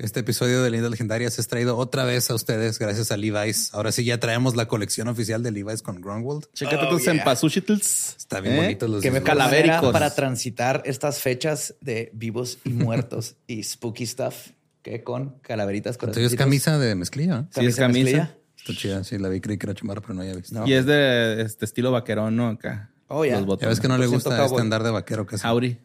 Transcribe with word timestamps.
Este 0.00 0.20
episodio 0.20 0.62
de 0.62 0.70
Lindas 0.70 0.90
Legendarias 0.90 1.38
es 1.38 1.46
traído 1.46 1.76
otra 1.76 2.04
vez 2.04 2.30
a 2.30 2.34
ustedes 2.34 2.78
gracias 2.78 3.12
a 3.12 3.18
Levi's. 3.18 3.74
Ahora 3.74 3.92
sí 3.92 4.02
ya 4.02 4.18
traemos 4.18 4.56
la 4.56 4.66
colección 4.66 5.08
oficial 5.08 5.42
de 5.42 5.50
Levi's 5.50 5.82
con 5.82 6.00
Grunwald. 6.00 6.46
Chécate 6.54 6.86
tus 6.86 7.06
empasushitls. 7.06 8.14
Está 8.16 8.40
bien 8.40 8.54
¿Eh? 8.54 8.60
bonito 8.62 8.88
los 8.88 9.02
Que 9.02 9.10
me 9.10 9.22
calavéricos. 9.22 9.92
para 9.92 10.14
transitar 10.14 10.80
estas 10.86 11.18
fechas 11.18 11.74
de 11.82 12.10
vivos 12.14 12.60
y 12.64 12.70
muertos 12.70 13.36
y 13.46 13.62
spooky 13.62 14.06
stuff 14.06 14.52
que 14.80 15.04
con 15.04 15.38
calaveritas 15.42 15.98
con 15.98 16.08
Entonces 16.08 16.32
es 16.32 16.38
camisa 16.38 16.78
de 16.78 16.94
mezclilla. 16.94 17.46
Sí, 17.54 17.66
es 17.66 17.76
camisa. 17.76 18.34
Está 18.56 18.72
chida. 18.72 19.04
Sí, 19.04 19.18
la 19.18 19.28
vi, 19.28 19.42
creí 19.42 19.58
que 19.58 19.66
era 19.66 19.74
chamarra, 19.74 20.00
pero 20.00 20.14
no 20.14 20.22
había 20.22 20.34
visto. 20.34 20.54
No. 20.54 20.66
Y 20.66 20.72
es 20.72 20.86
de 20.86 21.42
este 21.42 21.66
estilo 21.66 21.92
vaquerón, 21.92 22.36
¿no? 22.36 22.48
Acá. 22.48 22.90
Oh, 23.08 23.26
ya. 23.26 23.32
Los 23.32 23.40
Ya 23.40 23.46
botones. 23.46 23.68
ves 23.76 23.80
que 23.80 23.88
no 23.88 23.98
le 23.98 24.06
100% 24.06 24.10
gusta 24.12 24.46
este 24.46 24.60
andar 24.62 24.82
de 24.82 24.92
vaquero 24.92 25.26
casi. 25.26 25.46
Auri. 25.46 25.78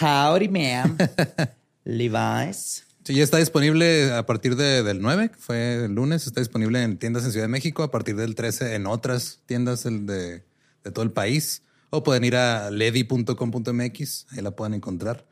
Howdy, 0.00 0.48
ma'am. 0.48 0.96
Levi's. 1.86 2.84
Sí, 3.04 3.14
ya 3.14 3.22
está 3.22 3.38
disponible 3.38 4.12
a 4.12 4.26
partir 4.26 4.56
de- 4.56 4.82
del 4.82 5.00
9, 5.00 5.30
que 5.30 5.36
fue 5.38 5.84
el 5.84 5.94
lunes. 5.94 6.26
Está 6.26 6.40
disponible 6.40 6.82
en 6.82 6.98
tiendas 6.98 7.24
en 7.24 7.30
Ciudad 7.30 7.44
de 7.44 7.48
México. 7.48 7.82
A 7.84 7.90
partir 7.92 8.16
del 8.16 8.34
13 8.34 8.74
en 8.74 8.86
otras 8.86 9.40
tiendas 9.46 9.84
de, 9.84 10.02
de 10.04 10.90
todo 10.92 11.04
el 11.04 11.12
país. 11.12 11.62
O 11.90 12.02
pueden 12.02 12.24
ir 12.24 12.34
a 12.34 12.68
ledi.com.mx. 12.70 14.26
Ahí 14.32 14.42
la 14.42 14.50
pueden 14.50 14.74
encontrar. 14.74 15.24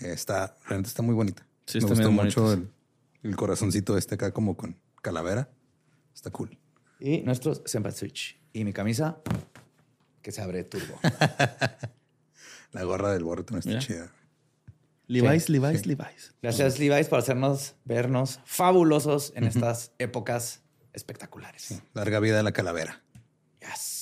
Eh, 0.00 0.12
está, 0.12 0.56
realmente 0.66 0.88
está 0.88 1.02
muy 1.02 1.14
bonita. 1.14 1.46
Sí, 1.66 1.78
Me 1.80 1.86
gustó 1.86 2.10
mucho 2.10 2.52
el, 2.52 2.68
el 3.22 3.36
corazoncito 3.36 3.96
este 3.96 4.16
acá 4.16 4.32
como 4.32 4.56
con 4.56 4.76
calavera. 5.02 5.48
Está 6.12 6.30
cool. 6.30 6.58
Y 6.98 7.18
nuestros 7.20 7.62
Senpai 7.64 7.92
Switch. 7.92 8.36
Y 8.52 8.64
mi 8.64 8.72
camisa 8.72 9.18
que 10.20 10.32
se 10.32 10.42
abre 10.42 10.64
turbo. 10.64 10.98
La 12.72 12.82
gorra 12.82 13.12
del 13.12 13.22
borrito 13.24 13.52
no 13.52 13.58
está 13.60 13.70
Mira. 13.70 13.80
chida. 13.80 14.12
Levi's, 15.10 15.48
Levi's, 15.48 15.86
Levi's. 15.86 16.32
Gracias, 16.40 16.78
Levi's, 16.78 17.08
por 17.08 17.18
hacernos 17.18 17.74
vernos 17.84 18.38
fabulosos 18.44 19.32
en 19.34 19.42
estas 19.42 19.90
épocas 19.98 20.62
espectaculares. 20.92 21.82
Larga 21.94 22.20
vida 22.20 22.36
de 22.36 22.44
la 22.44 22.52
calavera. 22.52 23.02
Yes. 23.60 23.99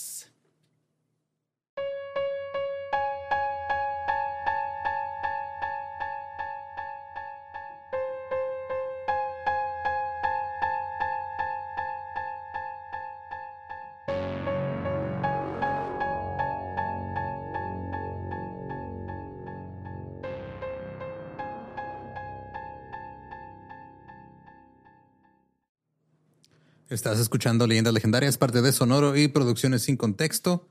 Estás 26.99 27.21
escuchando 27.21 27.69
Leyendas 27.69 27.95
Legendarias, 27.95 28.39
parte 28.39 28.61
de 28.61 28.73
Sonoro 28.73 29.17
y 29.17 29.29
Producciones 29.29 29.83
sin 29.83 29.97
Contexto. 29.97 30.69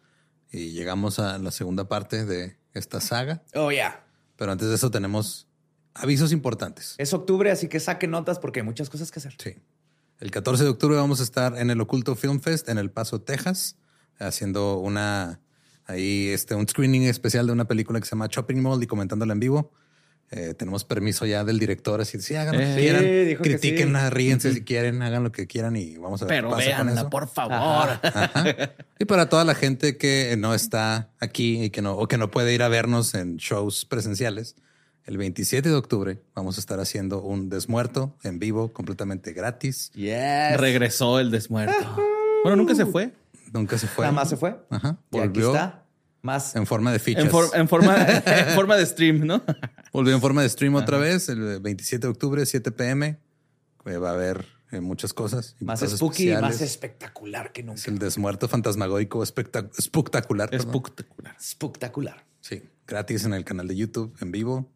Y 0.51 0.71
llegamos 0.71 1.19
a 1.19 1.37
la 1.37 1.51
segunda 1.51 1.87
parte 1.87 2.25
de 2.25 2.57
esta 2.73 2.99
saga. 2.99 3.45
Oh, 3.55 3.71
yeah. 3.71 4.05
Pero 4.35 4.51
antes 4.51 4.67
de 4.67 4.75
eso 4.75 4.91
tenemos 4.91 5.47
avisos 5.93 6.33
importantes. 6.33 6.95
Es 6.97 7.13
octubre, 7.13 7.49
así 7.49 7.69
que 7.69 7.79
saquen 7.79 8.11
notas 8.11 8.39
porque 8.39 8.59
hay 8.59 8.65
muchas 8.65 8.89
cosas 8.89 9.09
que 9.09 9.19
hacer. 9.19 9.37
Sí. 9.41 9.55
El 10.19 10.29
14 10.29 10.65
de 10.65 10.69
octubre 10.69 10.97
vamos 10.97 11.21
a 11.21 11.23
estar 11.23 11.57
en 11.57 11.69
el 11.69 11.79
Oculto 11.79 12.13
Film 12.17 12.41
Fest 12.41 12.67
en 12.67 12.77
El 12.77 12.91
Paso, 12.91 13.21
Texas, 13.21 13.77
haciendo 14.19 14.79
una 14.79 15.39
ahí 15.85 16.27
este 16.27 16.55
un 16.55 16.67
screening 16.67 17.03
especial 17.03 17.47
de 17.47 17.53
una 17.53 17.69
película 17.69 18.01
que 18.01 18.05
se 18.05 18.17
llama 18.17 18.27
Shopping 18.29 18.61
Mall 18.61 18.83
y 18.83 18.87
comentándola 18.87 19.31
en 19.31 19.39
vivo. 19.39 19.71
Eh, 20.29 20.53
tenemos 20.55 20.83
permiso 20.83 21.25
ya 21.25 21.45
del 21.45 21.57
director, 21.57 22.01
así 22.01 22.19
sí, 22.19 22.35
hagan 22.35 22.55
lo 22.55 22.59
que 22.59 22.73
Eh, 22.73 22.75
quieran, 22.77 23.01
que 23.03 23.37
critiquen, 23.41 23.93
sí. 23.95 24.09
ríense 24.09 24.53
si 24.53 24.61
quieren, 24.65 25.01
hagan 25.01 25.23
lo 25.23 25.31
que 25.31 25.47
quieran 25.47 25.77
y 25.77 25.95
vamos 25.97 26.21
a 26.21 26.25
ver 26.25 26.35
Pero 26.35 26.49
qué 26.49 26.55
pasa 26.55 26.65
con 26.77 26.85
véanla, 26.87 27.01
eso. 27.01 27.09
por 27.09 27.27
favor. 27.29 27.99
Ajá. 28.03 28.45
Y 28.99 29.05
para 29.05 29.29
toda 29.29 29.45
la 29.45 29.55
gente 29.55 29.95
que 29.97 30.35
no 30.37 30.53
está 30.53 31.09
aquí 31.21 31.63
y 31.63 31.69
que 31.69 31.81
no, 31.81 31.93
o 31.95 32.07
que 32.09 32.17
no 32.17 32.29
puede 32.29 32.53
ir 32.53 32.61
a 32.61 32.67
vernos 32.67 33.13
en 33.13 33.37
shows 33.37 33.85
presenciales, 33.85 34.57
el 35.05 35.17
27 35.17 35.69
de 35.69 35.75
octubre 35.75 36.19
vamos 36.35 36.57
a 36.57 36.59
estar 36.59 36.81
haciendo 36.81 37.21
un 37.21 37.47
desmuerto 37.47 38.17
en 38.23 38.37
vivo 38.39 38.73
completamente 38.73 39.31
gratis. 39.31 39.91
Yes. 39.93 40.57
Regresó 40.57 41.19
el 41.21 41.31
desmuerto. 41.31 41.73
Bueno, 42.43 42.57
nunca 42.57 42.75
se 42.75 42.85
fue. 42.85 43.13
Nunca 43.53 43.77
se 43.77 43.87
fue. 43.87 44.03
Nada 44.03 44.11
más 44.13 44.27
se 44.29 44.35
fue. 44.35 44.57
Ajá. 44.69 44.97
Y 45.11 45.19
aquí 45.19 45.27
Volvió 45.29 45.47
está. 45.55 45.85
Más. 46.27 46.55
en 46.55 46.65
forma 46.67 46.91
de 46.91 46.99
fichas. 46.99 47.23
En, 47.25 47.31
for- 47.31 47.49
en 47.53 47.67
forma, 47.67 47.95
en 48.25 48.53
forma 48.55 48.75
de 48.75 48.85
stream, 48.85 49.25
¿no? 49.25 49.41
Volvió 49.93 50.13
en 50.13 50.21
forma 50.21 50.41
de 50.43 50.49
stream 50.49 50.75
otra 50.75 50.97
vez 50.97 51.29
el 51.29 51.59
27 51.61 52.05
de 52.07 52.11
octubre, 52.11 52.45
7 52.45 52.71
pm. 52.71 53.17
Eh, 53.85 53.97
Va 53.97 54.09
a 54.09 54.13
haber 54.13 54.45
en 54.71 54.83
muchas 54.83 55.13
cosas. 55.13 55.55
Más 55.61 55.79
spooky, 55.79 56.27
más 56.31 56.55
especiales. 56.55 56.61
espectacular 56.61 57.51
que 57.53 57.63
nunca. 57.63 57.79
Es 57.79 57.87
el 57.87 57.97
desmuerto 57.99 58.47
fantasmagórico 58.49 59.21
espectac- 59.23 59.71
espectacular. 59.77 60.53
Espectacular. 60.53 61.35
Espectacular. 61.39 62.25
Sí, 62.41 62.63
gratis 62.85 63.23
en 63.25 63.33
el 63.33 63.45
canal 63.45 63.67
de 63.67 63.75
YouTube, 63.77 64.13
en 64.21 64.31
vivo. 64.33 64.69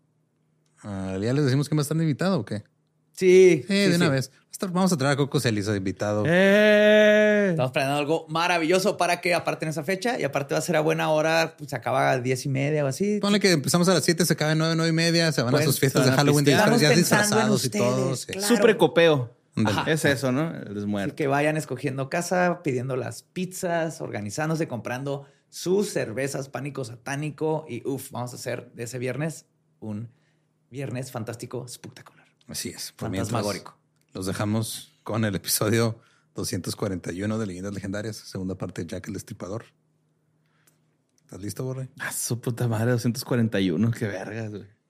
Ah, 0.84 1.18
¿Ya 1.22 1.34
les 1.34 1.44
decimos 1.46 1.68
que 1.70 1.76
va 1.76 1.82
a 1.82 1.84
estar 1.84 1.98
invitado 1.98 2.40
o 2.40 2.46
qué? 2.46 2.64
Sí, 3.12 3.64
Sí, 3.68 3.74
de 3.74 3.96
una 3.96 4.10
vez. 4.10 4.32
Vamos 4.72 4.94
a 4.94 4.98
traer 4.98 5.14
a 5.14 5.16
Coco 5.18 5.40
Celis 5.40 5.68
invitado. 5.70 6.24
¡Eh! 6.28 7.48
Estamos 7.50 7.72
planeando 7.72 8.00
algo 8.00 8.26
maravilloso 8.30 8.96
para 8.96 9.20
que 9.20 9.34
aparte 9.34 9.66
en 9.66 9.70
esa 9.70 9.84
fecha 9.84 10.20
y 10.20 10.24
aparte 10.24 10.54
va 10.54 10.60
a 10.60 10.62
ser 10.62 10.76
a 10.76 10.82
buena 10.82 11.10
hora, 11.10 11.56
pues 11.58 11.72
se 11.72 11.76
acaba 11.76 12.12
a 12.12 12.20
diez 12.20 12.46
y 12.46 12.50
media 12.50 12.86
o 12.86 12.88
así. 12.88 13.20
Ponle 13.20 13.40
que 13.40 13.52
empezamos 13.54 13.90
a 13.90 13.96
las 13.96 14.04
7, 14.04 14.24
se 14.24 14.34
acaba 14.34 14.52
a 14.52 14.56
9, 14.56 14.76
9 14.76 14.90
y 14.90 14.94
media, 14.94 15.32
se 15.32 15.42
van 15.42 15.50
a 15.50 15.58
Pues, 15.58 15.66
sus 15.66 15.80
fiestas 15.80 16.06
de 16.06 16.12
Halloween 16.12 16.46
disfraz- 16.46 16.78
ya 16.78 16.90
disfrazados 16.92 17.66
y 17.66 17.70
todo. 17.70 18.16
sí. 18.16 18.28
claro. 18.34 18.48
Su 18.56 18.62
precopeo. 18.62 19.36
Ándale. 19.56 19.92
Es 19.94 20.06
eso, 20.06 20.32
¿no? 20.32 20.50
El 20.56 20.64
Así 20.66 20.74
desmuerto. 20.76 21.16
que 21.16 21.26
vayan 21.28 21.58
escogiendo 21.58 22.10
casa, 22.10 22.62
pidiendo 22.64 22.96
las 22.96 23.24
pizzas, 23.24 24.00
organizándose, 24.00 24.68
comprando 24.68 25.26
sus 25.50 25.90
cervezas 25.90 26.50
pánico 26.50 26.86
satánico 26.86 27.66
y 27.68 27.86
uff, 27.88 28.12
vamos 28.12 28.32
a 28.32 28.36
hacer 28.36 28.72
de 28.74 28.84
ese 28.84 29.00
viernes 29.00 29.46
un 29.80 30.08
viernes 30.70 31.12
fantástico, 31.12 31.66
espectacular, 31.66 32.21
Así 32.52 32.70
es. 32.70 32.92
Por 32.92 33.10
mientras, 33.10 33.30
fantasmagórico. 33.30 33.78
Los 34.14 34.26
dejamos 34.26 34.92
con 35.04 35.24
el 35.24 35.34
episodio 35.36 35.98
241 36.36 37.38
de 37.38 37.46
Leyendas 37.46 37.74
Legendarias, 37.74 38.18
segunda 38.18 38.56
parte 38.56 38.82
de 38.82 38.88
Jack 38.88 39.08
el 39.08 39.14
Destripador. 39.14 39.66
¿Estás 41.22 41.42
listo, 41.42 41.64
Borre? 41.64 41.90
Ah, 42.00 42.12
su 42.12 42.42
puta 42.42 42.68
madre, 42.68 42.92
241. 42.92 43.92
Qué 43.92 44.08
vergas, 44.08 44.52
güey. 44.52 44.81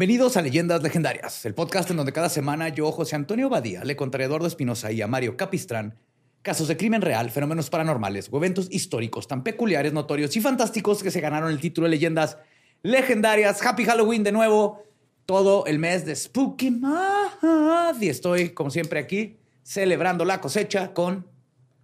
Bienvenidos 0.00 0.38
a 0.38 0.40
Leyendas 0.40 0.82
Legendarias, 0.82 1.44
el 1.44 1.52
podcast 1.52 1.90
en 1.90 1.98
donde 1.98 2.14
cada 2.14 2.30
semana 2.30 2.70
yo, 2.70 2.90
José 2.90 3.16
Antonio 3.16 3.50
Badía, 3.50 3.84
le 3.84 3.96
contaré 3.96 4.24
a 4.24 4.28
Eduardo 4.28 4.46
Espinosa 4.46 4.90
y 4.90 5.02
a 5.02 5.06
Mario 5.06 5.36
Capistrán 5.36 5.98
casos 6.40 6.68
de 6.68 6.78
crimen 6.78 7.02
real, 7.02 7.30
fenómenos 7.30 7.68
paranormales 7.68 8.30
o 8.32 8.38
eventos 8.38 8.68
históricos 8.70 9.28
tan 9.28 9.44
peculiares, 9.44 9.92
notorios 9.92 10.34
y 10.36 10.40
fantásticos 10.40 11.02
que 11.02 11.10
se 11.10 11.20
ganaron 11.20 11.50
el 11.50 11.60
título 11.60 11.84
de 11.84 11.90
Leyendas 11.90 12.38
Legendarias. 12.82 13.60
Happy 13.62 13.84
Halloween 13.84 14.24
de 14.24 14.32
nuevo, 14.32 14.84
todo 15.26 15.66
el 15.66 15.78
mes 15.78 16.06
de 16.06 16.16
Spooky 16.16 16.70
Month. 16.70 18.02
Y 18.02 18.08
estoy, 18.08 18.54
como 18.54 18.70
siempre, 18.70 19.00
aquí 19.00 19.36
celebrando 19.62 20.24
la 20.24 20.40
cosecha 20.40 20.94
con 20.94 21.26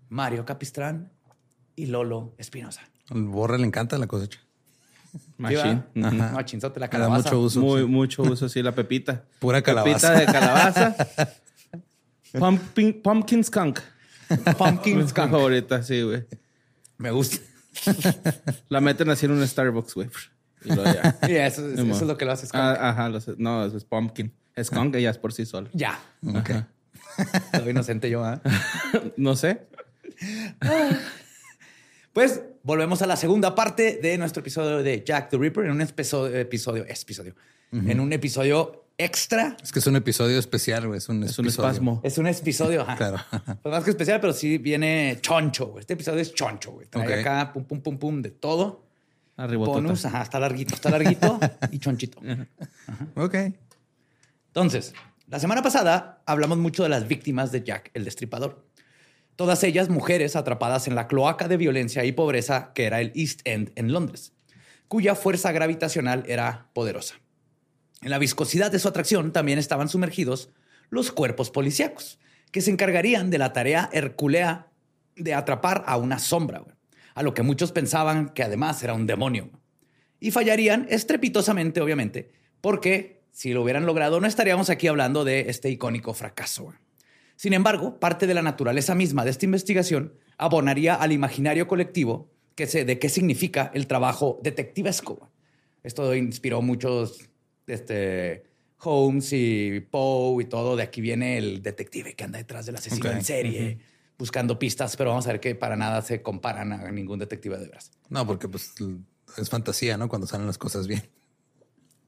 Mario 0.08 0.46
Capistrán 0.46 1.12
y 1.74 1.84
Lolo 1.84 2.32
Espinosa. 2.38 2.80
Borre 3.10 3.58
le 3.58 3.66
encanta 3.66 3.98
la 3.98 4.06
cosecha. 4.06 4.45
Machín. 5.38 5.84
Machinzote 5.94 6.80
la 6.80 6.88
calabaza. 6.88 7.30
mucho 7.30 7.40
uso. 7.40 7.60
Muy, 7.60 7.80
sí. 7.82 7.86
mucho 7.86 8.22
uso, 8.22 8.48
sí, 8.48 8.62
la 8.62 8.72
pepita. 8.72 9.24
Pura 9.38 9.62
calabaza. 9.62 10.14
Pepita 10.14 10.20
de 10.20 10.38
calabaza. 10.38 10.96
Pumpkin, 12.38 13.00
pumpkin 13.02 13.44
skunk. 13.44 13.80
Pumpkin 14.58 14.98
Mi 14.98 15.08
skunk. 15.08 15.30
favorita, 15.30 15.82
sí, 15.82 16.02
güey. 16.02 16.24
Me 16.98 17.10
gusta. 17.10 17.38
La 18.68 18.80
meten 18.80 19.08
así 19.10 19.26
en 19.26 19.32
un 19.32 19.46
Starbucks, 19.46 19.94
güey. 19.94 20.08
Y 20.64 20.74
ya. 20.74 21.18
Y 21.28 21.34
eso, 21.36 21.66
es 21.68 22.02
lo 22.02 22.16
que 22.16 22.24
lo 22.24 22.32
hace 22.32 22.46
skunk. 22.46 22.62
Ah, 22.62 22.90
ajá, 22.90 23.08
lo 23.08 23.20
sé. 23.20 23.34
no, 23.38 23.64
eso 23.64 23.76
es 23.76 23.84
pumpkin. 23.84 24.32
Skunk 24.62 24.96
ella 24.96 25.10
es 25.10 25.18
por 25.18 25.32
sí 25.32 25.46
sola. 25.46 25.68
Ya. 25.72 25.98
Ok. 26.26 26.50
Soy 27.52 27.70
inocente 27.70 28.10
yo, 28.10 28.24
¿ah? 28.24 28.40
No 29.16 29.36
sé. 29.36 29.66
Pues 32.16 32.40
volvemos 32.62 33.02
a 33.02 33.06
la 33.06 33.14
segunda 33.14 33.54
parte 33.54 33.98
de 34.02 34.16
nuestro 34.16 34.40
episodio 34.40 34.82
de 34.82 35.04
Jack 35.04 35.28
the 35.28 35.36
Ripper 35.36 35.66
en 35.66 35.72
un 35.72 35.82
episodio, 35.82 36.34
episodio, 36.34 36.86
episodio, 36.88 37.34
en 37.72 38.00
un 38.00 38.10
episodio 38.10 38.86
extra. 38.96 39.54
Es 39.62 39.70
que 39.70 39.80
es 39.80 39.86
un 39.86 39.96
episodio 39.96 40.38
especial, 40.38 40.86
güey. 40.86 40.96
Es 40.96 41.10
un, 41.10 41.22
Es 41.24 41.38
un 41.38 41.44
episodio. 41.44 41.68
espasmo. 41.68 42.00
Es 42.02 42.16
un 42.16 42.26
episodio, 42.26 42.80
ajá. 42.80 42.96
Claro. 42.96 43.18
Pues 43.62 43.70
más 43.70 43.84
que 43.84 43.90
especial, 43.90 44.18
pero 44.22 44.32
sí 44.32 44.56
viene 44.56 45.18
choncho. 45.20 45.66
güey. 45.66 45.80
Este 45.80 45.92
episodio 45.92 46.20
es 46.20 46.32
choncho, 46.32 46.72
güey. 46.72 46.86
Trae 46.86 47.04
Ok. 47.06 47.20
acá 47.20 47.52
pum, 47.52 47.64
pum, 47.64 47.82
pum, 47.82 47.98
pum 47.98 48.22
de 48.22 48.30
todo. 48.30 48.86
Arribotota. 49.36 49.76
Bonus, 49.80 50.06
ajá, 50.06 50.22
está 50.22 50.40
larguito, 50.40 50.74
está 50.74 50.88
larguito 50.88 51.38
y 51.70 51.78
chonchito. 51.78 52.18
Ok. 53.14 53.34
Entonces, 54.46 54.94
la 55.28 55.38
semana 55.38 55.60
pasada 55.62 56.22
hablamos 56.24 56.56
mucho 56.56 56.82
de 56.82 56.88
las 56.88 57.06
víctimas 57.08 57.52
de 57.52 57.62
Jack 57.62 57.90
el 57.92 58.06
Destripador. 58.06 58.65
Todas 59.36 59.62
ellas 59.64 59.90
mujeres 59.90 60.34
atrapadas 60.34 60.88
en 60.88 60.94
la 60.94 61.08
cloaca 61.08 61.46
de 61.46 61.58
violencia 61.58 62.04
y 62.04 62.12
pobreza 62.12 62.72
que 62.74 62.84
era 62.84 63.02
el 63.02 63.12
East 63.14 63.40
End 63.44 63.70
en 63.76 63.92
Londres, 63.92 64.32
cuya 64.88 65.14
fuerza 65.14 65.52
gravitacional 65.52 66.24
era 66.26 66.70
poderosa. 66.72 67.16
En 68.00 68.10
la 68.10 68.18
viscosidad 68.18 68.70
de 68.70 68.78
su 68.78 68.88
atracción 68.88 69.32
también 69.32 69.58
estaban 69.58 69.90
sumergidos 69.90 70.50
los 70.88 71.12
cuerpos 71.12 71.50
policíacos, 71.50 72.18
que 72.50 72.62
se 72.62 72.70
encargarían 72.70 73.28
de 73.28 73.38
la 73.38 73.52
tarea 73.52 73.90
herculea 73.92 74.68
de 75.16 75.34
atrapar 75.34 75.84
a 75.86 75.98
una 75.98 76.18
sombra, 76.18 76.64
a 77.14 77.22
lo 77.22 77.34
que 77.34 77.42
muchos 77.42 77.72
pensaban 77.72 78.30
que 78.30 78.42
además 78.42 78.82
era 78.82 78.94
un 78.94 79.06
demonio. 79.06 79.50
Y 80.18 80.30
fallarían 80.30 80.86
estrepitosamente, 80.88 81.80
obviamente, 81.82 82.30
porque 82.62 83.22
si 83.32 83.52
lo 83.52 83.62
hubieran 83.62 83.84
logrado 83.84 84.18
no 84.18 84.26
estaríamos 84.26 84.70
aquí 84.70 84.86
hablando 84.86 85.24
de 85.24 85.50
este 85.50 85.68
icónico 85.68 86.14
fracaso. 86.14 86.72
Sin 87.36 87.52
embargo, 87.52 88.00
parte 88.00 88.26
de 88.26 88.34
la 88.34 88.42
naturaleza 88.42 88.94
misma 88.94 89.24
de 89.24 89.30
esta 89.30 89.44
investigación 89.44 90.14
abonaría 90.38 90.94
al 90.94 91.12
imaginario 91.12 91.68
colectivo 91.68 92.30
que 92.54 92.66
se, 92.66 92.84
de 92.84 92.98
qué 92.98 93.08
significa 93.08 93.70
el 93.74 93.86
trabajo 93.86 94.40
detectivesco. 94.42 95.30
Esto 95.82 96.14
inspiró 96.14 96.62
muchos 96.62 97.28
este, 97.66 98.44
Holmes 98.82 99.32
y 99.32 99.80
Poe 99.80 100.42
y 100.42 100.46
todo. 100.46 100.74
De 100.76 100.82
aquí 100.82 101.00
viene 101.00 101.36
el 101.38 101.62
detective 101.62 102.14
que 102.14 102.24
anda 102.24 102.38
detrás 102.38 102.66
del 102.66 102.76
asesino 102.76 103.10
Ok. 103.10 103.16
en 103.16 103.24
serie, 103.24 103.78
buscando 104.18 104.58
pistas, 104.58 104.96
pero 104.96 105.10
vamos 105.10 105.26
a 105.26 105.32
ver 105.32 105.40
que 105.40 105.54
para 105.54 105.76
nada 105.76 106.00
se 106.02 106.22
comparan 106.22 106.72
a 106.72 106.90
ningún 106.90 107.18
detective 107.18 107.58
de 107.58 107.66
veras. 107.66 107.90
No, 108.08 108.26
porque 108.26 108.48
pues 108.48 108.72
es 109.36 109.50
fantasía, 109.50 109.96
¿no? 109.98 110.08
Cuando 110.08 110.26
salen 110.26 110.46
las 110.46 110.58
cosas 110.58 110.86
bien. 110.86 111.02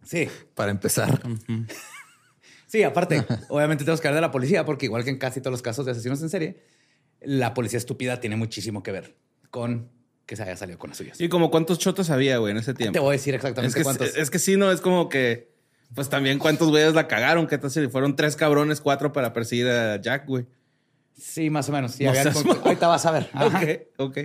Sí, 0.05 0.26
Para 0.55 0.71
empezar. 0.71 1.21
Sí, 2.69 2.85
aparte, 2.85 3.25
obviamente 3.49 3.83
tenemos 3.83 4.01
que 4.01 4.07
hablar 4.07 4.23
de 4.23 4.27
la 4.29 4.31
policía, 4.31 4.65
porque 4.65 4.87
igual 4.87 5.03
que 5.03 5.11
en 5.11 5.19
casi 5.19 5.41
todos 5.41 5.51
los 5.53 5.63
casos 5.63 5.85
de 5.87 5.93
asesinos 5.93 6.23
en 6.23 6.29
serie, 6.29 6.63
la 7.21 7.53
policía 7.55 7.79
estúpida 7.79 8.21
tiene 8.21 8.37
muchísimo 8.37 8.85
que 8.85 8.93
ver 8.93 9.17
con 9.51 9.91
que 10.27 10.37
se 10.37 10.43
haya 10.45 10.57
salido 10.57 10.79
con 10.79 10.91
las 10.91 10.99
suyas. 10.99 11.21
Y 11.21 11.29
como 11.29 11.51
cuántos 11.51 11.79
chotos 11.81 12.11
había, 12.11 12.37
güey, 12.37 12.53
en 12.53 12.59
ese 12.59 12.75
Te 12.75 12.79
tiempo. 12.85 13.01
voy 13.01 13.09
a 13.09 13.13
decir 13.13 13.35
Es 13.35 13.39
exactamente 13.41 13.77
que, 13.79 13.83
cuántos. 13.83 14.15
es 14.17 14.31
que 14.31 14.39
sí, 14.39 14.57
no, 14.59 14.71
es 14.71 14.81
como 14.83 15.09
que, 15.09 15.51
pues 15.95 16.09
también 16.11 16.39
cuántos 16.39 16.69
güeyes 16.69 16.93
la 16.95 17.09
cagaron. 17.09 17.47
¿Qué 17.47 17.57
tal 17.57 17.71
si 17.71 17.89
fueron 17.89 18.15
tres 18.15 18.37
cabrones, 18.37 18.81
cuatro 18.83 19.11
para 19.13 19.33
perseguir 19.33 19.67
a 19.69 19.99
Jack, 20.01 20.27
güey? 20.27 20.45
Sí, 21.19 21.49
más 21.49 21.69
o 21.71 21.73
menos. 21.73 21.93
Sí, 21.93 22.05
No 22.05 22.11
había 22.11 22.31
con-. 22.31 22.47
Ahorita 22.63 22.87
vas 22.87 23.07
a 23.07 23.11
ver. 23.11 23.31
Ajá. 23.33 23.59
Ok, 23.59 23.81
ok. 23.97 24.19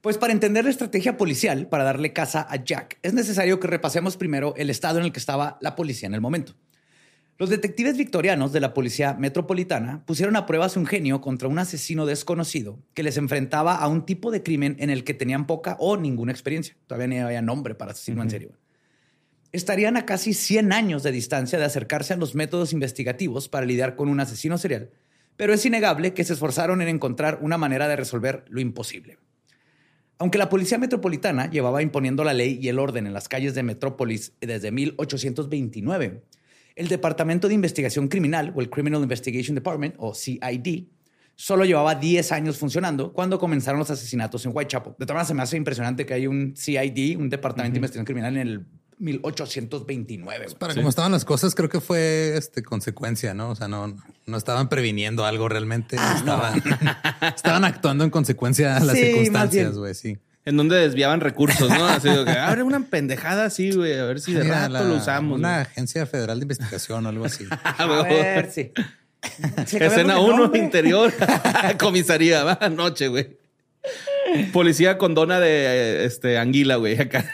Pues 0.00 0.16
para 0.16 0.32
entender 0.32 0.64
la 0.64 0.70
estrategia 0.70 1.18
policial 1.18 1.66
para 1.68 1.84
darle 1.84 2.14
caza 2.14 2.46
a 2.48 2.56
Jack, 2.56 2.98
es 3.02 3.12
necesario 3.12 3.60
que 3.60 3.66
repasemos 3.68 4.16
primero 4.16 4.54
el 4.56 4.70
estado 4.70 4.98
en 4.98 5.04
el 5.04 5.12
que 5.12 5.18
estaba 5.18 5.58
la 5.60 5.76
policía 5.76 6.06
en 6.06 6.14
el 6.14 6.22
momento. 6.22 6.54
Los 7.40 7.48
detectives 7.48 7.96
victorianos 7.96 8.52
de 8.52 8.60
la 8.60 8.74
policía 8.74 9.14
metropolitana 9.14 10.04
pusieron 10.04 10.36
a 10.36 10.44
prueba 10.44 10.68
su 10.68 10.78
ingenio 10.78 11.22
contra 11.22 11.48
un 11.48 11.58
asesino 11.58 12.04
desconocido 12.04 12.78
que 12.92 13.02
les 13.02 13.16
enfrentaba 13.16 13.76
a 13.76 13.88
un 13.88 14.04
tipo 14.04 14.30
de 14.30 14.42
crimen 14.42 14.76
en 14.78 14.90
el 14.90 15.04
que 15.04 15.14
tenían 15.14 15.46
poca 15.46 15.74
o 15.80 15.96
ninguna 15.96 16.32
experiencia. 16.32 16.76
Todavía 16.86 17.06
ni 17.06 17.16
había 17.16 17.40
nombre 17.40 17.74
para 17.74 17.92
asesino 17.92 18.22
en 18.22 18.28
serio. 18.28 18.58
Estarían 19.52 19.96
a 19.96 20.04
casi 20.04 20.34
100 20.34 20.70
años 20.74 21.02
de 21.02 21.12
distancia 21.12 21.58
de 21.58 21.64
acercarse 21.64 22.12
a 22.12 22.18
los 22.18 22.34
métodos 22.34 22.74
investigativos 22.74 23.48
para 23.48 23.64
lidiar 23.64 23.96
con 23.96 24.10
un 24.10 24.20
asesino 24.20 24.58
serial, 24.58 24.90
pero 25.38 25.54
es 25.54 25.64
innegable 25.64 26.12
que 26.12 26.24
se 26.24 26.34
esforzaron 26.34 26.82
en 26.82 26.88
encontrar 26.88 27.38
una 27.40 27.56
manera 27.56 27.88
de 27.88 27.96
resolver 27.96 28.44
lo 28.50 28.60
imposible. 28.60 29.16
Aunque 30.18 30.36
la 30.36 30.50
policía 30.50 30.76
metropolitana 30.76 31.48
llevaba 31.48 31.80
imponiendo 31.80 32.22
la 32.22 32.34
ley 32.34 32.58
y 32.60 32.68
el 32.68 32.78
orden 32.78 33.06
en 33.06 33.14
las 33.14 33.30
calles 33.30 33.54
de 33.54 33.62
Metrópolis 33.62 34.34
desde 34.42 34.70
1829, 34.70 36.22
el 36.76 36.88
Departamento 36.88 37.48
de 37.48 37.54
Investigación 37.54 38.08
Criminal 38.08 38.52
o 38.54 38.60
el 38.60 38.70
Criminal 38.70 39.02
Investigation 39.02 39.54
Department 39.54 39.94
o 39.98 40.14
CID 40.14 40.84
solo 41.34 41.64
llevaba 41.64 41.94
10 41.94 42.32
años 42.32 42.58
funcionando 42.58 43.12
cuando 43.12 43.38
comenzaron 43.38 43.78
los 43.78 43.90
asesinatos 43.90 44.44
en 44.44 44.52
Whitechapel. 44.54 44.92
De 44.98 45.06
todas 45.06 45.14
maneras, 45.14 45.28
se 45.28 45.34
me 45.34 45.42
hace 45.42 45.56
impresionante 45.56 46.04
que 46.04 46.14
hay 46.14 46.26
un 46.26 46.54
CID, 46.56 47.18
un 47.18 47.30
Departamento 47.30 47.72
de 47.74 47.78
Investigación 47.78 48.04
Criminal, 48.04 48.36
en 48.36 48.48
el 48.48 48.66
1829. 48.98 50.44
güey. 50.44 50.58
Para 50.58 50.74
cómo 50.74 50.88
estaban 50.88 51.12
las 51.12 51.24
cosas, 51.24 51.54
creo 51.54 51.68
que 51.68 51.80
fue 51.80 52.36
este 52.36 52.62
consecuencia, 52.62 53.34
¿no? 53.34 53.50
O 53.50 53.54
sea, 53.56 53.68
no, 53.68 53.96
no 54.26 54.36
estaban 54.36 54.68
previniendo 54.68 55.24
algo 55.24 55.48
realmente. 55.48 55.96
estaban, 55.96 56.62
estaban 57.34 57.64
actuando 57.64 58.04
en 58.04 58.10
consecuencia 58.10 58.76
a 58.76 58.80
las 58.80 58.96
Sí, 58.96 59.04
circunstancias, 59.04 59.76
güey. 59.76 59.94
Sí. 59.94 60.18
En 60.50 60.56
donde 60.56 60.76
desviaban 60.76 61.20
recursos, 61.20 61.68
¿no? 61.70 61.86
Así 61.86 62.08
que 62.08 62.30
abre 62.38 62.62
una 62.62 62.80
pendejada 62.80 63.44
así, 63.44 63.70
güey, 63.72 63.96
a 63.98 64.04
ver 64.04 64.20
si 64.20 64.32
de 64.32 64.42
Mira, 64.44 64.62
rato 64.62 64.72
la- 64.72 64.82
lo 64.82 64.96
usamos. 64.96 65.38
Una 65.38 65.52
güey. 65.54 65.62
agencia 65.62 66.04
federal 66.06 66.38
de 66.40 66.44
investigación 66.44 67.06
o 67.06 67.08
algo 67.08 67.24
así. 67.24 67.44
A 67.78 67.86
ver, 68.02 68.50
sí. 68.50 68.72
Escena 69.58 69.78
cambiamos 69.88 70.06
de 70.26 70.32
1, 70.32 70.36
nombre. 70.38 70.60
interior, 70.60 71.12
comisaría, 71.78 72.42
va, 72.44 72.68
noche, 72.68 73.08
güey. 73.08 73.38
Policía 74.52 74.98
con 74.98 75.14
dona 75.14 75.40
de 75.40 76.04
este 76.04 76.36
anguila, 76.38 76.76
güey. 76.76 77.00
Acá. 77.00 77.24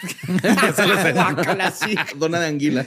Dona 2.16 2.40
de 2.40 2.46
anguila. 2.46 2.86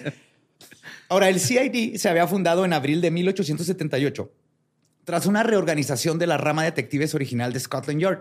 Ahora, 1.09 1.29
el 1.29 1.39
CID 1.39 1.97
se 1.97 2.09
había 2.09 2.27
fundado 2.27 2.65
en 2.65 2.73
abril 2.73 3.01
de 3.01 3.11
1878 3.11 4.31
tras 5.05 5.25
una 5.25 5.41
reorganización 5.43 6.19
de 6.19 6.27
la 6.27 6.37
rama 6.37 6.63
de 6.63 6.69
detectives 6.71 7.15
original 7.15 7.51
de 7.51 7.59
Scotland 7.59 7.99
Yard, 7.99 8.19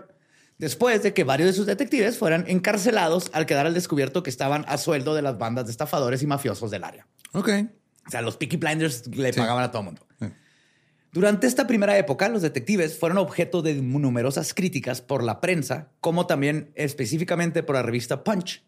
después 0.59 1.01
de 1.01 1.13
que 1.13 1.23
varios 1.23 1.47
de 1.49 1.53
sus 1.53 1.65
detectives 1.65 2.17
fueran 2.17 2.45
encarcelados 2.47 3.31
al 3.33 3.47
quedar 3.47 3.65
al 3.65 3.73
descubierto 3.73 4.21
que 4.21 4.29
estaban 4.29 4.63
a 4.67 4.77
sueldo 4.77 5.15
de 5.15 5.23
las 5.23 5.37
bandas 5.39 5.65
de 5.65 5.71
estafadores 5.71 6.21
y 6.21 6.27
mafiosos 6.27 6.69
del 6.69 6.83
área. 6.83 7.07
Ok. 7.33 7.49
O 8.07 8.11
sea, 8.11 8.21
los 8.21 8.37
Peaky 8.37 8.57
Blinders 8.57 9.07
le 9.07 9.33
Sí. 9.33 9.39
pagaban 9.39 9.63
a 9.63 9.71
todo 9.71 9.81
el 9.81 9.85
mundo. 9.85 10.05
Sí. 10.19 10.27
Durante 11.11 11.47
esta 11.47 11.65
primera 11.65 11.97
época, 11.97 12.29
los 12.29 12.43
detectives 12.43 12.97
fueron 12.99 13.17
objeto 13.17 13.63
de 13.63 13.73
numerosas 13.75 14.53
críticas 14.53 15.01
por 15.01 15.23
la 15.23 15.41
prensa, 15.41 15.89
como 16.01 16.27
también 16.27 16.71
específicamente 16.75 17.63
por 17.63 17.75
la 17.75 17.81
revista 17.81 18.23
Punch, 18.23 18.63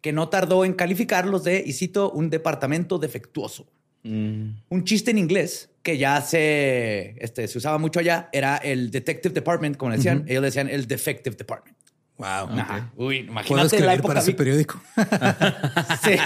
que 0.00 0.12
no 0.12 0.28
tardó 0.30 0.64
en 0.64 0.72
calificarlos 0.72 1.44
de, 1.44 1.62
y 1.64 1.72
cito, 1.74 2.10
un 2.10 2.30
departamento 2.30 2.98
defectuoso. 2.98 3.66
Un 4.04 4.84
chiste 4.84 5.10
en 5.10 5.18
inglés 5.18 5.68
que 5.82 5.98
ya 5.98 6.20
se, 6.20 7.16
este, 7.18 7.48
se 7.48 7.58
usaba 7.58 7.78
mucho 7.78 8.00
allá 8.00 8.28
era 8.32 8.56
el 8.56 8.90
Detective 8.90 9.34
Department, 9.34 9.76
como 9.76 9.90
le 9.90 9.96
decían. 9.96 10.24
Ellos 10.28 10.42
decían 10.42 10.68
el 10.68 10.86
Defective 10.86 11.36
Department. 11.36 11.76
Wow. 12.18 12.50
Uy, 12.96 13.16
imagínate 13.18 13.54
la 13.54 13.64
escribir 13.64 13.92
época 13.94 14.08
para 14.08 14.20
ese 14.20 14.34
periódico. 14.34 14.80
Sí. 16.04 16.16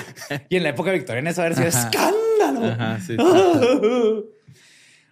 Y 0.48 0.56
en 0.56 0.62
la 0.62 0.70
época 0.70 0.92
victoriana 0.92 1.30
eso 1.30 1.40
haber 1.40 1.54
sido 1.54 1.68
escándalo. 1.68 2.66
Ajá, 2.66 3.00
sí. 3.00 3.16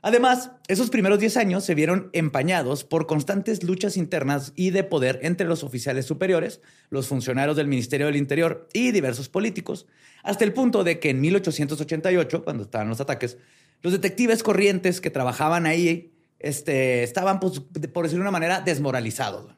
Además, 0.02 0.50
esos 0.68 0.90
primeros 0.90 1.18
10 1.18 1.38
años 1.38 1.64
se 1.64 1.74
vieron 1.74 2.10
empañados 2.12 2.84
por 2.84 3.06
constantes 3.06 3.62
luchas 3.62 3.96
internas 3.96 4.52
y 4.54 4.68
de 4.68 4.84
poder 4.84 5.18
entre 5.22 5.46
los 5.46 5.64
oficiales 5.64 6.04
superiores, 6.04 6.60
los 6.90 7.08
funcionarios 7.08 7.56
del 7.56 7.68
Ministerio 7.68 8.04
del 8.04 8.16
Interior 8.16 8.68
y 8.74 8.90
diversos 8.90 9.30
políticos, 9.30 9.86
hasta 10.22 10.44
el 10.44 10.52
punto 10.52 10.84
de 10.84 10.98
que 10.98 11.08
en 11.08 11.22
1888, 11.22 12.44
cuando 12.44 12.64
estaban 12.64 12.90
los 12.90 13.00
ataques, 13.00 13.38
los 13.84 13.92
detectives 13.92 14.42
corrientes 14.42 15.02
que 15.02 15.10
trabajaban 15.10 15.66
ahí 15.66 16.14
este, 16.38 17.02
estaban, 17.02 17.38
pues, 17.38 17.60
por 17.60 18.04
decirlo 18.04 18.22
de 18.24 18.28
una 18.28 18.30
manera, 18.30 18.62
desmoralizados. 18.62 19.54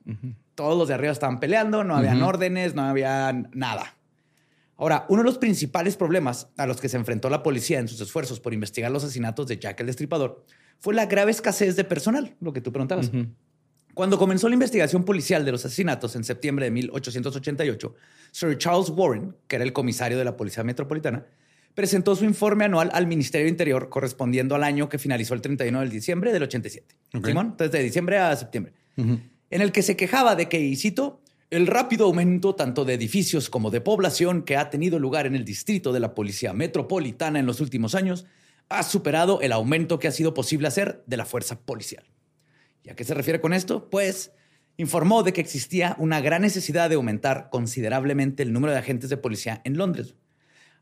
Todos 0.56 0.76
los 0.76 0.88
de 0.88 0.94
arriba 0.94 1.12
estaban 1.12 1.38
peleando, 1.38 1.84
no 1.84 1.94
habían 1.94 2.20
órdenes, 2.22 2.74
no 2.74 2.82
había 2.82 3.32
nada. 3.52 3.94
Ahora, 4.76 5.06
uno 5.08 5.22
de 5.22 5.26
los 5.26 5.38
principales 5.38 5.96
problemas 5.96 6.48
a 6.56 6.66
los 6.66 6.80
que 6.80 6.88
se 6.88 6.96
enfrentó 6.96 7.30
la 7.30 7.44
policía 7.44 7.78
en 7.78 7.86
sus 7.86 8.00
esfuerzos 8.00 8.40
por 8.40 8.52
investigar 8.52 8.90
los 8.90 9.04
asesinatos 9.04 9.46
de 9.46 9.58
Jack 9.58 9.78
el 9.78 9.86
Destripador 9.86 10.44
fue 10.80 10.92
la 10.92 11.06
grave 11.06 11.30
escasez 11.30 11.76
de 11.76 11.84
personal, 11.84 12.34
lo 12.40 12.52
que 12.52 12.60
tú 12.60 12.72
preguntabas. 12.72 13.12
Cuando 13.94 14.18
comenzó 14.18 14.48
la 14.48 14.54
investigación 14.54 15.04
policial 15.04 15.44
de 15.44 15.52
los 15.52 15.64
asesinatos 15.64 16.16
en 16.16 16.24
septiembre 16.24 16.64
de 16.64 16.72
1888, 16.72 17.94
Sir 18.32 18.58
Charles 18.58 18.90
Warren, 18.90 19.36
que 19.46 19.54
era 19.54 19.64
el 19.64 19.72
comisario 19.72 20.18
de 20.18 20.24
la 20.24 20.36
Policía 20.36 20.64
Metropolitana, 20.64 21.24
presentó 21.76 22.16
su 22.16 22.24
informe 22.24 22.64
anual 22.64 22.90
al 22.94 23.06
Ministerio 23.06 23.46
Interior 23.46 23.90
correspondiendo 23.90 24.54
al 24.54 24.64
año 24.64 24.88
que 24.88 24.98
finalizó 24.98 25.34
el 25.34 25.42
31 25.42 25.82
de 25.82 25.88
diciembre 25.90 26.32
del 26.32 26.42
87. 26.42 26.96
Ok. 27.14 27.26
¿Simón? 27.26 27.48
Entonces, 27.50 27.70
de 27.70 27.82
diciembre 27.82 28.18
a 28.18 28.34
septiembre. 28.34 28.72
En 28.96 29.60
el 29.60 29.72
que 29.72 29.82
se 29.82 29.94
quejaba 29.94 30.36
de 30.36 30.48
que, 30.48 30.58
y 30.58 30.74
cito, 30.74 31.20
el 31.50 31.66
rápido 31.66 32.06
aumento 32.06 32.54
tanto 32.54 32.86
de 32.86 32.94
edificios 32.94 33.50
como 33.50 33.70
de 33.70 33.82
población 33.82 34.42
que 34.42 34.56
ha 34.56 34.70
tenido 34.70 34.98
lugar 34.98 35.26
en 35.26 35.36
el 35.36 35.44
distrito 35.44 35.92
de 35.92 36.00
la 36.00 36.14
Policía 36.14 36.54
Metropolitana 36.54 37.38
en 37.38 37.46
los 37.46 37.60
últimos 37.60 37.94
años 37.94 38.24
ha 38.70 38.82
superado 38.82 39.42
el 39.42 39.52
aumento 39.52 39.98
que 39.98 40.08
ha 40.08 40.12
sido 40.12 40.32
posible 40.32 40.68
hacer 40.68 41.04
de 41.06 41.18
la 41.18 41.26
fuerza 41.26 41.60
policial. 41.60 42.04
¿Y 42.82 42.88
a 42.88 42.96
qué 42.96 43.04
se 43.04 43.12
refiere 43.12 43.42
con 43.42 43.52
esto? 43.52 43.90
Pues 43.90 44.32
informó 44.78 45.22
de 45.22 45.34
que 45.34 45.42
existía 45.42 45.94
una 45.98 46.22
gran 46.22 46.40
necesidad 46.40 46.88
de 46.88 46.96
aumentar 46.96 47.50
considerablemente 47.50 48.42
el 48.42 48.54
número 48.54 48.72
de 48.72 48.78
agentes 48.78 49.10
de 49.10 49.18
policía 49.18 49.60
en 49.64 49.76
Londres, 49.76 50.14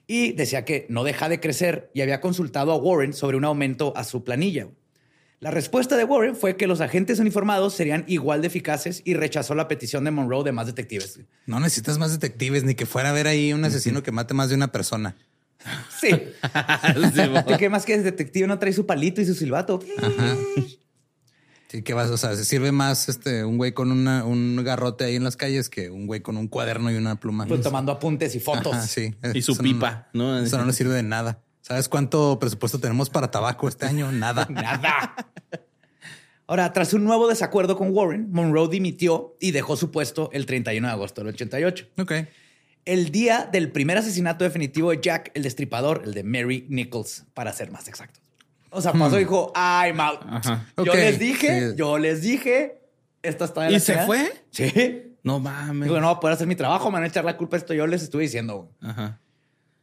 Y 0.06 0.32
decía 0.32 0.64
que 0.64 0.86
no 0.88 1.04
deja 1.04 1.28
de 1.28 1.38
crecer 1.38 1.90
y 1.94 2.00
había 2.00 2.20
consultado 2.20 2.72
a 2.72 2.76
Warren 2.76 3.12
sobre 3.12 3.36
un 3.36 3.44
aumento 3.44 3.92
a 3.96 4.04
su 4.04 4.24
planilla. 4.24 4.68
La 5.38 5.50
respuesta 5.50 5.96
de 5.96 6.04
Warren 6.04 6.36
fue 6.36 6.56
que 6.56 6.66
los 6.66 6.80
agentes 6.80 7.18
uniformados 7.18 7.74
serían 7.74 8.04
igual 8.08 8.40
de 8.40 8.48
eficaces 8.48 9.02
y 9.04 9.14
rechazó 9.14 9.54
la 9.54 9.68
petición 9.68 10.04
de 10.04 10.10
Monroe 10.10 10.44
de 10.44 10.52
más 10.52 10.66
detectives. 10.66 11.20
No 11.46 11.60
necesitas 11.60 11.98
más 11.98 12.12
detectives 12.12 12.64
ni 12.64 12.74
que 12.74 12.84
fuera 12.86 13.10
a 13.10 13.12
ver 13.12 13.26
ahí 13.26 13.52
un 13.52 13.64
asesino 13.64 14.02
que 14.02 14.10
mate 14.10 14.34
más 14.34 14.50
de 14.50 14.56
una 14.56 14.72
persona. 14.72 15.16
Sí. 15.98 16.10
Sí, 17.14 17.28
mo. 17.28 17.42
¿De 17.42 17.56
qué 17.58 17.68
más 17.68 17.84
que 17.84 17.98
detective 17.98 18.46
no 18.46 18.58
trae 18.58 18.72
su 18.72 18.86
palito 18.86 19.20
y 19.20 19.26
su 19.26 19.34
silbato? 19.34 19.80
Sí, 21.70 21.82
que 21.82 21.94
vas, 21.94 22.10
o 22.10 22.16
sea, 22.16 22.34
se 22.34 22.44
sirve 22.44 22.72
más 22.72 23.08
este 23.08 23.44
un 23.44 23.56
güey 23.56 23.70
con 23.70 23.92
una, 23.92 24.24
un 24.24 24.60
garrote 24.64 25.04
ahí 25.04 25.14
en 25.14 25.22
las 25.22 25.36
calles 25.36 25.68
que 25.68 25.88
un 25.88 26.08
güey 26.08 26.20
con 26.20 26.36
un 26.36 26.48
cuaderno 26.48 26.90
y 26.90 26.96
una 26.96 27.20
pluma. 27.20 27.46
Pues 27.46 27.60
tomando 27.60 27.92
apuntes 27.92 28.34
y 28.34 28.40
fotos. 28.40 28.74
Ajá, 28.74 28.86
sí. 28.88 29.14
Y 29.34 29.42
su 29.42 29.52
Eso 29.52 29.62
pipa, 29.62 30.08
¿no? 30.12 30.36
Eso 30.36 30.58
no 30.58 30.64
le 30.64 30.72
sirve 30.72 30.94
de 30.94 31.04
nada. 31.04 31.44
¿Sabes 31.60 31.88
cuánto 31.88 32.40
presupuesto 32.40 32.80
tenemos 32.80 33.08
para 33.08 33.30
tabaco 33.30 33.68
este 33.68 33.86
año? 33.86 34.10
Nada. 34.10 34.46
Nada. 34.50 35.14
Ahora, 36.48 36.72
tras 36.72 36.92
un 36.92 37.04
nuevo 37.04 37.28
desacuerdo 37.28 37.76
con 37.76 37.94
Warren, 37.94 38.32
Monroe 38.32 38.68
dimitió 38.68 39.36
y 39.38 39.52
dejó 39.52 39.76
su 39.76 39.92
puesto 39.92 40.28
el 40.32 40.46
31 40.46 40.88
de 40.88 40.92
agosto 40.92 41.20
del 41.20 41.32
88. 41.34 41.86
Ok. 41.98 42.12
El 42.84 43.12
día 43.12 43.48
del 43.52 43.70
primer 43.70 43.96
asesinato 43.96 44.42
definitivo 44.42 44.90
de 44.90 45.00
Jack, 45.00 45.30
el 45.34 45.44
destripador, 45.44 46.02
el 46.04 46.14
de 46.14 46.24
Mary 46.24 46.66
Nichols, 46.68 47.26
para 47.32 47.52
ser 47.52 47.70
más 47.70 47.86
exactos. 47.86 48.29
O 48.70 48.80
sea, 48.80 48.92
pasó 48.92 49.16
y 49.16 49.20
dijo, 49.20 49.52
I'm 49.54 50.00
out. 50.00 50.20
Ajá. 50.28 50.66
Yo 50.84 50.94
les 50.94 51.18
dije, 51.18 51.70
sí. 51.70 51.76
yo 51.76 51.98
les 51.98 52.22
dije, 52.22 52.80
esta 53.22 53.44
está 53.44 53.62
de 53.62 53.70
¿Y 53.70 53.72
la 53.74 53.80
se 53.80 53.86
chingada". 53.92 54.06
fue? 54.06 54.32
Sí. 54.50 55.02
No 55.22 55.38
mames. 55.38 55.88
Digo, 55.88 56.00
no 56.00 56.06
voy 56.06 56.16
a 56.16 56.20
poder 56.20 56.34
hacer 56.34 56.46
mi 56.46 56.56
trabajo, 56.56 56.88
me 56.90 56.94
van 56.94 57.04
a 57.04 57.06
echar 57.08 57.24
la 57.24 57.36
culpa 57.36 57.56
de 57.56 57.58
esto. 57.58 57.74
Yo 57.74 57.86
les 57.86 58.02
estuve 58.02 58.22
diciendo. 58.22 58.70
Ajá. 58.80 59.20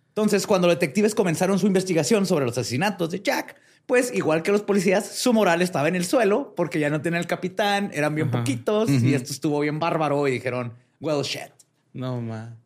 Entonces, 0.10 0.48
cuando 0.48 0.68
los 0.68 0.76
detectives 0.78 1.14
comenzaron 1.14 1.60
su 1.60 1.68
investigación 1.68 2.26
sobre 2.26 2.46
los 2.46 2.58
asesinatos 2.58 3.12
de 3.12 3.22
Jack, 3.22 3.56
pues 3.86 4.12
igual 4.16 4.42
que 4.42 4.52
los 4.52 4.64
policías, 4.64 5.06
su 5.08 5.32
moral 5.32 5.62
estaba 5.62 5.88
en 5.90 5.96
el 5.96 6.06
suelo 6.06 6.56
porque 6.56 6.80
ya 6.80 6.90
no 6.90 7.02
tenían 7.02 7.22
el 7.22 7.28
capitán, 7.28 7.92
eran 7.94 8.16
bien 8.16 8.32
poquitos 8.32 8.90
y 8.90 9.14
esto 9.14 9.32
estuvo 9.32 9.60
bien 9.60 9.80
bárbaro 9.80 10.28
y 10.28 10.32
dijeron, 10.32 10.74
well, 11.00 11.22
shit. 11.22 11.52
No, 11.94 12.20
ma. 12.20 12.58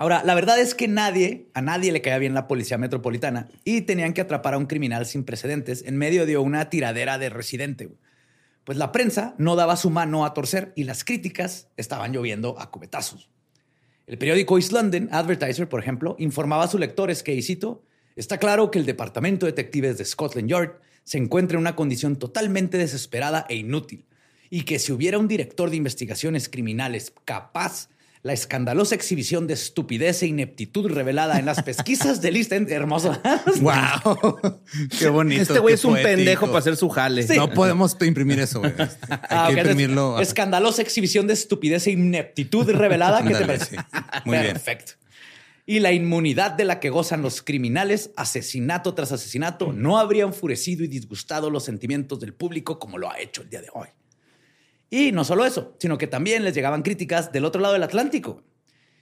Ahora, 0.00 0.22
la 0.24 0.34
verdad 0.34 0.58
es 0.58 0.74
que 0.74 0.88
nadie, 0.88 1.50
a 1.52 1.60
nadie 1.60 1.92
le 1.92 2.00
caía 2.00 2.16
bien 2.16 2.32
la 2.32 2.48
policía 2.48 2.78
metropolitana 2.78 3.50
y 3.64 3.82
tenían 3.82 4.14
que 4.14 4.22
atrapar 4.22 4.54
a 4.54 4.56
un 4.56 4.64
criminal 4.64 5.04
sin 5.04 5.24
precedentes 5.24 5.84
en 5.86 5.98
medio 5.98 6.24
de 6.24 6.38
una 6.38 6.70
tiradera 6.70 7.18
de 7.18 7.28
residente. 7.28 7.90
Pues 8.64 8.78
la 8.78 8.92
prensa 8.92 9.34
no 9.36 9.56
daba 9.56 9.76
su 9.76 9.90
mano 9.90 10.24
a 10.24 10.32
torcer 10.32 10.72
y 10.74 10.84
las 10.84 11.04
críticas 11.04 11.68
estaban 11.76 12.14
lloviendo 12.14 12.58
a 12.58 12.70
cubetazos. 12.70 13.28
El 14.06 14.16
periódico 14.16 14.56
East 14.56 14.72
London 14.72 15.10
Advertiser, 15.12 15.68
por 15.68 15.80
ejemplo, 15.80 16.16
informaba 16.18 16.64
a 16.64 16.68
sus 16.68 16.80
lectores 16.80 17.22
que, 17.22 17.34
y 17.34 17.42
cito, 17.42 17.84
está 18.16 18.38
claro 18.38 18.70
que 18.70 18.78
el 18.78 18.86
departamento 18.86 19.44
de 19.44 19.52
detectives 19.52 19.98
de 19.98 20.06
Scotland 20.06 20.48
Yard 20.48 20.80
se 21.04 21.18
encuentra 21.18 21.56
en 21.56 21.60
una 21.60 21.76
condición 21.76 22.16
totalmente 22.16 22.78
desesperada 22.78 23.44
e 23.50 23.56
inútil 23.56 24.06
y 24.48 24.62
que 24.62 24.78
si 24.78 24.92
hubiera 24.92 25.18
un 25.18 25.28
director 25.28 25.68
de 25.68 25.76
investigaciones 25.76 26.48
criminales 26.48 27.12
capaz, 27.26 27.90
la 28.22 28.34
escandalosa 28.34 28.94
exhibición 28.94 29.46
de 29.46 29.54
estupidez 29.54 30.22
e 30.22 30.26
ineptitud 30.26 30.90
revelada 30.90 31.38
en 31.38 31.46
las 31.46 31.62
pesquisas 31.62 32.20
del 32.20 32.36
East 32.36 32.52
End, 32.52 32.70
hermoso. 32.70 33.18
Wow. 33.60 34.60
Qué 34.98 35.08
bonito. 35.08 35.40
Este 35.42 35.58
güey 35.58 35.74
es 35.74 35.84
un 35.84 35.92
poético. 35.92 36.16
pendejo 36.16 36.46
para 36.46 36.58
hacer 36.58 36.76
su 36.76 36.88
jale. 36.90 37.26
No 37.36 37.50
podemos 37.50 37.96
imprimir 38.02 38.38
eso, 38.40 38.60
güey. 38.60 38.72
Hay 38.78 38.88
Ah, 39.30 39.48
que 39.52 39.58
imprimirlo. 39.60 40.20
Escandalosa 40.20 40.82
exhibición 40.82 41.26
de 41.26 41.32
estupidez 41.32 41.86
e 41.86 41.92
ineptitud 41.92 42.68
revelada. 42.70 43.22
¿Qué 43.22 43.34
te 43.34 43.46
parece? 43.46 43.76
sí. 43.76 43.82
Muy 44.26 44.38
bien. 44.38 44.52
Perfecto. 44.52 44.92
Y 45.66 45.78
la 45.78 45.92
inmunidad 45.92 46.50
de 46.52 46.64
la 46.64 46.80
que 46.80 46.90
gozan 46.90 47.22
los 47.22 47.42
criminales, 47.42 48.10
asesinato 48.16 48.92
tras 48.94 49.12
asesinato, 49.12 49.72
no 49.72 49.98
habría 49.98 50.24
enfurecido 50.24 50.84
y 50.84 50.88
disgustado 50.88 51.48
los 51.48 51.64
sentimientos 51.64 52.18
del 52.20 52.34
público 52.34 52.78
como 52.78 52.98
lo 52.98 53.10
ha 53.10 53.20
hecho 53.20 53.42
el 53.42 53.50
día 53.50 53.60
de 53.62 53.68
hoy. 53.72 53.86
Y 54.90 55.12
no 55.12 55.24
solo 55.24 55.46
eso, 55.46 55.76
sino 55.78 55.96
que 55.96 56.08
también 56.08 56.44
les 56.44 56.54
llegaban 56.54 56.82
críticas 56.82 57.32
del 57.32 57.44
otro 57.44 57.60
lado 57.60 57.74
del 57.74 57.84
Atlántico. 57.84 58.42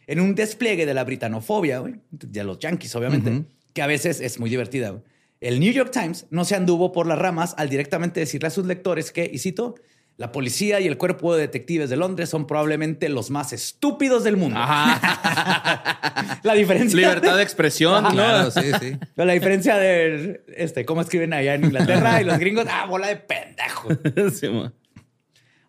En 0.06 0.20
un 0.20 0.34
despliegue 0.34 0.86
de 0.86 0.94
la 0.94 1.04
britanofobia, 1.04 1.78
güey, 1.80 1.96
de 2.10 2.44
los 2.44 2.58
yankees, 2.58 2.94
obviamente, 2.94 3.44
que 3.72 3.82
a 3.82 3.86
veces 3.86 4.20
es 4.20 4.38
muy 4.38 4.50
divertida. 4.50 5.02
El 5.40 5.60
New 5.60 5.72
York 5.72 5.90
Times 5.90 6.26
no 6.30 6.44
se 6.44 6.56
anduvo 6.56 6.92
por 6.92 7.06
las 7.06 7.18
ramas 7.18 7.54
al 7.58 7.68
directamente 7.68 8.20
decirle 8.20 8.48
a 8.48 8.50
sus 8.50 8.66
lectores 8.66 9.12
que, 9.12 9.30
y 9.32 9.38
cito, 9.38 9.76
la 10.18 10.32
policía 10.32 10.80
y 10.80 10.88
el 10.88 10.98
cuerpo 10.98 11.34
de 11.36 11.42
detectives 11.42 11.90
de 11.90 11.96
Londres 11.96 12.28
son 12.28 12.46
probablemente 12.48 13.08
los 13.08 13.30
más 13.30 13.52
estúpidos 13.52 14.24
del 14.24 14.36
mundo. 14.36 14.58
Ajá. 14.58 16.40
La 16.42 16.54
diferencia. 16.54 16.96
Libertad 16.96 17.36
de 17.36 17.42
expresión, 17.44 18.02
¿no? 18.02 18.10
Claro, 18.10 18.50
sí, 18.50 18.62
sí. 18.80 18.98
La 19.14 19.32
diferencia 19.32 19.76
de 19.76 20.42
este, 20.56 20.84
cómo 20.84 21.02
escriben 21.02 21.32
allá 21.32 21.54
en 21.54 21.66
Inglaterra 21.66 22.20
y 22.20 22.24
los 22.24 22.36
gringos, 22.38 22.66
ah, 22.68 22.86
bola 22.86 23.06
de 23.06 23.16
pendejos. 23.16 23.96
Sí. 24.34 24.48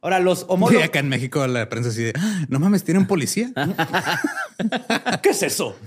Ahora, 0.01 0.19
los 0.19 0.41
Y 0.41 0.45
homólogos. 0.47 0.85
acá 0.85 0.99
en 0.99 1.09
México 1.09 1.45
la 1.47 1.67
prensa 1.67 1.89
así 1.89 2.03
de, 2.03 2.13
"Ah, 2.17 2.45
no 2.47 2.59
mames, 2.59 2.83
tienen 2.85 3.05
policía. 3.05 3.51
¿Qué 5.21 5.29
es 5.29 5.43
eso? 5.43 5.77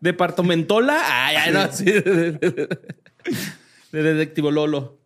Departamentola. 0.00 1.00
Ay, 1.26 1.36
ay, 1.36 1.52
no. 1.52 1.72
sí. 1.72 1.84
De 1.84 2.68
detectivo 4.02 4.50
Lolo. 4.50 4.98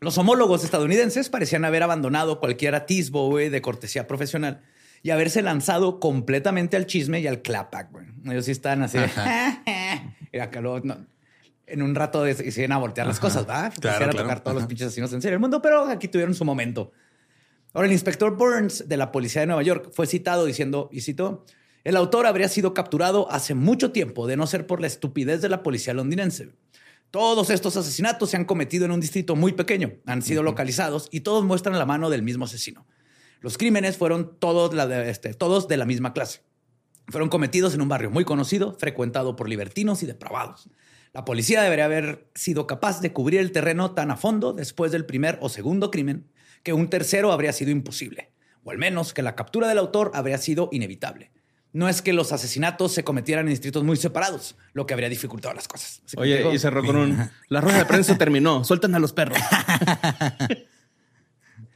Los 0.00 0.16
homólogos 0.18 0.64
estadounidenses 0.64 1.28
parecían 1.28 1.64
haber 1.64 1.82
abandonado 1.82 2.40
cualquier 2.40 2.74
atisbo 2.74 3.28
güey, 3.28 3.50
de 3.50 3.60
cortesía 3.60 4.06
profesional 4.08 4.62
y 5.02 5.10
haberse 5.10 5.42
lanzado 5.42 6.00
completamente 6.00 6.76
al 6.76 6.86
chisme 6.86 7.20
y 7.20 7.26
al 7.26 7.42
clapback. 7.42 7.90
güey. 7.92 8.06
Ellos 8.26 8.46
sí 8.46 8.50
están 8.52 8.82
así. 8.82 8.98
de, 8.98 9.08
y 10.32 10.38
acá 10.38 10.60
luego, 10.60 10.80
no, 10.84 11.06
en 11.66 11.82
un 11.82 11.94
rato 11.94 12.26
y 12.28 12.34
siguen 12.34 12.72
a 12.72 12.78
voltear 12.78 13.06
las 13.06 13.20
cosas, 13.20 13.42
¿va? 13.48 13.70
Claro, 13.70 13.74
Quisiera 13.74 13.98
claro. 13.98 14.16
tocar 14.18 14.40
todos 14.40 14.56
los 14.56 14.66
pinches 14.66 14.88
asesinos 14.88 15.12
en 15.12 15.22
serio 15.22 15.34
del 15.34 15.40
mundo, 15.40 15.60
pero 15.62 15.84
aquí 15.84 16.08
tuvieron 16.08 16.34
su 16.34 16.44
momento. 16.44 16.92
Ahora, 17.72 17.86
el 17.86 17.92
inspector 17.92 18.36
Burns 18.36 18.88
de 18.88 18.96
la 18.96 19.12
policía 19.12 19.42
de 19.42 19.46
Nueva 19.46 19.62
York 19.62 19.90
fue 19.92 20.06
citado 20.06 20.44
diciendo, 20.44 20.88
y 20.92 21.02
cito, 21.02 21.44
el 21.84 21.96
autor 21.96 22.26
habría 22.26 22.48
sido 22.48 22.74
capturado 22.74 23.30
hace 23.30 23.54
mucho 23.54 23.92
tiempo 23.92 24.26
de 24.26 24.36
no 24.36 24.46
ser 24.46 24.66
por 24.66 24.80
la 24.80 24.86
estupidez 24.86 25.40
de 25.40 25.48
la 25.48 25.62
policía 25.62 25.94
londinense. 25.94 26.50
Todos 27.10 27.50
estos 27.50 27.76
asesinatos 27.76 28.30
se 28.30 28.36
han 28.36 28.44
cometido 28.44 28.84
en 28.84 28.92
un 28.92 29.00
distrito 29.00 29.34
muy 29.36 29.52
pequeño, 29.52 29.94
han 30.06 30.22
sido 30.22 30.42
localizados 30.42 31.08
y 31.10 31.20
todos 31.20 31.44
muestran 31.44 31.78
la 31.78 31.86
mano 31.86 32.10
del 32.10 32.22
mismo 32.22 32.44
asesino. 32.44 32.86
Los 33.40 33.56
crímenes 33.56 33.96
fueron 33.96 34.36
todos, 34.38 34.74
la 34.74 34.86
de- 34.86 35.08
este, 35.10 35.32
todos 35.34 35.66
de 35.66 35.76
la 35.76 35.86
misma 35.86 36.12
clase. 36.12 36.42
Fueron 37.08 37.28
cometidos 37.28 37.74
en 37.74 37.80
un 37.80 37.88
barrio 37.88 38.10
muy 38.10 38.24
conocido, 38.24 38.74
frecuentado 38.78 39.34
por 39.34 39.48
libertinos 39.48 40.02
y 40.02 40.06
depravados. 40.06 40.68
La 41.12 41.24
policía 41.24 41.62
debería 41.62 41.86
haber 41.86 42.28
sido 42.34 42.66
capaz 42.68 43.00
de 43.00 43.12
cubrir 43.12 43.40
el 43.40 43.50
terreno 43.50 43.92
tan 43.92 44.10
a 44.12 44.16
fondo 44.16 44.52
después 44.52 44.92
del 44.92 45.06
primer 45.06 45.38
o 45.40 45.48
segundo 45.48 45.90
crimen 45.90 46.26
que 46.62 46.72
un 46.72 46.88
tercero 46.88 47.32
habría 47.32 47.52
sido 47.52 47.70
imposible, 47.70 48.30
o 48.64 48.70
al 48.70 48.78
menos 48.78 49.12
que 49.14 49.22
la 49.22 49.34
captura 49.34 49.68
del 49.68 49.78
autor 49.78 50.10
habría 50.14 50.38
sido 50.38 50.68
inevitable. 50.72 51.30
No 51.72 51.88
es 51.88 52.02
que 52.02 52.12
los 52.12 52.32
asesinatos 52.32 52.92
se 52.92 53.04
cometieran 53.04 53.46
en 53.46 53.50
distritos 53.50 53.84
muy 53.84 53.96
separados, 53.96 54.56
lo 54.72 54.86
que 54.86 54.94
habría 54.94 55.08
dificultado 55.08 55.54
las 55.54 55.68
cosas. 55.68 56.02
Así 56.04 56.16
Oye, 56.18 56.38
digo, 56.38 56.52
y 56.52 56.58
cerró 56.58 56.84
con 56.84 56.96
un. 56.96 57.30
La 57.48 57.60
rueda 57.60 57.78
de 57.78 57.84
prensa 57.84 58.18
terminó. 58.18 58.64
Sueltan 58.64 58.94
a 58.96 58.98
los 58.98 59.12
perros. 59.12 59.38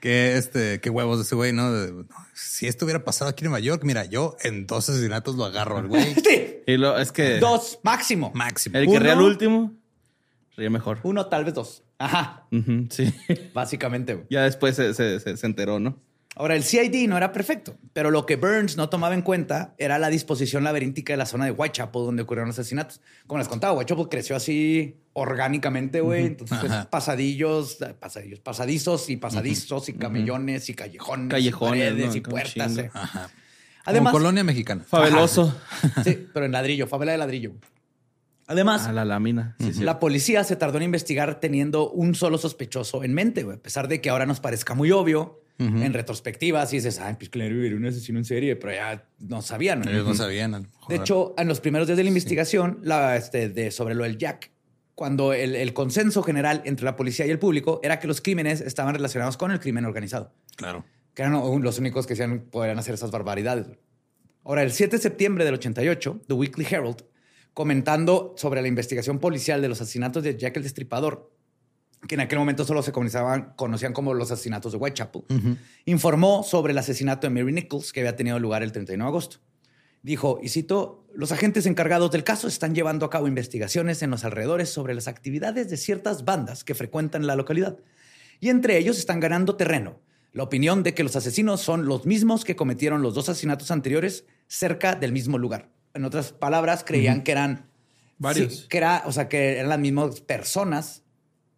Qué, 0.01 0.37
este, 0.37 0.81
qué 0.83 0.91
huevos 0.91 1.17
de 1.17 1.23
ese 1.23 1.35
güey, 1.35 1.55
¿no? 1.55 1.71
Si 2.35 2.67
esto 2.67 2.85
hubiera 2.85 3.05
pasado 3.05 3.31
aquí 3.31 3.43
en 3.43 3.51
Nueva 3.51 3.61
York, 3.61 3.85
mira, 3.85 4.05
yo 4.05 4.37
en 4.43 4.67
dos 4.67 4.91
asesinatos 4.91 5.37
lo 5.37 5.47
agarro 5.47 5.79
al 5.79 5.89
güey. 5.89 6.15
Sí, 6.15 6.59
Y 6.67 6.77
lo, 6.77 6.99
es 6.99 7.11
que. 7.11 7.39
dos 7.39 7.79
máximo. 7.83 8.31
Máximo. 8.35 8.77
El 8.77 8.87
que 8.87 8.99
Uno. 8.99 9.25
último, 9.25 9.73
ríe 10.57 10.71
mejor. 10.71 10.99
Uno, 11.03 11.27
tal 11.27 11.45
vez 11.45 11.55
dos. 11.55 11.83
Ajá, 11.99 12.47
sí. 12.91 13.13
básicamente. 13.55 14.15
güey. 14.15 14.27
Ya 14.31 14.43
después 14.43 14.77
se, 14.77 14.95
se- 14.95 15.21
se- 15.21 15.37
se 15.37 15.47
enteró, 15.47 15.79
¿no? 15.81 15.99
Ahora, 16.37 16.57
el 16.57 16.65
CID 16.65 17.09
no 17.09 17.17
era 17.17 17.31
perfecto, 17.31 17.77
pero 17.93 18.11
lo 18.11 18.27
que 18.27 18.35
Burns 18.35 18.77
no 18.77 18.89
tomaba 18.89 19.15
en 19.15 19.23
cuenta 19.23 19.77
era 19.79 20.01
la 20.01 20.09
disposición 20.11 20.65
laberíntica 20.65 21.13
de 21.13 21.17
la 21.17 21.27
zona 21.27 21.45
de 21.45 21.53
Whitechapel 21.53 22.03
donde 22.03 22.23
ocurrieron 22.25 22.49
los 22.49 22.59
asesinatos. 22.59 23.01
Como 23.29 23.39
les 23.39 23.47
contaba, 23.47 23.73
Whitechapel 23.75 24.09
creció 24.09 24.35
así 24.35 24.97
orgánicamente, 25.13 26.01
güey. 26.01 26.27
Entonces, 26.27 26.59
Ajá. 26.59 26.91
pasadillos, 26.91 27.79
pasadillos, 28.01 28.41
pasadizos 28.41 29.09
y 29.11 29.17
pasadizos 29.17 29.89
y 29.89 29.93
camellones 29.93 30.69
y 30.69 30.75
callejones, 30.75 31.29
Callejones, 31.31 31.77
y 31.77 31.85
paredes 31.91 32.09
¿no? 32.11 32.17
y 32.17 32.21
puertas. 32.21 32.79
eh. 32.79 32.91
Ajá. 32.93 33.31
Además, 33.85 34.13
Como 34.13 34.23
colonia 34.25 34.43
mexicana. 34.43 34.83
Fabeloso. 34.83 35.57
sí, 36.05 36.27
pero 36.35 36.47
en 36.47 36.53
ladrillo, 36.53 36.89
favela 36.89 37.13
de 37.13 37.19
ladrillo. 37.19 37.53
Además, 38.47 38.87
A 38.87 38.93
la 38.93 39.05
lámina. 39.05 39.57
Sí, 39.59 39.73
sí. 39.75 39.83
la 39.83 39.99
policía 39.99 40.45
se 40.45 40.57
tardó 40.57 40.77
en 40.77 40.85
investigar 40.85 41.41
teniendo 41.41 41.91
un 41.91 42.15
solo 42.15 42.39
sospechoso 42.39 43.03
en 43.03 43.15
mente, 43.15 43.43
güey. 43.43 43.57
A 43.57 43.63
pesar 43.63 43.89
de 43.89 44.01
que 44.01 44.11
ahora 44.11 44.27
nos 44.27 44.41
parezca 44.41 44.75
muy 44.75 44.91
obvio, 44.91 45.41
en 45.57 45.93
retrospectiva, 45.93 46.67
si 46.67 46.77
dices, 46.77 46.99
ay, 46.99 47.15
pues 47.17 47.31
claro, 47.31 47.63
era 47.63 47.77
un 47.77 47.87
asesino 47.87 48.19
en 48.19 48.25
serie, 48.25 48.57
pero 48.57 48.73
ya 48.73 49.07
no 49.21 49.41
sabían. 49.41 49.83
¿no? 49.83 49.91
Ellos 49.91 50.07
no 50.07 50.15
sabían. 50.15 50.55
a 50.55 50.59
lo 50.59 50.65
mejor. 50.65 50.89
De 50.89 50.97
hecho, 50.97 51.35
en 51.39 51.47
los 51.47 51.61
primeros 51.61 51.87
días 51.87 51.97
de 51.97 52.03
la 52.03 52.09
investigación, 52.09 52.81
la, 52.83 53.17
este, 53.17 53.49
de, 53.49 53.71
sobre 53.71 53.95
lo 53.95 54.03
del 54.03 54.19
Jack, 54.19 54.51
cuando 54.97 55.33
el, 55.33 55.55
el 55.55 55.73
consenso 55.73 56.23
general 56.23 56.63
entre 56.65 56.85
la 56.85 56.97
policía 56.97 57.27
y 57.27 57.31
el 57.31 57.39
público 57.39 57.81
era 57.85 58.01
que 58.01 58.09
los 58.09 58.21
crímenes 58.21 58.61
estaban 58.61 58.95
relacionados 58.95 59.37
con 59.37 59.53
el 59.53 59.61
crimen 59.61 59.85
organizado, 59.85 60.33
claro. 60.57 60.85
que 61.15 61.23
eran 61.23 61.33
los 61.33 61.79
únicos 61.79 62.07
que 62.07 62.17
podrían 62.51 62.79
hacer 62.79 62.95
esas 62.95 63.13
barbaridades. 63.13 63.69
Ahora, 64.45 64.63
el 64.63 64.73
7 64.73 64.97
de 64.97 65.03
septiembre 65.03 65.45
del 65.45 65.55
88, 65.55 66.23
The 66.27 66.35
Weekly 66.35 66.67
Herald, 66.69 67.05
comentando 67.55 68.35
sobre 68.37 68.61
la 68.61 68.69
investigación 68.69 69.21
policial 69.21 69.63
de 69.63 69.69
los 69.69 69.81
asesinatos 69.81 70.23
de 70.23 70.37
Jack 70.37 70.57
el 70.57 70.65
Destripador, 70.65 71.31
que 72.07 72.17
en 72.17 72.21
aquel 72.21 72.39
momento 72.39 72.65
solo 72.65 72.83
se 72.83 72.93
conocían, 72.93 73.93
como 73.95 74.13
los 74.13 74.31
asesinatos 74.31 74.73
de 74.73 74.79
Whitechapel, 74.79 75.23
informó 75.87 76.43
sobre 76.43 76.73
el 76.73 76.79
asesinato 76.79 77.27
de 77.27 77.31
Mary 77.33 77.53
Nichols 77.53 77.93
que 77.93 78.01
había 78.01 78.17
tenido 78.17 78.39
lugar 78.39 78.63
el 78.63 78.73
31 78.73 79.05
de 79.05 79.09
agosto. 79.09 79.39
Dijo, 80.03 80.39
y 80.43 80.51
cito, 80.51 81.07
los 81.15 81.33
agentes 81.33 81.65
encargados 81.65 82.11
del 82.11 82.25
caso 82.25 82.47
están 82.47 82.75
llevando 82.75 83.07
a 83.07 83.11
cabo 83.11 83.27
investigaciones 83.27 84.03
en 84.03 84.11
los 84.11 84.25
alrededores 84.25 84.69
sobre 84.69 84.95
las 84.95 85.09
actividades 85.09 85.71
de 85.71 85.79
ciertas 85.79 86.27
bandas 86.27 86.63
que 86.63 86.75
frecuentan 86.75 87.27
la 87.27 87.37
localidad. 87.37 87.79
Y 88.39 88.51
entre 88.51 88.77
ellos 88.77 88.99
están 88.99 89.21
ganando 89.21 89.57
terreno. 89.57 89.99
La 90.33 90.43
opinión 90.43 90.83
de 90.83 90.93
que 90.93 91.05
los 91.05 91.17
asesinos 91.17 91.63
son 91.63 91.87
los 91.87 92.05
mismos 92.05 92.45
que 92.45 92.57
cometieron 92.57 93.01
los 93.01 93.15
dos 93.15 93.31
asesinatos 93.31 93.71
anteriores 93.71 94.27
cerca 94.47 94.95
del 94.95 95.13
mismo 95.13 95.39
lugar. 95.39 95.71
En 95.95 96.05
otras 96.05 96.33
palabras, 96.33 96.85
creían 96.85 97.23
que 97.23 97.33
eran 97.33 97.67
Varios. 98.19 98.57
sí, 98.57 98.69
que 98.69 98.79
era, 98.79 99.03
o 99.07 99.13
sea, 99.13 99.29
que 99.29 99.59
eran 99.59 99.69
las 99.69 99.79
mismas 99.79 100.21
personas, 100.21 101.03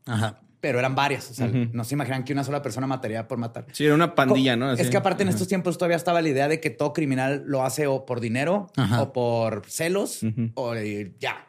Ajá. 0.07 0.41
pero 0.61 0.79
eran 0.79 0.95
varias. 0.95 1.31
O 1.31 1.35
sea, 1.35 1.49
no 1.49 1.85
se 1.85 1.95
imaginan 1.95 2.25
que 2.25 2.33
una 2.33 2.45
sola 2.45 2.63
persona 2.63 2.87
mataría 2.87 3.27
por 3.29 3.39
matar. 3.39 3.67
Sí, 3.73 3.85
era 3.85 3.95
una 3.95 4.15
pandilla, 4.15 4.57
¿no? 4.57 4.73
Es 4.73 4.91
que 4.91 4.97
aparte 4.97 5.23
en 5.23 5.29
estos 5.31 5.49
tiempos 5.49 5.79
todavía 5.79 5.97
estaba 5.97 6.21
la 6.23 6.29
idea 6.29 6.49
de 6.49 6.61
que 6.61 6.71
todo 6.71 6.93
criminal 6.93 7.45
lo 7.47 7.65
hace 7.65 7.87
o 7.87 8.05
por 8.07 8.21
dinero 8.21 8.71
Ajá. 8.77 9.03
o 9.03 9.13
por 9.13 9.65
celos 9.67 10.21
o 10.55 10.75
eh, 10.75 11.15
ya. 11.19 11.46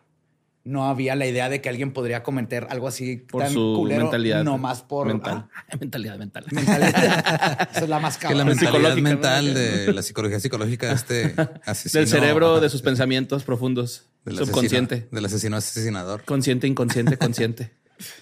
No 0.68 0.88
había 0.90 1.16
la 1.16 1.26
idea 1.26 1.50
de 1.50 1.62
que 1.62 1.70
alguien 1.70 1.92
podría 1.94 2.24
cometer 2.24 2.68
algo 2.70 2.88
así 2.88 3.18
Por 3.18 3.44
tan 3.44 3.54
su 3.54 3.74
culero, 3.78 4.04
mentalidad. 4.04 4.44
no 4.44 4.58
más 4.58 4.82
por 4.84 5.08
mental. 5.08 5.48
ah, 5.56 5.76
mentalidad 5.80 6.18
mental. 6.18 6.46
mentalidad. 6.52 7.70
Esa 7.72 7.80
es 7.84 7.90
la 7.90 8.00
más 8.00 8.18
Que 8.18 8.36
la 8.36 8.46
mentalidad 8.46 8.96
mental 8.98 9.48
¿no? 9.54 9.60
de 9.60 9.94
la 9.94 10.02
psicología 10.02 10.40
psicológica 10.40 10.88
de 10.90 10.94
este 10.94 11.36
asesino. 11.66 12.00
Del 12.02 12.10
cerebro, 12.10 12.60
de 12.60 12.70
sus 12.70 12.82
pensamientos 12.82 13.44
profundos. 13.44 14.06
del 14.26 14.36
asesino- 14.36 14.46
Subconsciente. 14.48 15.08
del 15.12 15.26
asesino 15.26 15.58
asesinador. 15.58 16.24
Consciente, 16.26 16.68
inconsciente, 16.68 17.18
consciente. 17.18 17.72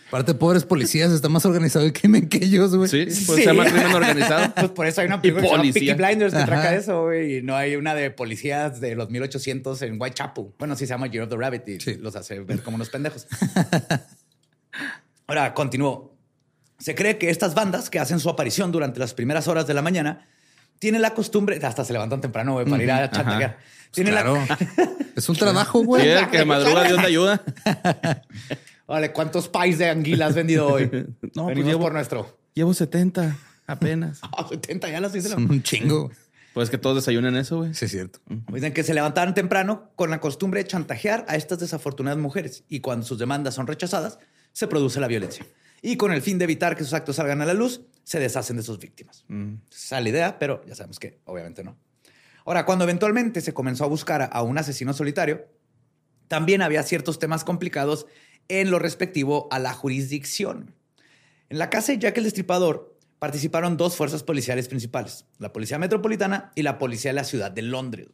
Aparte, 0.08 0.34
pobres 0.36 0.64
policías, 0.66 1.12
está 1.12 1.30
más 1.30 1.46
organizado 1.46 1.84
el 1.84 1.92
crimen 1.92 2.30
que 2.30 2.38
ellos, 2.38 2.76
güey. 2.76 2.88
Sí, 2.90 3.06
pues 3.06 3.16
Sí. 3.18 3.26
se 3.44 3.46
llama 3.46 3.66
crimen 3.66 3.92
organizado. 3.94 4.54
Pues 4.56 4.70
por 4.70 4.86
eso 4.86 5.02
hay 5.02 5.08
una 5.08 5.20
película 5.22 5.42
que 5.42 5.48
se 5.48 5.52
llama 5.54 5.64
policía. 5.64 5.96
Peaky 5.98 6.08
Blinders 6.08 6.34
que 6.34 6.38
Ajá. 6.40 6.46
traca 6.46 6.76
eso, 6.76 7.04
güey. 7.04 7.38
Y 7.38 7.42
no 7.42 7.56
hay 7.56 7.76
una 7.76 7.96
de 7.96 8.12
policías 8.12 8.80
de 8.80 8.96
los 8.96 9.10
1800 9.10 9.82
en 9.82 10.00
Whitechapel. 10.00 10.46
Bueno, 10.60 10.76
sí 10.76 10.86
se 10.86 10.92
llama 10.94 11.08
Year 11.08 11.24
of 11.24 11.30
the 11.30 11.36
Rabbit 11.38 11.68
y 11.68 11.80
Sí. 11.80 11.96
los 11.96 12.16
hace 12.16 12.40
ver 12.42 12.62
como 12.62 12.76
unos 12.76 12.90
pendejos. 12.90 13.28
Ahora, 15.28 15.54
continúo. 15.54 16.16
Se 16.78 16.94
cree 16.94 17.18
que 17.18 17.30
estas 17.30 17.56
bandas 17.56 17.90
que 17.90 18.00
hacen 18.00 18.20
su 18.20 18.30
aparición 18.30 18.72
durante 18.72 19.00
las 19.00 19.14
primeras 19.14 19.48
horas 19.48 19.66
de 19.66 19.74
la 19.74 19.82
mañana 19.82 20.28
tienen 20.78 21.02
la 21.02 21.14
costumbre, 21.14 21.60
hasta 21.64 21.84
se 21.86 21.94
levantan 21.94 22.22
temprano, 22.22 22.54
güey, 22.54 22.66
para 22.66 22.84
ir 22.84 22.92
a 22.92 23.10
chantajear. 23.10 23.58
Tienen 23.92 24.14
Claro. 24.14 24.36
la... 24.36 24.58
Es 25.16 25.30
un 25.30 25.36
trabajo, 25.38 25.80
Sí, 25.80 25.86
güey. 25.86 26.10
el 26.10 26.30
que 26.30 26.44
madruga, 26.44 26.84
Dios 26.84 27.00
te 27.00 27.08
ayuda. 27.08 27.42
Vale, 28.88 29.12
¿cuántos 29.12 29.50
pies 29.50 29.78
de 29.78 29.90
anguila 29.90 30.28
has 30.28 30.36
vendido 30.36 30.68
hoy? 30.68 30.90
No, 31.36 31.44
pues 31.46 31.48
Venimos 31.48 31.68
llevo- 31.72 31.82
por 31.82 31.94
nuestro. 31.94 32.38
Llevo 32.54 32.74
70 32.74 33.38
apenas. 33.68 34.22
Ah, 34.38 34.46
70 34.50 34.90
ya 34.90 35.02
las 35.02 35.16
hice. 35.16 35.30
Son 35.30 35.50
un 35.50 35.64
chingo. 35.64 36.12
Pues 36.54 36.70
que 36.70 36.78
todos 36.78 36.96
desayunen 36.96 37.36
eso, 37.36 37.58
güey. 37.58 37.74
Sí, 37.74 37.86
es 37.86 37.92
cierto. 37.92 38.20
Dicen 38.54 38.72
que 38.74 38.84
se 38.84 38.94
levantaban 38.94 39.34
temprano 39.34 39.90
con 39.96 40.10
la 40.10 40.22
costumbre 40.22 40.62
de 40.64 40.68
chantajear 40.68 41.26
a 41.28 41.36
estas 41.36 41.60
desafortunadas 41.60 42.18
mujeres 42.18 42.64
y 42.70 42.80
cuando 42.80 43.06
sus 43.06 43.20
demandas 43.20 43.56
son 43.56 43.68
rechazadas, 43.68 44.20
se 44.54 44.68
produce 44.68 45.02
la 45.02 45.08
violencia. 45.08 45.46
Y 45.82 45.98
con 45.98 46.14
el 46.14 46.22
fin 46.22 46.38
de 46.38 46.46
evitar 46.46 46.78
que 46.78 46.86
sus 46.86 46.94
actos 46.94 47.18
salgan 47.18 47.42
a 47.42 47.46
la 47.46 47.54
luz, 47.54 47.82
se 48.06 48.20
deshacen 48.20 48.56
de 48.56 48.64
sus 48.64 48.80
víctimas. 48.80 49.26
Esa 49.70 49.98
es 49.98 50.04
la 50.04 50.10
idea, 50.10 50.40
pero 50.40 50.64
ya 50.66 50.76
sabemos 50.76 50.98
que 50.98 51.20
obviamente 51.26 51.62
no. 51.62 51.76
Ahora, 52.46 52.66
cuando 52.66 52.86
eventualmente 52.86 53.42
se 53.42 53.54
comenzó 53.54 53.84
a 53.84 53.88
buscar 53.88 54.30
a 54.32 54.42
un 54.42 54.58
asesino 54.58 54.94
solitario, 54.94 55.46
también 56.30 56.62
había 56.62 56.84
ciertos 56.84 57.20
temas 57.20 57.44
complicados 57.44 58.06
en 58.48 58.72
lo 58.72 58.80
respectivo 58.80 59.48
a 59.52 59.60
la 59.60 59.74
jurisdicción. 59.74 60.74
En 61.50 61.60
la 61.60 61.70
casa 61.70 61.92
de 61.92 62.00
Jack 62.00 62.18
el 62.18 62.24
Destripador 62.24 62.96
participaron 63.20 63.78
dos 63.78 63.96
fuerzas 63.96 64.24
policiales 64.24 64.68
principales, 64.68 65.26
la 65.40 65.54
Policía 65.54 65.80
Metropolitana 65.80 66.52
y 66.56 66.64
la 66.64 66.78
Policía 66.78 67.12
de 67.12 67.16
la 67.16 67.24
Ciudad 67.24 67.52
de 67.52 67.62
Londres. 67.62 68.08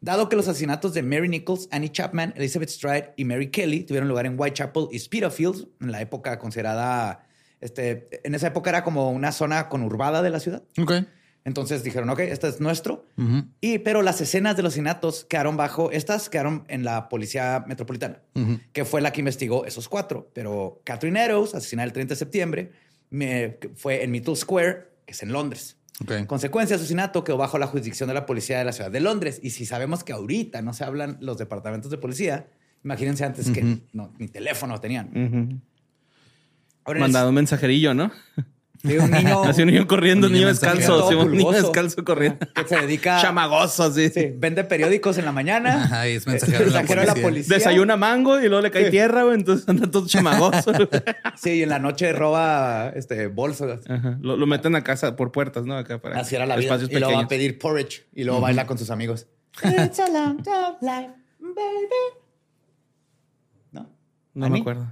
Dado 0.00 0.28
que 0.28 0.36
los 0.36 0.48
asesinatos 0.48 0.92
de 0.92 1.02
Mary 1.02 1.28
Nichols, 1.28 1.68
Annie 1.70 1.90
Chapman, 1.90 2.34
Elizabeth 2.36 2.68
Stride 2.68 3.14
y 3.16 3.24
Mary 3.24 3.50
Kelly 3.50 3.84
tuvieron 3.84 4.08
lugar 4.08 4.26
en 4.26 4.38
Whitechapel 4.38 4.88
y 4.92 4.98
Spitalfields, 4.98 5.66
en 5.80 5.90
la 5.90 6.00
época 6.00 6.38
considerada, 6.38 7.26
este, 7.60 8.20
en 8.22 8.34
esa 8.34 8.48
época 8.48 8.70
era 8.70 8.84
como 8.84 9.10
una 9.10 9.32
zona 9.32 9.68
conurbada 9.68 10.22
de 10.22 10.30
la 10.30 10.40
ciudad. 10.40 10.62
Entonces 11.44 11.82
dijeron, 11.82 12.10
ok, 12.10 12.20
este 12.20 12.48
es 12.48 12.60
nuestro. 12.60 13.06
Y, 13.60 13.78
pero 13.78 14.02
las 14.02 14.20
escenas 14.20 14.56
de 14.56 14.62
los 14.62 14.72
asesinatos 14.72 15.24
quedaron 15.24 15.56
bajo, 15.56 15.90
estas 15.90 16.28
quedaron 16.28 16.64
en 16.68 16.84
la 16.84 17.08
policía 17.08 17.64
metropolitana, 17.66 18.20
que 18.72 18.84
fue 18.84 19.00
la 19.00 19.10
que 19.12 19.20
investigó 19.20 19.64
esos 19.64 19.88
cuatro. 19.88 20.30
Pero 20.34 20.80
Catherine 20.84 21.24
Eddowes, 21.24 21.54
asesinada 21.54 21.86
el 21.86 21.92
30 21.92 22.12
de 22.14 22.18
septiembre, 22.18 22.72
me- 23.08 23.56
que 23.60 23.70
fue 23.70 24.04
en 24.04 24.10
Middle 24.10 24.36
Square, 24.36 24.86
que 25.06 25.12
es 25.12 25.22
en 25.22 25.32
Londres. 25.32 25.76
Ok. 26.02 26.10
En 26.12 26.26
consecuencia, 26.26 26.76
asesinato 26.76 27.24
quedó 27.24 27.36
bajo 27.38 27.58
la 27.58 27.66
jurisdicción 27.66 28.08
de 28.08 28.14
la 28.14 28.26
policía 28.26 28.58
de 28.58 28.64
la 28.66 28.72
ciudad 28.72 28.90
de 28.90 29.00
Londres. 29.00 29.40
Y 29.42 29.50
si 29.50 29.64
sabemos 29.66 30.04
que 30.04 30.12
ahorita 30.12 30.62
no 30.62 30.72
se 30.74 30.84
hablan 30.84 31.16
los 31.20 31.38
departamentos 31.38 31.90
de 31.90 31.98
policía, 31.98 32.48
imagínense 32.84 33.24
antes 33.24 33.50
que 33.50 33.78
no, 33.92 34.12
ni 34.18 34.28
teléfono 34.28 34.78
tenían. 34.80 35.10
Mandado 37.00 37.28
un 37.28 37.34
mensajerillo, 37.34 37.92
¿no? 37.94 38.10
De 38.82 38.98
un 38.98 39.10
niño 39.10 39.42
Así 39.44 39.62
un 39.62 39.68
niño 39.68 39.86
corriendo, 39.86 40.26
Un 40.26 40.32
niño 40.32 40.46
niño 40.46 40.54
descalzo. 40.54 41.08
sí, 41.08 41.14
un 41.14 41.32
niño 41.32 41.50
descalzo 41.52 42.02
corriendo. 42.04 42.38
que 42.54 42.64
se 42.66 42.76
dedica 42.80 43.18
Chamagoso, 43.22 43.84
así. 43.84 44.08
Sí, 44.08 44.32
vende 44.36 44.64
periódicos 44.64 45.18
en 45.18 45.26
la 45.26 45.32
mañana. 45.32 45.84
Ajá, 45.84 46.08
y 46.08 46.14
es 46.14 46.26
mensajero 46.26 46.64
de 46.64 46.70
la 46.70 46.78
Mensajero 46.80 47.00
de 47.02 47.06
la 47.06 47.14
policía. 47.14 47.56
Desayuna 47.56 47.96
mango 47.96 48.40
y 48.40 48.48
luego 48.48 48.62
le 48.62 48.70
cae 48.70 48.90
tierra, 48.90 49.24
güey. 49.24 49.34
Entonces 49.36 49.68
anda 49.68 49.90
todo 49.90 50.06
chamagoso. 50.06 50.72
Sí, 51.36 51.50
y 51.52 51.62
en 51.62 51.68
la 51.70 51.78
noche 51.78 52.12
roba 52.12 52.90
este, 52.94 53.26
bolsas. 53.28 53.80
Ajá. 53.88 54.18
Lo, 54.20 54.36
lo 54.36 54.46
meten 54.46 54.74
a 54.76 54.82
casa 54.84 55.16
por 55.16 55.32
puertas, 55.32 55.64
¿no? 55.64 55.76
Acá 55.76 55.98
para 56.00 56.20
Así 56.20 56.34
era 56.36 56.44
la 56.46 56.56
vida. 56.56 56.66
espacios 56.66 56.90
Y 56.90 56.98
luego 56.98 57.14
va 57.14 57.22
a 57.24 57.28
pedir 57.28 57.58
porridge 57.58 58.06
y 58.14 58.24
luego 58.24 58.40
baila 58.40 58.66
con 58.66 58.76
sus 58.78 58.90
amigos. 58.90 59.26
It's 59.64 59.98
a 59.98 60.08
long 60.08 60.38
life, 60.80 61.10
baby. 61.40 62.00
¿No? 63.72 63.90
No 64.34 64.46
¿Annie? 64.46 64.54
me 64.58 64.60
acuerdo. 64.60 64.86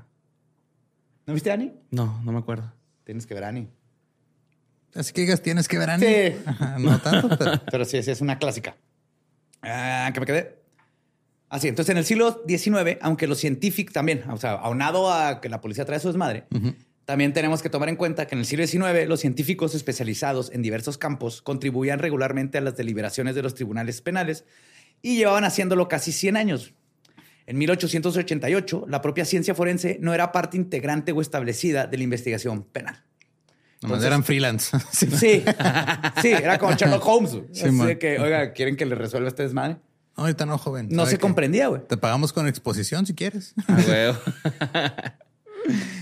¿No 1.26 1.34
viste 1.34 1.50
a 1.50 1.54
Annie? 1.54 1.72
No, 1.90 2.20
no 2.24 2.32
me 2.32 2.38
acuerdo. 2.38 2.72
Tienes 3.04 3.26
que 3.26 3.34
ver 3.34 3.44
a 3.44 3.48
Annie. 3.48 3.68
Así 4.94 5.12
que 5.12 5.22
digas, 5.22 5.42
tienes 5.42 5.68
que 5.68 5.78
ver 5.78 5.90
a 5.90 5.98
Sí. 5.98 6.36
Ajá, 6.46 6.78
No 6.78 6.98
tanto, 7.00 7.28
pero. 7.38 7.52
Pero 7.70 7.84
sí, 7.84 8.02
sí, 8.02 8.10
es 8.10 8.20
una 8.20 8.38
clásica. 8.38 8.76
Ah, 9.62 10.10
que 10.12 10.20
me 10.20 10.26
quedé. 10.26 10.58
Así, 11.48 11.68
entonces 11.68 11.92
en 11.92 11.98
el 11.98 12.04
siglo 12.04 12.44
XIX, 12.46 12.98
aunque 13.00 13.26
los 13.26 13.38
científicos 13.38 13.94
también, 13.94 14.22
o 14.30 14.36
sea, 14.36 14.52
aunado 14.52 15.12
a 15.12 15.40
que 15.40 15.48
la 15.48 15.60
policía 15.60 15.86
trae 15.86 15.98
su 15.98 16.08
desmadre, 16.08 16.44
también 17.06 17.32
tenemos 17.32 17.62
que 17.62 17.70
tomar 17.70 17.88
en 17.88 17.96
cuenta 17.96 18.26
que 18.26 18.34
en 18.34 18.40
el 18.40 18.44
siglo 18.44 18.66
XIX 18.66 19.08
los 19.08 19.20
científicos 19.20 19.74
especializados 19.74 20.50
en 20.52 20.60
diversos 20.60 20.98
campos 20.98 21.40
contribuían 21.40 22.00
regularmente 22.00 22.58
a 22.58 22.60
las 22.60 22.76
deliberaciones 22.76 23.34
de 23.34 23.42
los 23.42 23.54
tribunales 23.54 24.02
penales 24.02 24.44
y 25.00 25.16
llevaban 25.16 25.44
haciéndolo 25.44 25.88
casi 25.88 26.12
100 26.12 26.36
años. 26.36 26.74
En 27.46 27.56
1888, 27.56 28.84
la 28.86 29.00
propia 29.00 29.24
ciencia 29.24 29.54
forense 29.54 29.96
no 30.02 30.12
era 30.12 30.32
parte 30.32 30.58
integrante 30.58 31.12
o 31.12 31.22
establecida 31.22 31.86
de 31.86 31.96
la 31.96 32.04
investigación 32.04 32.62
penal. 32.62 33.02
Nomás 33.82 34.02
eran 34.04 34.24
freelance. 34.24 34.76
Sí. 34.92 35.06
Sí, 35.10 35.44
sí, 36.22 36.28
era 36.28 36.58
como 36.58 36.72
Sherlock 36.74 37.06
Holmes. 37.06 37.38
Sí, 37.52 37.66
Así 37.66 37.76
de 37.76 37.98
que, 37.98 38.18
oiga, 38.18 38.52
¿quieren 38.52 38.76
que 38.76 38.86
le 38.86 38.94
resuelva 38.94 39.28
este 39.28 39.44
desmadre? 39.44 39.76
Ahorita 40.16 40.46
no, 40.46 40.58
joven. 40.58 40.88
No 40.90 41.02
¿Sabe 41.04 41.10
se 41.12 41.18
comprendía, 41.18 41.68
güey. 41.68 41.86
Te 41.86 41.96
pagamos 41.96 42.32
con 42.32 42.48
exposición 42.48 43.06
si 43.06 43.14
quieres. 43.14 43.54
Ah, 43.68 44.18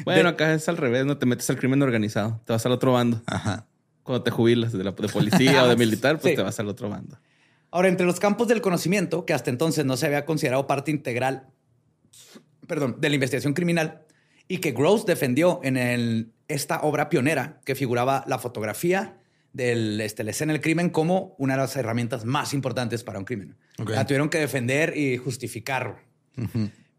bueno, 0.04 0.30
acá 0.30 0.54
es 0.54 0.68
al 0.68 0.78
revés, 0.78 1.04
no 1.04 1.18
te 1.18 1.26
metes 1.26 1.50
al 1.50 1.58
crimen 1.58 1.82
organizado, 1.82 2.40
te 2.46 2.52
vas 2.52 2.64
al 2.64 2.72
otro 2.72 2.92
bando. 2.92 3.20
Ajá. 3.26 3.66
Cuando 4.02 4.22
te 4.22 4.30
jubilas 4.30 4.72
de, 4.72 4.84
la, 4.84 4.92
de 4.92 5.08
policía 5.08 5.64
o 5.64 5.68
de 5.68 5.76
militar, 5.76 6.18
pues 6.18 6.32
Sí. 6.32 6.36
te 6.36 6.42
vas 6.42 6.58
al 6.60 6.68
otro 6.68 6.88
bando. 6.88 7.18
Ahora, 7.70 7.88
entre 7.88 8.06
los 8.06 8.18
campos 8.18 8.48
del 8.48 8.62
conocimiento, 8.62 9.26
que 9.26 9.34
hasta 9.34 9.50
entonces 9.50 9.84
no 9.84 9.96
se 9.98 10.06
había 10.06 10.24
considerado 10.24 10.66
parte 10.66 10.90
integral, 10.90 11.48
perdón, 12.66 12.96
de 12.98 13.08
la 13.10 13.16
investigación 13.16 13.52
criminal, 13.52 14.06
y 14.48 14.59
que 14.59 14.72
Gross 14.72 15.06
defendió 15.06 15.61
en 15.62 15.76
el- 15.76 16.32
esta 16.48 16.80
obra 16.82 17.09
pionera 17.09 17.61
que 17.64 17.74
figuraba 17.74 18.24
la 18.26 18.38
fotografía 18.38 19.18
del, 19.52 20.00
este, 20.00 20.22
la 20.22 20.30
escena 20.30 20.52
del 20.52 20.61
crimen 20.62 20.90
como 20.90 21.35
una 21.38 21.54
de 21.54 21.61
las 21.62 21.74
herramientas 21.76 22.24
más 22.24 22.52
importantes 22.54 23.02
para 23.02 23.18
un 23.18 23.24
crimen. 23.24 23.56
Ok. 23.78 23.90
La 23.90 24.04
tuvieron 24.06 24.28
que 24.28 24.38
defender 24.38 24.96
y 24.96 25.16
justificar. 25.16 26.04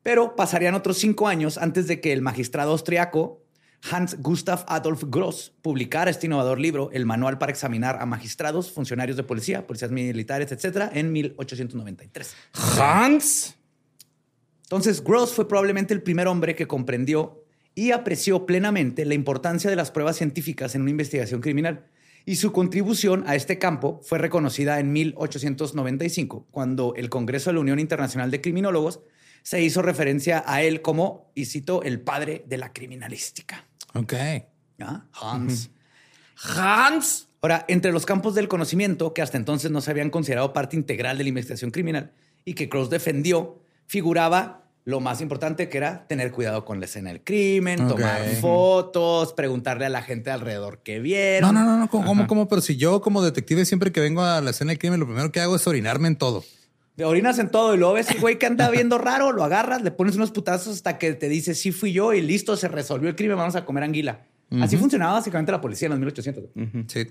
Pero 0.03 0.35
pasarían 0.35 0.73
otros 0.73 0.97
cinco 0.97 1.27
años 1.27 1.57
antes 1.57 1.87
de 1.87 2.01
que 2.01 2.13
el 2.13 2.21
magistrado 2.21 2.71
austriaco 2.71 3.43
Hans 3.91 4.19
Gustav 4.21 4.65
Adolf 4.67 5.03
Gross 5.05 5.53
publicara 5.61 6.09
este 6.09 6.25
innovador 6.25 6.59
libro, 6.59 6.89
el 6.93 7.05
Manual 7.05 7.37
para 7.37 7.51
examinar 7.51 7.97
a 8.01 8.07
magistrados, 8.07 8.71
funcionarios 8.71 9.17
de 9.17 9.23
policía, 9.23 9.67
policías 9.67 9.91
militares, 9.91 10.51
etcétera, 10.51 10.89
en 10.93 11.11
1893. 11.11 12.35
Hans. 12.79 13.55
Entonces, 14.67 15.01
Gross 15.01 15.33
fue 15.33 15.47
probablemente 15.47 15.93
el 15.93 16.03
primer 16.03 16.27
hombre 16.27 16.53
que 16.53 16.67
comprendió 16.67 17.41
y 17.73 17.91
apreció 17.91 18.45
plenamente 18.45 19.05
la 19.05 19.13
importancia 19.13 19.69
de 19.69 19.77
las 19.77 19.91
pruebas 19.91 20.17
científicas 20.17 20.75
en 20.75 20.81
una 20.81 20.91
investigación 20.91 21.39
criminal. 21.39 21.85
Y 22.25 22.35
su 22.35 22.51
contribución 22.51 23.23
a 23.27 23.35
este 23.35 23.59
campo 23.59 24.01
fue 24.03 24.17
reconocida 24.17 24.81
en 24.81 24.91
1895, 24.91 26.47
cuando 26.51 26.93
el 26.97 27.09
Congreso 27.09 27.49
de 27.49 27.53
la 27.53 27.61
Unión 27.61 27.79
Internacional 27.79 28.29
de 28.29 28.41
Criminólogos 28.41 28.99
se 29.41 29.61
hizo 29.61 29.81
referencia 29.81 30.43
a 30.45 30.61
él 30.63 30.81
como, 30.81 31.31
y 31.33 31.45
cito, 31.45 31.81
el 31.83 32.01
padre 32.01 32.43
de 32.45 32.57
la 32.57 32.73
criminalística. 32.73 33.65
Ok. 33.93 34.13
¿Ah? 34.81 35.05
Hans. 35.13 35.69
Hans. 36.35 37.29
Ahora, 37.41 37.63
entre 37.69 37.93
los 37.93 38.05
campos 38.05 38.35
del 38.35 38.49
conocimiento 38.49 39.13
que 39.13 39.21
hasta 39.21 39.37
entonces 39.37 39.71
no 39.71 39.79
se 39.79 39.91
habían 39.91 40.09
considerado 40.09 40.51
parte 40.51 40.75
integral 40.75 41.17
de 41.17 41.23
la 41.23 41.29
investigación 41.29 41.71
criminal 41.71 42.11
y 42.43 42.55
que 42.55 42.67
Cross 42.67 42.89
defendió, 42.89 43.61
figuraba 43.87 44.63
lo 44.85 45.01
más 45.01 45.19
importante 45.19 45.67
que 45.67 45.77
era 45.77 46.07
tener 46.07 46.31
cuidado 46.31 46.63
con 46.63 46.79
la 46.79 46.85
escena 46.85 47.09
del 47.09 47.21
crimen, 47.21 47.89
tomar 47.89 48.21
fotos, 48.39 49.33
preguntarle 49.33 49.85
a 49.85 49.89
la 49.89 50.01
gente 50.01 50.31
alrededor 50.31 50.79
qué 50.81 50.97
No, 50.97 51.03
vieron. 51.03 51.53
no, 51.53 51.65
no, 51.65 51.77
no. 51.77 51.89
¿Cómo, 51.89 52.05
cómo, 52.05 52.27
cómo? 52.27 52.47
Pero 52.47 52.61
si 52.61 52.77
yo, 52.77 53.01
como 53.01 53.21
detective, 53.21 53.65
siempre 53.65 53.91
que 53.91 53.99
vengo 53.99 54.21
a 54.21 54.39
la 54.39 54.51
escena 54.51 54.69
del 54.69 54.79
crimen, 54.79 54.99
lo 54.99 55.05
primero 55.05 55.29
que 55.31 55.41
hago 55.41 55.57
es 55.57 55.67
orinarme 55.67 56.07
en 56.07 56.15
todo. 56.15 56.45
Te 56.95 57.03
orinas 57.03 57.37
en 57.37 57.49
todo 57.49 57.75
y 57.75 57.77
luego 57.77 57.95
ves 57.95 58.09
el 58.11 58.19
güey 58.21 58.39
que 58.39 58.45
anda 58.45 58.69
viendo 58.69 58.97
raro, 58.97 59.33
lo 59.33 59.43
agarras, 59.43 59.81
le 59.81 59.91
pones 59.91 60.15
unos 60.15 60.31
putazos 60.31 60.75
hasta 60.77 60.97
que 60.97 61.13
te 61.13 61.27
dice 61.27 61.53
sí 61.53 61.71
fui 61.73 61.91
yo 61.91 62.13
y 62.13 62.21
listo, 62.21 62.55
se 62.55 62.69
resolvió 62.69 63.09
el 63.09 63.15
crimen, 63.15 63.37
vamos 63.37 63.55
a 63.55 63.65
comer 63.65 63.83
anguila. 63.83 64.21
Así 64.61 64.77
funcionaba 64.77 65.13
básicamente 65.13 65.51
la 65.51 65.59
policía 65.59 65.87
en 65.87 65.91
los 65.91 65.99
1800. 65.99 66.45
Sí. 66.87 67.07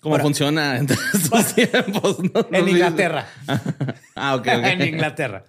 ¿Cómo 0.00 0.14
Ahora- 0.14 0.24
funciona 0.24 0.78
en 0.78 0.86
estos 1.14 1.54
tiempos? 1.54 2.18
No, 2.34 2.46
En. 2.50 2.68
Inglaterra. 2.68 3.26
Ah, 4.14 4.34
ok, 4.34 4.40
ok. 4.46 4.64
en 4.64 4.82
Inglaterra. 4.94 5.44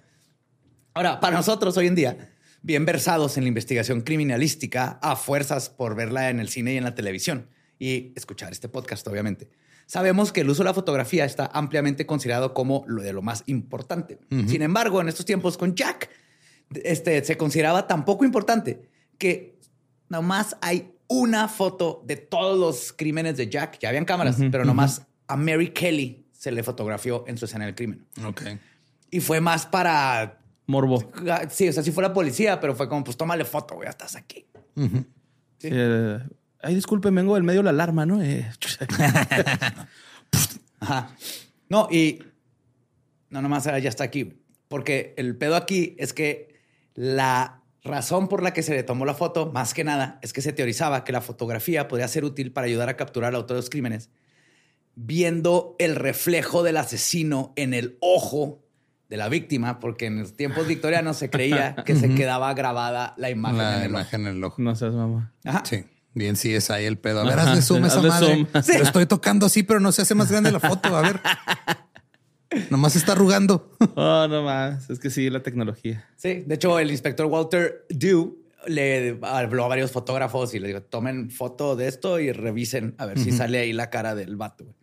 Ahora, 0.94 1.20
para 1.20 1.36
nosotros 1.36 1.76
hoy 1.76 1.86
en 1.86 1.94
día, 1.94 2.32
bien 2.62 2.84
versados 2.84 3.36
en 3.36 3.44
la 3.44 3.48
investigación 3.48 4.02
criminalística, 4.02 4.98
a 5.02 5.16
fuerzas 5.16 5.68
por 5.70 5.94
verla 5.94 6.30
en 6.30 6.38
el 6.40 6.48
cine 6.48 6.74
y 6.74 6.76
en 6.76 6.84
la 6.84 6.94
televisión 6.94 7.48
y 7.78 8.12
escuchar 8.16 8.52
este 8.52 8.68
podcast, 8.68 9.06
obviamente. 9.08 9.50
Sabemos 9.86 10.32
que 10.32 10.42
el 10.42 10.48
uso 10.50 10.62
de 10.62 10.68
la 10.70 10.74
fotografía 10.74 11.24
está 11.24 11.46
ampliamente 11.52 12.06
considerado 12.06 12.54
como 12.54 12.84
lo 12.86 13.02
de 13.02 13.12
lo 13.12 13.20
más 13.20 13.42
importante. 13.46 14.18
Sin 14.46 14.62
embargo, 14.62 15.00
en 15.00 15.08
estos 15.08 15.26
tiempos 15.26 15.58
con 15.58 15.74
Jack, 15.74 16.08
este, 16.84 17.22
se 17.24 17.36
consideraba 17.36 17.86
tan 17.86 18.04
poco 18.04 18.24
importante 18.24 18.88
que 19.18 19.58
nomás 20.08 20.56
hay 20.62 20.91
una 21.12 21.46
foto 21.46 22.02
de 22.06 22.16
todos 22.16 22.58
los 22.58 22.94
crímenes 22.94 23.36
de 23.36 23.50
Jack. 23.50 23.78
Ya 23.80 23.90
habían 23.90 24.06
cámaras, 24.06 24.36
pero 24.50 24.64
nomás 24.64 25.02
a 25.26 25.36
Mary 25.36 25.68
Kelly 25.68 26.26
se 26.32 26.50
le 26.50 26.62
fotografió 26.62 27.24
en 27.26 27.36
su 27.36 27.44
escena 27.44 27.66
del 27.66 27.74
crimen. 27.74 28.06
Ok. 28.24 28.42
Y 29.10 29.20
fue 29.20 29.42
más 29.42 29.66
para 29.66 30.40
Morbo. 30.66 31.12
Sí, 31.50 31.68
o 31.68 31.72
sea, 31.72 31.82
si 31.82 31.92
fuera 31.92 32.14
policía, 32.14 32.60
pero 32.60 32.74
fue 32.74 32.88
como, 32.88 33.04
pues 33.04 33.18
tómale 33.18 33.44
foto, 33.44 33.74
güey, 33.74 33.88
estás 33.88 34.16
aquí. 34.16 34.46
Sí, 34.74 35.68
eh, 35.70 36.18
ay, 36.62 36.74
disculpe, 36.74 37.10
vengo 37.10 37.34
del 37.34 37.44
medio 37.44 37.60
de 37.60 37.64
la 37.64 37.70
alarma, 37.70 38.06
¿no? 38.06 38.22
Eh, 38.22 38.50
Ajá. 40.80 41.14
No, 41.68 41.88
y 41.90 42.22
no 43.28 43.42
nomás 43.42 43.66
era 43.66 43.78
ya 43.78 43.90
está 43.90 44.04
aquí. 44.04 44.38
Porque 44.68 45.12
el 45.18 45.36
pedo 45.36 45.56
aquí 45.56 45.94
es 45.98 46.14
que 46.14 46.58
la 46.94 47.61
razón 47.84 48.28
por 48.28 48.42
la 48.42 48.52
que 48.52 48.62
se 48.62 48.74
le 48.74 48.82
tomó 48.82 49.04
la 49.04 49.14
foto, 49.14 49.50
más 49.52 49.74
que 49.74 49.84
nada, 49.84 50.18
es 50.22 50.32
que 50.32 50.40
se 50.42 50.52
teorizaba 50.52 51.04
que 51.04 51.12
la 51.12 51.20
fotografía 51.20 51.88
podría 51.88 52.08
ser 52.08 52.24
útil 52.24 52.52
para 52.52 52.66
ayudar 52.66 52.88
a 52.88 52.96
capturar 52.96 53.30
al 53.30 53.36
autor 53.36 53.56
de 53.56 53.62
los 53.62 53.70
crímenes, 53.70 54.10
viendo 54.94 55.74
el 55.78 55.96
reflejo 55.96 56.62
del 56.62 56.76
asesino 56.76 57.52
en 57.56 57.74
el 57.74 57.96
ojo 58.00 58.62
de 59.08 59.16
la 59.16 59.28
víctima, 59.28 59.78
porque 59.80 60.06
en 60.06 60.20
los 60.20 60.36
tiempos 60.36 60.66
victorianos 60.66 61.16
se 61.16 61.28
creía 61.28 61.74
que 61.84 61.96
se 61.96 62.14
quedaba 62.14 62.52
grabada 62.54 63.14
la 63.18 63.30
imagen 63.30 63.60
en 63.60 63.64
La 63.66 63.74
el 63.76 63.80
ojo. 63.82 63.88
imagen 63.90 64.20
en 64.22 64.36
el 64.36 64.44
ojo. 64.44 64.62
no 64.62 64.74
seas 64.74 64.94
mamá. 64.94 65.32
Ajá. 65.44 65.62
Sí. 65.66 65.84
Bien, 66.14 66.36
sí 66.36 66.54
es 66.54 66.70
ahí 66.70 66.84
el 66.84 66.98
pedo. 66.98 67.20
A 67.22 67.24
ver, 67.24 67.38
hazle 67.38 67.62
zoom 67.62 67.84
a 67.84 67.86
esa 67.88 68.02
madre. 68.02 68.26
zoom. 68.26 68.46
Lo 68.78 68.82
estoy 68.84 69.06
tocando 69.06 69.46
así, 69.46 69.62
pero 69.62 69.80
no 69.80 69.92
se 69.92 70.02
hace 70.02 70.14
más 70.14 70.30
grande 70.30 70.50
la 70.52 70.60
foto. 70.60 70.94
A 70.94 71.00
ver. 71.00 71.20
Nomás 72.70 72.92
se 72.92 72.98
está 72.98 73.12
arrugando. 73.12 73.70
Oh, 73.94 74.26
no 74.28 74.42
más. 74.42 74.88
Es 74.90 74.98
que 74.98 75.10
sí, 75.10 75.28
la 75.28 75.42
tecnología. 75.42 76.08
Sí, 76.16 76.44
de 76.46 76.54
hecho, 76.54 76.78
el 76.78 76.90
inspector 76.90 77.26
Walter 77.26 77.84
Dew 77.88 78.38
le 78.66 79.18
habló 79.22 79.64
a 79.64 79.68
varios 79.68 79.90
fotógrafos 79.90 80.54
y 80.54 80.58
le 80.60 80.68
dijo, 80.68 80.82
tomen 80.82 81.30
foto 81.30 81.76
de 81.76 81.88
esto 81.88 82.20
y 82.20 82.32
revisen 82.32 82.94
a 82.98 83.06
ver 83.06 83.18
si 83.18 83.32
sale 83.32 83.58
ahí 83.58 83.72
la 83.72 83.90
cara 83.90 84.14
del 84.14 84.36
vato. 84.36 84.64
güey. 84.64 84.76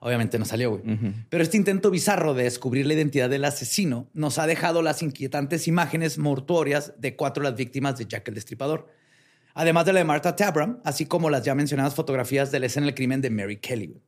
Obviamente 0.00 0.38
no 0.38 0.44
salió, 0.44 0.70
güey. 0.70 0.82
Pero 1.28 1.42
este 1.42 1.56
intento 1.56 1.90
bizarro 1.90 2.34
de 2.34 2.44
descubrir 2.44 2.86
la 2.86 2.94
identidad 2.94 3.30
del 3.30 3.44
asesino 3.44 4.08
nos 4.14 4.38
ha 4.38 4.46
dejado 4.46 4.82
las 4.82 5.02
inquietantes 5.02 5.68
imágenes 5.68 6.18
mortuorias 6.18 6.94
de 6.98 7.16
cuatro 7.16 7.42
de 7.44 7.50
las 7.50 7.58
víctimas 7.58 7.98
de 7.98 8.06
Jack 8.06 8.28
el 8.28 8.34
Destripador. 8.34 8.88
Además 9.54 9.86
de 9.86 9.92
la 9.94 10.00
de 10.00 10.04
Martha 10.04 10.36
Tabram, 10.36 10.80
así 10.84 11.06
como 11.06 11.30
las 11.30 11.42
ya 11.44 11.54
mencionadas 11.54 11.94
fotografías 11.94 12.50
de 12.52 12.60
la 12.60 12.66
escena 12.66 12.86
del 12.86 12.94
crimen 12.94 13.20
de 13.22 13.30
Mary 13.30 13.56
Kelly. 13.56 13.86
güey. 13.86 14.02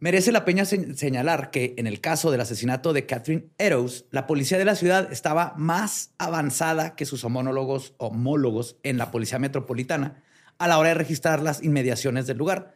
Merece 0.00 0.32
la 0.32 0.44
pena 0.46 0.64
se- 0.64 0.94
señalar 0.96 1.50
que 1.50 1.74
en 1.76 1.86
el 1.86 2.00
caso 2.00 2.30
del 2.30 2.40
asesinato 2.40 2.92
de 2.94 3.04
Catherine 3.06 3.48
Eddowes, 3.58 4.06
la 4.10 4.26
policía 4.26 4.56
de 4.58 4.64
la 4.64 4.74
ciudad 4.74 5.12
estaba 5.12 5.52
más 5.58 6.10
avanzada 6.16 6.96
que 6.96 7.04
sus 7.04 7.22
homólogos, 7.24 7.92
homólogos 7.98 8.76
en 8.82 8.96
la 8.96 9.10
policía 9.10 9.38
metropolitana 9.38 10.22
a 10.58 10.68
la 10.68 10.78
hora 10.78 10.88
de 10.90 10.94
registrar 10.94 11.42
las 11.42 11.62
inmediaciones 11.62 12.26
del 12.26 12.38
lugar 12.38 12.74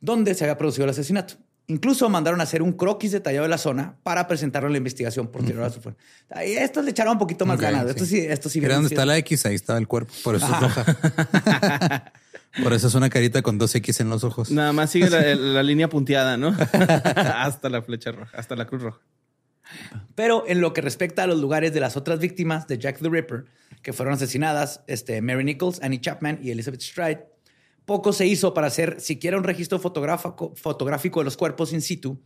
donde 0.00 0.34
se 0.34 0.44
había 0.44 0.58
producido 0.58 0.84
el 0.84 0.90
asesinato. 0.90 1.34
Incluso 1.68 2.08
mandaron 2.08 2.40
a 2.40 2.44
hacer 2.44 2.62
un 2.62 2.72
croquis 2.74 3.10
detallado 3.10 3.42
de 3.42 3.48
la 3.48 3.58
zona 3.58 3.96
para 4.04 4.28
presentarlo 4.28 4.68
en 4.68 4.72
la 4.74 4.78
investigación 4.78 5.26
posterior 5.28 5.64
a 5.64 5.70
su 5.70 5.80
fuerza. 5.80 5.98
Ahí 6.30 6.52
Estos 6.52 6.84
le 6.84 6.92
echaron 6.92 7.14
un 7.14 7.18
poquito 7.18 7.44
más 7.44 7.56
Ok, 7.56 7.62
ganas. 7.62 7.86
Esto 7.88 8.04
sí, 8.04 8.18
esto 8.18 8.48
sí. 8.48 8.60
Mira 8.60 8.74
dónde 8.76 8.88
está 8.88 9.04
la 9.04 9.16
X, 9.18 9.46
ahí 9.46 9.56
está 9.56 9.76
el 9.76 9.88
cuerpo. 9.88 10.12
Por 10.22 10.36
eso 10.36 10.46
es 10.46 10.60
roja. 10.60 10.84
Por 12.62 12.72
eso 12.72 12.86
es 12.86 12.94
una 12.94 13.10
carita 13.10 13.42
con 13.42 13.58
dos 13.58 13.74
X 13.74 14.00
en 14.00 14.08
los 14.08 14.24
ojos. 14.24 14.50
Nada 14.50 14.72
más 14.72 14.90
sigue 14.90 15.10
la, 15.10 15.34
la 15.34 15.62
línea 15.62 15.88
punteada, 15.88 16.36
¿no? 16.36 16.56
hasta 17.34 17.68
la 17.68 17.82
flecha 17.82 18.12
roja, 18.12 18.36
hasta 18.36 18.56
la 18.56 18.66
cruz 18.66 18.82
roja. 18.82 19.00
Pero 20.14 20.44
en 20.46 20.60
lo 20.60 20.72
que 20.72 20.80
respecta 20.80 21.24
a 21.24 21.26
los 21.26 21.38
lugares 21.38 21.72
de 21.72 21.80
las 21.80 21.96
otras 21.96 22.18
víctimas 22.18 22.66
de 22.68 22.78
Jack 22.78 23.00
the 23.00 23.08
Ripper, 23.08 23.44
que 23.82 23.92
fueron 23.92 24.14
asesinadas, 24.14 24.82
este, 24.86 25.20
Mary 25.20 25.44
Nichols, 25.44 25.82
Annie 25.82 26.00
Chapman 26.00 26.38
y 26.42 26.50
Elizabeth 26.50 26.80
Stride, 26.80 27.26
poco 27.84 28.12
se 28.12 28.26
hizo 28.26 28.54
para 28.54 28.66
hacer 28.66 29.00
siquiera 29.00 29.36
un 29.36 29.44
registro 29.44 29.78
fotográfico, 29.78 30.52
fotográfico 30.56 31.20
de 31.20 31.24
los 31.24 31.36
cuerpos 31.36 31.72
in 31.72 31.82
situ, 31.82 32.20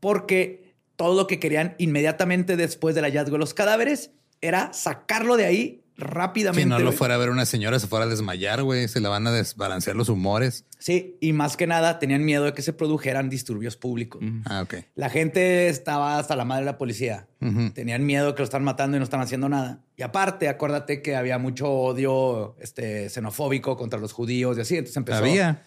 porque 0.00 0.74
todo 0.96 1.14
lo 1.14 1.26
que 1.26 1.38
querían 1.38 1.74
inmediatamente 1.78 2.56
después 2.56 2.94
del 2.94 3.04
hallazgo 3.04 3.32
de 3.32 3.38
los 3.38 3.54
cadáveres 3.54 4.12
era 4.40 4.72
sacarlo 4.72 5.36
de 5.36 5.44
ahí 5.44 5.83
rápidamente. 5.96 6.62
Si 6.62 6.68
no 6.68 6.78
lo 6.78 6.92
fuera 6.92 7.14
a 7.14 7.18
ver 7.18 7.30
una 7.30 7.46
señora, 7.46 7.78
se 7.78 7.86
fuera 7.86 8.04
a 8.04 8.08
desmayar, 8.08 8.62
güey. 8.62 8.88
Se 8.88 9.00
le 9.00 9.08
van 9.08 9.26
a 9.26 9.32
desbalancear 9.32 9.96
los 9.96 10.08
humores. 10.08 10.64
Sí, 10.78 11.16
y 11.20 11.32
más 11.32 11.56
que 11.56 11.66
nada 11.66 11.98
tenían 11.98 12.24
miedo 12.24 12.44
de 12.44 12.52
que 12.52 12.62
se 12.62 12.72
produjeran 12.72 13.30
disturbios 13.30 13.76
públicos. 13.76 14.22
Ah, 14.44 14.62
ok. 14.62 14.74
La 14.94 15.08
gente 15.08 15.68
estaba 15.68 16.18
hasta 16.18 16.36
la 16.36 16.44
madre 16.44 16.64
de 16.64 16.72
la 16.72 16.78
policía. 16.78 17.28
Tenían 17.74 18.06
miedo 18.06 18.28
de 18.28 18.34
que 18.34 18.38
lo 18.40 18.44
están 18.44 18.64
matando 18.64 18.96
y 18.96 19.00
no 19.00 19.04
están 19.04 19.20
haciendo 19.20 19.48
nada. 19.48 19.84
Y 19.96 20.02
aparte, 20.02 20.48
acuérdate 20.48 21.02
que 21.02 21.14
había 21.14 21.38
mucho 21.38 21.70
odio 21.70 22.56
este, 22.58 23.10
xenofóbico 23.10 23.76
contra 23.76 24.00
los 24.00 24.12
judíos 24.12 24.56
y 24.56 24.62
así. 24.62 24.76
Entonces 24.76 24.96
empezó. 24.96 25.18
Había. 25.18 25.62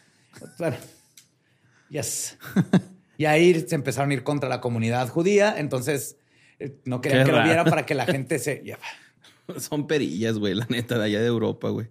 Bueno, 0.57 0.77
yes. 1.89 2.37
y 3.17 3.25
ahí 3.25 3.65
se 3.67 3.75
empezaron 3.75 4.11
a 4.11 4.13
ir 4.15 4.23
contra 4.23 4.49
la 4.49 4.59
comunidad 4.59 5.07
judía. 5.07 5.55
Entonces 5.57 6.17
eh, 6.59 6.75
no 6.85 6.99
querían 6.99 7.25
Qué 7.25 7.31
que 7.31 7.37
lo 7.37 7.43
vieran 7.43 7.65
para 7.65 7.85
que 7.85 7.95
la 7.95 8.05
gente 8.05 8.39
se. 8.39 8.63
Son 9.57 9.87
perillas, 9.87 10.37
güey, 10.37 10.53
la 10.53 10.65
neta, 10.69 10.97
de 10.97 11.05
allá 11.05 11.19
de 11.21 11.27
Europa, 11.27 11.69
güey. 11.69 11.87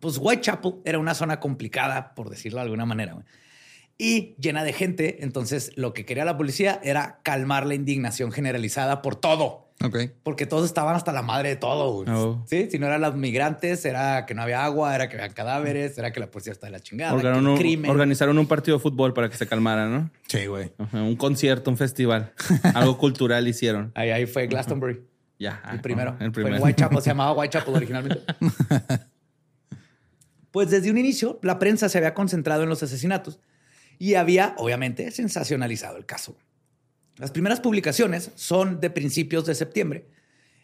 Pues 0.00 0.18
Whitechapel 0.18 0.74
era 0.84 0.98
una 0.98 1.14
zona 1.14 1.38
complicada, 1.40 2.14
por 2.14 2.30
decirlo 2.30 2.58
de 2.58 2.62
alguna 2.64 2.86
manera, 2.86 3.12
güey. 3.12 3.24
y 3.98 4.34
llena 4.40 4.64
de 4.64 4.72
gente. 4.72 5.22
Entonces, 5.22 5.72
lo 5.76 5.92
que 5.92 6.04
quería 6.04 6.24
la 6.24 6.36
policía 6.36 6.80
era 6.82 7.20
calmar 7.22 7.66
la 7.66 7.74
indignación 7.74 8.32
generalizada 8.32 9.02
por 9.02 9.16
todo. 9.16 9.70
Ok. 9.84 9.98
Porque 10.22 10.46
todos 10.46 10.64
estaban 10.64 10.94
hasta 10.96 11.12
la 11.12 11.22
madre 11.22 11.50
de 11.50 11.56
todo. 11.56 12.04
Oh. 12.08 12.44
Sí, 12.46 12.68
si 12.70 12.78
no 12.78 12.86
eran 12.86 13.00
los 13.00 13.16
migrantes, 13.16 13.84
era 13.84 14.26
que 14.26 14.34
no 14.34 14.42
había 14.42 14.64
agua, 14.64 14.94
era 14.94 15.08
que 15.08 15.16
había 15.16 15.28
cadáveres, 15.34 15.98
era 15.98 16.12
que 16.12 16.20
la 16.20 16.30
policía 16.30 16.52
está 16.52 16.66
de 16.68 16.72
la 16.72 16.80
chingada, 16.80 17.10
que 17.12 17.16
Organizaron 17.16 17.46
el 17.46 17.52
un, 17.52 17.58
crimen. 17.58 17.90
organizaron 17.90 18.38
un 18.38 18.46
partido 18.46 18.76
de 18.78 18.82
fútbol 18.82 19.12
para 19.12 19.28
que 19.28 19.36
se 19.36 19.46
calmara, 19.46 19.88
¿no? 19.88 20.10
Sí, 20.28 20.46
güey. 20.46 20.72
Un 20.92 21.16
concierto, 21.16 21.70
un 21.70 21.76
festival. 21.76 22.32
Algo 22.74 22.96
cultural 22.98 23.46
hicieron. 23.46 23.92
Ahí, 23.94 24.10
ahí 24.10 24.26
fue 24.26 24.46
Glastonbury. 24.46 25.00
Ya. 25.42 25.60
El 25.72 25.80
primero. 25.80 26.16
El 26.20 26.30
primero. 26.30 26.62
Whitechapel, 26.62 27.02
se 27.02 27.10
llamaba 27.10 27.32
Whitechapel 27.32 27.74
originalmente. 27.74 28.20
pues 30.52 30.70
desde 30.70 30.90
un 30.90 30.98
inicio, 30.98 31.40
la 31.42 31.58
prensa 31.58 31.88
se 31.88 31.98
había 31.98 32.14
concentrado 32.14 32.62
en 32.62 32.68
los 32.68 32.82
asesinatos 32.82 33.40
y 33.98 34.14
había, 34.14 34.54
obviamente, 34.56 35.10
sensacionalizado 35.10 35.96
el 35.96 36.06
caso. 36.06 36.36
Las 37.16 37.32
primeras 37.32 37.60
publicaciones 37.60 38.30
son 38.36 38.80
de 38.80 38.90
principios 38.90 39.44
de 39.44 39.54
septiembre, 39.54 40.08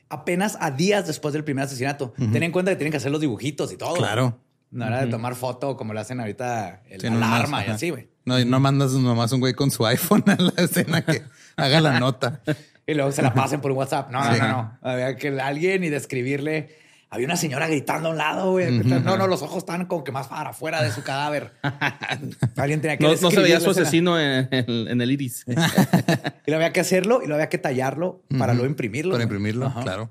apenas 0.09 0.57
a 0.61 0.71
días 0.71 1.07
después 1.07 1.35
del 1.35 1.45
primer 1.45 1.65
asesinato. 1.65 2.15
Ten 2.17 2.43
en 2.43 2.53
cuenta 2.53 2.71
que 2.71 2.77
tienen 2.77 2.93
que 2.93 2.97
hacer 2.99 3.11
los 3.11 3.21
dibujitos 3.21 3.73
y 3.73 3.77
todo. 3.77 3.95
Claro. 3.95 4.41
No 4.71 4.87
era 4.87 5.05
de 5.05 5.11
tomar 5.11 5.35
foto 5.35 5.77
como 5.77 5.93
lo 5.93 6.01
hacen 6.01 6.21
ahorita 6.21 6.83
el 6.89 7.01
Sí, 7.01 7.11
no, 7.11 7.17
alarma 7.17 7.59
más, 7.59 7.67
y 7.67 7.71
así, 7.71 7.91
güey. 7.91 8.09
No, 8.25 8.43
no 8.45 8.61
mandas 8.61 8.93
nomás 8.93 9.33
un 9.33 9.41
güey 9.41 9.55
con 9.55 9.71
su 9.71 9.85
iPhone 9.87 10.25
a 10.27 10.37
la 10.37 10.63
escena 10.63 11.05
que 11.05 11.23
haga 11.57 11.81
la 11.81 11.99
nota. 12.01 12.43
Y 12.89 12.95
luego 12.95 13.13
se 13.13 13.23
la 13.23 13.33
pasen 13.35 13.61
por 13.61 13.71
WhatsApp. 13.73 14.11
No, 14.11 14.25
no, 14.25 14.35
Sí. 14.35 14.41
no, 14.41 14.49
no. 14.49 14.79
Había 14.83 15.15
que 15.17 15.29
alguien 15.41 15.85
y 15.85 15.91
describirle. 15.91 16.75
Había 17.11 17.27
una 17.27 17.37
señora 17.37 17.67
gritando 17.69 18.09
a 18.09 18.13
un 18.13 18.19
lado, 18.19 18.51
güey. 18.53 18.71
No, 18.81 19.17
no, 19.17 19.27
los 19.27 19.41
ojos 19.43 19.59
estaban 19.59 19.87
como 19.87 20.05
que 20.05 20.13
más 20.13 20.27
para 20.29 20.51
afuera 20.51 20.83
de 20.83 20.91
su 20.91 21.03
cadáver. 21.03 21.53
alguien 22.57 22.81
tenía 22.81 22.97
que 22.97 23.05
No, 23.05 23.15
no 23.15 23.31
se 23.31 23.41
veía 23.41 23.61
su 23.61 23.71
asesino 23.71 24.19
en, 24.21 24.49
en- 24.51 24.89
en 24.89 25.01
el 25.01 25.11
iris. 25.13 25.45
Y 26.47 26.51
lo 26.51 26.57
había 26.57 26.73
que 26.73 26.81
hacerlo 26.81 27.21
y 27.23 27.27
lo 27.27 27.35
había 27.35 27.49
que 27.51 27.59
tallarlo 27.59 28.23
para 28.39 28.55
luego 28.55 28.69
imprimirlo. 28.69 29.13
Para 29.13 29.25
imprimirlo, 29.25 29.67
Ajá. 29.67 29.83
claro. 29.83 30.11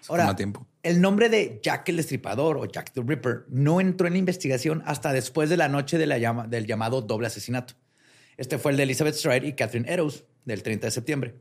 Eso 0.00 0.12
Ahora, 0.12 0.34
tiempo. 0.36 0.66
el 0.82 1.00
nombre 1.00 1.28
de 1.28 1.60
Jack 1.62 1.88
el 1.88 1.96
Destripador 1.96 2.56
o 2.58 2.64
Jack 2.66 2.92
the 2.92 3.02
Ripper 3.06 3.44
no 3.48 3.80
entró 3.80 4.06
en 4.08 4.14
la 4.14 4.18
investigación 4.18 4.82
hasta 4.86 5.12
después 5.12 5.48
de 5.48 5.56
la 5.56 5.68
noche 5.68 5.96
de 5.98 6.06
la 6.06 6.18
llama- 6.18 6.46
del 6.48 6.66
llamado 6.66 7.02
doble 7.02 7.26
asesinato. 7.28 7.74
Este 8.36 8.58
fue 8.58 8.70
el 8.72 8.76
de 8.76 8.82
Elizabeth 8.84 9.14
Stride 9.14 9.46
y 9.46 9.52
Catherine 9.54 9.88
Eddowes 9.92 10.24
del 10.44 10.62
30 10.62 10.88
de 10.88 10.90
septiembre. 10.90 11.34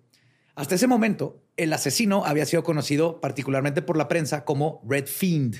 Hasta 0.55 0.75
ese 0.75 0.87
momento, 0.87 1.41
el 1.57 1.73
asesino 1.73 2.23
había 2.25 2.45
sido 2.45 2.63
conocido 2.63 3.19
particularmente 3.19 3.81
por 3.81 3.97
la 3.97 4.07
prensa 4.07 4.45
como 4.45 4.81
Red 4.87 5.05
Fiend. 5.07 5.57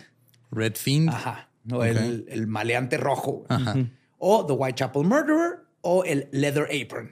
Red 0.52 0.76
Fiend. 0.76 1.10
Ajá. 1.10 1.50
O 1.72 1.78
Ok. 1.78 1.84
el, 1.86 2.26
el 2.30 2.48
maleante 2.48 2.98
rojo. 2.98 3.46
Ajá. 3.50 3.76
O 4.18 4.46
The 4.46 4.54
Whitechapel 4.54 5.04
Murderer 5.04 5.60
o 5.82 6.04
el 6.06 6.30
Leather 6.32 6.68
Apron. 6.72 7.12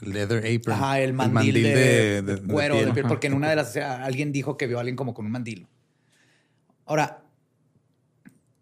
El 0.00 0.14
leather 0.14 0.38
apron. 0.38 0.76
Ajá, 0.76 1.00
el 1.00 1.12
mandil, 1.12 1.52
de, 1.62 2.22
de 2.22 2.42
cuero, 2.42 2.74
de 2.76 2.84
piel. 2.84 2.94
piel, 2.94 3.06
porque 3.06 3.26
en 3.26 3.34
una 3.34 3.50
de 3.50 3.56
las 3.56 3.74
sea, 3.74 4.02
alguien 4.02 4.32
dijo 4.32 4.56
que 4.56 4.66
vio 4.66 4.78
a 4.78 4.80
alguien 4.80 4.96
como 4.96 5.12
con 5.12 5.26
un 5.26 5.32
mandil. 5.32 5.66
Ahora, 6.86 7.22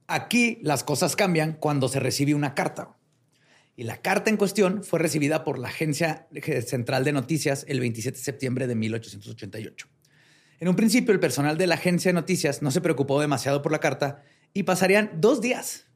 aquí 0.09 0.59
las 0.62 0.83
cosas 0.83 1.14
cambian 1.14 1.53
cuando 1.53 1.88
se 1.88 2.01
recibe 2.01 2.35
una 2.35 2.55
carta. 2.55 2.97
Y 3.78 3.84
la 3.84 3.98
carta 3.98 4.28
en 4.28 4.36
cuestión 4.36 4.82
fue 4.82 4.98
recibida 4.98 5.44
por 5.44 5.56
la 5.56 5.68
Agencia 5.68 6.26
Central 6.66 7.04
de 7.04 7.12
Noticias 7.12 7.64
el 7.68 7.78
27 7.78 8.18
de 8.18 8.24
septiembre 8.24 8.66
de 8.66 8.74
1888. 8.74 9.86
En 10.58 10.66
un 10.66 10.74
principio, 10.74 11.14
el 11.14 11.20
personal 11.20 11.56
de 11.56 11.68
la 11.68 11.76
agencia 11.76 12.08
de 12.08 12.14
noticias 12.14 12.60
no 12.60 12.72
se 12.72 12.80
preocupó 12.80 13.20
demasiado 13.20 13.62
por 13.62 13.70
la 13.70 13.78
carta 13.78 14.24
y 14.52 14.64
pasarían 14.64 15.12
dos 15.20 15.40
días 15.40 15.86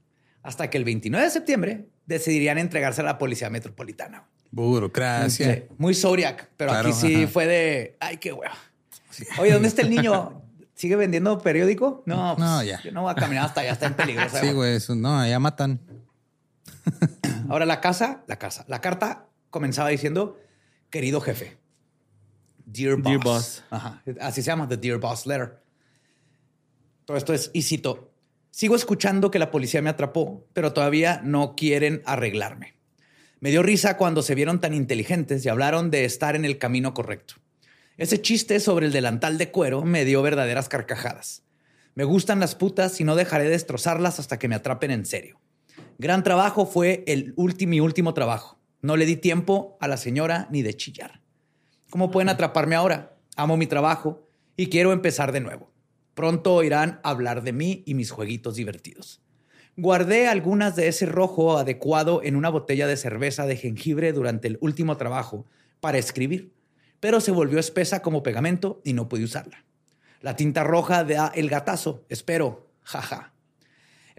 hasta 0.44 0.70
que 0.70 0.78
el 0.78 0.84
29 0.84 1.24
de 1.24 1.30
septiembre 1.32 1.88
decidirían 2.06 2.58
entregarse 2.58 3.00
a 3.00 3.04
la 3.04 3.18
policía 3.18 3.50
metropolitana. 3.50 4.28
Burocracia. 4.52 5.52
Sí, 5.52 5.62
Muy 5.76 5.96
Zodiac, 5.96 6.50
pero 6.56 6.70
Claro, 6.70 6.88
aquí 6.88 6.96
sí 6.96 7.24
ajá. 7.24 7.32
fue 7.32 7.48
de, 7.48 7.96
ay, 7.98 8.18
qué 8.18 8.32
hueva. 8.32 8.54
Oye, 9.40 9.54
¿dónde 9.54 9.66
está 9.66 9.82
el 9.82 9.90
niño? 9.90 10.40
¿Sigue 10.76 10.94
vendiendo 10.94 11.36
periódico? 11.40 12.04
No, 12.06 12.36
pues, 12.36 12.48
No, 12.48 12.62
ya. 12.62 12.80
Yo 12.80 12.92
no 12.92 13.02
voy 13.02 13.10
a 13.10 13.16
caminar 13.16 13.46
hasta 13.46 13.62
allá, 13.62 13.72
está 13.72 13.86
en 13.86 13.94
peligro. 13.94 14.22
Sí, 14.40 14.52
güey. 14.52 14.78
No, 14.90 15.26
ya 15.26 15.40
matan. 15.40 15.80
Ahora 17.48 17.66
la 17.66 17.80
casa, 17.80 18.24
la 18.26 18.38
casa, 18.38 18.64
la 18.68 18.80
carta 18.80 19.28
comenzaba 19.50 19.90
diciendo, 19.90 20.38
querido 20.90 21.20
jefe. 21.20 21.58
Dear 22.64 22.96
Boss. 22.96 23.04
Dear 23.04 23.20
Boss. 23.22 23.64
Ajá, 23.70 24.02
así 24.20 24.42
se 24.42 24.46
llama, 24.46 24.68
The 24.68 24.76
Dear 24.76 24.98
Boss 24.98 25.26
Letter. 25.26 25.62
Todo 27.04 27.16
esto 27.16 27.34
es, 27.34 27.50
y 27.52 27.62
cito, 27.62 28.12
sigo 28.50 28.76
escuchando 28.76 29.30
que 29.30 29.38
la 29.38 29.50
policía 29.50 29.82
me 29.82 29.90
atrapó, 29.90 30.46
pero 30.52 30.72
todavía 30.72 31.20
no 31.24 31.54
quieren 31.56 32.02
arreglarme. 32.06 32.76
Me 33.40 33.50
dio 33.50 33.62
risa 33.62 33.96
cuando 33.96 34.22
se 34.22 34.36
vieron 34.36 34.60
tan 34.60 34.72
inteligentes 34.72 35.44
y 35.44 35.48
hablaron 35.48 35.90
de 35.90 36.04
estar 36.04 36.36
en 36.36 36.44
el 36.44 36.58
camino 36.58 36.94
correcto. 36.94 37.34
Ese 37.96 38.22
chiste 38.22 38.60
sobre 38.60 38.86
el 38.86 38.92
delantal 38.92 39.36
de 39.36 39.50
cuero 39.50 39.82
me 39.82 40.04
dio 40.04 40.22
verdaderas 40.22 40.68
carcajadas. 40.68 41.42
Me 41.94 42.04
gustan 42.04 42.40
las 42.40 42.54
putas 42.54 43.00
y 43.00 43.04
no 43.04 43.16
dejaré 43.16 43.44
de 43.44 43.50
destrozarlas 43.50 44.18
hasta 44.18 44.38
que 44.38 44.48
me 44.48 44.54
atrapen 44.54 44.90
en 44.90 45.04
serio. 45.04 45.40
Gran 46.02 46.24
trabajo 46.24 46.66
fue 46.66 47.04
el 47.06 47.32
último 47.36 47.70
mi 47.70 47.78
último 47.78 48.12
trabajo. 48.12 48.58
No 48.80 48.96
le 48.96 49.06
di 49.06 49.14
tiempo 49.14 49.78
a 49.80 49.86
la 49.86 49.96
señora 49.96 50.48
ni 50.50 50.62
de 50.62 50.74
chillar. 50.74 51.20
¿Cómo 51.90 52.10
pueden 52.10 52.28
atraparme 52.28 52.74
ahora? 52.74 53.16
Amo 53.36 53.56
mi 53.56 53.68
trabajo 53.68 54.26
y 54.56 54.66
quiero 54.66 54.90
empezar 54.90 55.30
de 55.30 55.38
nuevo. 55.38 55.70
Pronto 56.14 56.54
oirán 56.54 56.98
hablar 57.04 57.44
de 57.44 57.52
mí 57.52 57.84
y 57.86 57.94
mis 57.94 58.10
jueguitos 58.10 58.56
divertidos. 58.56 59.22
Guardé 59.76 60.26
algunas 60.26 60.74
de 60.74 60.88
ese 60.88 61.06
rojo 61.06 61.56
adecuado 61.56 62.20
en 62.24 62.34
una 62.34 62.48
botella 62.48 62.88
de 62.88 62.96
cerveza 62.96 63.46
de 63.46 63.54
jengibre 63.54 64.12
durante 64.12 64.48
el 64.48 64.58
último 64.60 64.96
trabajo 64.96 65.46
para 65.78 65.98
escribir, 65.98 66.52
pero 66.98 67.20
se 67.20 67.30
volvió 67.30 67.60
espesa 67.60 68.02
como 68.02 68.24
pegamento 68.24 68.80
y 68.82 68.94
no 68.94 69.08
pude 69.08 69.22
usarla. 69.22 69.64
La 70.20 70.34
tinta 70.34 70.64
roja 70.64 71.04
da 71.04 71.30
el 71.32 71.48
gatazo, 71.48 72.04
espero, 72.08 72.72
jaja. 72.82 73.31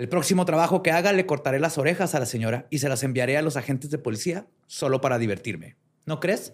El 0.04 0.10
próximo 0.10 0.44
trabajo 0.44 0.84
que 0.84 0.92
haga 0.92 1.14
le 1.14 1.26
cortaré 1.26 1.62
las 1.62 1.78
orejas 1.78 2.14
a 2.14 2.20
la 2.20 2.26
señora 2.26 2.68
y 2.70 2.80
se 2.80 2.90
las 2.90 3.04
enviaré 3.04 3.38
a 3.38 3.42
los 3.42 3.56
agentes 3.56 3.90
de 3.90 3.98
policía 3.98 4.48
solo 4.68 5.00
para 5.00 5.18
divertirme. 5.18 5.78
¿No 6.06 6.20
crees? 6.20 6.52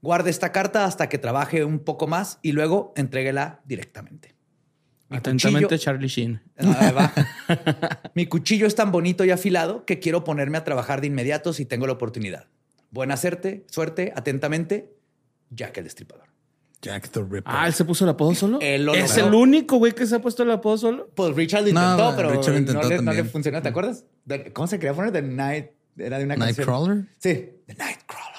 Guarde 0.00 0.30
esta 0.30 0.50
carta 0.50 0.84
hasta 0.84 1.08
que 1.08 1.16
trabaje 1.16 1.64
un 1.64 1.78
poco 1.78 2.08
más 2.08 2.40
y 2.42 2.50
luego 2.50 2.92
entréguela 2.96 3.60
directamente. 3.66 4.34
Mi 5.08 5.18
Atentamente, 5.18 5.68
cuchillo- 5.68 5.78
Charlie 5.80 6.08
Sheen. 6.08 6.42
Va. 6.60 7.12
Mi 8.16 8.26
cuchillo 8.26 8.66
es 8.66 8.74
tan 8.74 8.90
bonito 8.90 9.24
y 9.24 9.30
afilado 9.30 9.84
que 9.84 10.00
quiero 10.00 10.24
ponerme 10.24 10.58
a 10.58 10.64
trabajar 10.64 11.00
de 11.00 11.06
inmediato 11.06 11.52
si 11.52 11.64
tengo 11.64 11.86
la 11.86 11.92
oportunidad. 11.92 12.48
Buena 12.90 13.16
suerte, 13.16 13.64
suerte, 13.70 14.12
atentamente, 14.16 14.92
Jack 15.50 15.78
el 15.78 15.84
Destripador. 15.84 16.31
Jack 16.82 17.10
the 17.10 17.20
Ripper. 17.20 17.42
Ah, 17.46 17.66
él 17.68 17.72
se 17.74 17.84
puso 17.84 18.04
el 18.04 18.10
apodo 18.10 18.34
solo. 18.34 18.58
Él 18.60 18.84
lo 18.84 18.92
es 18.94 19.16
logró. 19.16 19.26
el 19.28 19.34
único 19.34 19.76
güey 19.76 19.92
que 19.92 20.04
se 20.06 20.16
ha 20.16 20.20
puesto 20.20 20.42
el 20.42 20.50
apodo 20.50 20.76
solo. 20.78 21.08
Pues 21.14 21.34
Richard 21.36 21.64
lo 21.66 21.72
No, 21.72 21.92
intentó, 21.92 22.16
pero 22.16 22.30
Richard 22.32 22.52
lo 22.54 22.58
intentó 22.58 22.82
no, 22.82 22.88
le, 22.88 23.02
no 23.02 23.12
le 23.12 23.24
funcionó. 23.24 23.62
¿Te 23.62 23.68
acuerdas? 23.68 24.04
De- 24.24 24.52
¿Cómo 24.52 24.66
se 24.66 24.78
quería 24.80 24.92
poner? 24.94 25.12
The 25.12 25.22
Night. 25.22 25.66
Era 25.96 26.18
de 26.18 26.24
una 26.24 26.34
canción. 26.36 26.56
Nightcrawler. 26.56 27.04
Sí, 27.18 27.50
The 27.66 27.74
Nightcrawler. 27.74 28.36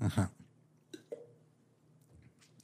Ajá. 0.00 0.30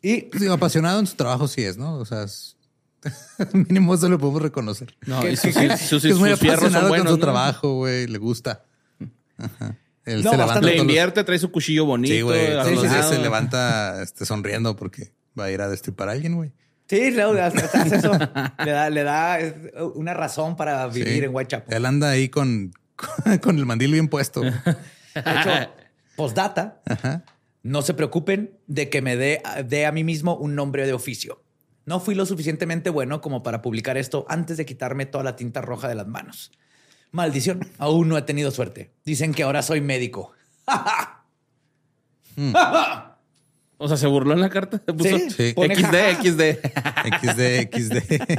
Y 0.01 0.23
Pues 0.23 0.41
digo, 0.41 0.55
apasionado 0.55 0.99
en 0.99 1.07
su 1.07 1.15
trabajo 1.15 1.47
sí 1.47 1.63
es, 1.63 1.77
¿no? 1.79 1.95
O 1.99 2.05
sea, 2.05 2.25
es... 2.25 2.57
mínimo 3.53 3.95
eso 3.95 4.09
lo 4.09 4.19
podemos 4.19 4.43
reconocer. 4.43 4.97
No, 5.07 5.21
¿Qué- 5.21 5.33
y 5.33 5.37
sus, 5.37 5.57
qué- 5.57 5.77
sus, 5.77 6.03
Que 6.03 6.09
es 6.11 6.19
muy 6.19 6.31
sus 6.31 6.41
fierros 6.41 6.59
apasionado 6.65 6.81
son 6.83 6.89
buenos. 6.89 7.07
con 7.07 7.15
su 7.15 7.19
¿no? 7.19 7.23
trabajo, 7.23 7.75
güey. 7.77 8.07
Le 8.09 8.19
gusta. 8.19 8.65
Él 10.05 10.23
No, 10.25 10.31
se 10.33 10.37
levanta. 10.37 10.61
Le 10.67 10.73
los- 10.73 10.81
invierte, 10.83 11.23
trae 11.25 11.39
su 11.39 11.51
cuchillo 11.53 11.85
bonito. 11.85 12.13
Sí, 12.15 12.21
güey. 12.23 12.51
Todos 12.53 12.71
los 12.73 12.83
días 12.83 13.09
se 13.09 13.19
levanta 13.19 14.03
este, 14.03 14.25
sonriendo 14.27 14.75
porque 14.77 15.13
va 15.39 15.45
a 15.45 15.51
ir 15.51 15.61
a 15.61 15.69
destripar 15.69 16.09
a 16.09 16.13
alguien, 16.13 16.35
güey. 16.35 16.53
sí, 16.89 17.11
luego 17.13 17.33
hace 17.41 17.59
hace 17.65 17.97
eso. 17.97 18.13
le 18.65 18.71
da, 18.73 18.91
le 18.91 19.03
da 19.05 19.39
es, 19.41 19.55
una 19.95 20.13
razón 20.15 20.57
para 20.57 20.87
vivir 20.89 21.09
Sí. 21.21 21.25
en 21.25 21.35
Whitechapel. 21.35 21.75
Él 21.77 21.87
anda 21.87 22.11
ahí 22.11 22.29
con, 22.29 22.73
con 23.43 23.59
el 23.59 23.65
mandil 23.67 23.93
bien 23.93 24.09
puesto. 24.09 24.41
De 24.43 24.51
hecho, 24.51 25.71
postdata, 26.17 26.83
Ajá. 26.87 27.25
no 27.63 27.83
se 27.83 27.95
preocupen 27.95 28.59
de 28.67 28.89
que 28.91 29.03
me 29.03 29.17
dé 29.17 29.41
dé 29.67 29.87
a 29.87 29.93
mí 29.93 30.05
mismo 30.05 30.37
un 30.37 30.55
nombre 30.55 30.87
de 30.87 30.93
oficio. 30.93 31.43
No 31.87 31.99
fui 32.01 32.15
lo 32.15 32.27
suficientemente 32.27 32.91
bueno 32.91 33.21
como 33.21 33.43
para 33.43 33.61
publicar 33.63 33.97
esto 33.97 34.25
antes 34.29 34.57
de 34.57 34.65
quitarme 34.67 35.07
toda 35.07 35.25
la 35.25 35.35
tinta 35.37 35.61
roja 35.63 35.89
de 35.89 35.95
las 35.97 36.07
manos. 36.07 36.53
Maldición, 37.13 37.69
aún 37.79 38.09
no 38.09 38.17
he 38.19 38.23
tenido 38.23 38.51
suerte. 38.51 38.91
Dicen 39.05 39.33
que 39.35 39.43
ahora 39.43 39.63
soy 39.63 39.81
médico. 39.81 40.33
O 43.79 43.89
sea, 43.89 43.97
se 43.97 44.07
burló 44.07 44.33
en 44.33 44.41
la 44.41 44.49
carta. 44.49 44.81
Se 44.85 44.93
puso 44.95 45.19
Sí, 45.19 45.31
Sí. 45.31 45.55
XD. 45.55 45.97
XD. 46.23 46.59
XD, 47.21 47.69
XD. 47.71 48.39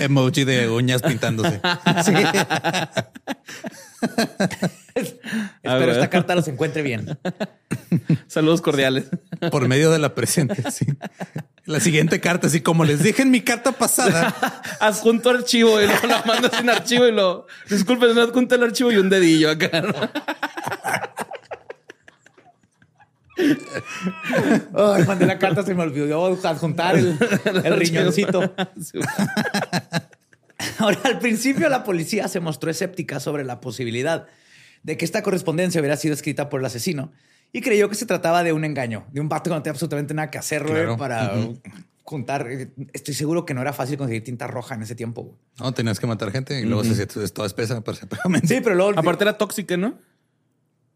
Emoji 0.00 0.44
de 0.44 0.68
uñas 0.68 1.02
pintándose. 1.02 1.60
Espero 4.94 5.78
ver. 5.78 5.88
esta 5.90 6.10
carta 6.10 6.34
los 6.34 6.48
encuentre 6.48 6.82
bien. 6.82 7.18
Saludos 8.26 8.60
cordiales. 8.60 9.06
Por 9.50 9.68
medio 9.68 9.90
de 9.90 9.98
la 9.98 10.14
presente, 10.14 10.70
sí. 10.70 10.86
La 11.64 11.80
siguiente 11.80 12.20
carta, 12.20 12.46
así 12.46 12.60
como 12.60 12.84
les 12.84 13.02
dije 13.02 13.22
en 13.22 13.30
mi 13.30 13.40
carta 13.40 13.72
pasada. 13.72 14.34
Adjunto 14.80 15.30
archivo 15.30 15.80
y 15.80 15.86
luego 15.86 16.06
la 16.06 16.22
mando 16.24 16.48
sin 16.56 16.70
archivo 16.70 17.06
y 17.06 17.12
lo. 17.12 17.46
Disculpen, 17.68 18.14
no 18.14 18.22
adjunto 18.22 18.54
el 18.54 18.62
archivo 18.62 18.92
y 18.92 18.96
un 18.96 19.10
dedillo 19.10 19.50
acá. 19.50 19.82
¿no? 19.82 19.94
Ay, 23.38 25.04
mandé 25.06 25.26
la 25.26 25.38
carta, 25.38 25.62
se 25.62 25.74
me 25.74 25.82
olvidó 25.82 26.26
adjuntar 26.46 26.96
el, 26.96 27.18
el 27.64 27.76
riñoncito. 27.78 28.40
Ahora, 30.78 30.98
al 31.04 31.18
principio 31.18 31.68
la 31.68 31.84
policía 31.84 32.28
se 32.28 32.40
mostró 32.40 32.70
escéptica 32.70 33.20
sobre 33.20 33.44
la 33.44 33.60
posibilidad 33.60 34.26
de 34.82 34.96
que 34.96 35.04
esta 35.04 35.22
correspondencia 35.22 35.80
hubiera 35.80 35.96
sido 35.96 36.14
escrita 36.14 36.48
por 36.48 36.60
el 36.60 36.66
asesino 36.66 37.12
y 37.52 37.60
creyó 37.60 37.88
que 37.88 37.94
se 37.94 38.06
trataba 38.06 38.42
de 38.42 38.52
un 38.52 38.64
engaño, 38.64 39.04
de 39.12 39.20
un 39.20 39.28
vato 39.28 39.50
que 39.50 39.56
no 39.56 39.62
tenía 39.62 39.72
absolutamente 39.72 40.14
nada 40.14 40.30
que 40.30 40.38
hacer 40.38 40.64
Claro. 40.64 40.96
para 40.96 41.32
juntar. 42.04 42.46
Estoy 42.92 43.14
seguro 43.14 43.44
que 43.44 43.52
no 43.54 43.60
era 43.62 43.72
fácil 43.72 43.98
conseguir 43.98 44.24
tinta 44.24 44.46
roja 44.46 44.74
en 44.74 44.82
ese 44.82 44.94
tiempo. 44.94 45.36
No, 45.58 45.72
tenías 45.74 46.00
que 46.00 46.06
matar 46.06 46.30
gente 46.30 46.60
y 46.60 46.64
luego 46.64 46.84
se 46.84 46.92
hacía 46.92 47.06
toda 47.06 47.46
espesa 47.46 47.80
para. 47.84 47.98
Sí, 48.44 48.60
pero 48.62 48.74
luego... 48.74 48.98
Aparte 48.98 49.24
era 49.24 49.36
tóxica, 49.36 49.76
¿no? 49.76 49.98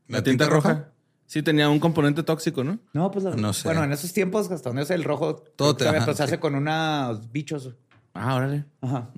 La, 0.09 0.23
tinta, 0.23 0.47
roja. 0.49 0.89
Sí, 1.31 1.45
tenía 1.45 1.69
un 1.69 1.79
componente 1.79 2.25
tóxico, 2.25 2.65
¿no? 2.65 2.81
No, 2.93 3.09
pues 3.13 3.25
la- 3.25 3.37
No 3.37 3.53
sé. 3.53 3.69
bueno, 3.69 3.85
en 3.85 3.93
esos 3.93 4.13
tiempos, 4.13 4.51
hasta 4.51 4.69
donde 4.71 4.83
es 4.83 4.91
el 4.91 5.05
rojo, 5.05 5.37
Todo 5.37 5.77
te- 5.77 5.87
ajá, 5.87 6.05
se 6.07 6.15
sí. 6.15 6.23
hace 6.25 6.41
con 6.41 6.57
unos 6.57 7.31
bichos. 7.31 7.71
Ah, 8.15 8.35
órale. 8.35 8.65
Ajá. 8.81 9.11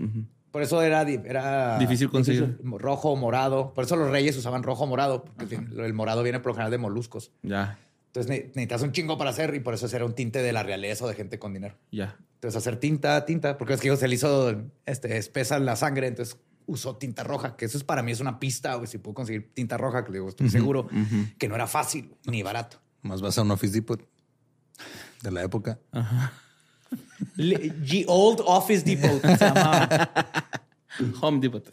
Por 0.50 0.60
eso 0.60 0.82
era, 0.82 1.06
di- 1.06 1.18
era 1.24 1.78
Difícil 1.78 2.10
conseguir. 2.10 2.58
rojo 2.62 3.12
o 3.12 3.16
morado. 3.16 3.72
Por 3.72 3.84
eso 3.84 3.96
los 3.96 4.10
reyes 4.10 4.36
usaban 4.36 4.62
rojo 4.62 4.84
o 4.84 4.86
morado, 4.86 5.24
porque 5.24 5.54
el 5.54 5.94
morado 5.94 6.22
viene 6.22 6.38
por 6.40 6.48
lo 6.50 6.54
general 6.56 6.70
de 6.70 6.76
moluscos. 6.76 7.32
Ya, 7.42 7.78
Entonces 8.08 8.28
ne- 8.28 8.42
necesitas 8.48 8.82
un 8.82 8.92
chingo 8.92 9.16
para 9.16 9.30
hacer 9.30 9.54
y 9.54 9.60
por 9.60 9.72
eso 9.72 9.86
era 9.96 10.04
un 10.04 10.12
tinte 10.14 10.42
de 10.42 10.52
la 10.52 10.62
realeza 10.62 11.06
o 11.06 11.08
de 11.08 11.14
gente 11.14 11.38
con 11.38 11.54
dinero. 11.54 11.76
ya. 11.90 12.18
Entonces 12.34 12.58
hacer 12.58 12.76
tinta, 12.76 13.24
tinta, 13.24 13.56
porque 13.56 13.72
es 13.74 13.80
que 13.80 13.96
se 13.96 14.06
le 14.08 14.16
hizo 14.16 14.54
este, 14.84 15.16
espesa 15.16 15.58
la 15.60 15.76
sangre, 15.76 16.08
entonces 16.08 16.36
usó 16.66 16.96
tinta 16.96 17.22
roja, 17.24 17.56
que 17.56 17.64
eso 17.64 17.76
es 17.78 17.84
para 17.84 18.02
mí 18.02 18.12
es 18.12 18.20
una 18.20 18.38
pista, 18.38 18.74
güey, 18.76 18.86
si 18.86 18.98
puedo 18.98 19.14
conseguir 19.14 19.52
tinta 19.54 19.76
roja, 19.76 20.04
que 20.04 20.12
le 20.12 20.18
digo, 20.18 20.28
estoy 20.28 20.48
seguro 20.50 20.88
que 21.38 21.48
no 21.48 21.54
era 21.54 21.66
fácil 21.66 22.14
ni 22.26 22.42
barato. 22.42 22.80
Más 23.02 23.20
vas 23.20 23.36
a 23.38 23.42
un 23.42 23.50
Office 23.50 23.72
Depot 23.74 24.00
de 25.22 25.30
la 25.30 25.42
época. 25.42 25.78
Le- 27.36 27.72
G 27.82 28.04
Old 28.06 28.40
Office 28.46 28.84
Depot 28.84 29.20
se 29.20 29.36
llamaba. 29.44 30.10
Home 31.22 31.40
Depot. 31.40 31.64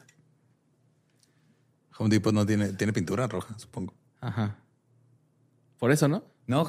Home 1.98 2.10
Depot 2.10 2.34
no 2.34 2.46
tiene, 2.46 2.74
tiene 2.74 2.94
pintura 2.94 3.28
roja, 3.28 3.58
supongo. 3.60 3.94
Ajá. 4.22 4.56
Por 5.78 5.92
eso, 5.92 6.08
¿no? 6.08 6.24
No, 6.48 6.62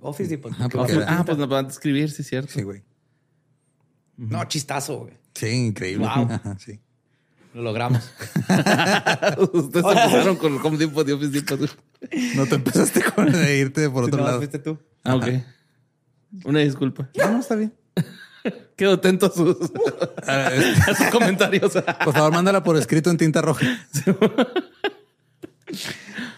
Office 0.00 0.30
Depot. 0.30 0.52
Ah, 0.58 0.68
Ah, 1.08 1.22
pues 1.26 1.36
no 1.38 1.48
pueden 1.48 1.66
escribir, 1.66 2.10
sí, 2.10 2.22
cierto. 2.22 2.52
Sí, 2.52 2.62
güey. 2.62 2.82
No, 4.16 4.44
chistazo, 4.46 5.00
güey. 5.00 5.14
Sí, 5.34 5.46
increíble. 5.48 6.06
Wow. 6.06 6.26
Ajá, 6.30 6.56
sí. 6.58 6.80
Lo 7.56 7.62
logramos. 7.62 8.02
Ustedes 9.54 9.84
empezaron 9.86 10.36
con 10.36 10.52
el 10.54 10.60
Home 10.62 10.76
Depot 10.76 11.08
y 11.08 11.12
Office 11.12 11.30
Depot. 11.30 11.58
No 12.34 12.44
te 12.46 12.54
empezaste 12.56 13.02
con 13.02 13.32
de 13.32 13.56
irte 13.56 13.88
por 13.88 14.04
otro 14.04 14.18
No, 14.18 14.24
lado. 14.26 14.36
fuiste 14.38 14.58
tú. 14.58 14.78
Ah, 15.04 15.14
ok. 15.16 15.26
Una 16.44 16.58
disculpa. 16.60 17.08
No, 17.16 17.30
no, 17.30 17.40
está 17.40 17.54
bien. 17.56 17.72
Quedo 18.76 18.92
atento 18.92 19.24
a 19.24 19.30
sus, 19.30 19.56
es- 19.58 20.88
a 20.88 20.94
sus 20.94 21.06
comentarios. 21.06 21.72
Por 22.04 22.12
favor, 22.12 22.30
mándala 22.32 22.62
por 22.62 22.76
escrito 22.76 23.08
en 23.08 23.16
tinta 23.16 23.40
roja. 23.40 23.64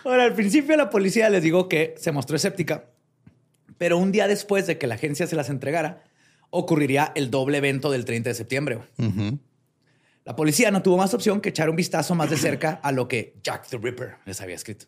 Ahora, 0.04 0.24
al 0.24 0.34
principio 0.34 0.76
la 0.76 0.88
policía 0.90 1.28
les 1.30 1.42
digo 1.42 1.68
que 1.68 1.94
se 1.98 2.12
mostró 2.12 2.36
escéptica, 2.36 2.84
Pero 3.76 3.98
un 3.98 4.12
día 4.12 4.28
después 4.28 4.68
de 4.68 4.78
que 4.78 4.86
la 4.86 4.94
agencia 4.94 5.26
se 5.26 5.34
las 5.36 5.50
entregara, 5.50 6.04
ocurriría 6.50 7.10
el 7.16 7.30
doble 7.30 7.58
evento 7.58 7.90
del 7.90 8.04
30 8.04 8.30
de 8.30 8.34
septiembre. 8.34 8.78
Ujú. 8.98 9.38
La 10.28 10.36
policía 10.36 10.70
no 10.70 10.82
tuvo 10.82 10.98
más 10.98 11.14
opción 11.14 11.40
que 11.40 11.48
echar 11.48 11.70
un 11.70 11.76
vistazo 11.76 12.14
más 12.14 12.28
de 12.28 12.36
cerca 12.36 12.78
a 12.82 12.92
lo 12.92 13.08
que 13.08 13.38
Jack 13.42 13.66
the 13.68 13.78
Ripper 13.78 14.16
les 14.26 14.42
había 14.42 14.56
escrito. 14.56 14.84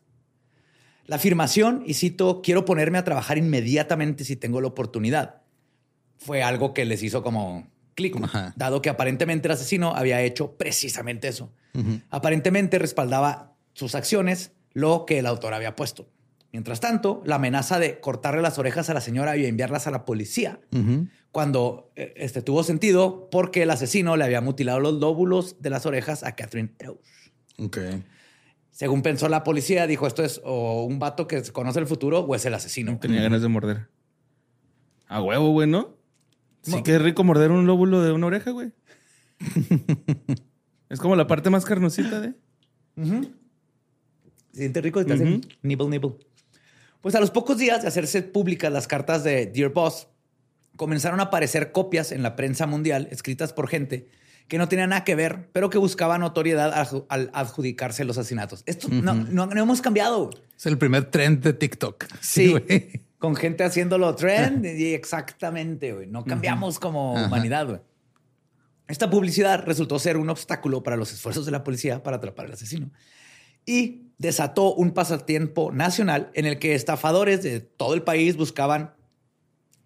La 1.07 1.17
afirmación, 1.17 1.83
y 1.87 1.95
cito, 1.95 2.43
quiero 2.43 2.67
ponerme 2.67 2.99
a 2.99 3.05
trabajar 3.05 3.39
inmediatamente 3.39 4.25
si 4.25 4.37
tengo 4.37 4.61
la 4.61 4.69
oportunidad, 4.69 5.41
fue 6.19 6.43
algo 6.43 6.75
que 6.75 6.85
les 6.85 7.03
hizo 7.03 7.23
como 7.23 7.71
clic, 7.95 8.23
Ajá. 8.23 8.53
dado 8.55 8.83
que 8.83 8.91
aparentemente 8.91 9.49
el 9.49 9.53
asesino 9.53 9.97
había 9.97 10.21
hecho 10.21 10.59
precisamente 10.59 11.29
eso. 11.29 11.51
Aparentemente 12.11 12.79
respaldaba 12.79 13.55
sus 13.73 13.95
acciones, 13.95 14.53
lo 14.75 15.07
que 15.07 15.21
el 15.21 15.27
autor 15.27 15.55
había 15.55 15.75
puesto. 15.75 16.11
Mientras 16.53 16.81
tanto, 16.81 17.23
la 17.25 17.37
amenaza 17.37 17.79
de 17.79 18.01
cortarle 18.01 18.43
las 18.43 18.59
orejas 18.59 18.91
a 18.91 18.95
la 18.95 19.01
señora 19.01 19.37
y 19.37 19.47
enviarlas 19.47 19.87
a 19.87 19.91
la 19.91 20.05
policía 20.05 20.61
cuando 21.31 21.93
eh, 21.95 22.13
este 22.17 22.43
tuvo 22.43 22.65
sentido 22.65 23.29
porque 23.31 23.63
el 23.63 23.71
asesino 23.71 24.17
le 24.17 24.25
había 24.25 24.41
mutilado 24.41 24.81
los 24.81 24.95
lóbulos 24.95 25.63
de 25.63 25.71
las 25.71 25.87
orejas 25.87 26.25
a 26.25 26.35
Catherine 26.35 26.75
Eddowes. 26.79 27.33
Ok. 27.59 27.79
Según 28.73 29.03
pensó 29.03 29.29
la 29.29 29.45
policía, 29.45 29.87
dijo 29.87 30.07
esto 30.07 30.25
es 30.25 30.41
o 30.45 30.85
un 30.85 30.99
vato 30.99 31.29
que 31.29 31.43
conoce 31.53 31.79
el 31.79 31.87
futuro 31.87 32.21
o 32.21 32.35
es 32.35 32.45
el 32.47 32.55
asesino. 32.55 32.99
Tenía 32.99 33.23
ganas 33.23 33.43
de 33.43 33.49
morder. 33.49 33.89
A 35.07 35.23
huevo, 35.23 35.51
güey, 35.51 35.69
¿no? 35.69 35.97
Sí 36.63 36.83
que 36.83 36.97
es 36.97 37.03
rico 37.03 37.23
morder 37.23 37.53
un 37.53 37.67
lóbulo 37.67 38.03
de 38.03 38.13
una 38.13 38.27
oreja, 38.27 38.51
güey. 38.51 38.73
es 40.89 40.99
como 40.99 41.15
la 41.15 41.27
parte 41.27 41.49
más 41.51 41.65
carnosita 41.65 42.21
de... 42.21 42.35
Se 44.53 44.59
siente 44.59 44.81
rico 44.81 45.01
y 45.01 45.05
te 45.05 45.13
hacen 45.13 45.47
nibble, 45.63 45.89
nibble. 45.89 46.17
Pues 47.01 47.15
a 47.15 47.21
los 47.21 47.31
pocos 47.31 47.59
días 47.59 47.83
de 47.83 47.89
hacerse 47.89 48.23
públicas 48.23 48.71
las 48.73 48.87
cartas 48.87 49.25
de 49.25 49.47
Dear 49.47 49.71
Boss, 49.71 50.09
comenzaron 50.77 51.21
a 51.21 51.25
aparecer 51.25 51.73
copias 51.73 52.13
en 52.13 52.23
la 52.23 52.37
prensa 52.37 52.67
mundial 52.67 53.09
escritas 53.11 53.53
por 53.53 53.69
gente 53.69 54.09
que 54.49 54.59
no 54.59 54.69
tenía 54.69 54.87
nada 54.89 55.05
que 55.05 55.15
ver, 55.15 55.49
pero 55.53 55.71
que 55.71 55.79
buscaba 55.79 56.19
notoriedad 56.19 56.73
al- 57.09 57.31
adjudicarse 57.33 58.05
los 58.05 58.19
asesinatos. 58.19 58.63
Esto 58.67 58.89
no, 58.91 59.15
no- 59.15 59.47
no 59.47 59.63
hemos 59.63 59.81
cambiado. 59.81 60.31
Es 60.57 60.67
el 60.67 60.77
primer 60.77 61.05
trend 61.05 61.43
de 61.45 61.53
TikTok. 61.53 62.07
Sí, 62.21 62.55
con 63.19 63.37
gente 63.37 63.63
haciéndolo 63.63 64.15
trend 64.17 64.67
y 64.67 64.93
exactamente, 64.93 65.93
güey. 65.93 66.07
No 66.09 66.25
cambiamos 66.25 66.79
como 66.81 67.15
humanidad, 67.27 67.67
güey. 67.69 67.81
Esta 68.89 69.09
publicidad 69.09 69.63
resultó 69.65 70.01
ser 70.01 70.17
un 70.17 70.29
obstáculo 70.31 70.83
para 70.83 70.97
los 70.97 71.13
esfuerzos 71.13 71.47
de 71.47 71.53
la 71.53 71.63
policía 71.63 72.03
para 72.03 72.17
atrapar 72.17 72.47
al 72.47 72.53
asesino 72.55 72.91
y 73.65 74.10
desató 74.21 74.75
un 74.75 74.91
pasatiempo 74.91 75.73
nacional 75.73 76.31
en 76.35 76.45
el 76.45 76.59
que 76.59 76.75
estafadores 76.75 77.43
de 77.43 77.61
todo 77.61 77.95
el 77.95 78.03
país 78.03 78.37
buscaban 78.37 78.93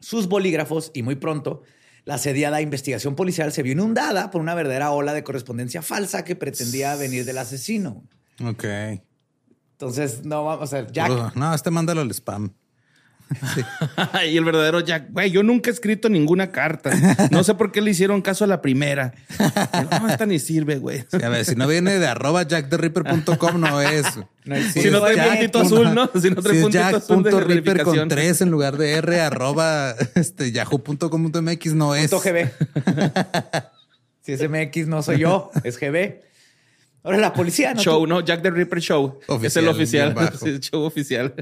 sus 0.00 0.26
bolígrafos 0.26 0.90
y 0.92 1.02
muy 1.04 1.14
pronto 1.14 1.62
la 2.04 2.14
asediada 2.14 2.60
investigación 2.60 3.14
policial 3.14 3.52
se 3.52 3.62
vio 3.62 3.74
inundada 3.74 4.32
por 4.32 4.40
una 4.40 4.54
verdadera 4.54 4.90
ola 4.90 5.14
de 5.14 5.22
correspondencia 5.22 5.82
falsa 5.82 6.24
que 6.24 6.34
pretendía 6.34 6.96
venir 6.96 7.24
del 7.24 7.38
asesino. 7.38 8.02
Ok. 8.44 8.64
Entonces, 9.72 10.24
no 10.24 10.44
vamos 10.44 10.72
a 10.72 10.82
ver, 10.82 10.92
Jack. 10.92 11.36
No, 11.36 11.54
este 11.54 11.70
mándalo 11.70 12.00
al 12.00 12.10
spam. 12.10 12.52
y 14.30 14.36
el 14.36 14.44
verdadero 14.44 14.80
Jack, 14.80 15.10
güey, 15.10 15.30
yo 15.30 15.42
nunca 15.42 15.70
he 15.70 15.72
escrito 15.72 16.08
ninguna 16.08 16.50
carta. 16.52 16.90
No 17.30 17.44
sé 17.44 17.54
por 17.54 17.72
qué 17.72 17.80
le 17.80 17.90
hicieron 17.90 18.22
caso 18.22 18.44
a 18.44 18.46
la 18.46 18.60
primera. 18.62 19.14
No, 20.00 20.08
esta 20.08 20.26
ni 20.26 20.38
sirve, 20.38 20.76
güey. 20.76 21.04
Sí, 21.10 21.22
a 21.22 21.28
ver, 21.28 21.44
si 21.44 21.54
no 21.56 21.66
viene 21.66 21.98
de 21.98 22.06
arroba 22.06 22.46
jacktheripper.com 22.46 23.60
no 23.60 23.80
es. 23.80 24.06
No 24.44 24.56
Si 24.56 24.90
no 24.90 25.00
trae 25.00 25.16
Jack 25.16 25.28
puntito 25.28 25.60
punto- 25.60 25.76
azul, 25.76 25.94
¿no? 25.94 26.10
Si 26.20 26.28
no 26.30 26.42
trae 26.42 26.56
es 26.56 26.62
puntito 26.62 26.84
azul 26.84 27.22
de 27.22 27.30
Jack.ripper 27.30 27.64
verificación. 27.64 27.98
con 28.00 28.08
tres 28.08 28.40
en 28.42 28.50
lugar 28.50 28.76
de 28.76 28.92
R 28.92 29.20
arroba 29.22 29.94
este, 30.16 30.52
yahoo.com.mx 30.52 31.72
no 31.72 31.94
es. 31.94 32.10
Punto 32.10 32.30
GB. 32.30 32.50
si 34.20 34.32
es 34.32 34.50
MX, 34.50 34.86
no 34.86 35.02
soy 35.02 35.20
yo, 35.20 35.50
es 35.62 35.78
GB. 35.78 36.20
Ahora 37.04 37.16
la 37.18 37.32
policía 37.32 37.72
no 37.72 37.80
Show, 37.82 38.06
¿no? 38.06 38.20
Jack 38.20 38.42
the 38.42 38.50
Ripper 38.50 38.80
Show. 38.80 39.18
es 39.42 39.56
el 39.56 39.66
oficial. 39.68 40.14
el 40.44 40.60
show 40.60 40.82
oficial. 40.82 41.34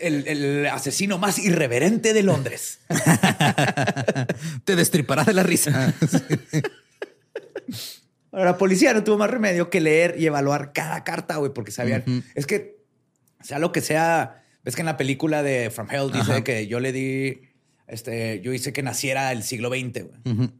El, 0.00 0.26
el 0.26 0.66
asesino 0.66 1.18
más 1.18 1.38
irreverente 1.38 2.12
de 2.12 2.22
Londres. 2.22 2.80
Te 4.64 4.76
destripará 4.76 5.24
de 5.24 5.34
la 5.34 5.42
risa. 5.42 5.94
Ahora 8.32 8.46
la 8.46 8.58
policía 8.58 8.92
no 8.92 9.04
tuvo 9.04 9.18
más 9.18 9.30
remedio 9.30 9.70
que 9.70 9.80
leer 9.80 10.16
y 10.18 10.26
evaluar 10.26 10.72
cada 10.72 11.04
carta, 11.04 11.36
güey, 11.36 11.52
porque 11.52 11.70
sabían. 11.70 12.02
Es 12.34 12.46
que 12.46 12.78
sea 13.40 13.58
lo 13.60 13.70
que 13.70 13.80
sea. 13.80 14.42
Ves 14.64 14.74
que 14.74 14.82
en 14.82 14.86
la 14.86 14.96
película 14.96 15.42
de 15.42 15.70
From 15.70 15.88
Hell 15.90 16.10
dice 16.10 16.32
Ajá. 16.32 16.44
que 16.44 16.66
yo 16.66 16.80
le 16.80 16.90
di, 16.92 17.42
este, 17.86 18.40
yo 18.40 18.52
hice 18.52 18.72
que 18.72 18.82
naciera 18.82 19.30
el 19.30 19.42
siglo 19.44 19.68
XX, 19.68 20.04
güey. 20.04 20.50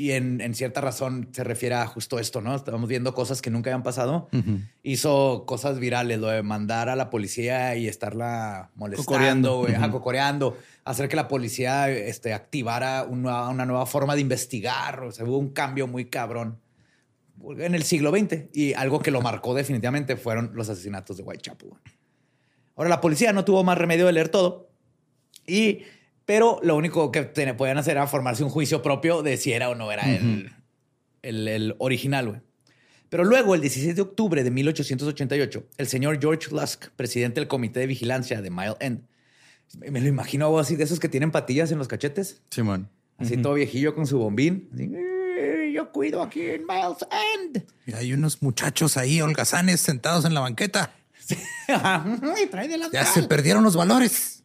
Y 0.00 0.12
en, 0.12 0.40
en 0.40 0.54
cierta 0.54 0.80
razón 0.80 1.28
se 1.32 1.44
refiere 1.44 1.74
a 1.74 1.86
justo 1.86 2.18
esto, 2.18 2.40
¿no? 2.40 2.54
Estábamos 2.54 2.88
viendo 2.88 3.12
cosas 3.12 3.42
que 3.42 3.50
nunca 3.50 3.68
habían 3.68 3.82
pasado. 3.82 4.30
Hizo 4.82 5.44
cosas 5.46 5.78
virales, 5.78 6.18
lo 6.18 6.28
de 6.28 6.42
mandar 6.42 6.88
a 6.88 6.96
la 6.96 7.10
policía 7.10 7.76
y 7.76 7.86
estarla 7.86 8.70
molestando, 8.76 9.04
Cocoreando. 9.04 9.66
ajá, 9.68 9.90
cocoreando, 9.90 10.56
hacer 10.84 11.10
que 11.10 11.16
la 11.16 11.28
policía 11.28 11.90
este, 11.90 12.32
activara 12.32 13.04
una, 13.04 13.50
una 13.50 13.66
nueva 13.66 13.84
forma 13.84 14.14
de 14.14 14.22
investigar. 14.22 15.02
O 15.02 15.12
sea, 15.12 15.26
hubo 15.26 15.36
un 15.36 15.50
cambio 15.50 15.86
muy 15.86 16.06
cabrón 16.06 16.58
en 17.58 17.74
el 17.74 17.82
siglo 17.82 18.10
XX 18.10 18.54
y 18.54 18.72
algo 18.72 19.00
que 19.00 19.10
lo 19.10 19.20
marcó 19.20 19.54
definitivamente 19.54 20.16
fueron 20.16 20.52
los 20.54 20.70
asesinatos 20.70 21.18
de 21.18 21.24
Whitechapel. 21.24 21.72
Ahora 22.74 22.88
la 22.88 23.02
policía 23.02 23.34
no 23.34 23.44
tuvo 23.44 23.64
más 23.64 23.76
remedio 23.76 24.06
de 24.06 24.12
leer 24.14 24.30
todo 24.30 24.70
y 25.46 25.80
pero 26.30 26.60
lo 26.62 26.76
único 26.76 27.10
que 27.10 27.22
te- 27.24 27.54
podían 27.54 27.76
hacer 27.76 27.96
era 27.96 28.06
formarse 28.06 28.44
un 28.44 28.50
juicio 28.50 28.82
propio 28.82 29.20
de 29.24 29.36
si 29.36 29.52
era 29.52 29.68
o 29.68 29.74
no 29.74 29.90
era 29.90 30.08
el, 30.08 30.52
el, 31.22 31.48
el 31.48 31.74
original. 31.78 32.28
güey. 32.28 32.40
Pero 33.08 33.24
luego, 33.24 33.56
el 33.56 33.60
16 33.60 33.96
de 33.96 34.02
octubre 34.02 34.44
de 34.44 34.50
1888, 34.52 35.64
el 35.76 35.88
señor 35.88 36.20
George 36.20 36.46
Lusk, 36.52 36.90
presidente 36.94 37.40
del 37.40 37.48
Comité 37.48 37.80
de 37.80 37.88
Vigilancia 37.88 38.40
de 38.42 38.48
Mile 38.48 38.76
End, 38.78 39.00
me 39.76 40.00
lo 40.00 40.06
imagino 40.06 40.56
así 40.56 40.76
de 40.76 40.84
esos 40.84 41.00
que 41.00 41.08
tienen 41.08 41.32
patillas 41.32 41.72
en 41.72 41.78
los 41.78 41.88
cachetes, 41.88 42.42
Simón. 42.48 42.88
así 43.18 43.36
todo 43.38 43.54
viejillo 43.54 43.96
con 43.96 44.06
su 44.06 44.18
bombín. 44.18 44.68
así, 44.72 44.84
"Eh, 44.94 45.72
yo 45.74 45.90
cuido 45.90 46.22
aquí 46.22 46.42
en 46.42 46.62
Miles 46.64 47.04
End. 47.34 47.64
Y 47.86 47.94
hay 47.94 48.12
unos 48.12 48.40
muchachos 48.40 48.96
ahí, 48.96 49.20
holgazanes, 49.20 49.80
sentados 49.80 50.24
en 50.24 50.34
la 50.34 50.40
banqueta. 50.42 50.92
Ya 52.92 53.04
se 53.04 53.22
perdieron 53.24 53.64
los 53.64 53.74
valores. 53.74 54.39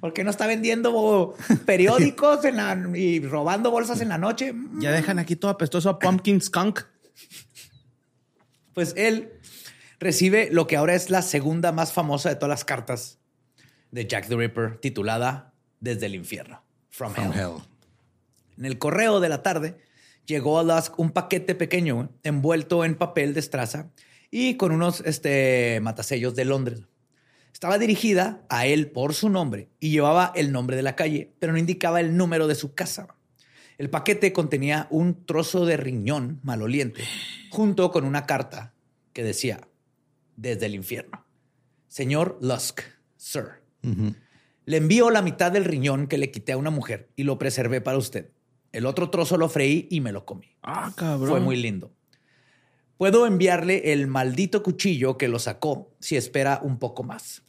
Porque 0.00 0.24
no 0.24 0.30
está 0.30 0.46
vendiendo 0.46 1.34
periódicos 1.66 2.44
en 2.44 2.56
la- 2.56 2.90
y 2.94 3.20
robando 3.20 3.70
bolsas 3.70 4.00
en 4.00 4.08
la 4.08 4.18
noche. 4.18 4.54
Ya 4.78 4.90
dejan 4.92 5.18
aquí 5.18 5.36
todo 5.36 5.50
apestoso 5.50 5.88
a 5.90 5.98
Pumpkin 5.98 6.40
Skunk. 6.40 6.80
Pues 8.74 8.94
él 8.96 9.32
recibe 10.00 10.48
lo 10.50 10.66
que 10.66 10.76
ahora 10.76 10.94
es 10.94 11.10
la 11.10 11.22
segunda 11.22 11.72
más 11.72 11.92
famosa 11.92 12.28
de 12.28 12.36
todas 12.36 12.48
las 12.50 12.64
cartas 12.64 13.18
de 13.90 14.06
Jack 14.06 14.28
the 14.28 14.36
Ripper, 14.36 14.78
titulada 14.78 15.52
Desde 15.80 16.06
el 16.06 16.14
infierno. 16.14 16.62
From, 16.90 17.12
From 17.12 17.32
hell. 17.32 17.38
hell. 17.38 17.62
En 18.58 18.64
el 18.64 18.78
correo 18.78 19.20
de 19.20 19.28
la 19.28 19.42
tarde 19.42 19.76
llegó 20.26 20.58
a 20.58 20.62
Lusk 20.62 20.98
un 20.98 21.10
paquete 21.10 21.54
pequeño 21.54 22.02
¿eh? 22.04 22.08
envuelto 22.22 22.84
en 22.84 22.94
papel 22.94 23.34
de 23.34 23.40
estraza 23.40 23.90
y 24.30 24.56
con 24.56 24.72
unos 24.72 25.00
este, 25.04 25.80
matasellos 25.82 26.34
de 26.34 26.44
Londres. 26.46 26.80
Estaba 27.52 27.78
dirigida 27.78 28.44
a 28.48 28.66
él 28.66 28.90
por 28.90 29.14
su 29.14 29.28
nombre 29.28 29.68
y 29.78 29.90
llevaba 29.90 30.32
el 30.34 30.52
nombre 30.52 30.76
de 30.76 30.82
la 30.82 30.96
calle, 30.96 31.32
pero 31.38 31.52
no 31.52 31.58
indicaba 31.58 32.00
el 32.00 32.16
número 32.16 32.48
de 32.48 32.54
su 32.54 32.74
casa. 32.74 33.08
El 33.78 33.90
paquete 33.90 34.32
contenía 34.32 34.86
un 34.90 35.24
trozo 35.26 35.66
de 35.66 35.76
riñón 35.76 36.40
maloliente 36.42 37.04
junto 37.50 37.90
con 37.90 38.04
una 38.04 38.26
carta 38.26 38.74
que 39.12 39.22
decía, 39.22 39.68
desde 40.36 40.66
el 40.66 40.74
infierno. 40.74 41.24
Señor 41.88 42.38
Lusk, 42.40 42.80
sir, 43.16 43.62
le 44.64 44.76
envío 44.76 45.10
la 45.10 45.22
mitad 45.22 45.52
del 45.52 45.64
riñón 45.64 46.06
que 46.06 46.18
le 46.18 46.30
quité 46.30 46.52
a 46.52 46.56
una 46.56 46.70
mujer 46.70 47.10
y 47.16 47.24
lo 47.24 47.38
preservé 47.38 47.80
para 47.80 47.98
usted. 47.98 48.30
El 48.72 48.86
otro 48.86 49.10
trozo 49.10 49.36
lo 49.36 49.48
freí 49.48 49.86
y 49.90 50.00
me 50.00 50.12
lo 50.12 50.24
comí. 50.24 50.56
Ah, 50.62 50.92
cabrón. 50.96 51.28
Fue 51.28 51.40
muy 51.40 51.56
lindo. 51.56 51.92
Puedo 52.96 53.26
enviarle 53.26 53.92
el 53.92 54.06
maldito 54.06 54.62
cuchillo 54.62 55.18
que 55.18 55.28
lo 55.28 55.38
sacó 55.38 55.94
si 55.98 56.16
espera 56.16 56.60
un 56.62 56.78
poco 56.78 57.02
más. 57.02 57.42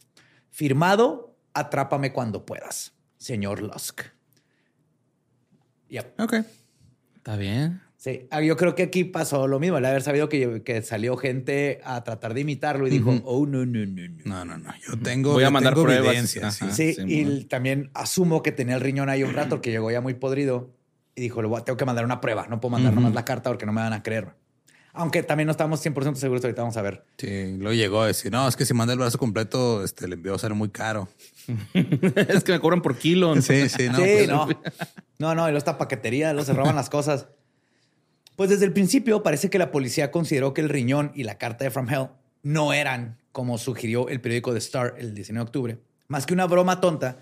Firmado, 0.50 1.36
atrápame 1.52 2.12
cuando 2.12 2.44
puedas, 2.44 2.94
señor 3.18 3.62
Lusk. 3.62 4.02
Yep. 5.88 6.20
Ok. 6.20 6.34
Está 7.16 7.36
bien. 7.36 7.80
Sí, 7.96 8.26
ah, 8.30 8.42
yo 8.42 8.56
creo 8.58 8.74
que 8.74 8.82
aquí 8.82 9.04
pasó 9.04 9.48
lo 9.48 9.58
mismo. 9.58 9.78
El 9.78 9.84
haber 9.86 10.02
sabido 10.02 10.28
que, 10.28 10.62
que 10.62 10.82
salió 10.82 11.16
gente 11.16 11.80
a 11.84 12.04
tratar 12.04 12.34
de 12.34 12.42
imitarlo 12.42 12.86
y 12.86 12.90
dijo, 12.90 13.18
oh, 13.24 13.46
no, 13.46 13.64
no, 13.64 13.86
no, 13.86 14.08
no. 14.08 14.24
No, 14.26 14.44
no, 14.44 14.58
no. 14.58 14.70
Yo 14.86 14.98
tengo, 14.98 15.32
Voy 15.32 15.44
a 15.44 15.50
mandar 15.50 15.72
pruebas. 15.72 16.28
sí. 16.28 16.38
Ajá. 16.38 16.70
Sí, 16.70 16.92
sí, 16.92 17.02
y 17.06 17.44
también 17.44 17.90
asumo 17.94 18.42
que 18.42 18.52
tenía 18.52 18.74
el 18.74 18.82
riñón 18.82 19.08
ahí 19.08 19.22
un 19.22 19.32
rato 19.32 19.62
que 19.62 19.70
llegó 19.70 19.90
ya 19.90 20.02
muy 20.02 20.12
podrido 20.12 20.70
y 21.14 21.22
dijo, 21.22 21.40
tengo 21.62 21.76
que 21.78 21.84
mandar 21.86 22.04
una 22.04 22.20
prueba, 22.20 22.46
no 22.48 22.60
puedo 22.60 22.72
mandar 22.72 22.92
nomás 22.92 23.14
la 23.14 23.24
carta 23.24 23.48
porque 23.48 23.64
no 23.64 23.72
me 23.72 23.80
van 23.80 23.94
a 23.94 24.02
creer. 24.02 24.34
Aunque 24.96 25.24
también 25.24 25.46
no 25.46 25.50
estamos 25.50 25.84
100% 25.84 26.14
seguros, 26.14 26.44
ahorita 26.44 26.62
vamos 26.62 26.76
a 26.76 26.82
ver. 26.82 27.04
Sí, 27.18 27.56
luego 27.58 27.72
llegó 27.72 28.02
a 28.02 28.06
decir, 28.06 28.30
no, 28.30 28.46
es 28.46 28.54
que 28.54 28.64
si 28.64 28.74
manda 28.74 28.92
el 28.92 28.98
brazo 29.00 29.18
completo, 29.18 29.82
este, 29.82 30.06
el 30.06 30.12
envío 30.12 30.38
sale 30.38 30.54
muy 30.54 30.68
caro. 30.68 31.08
es 31.74 32.44
que 32.44 32.52
me 32.52 32.60
cobran 32.60 32.80
por 32.80 32.96
kilo. 32.96 33.34
Sí, 33.42 33.68
sí, 33.68 33.88
no. 33.88 33.96
sí, 33.96 34.02
pues, 34.02 34.28
no. 34.28 34.48
No, 35.18 35.34
no, 35.34 35.42
y 35.42 35.50
luego 35.50 35.58
esta 35.58 35.78
paquetería, 35.78 36.32
luego 36.32 36.46
se 36.46 36.52
roban 36.52 36.76
las 36.76 36.90
cosas. 36.90 37.26
Pues 38.36 38.50
desde 38.50 38.64
el 38.66 38.72
principio 38.72 39.24
parece 39.24 39.50
que 39.50 39.58
la 39.58 39.72
policía 39.72 40.12
consideró 40.12 40.54
que 40.54 40.60
el 40.60 40.68
riñón 40.68 41.10
y 41.14 41.24
la 41.24 41.38
carta 41.38 41.64
de 41.64 41.72
From 41.72 41.88
Hell 41.88 42.08
no 42.42 42.72
eran, 42.72 43.18
como 43.32 43.58
sugirió 43.58 44.08
el 44.08 44.20
periódico 44.20 44.52
The 44.52 44.58
Star 44.58 44.94
el 44.98 45.12
19 45.14 45.44
de 45.44 45.48
octubre, 45.48 45.78
más 46.06 46.24
que 46.24 46.34
una 46.34 46.46
broma 46.46 46.80
tonta 46.80 47.18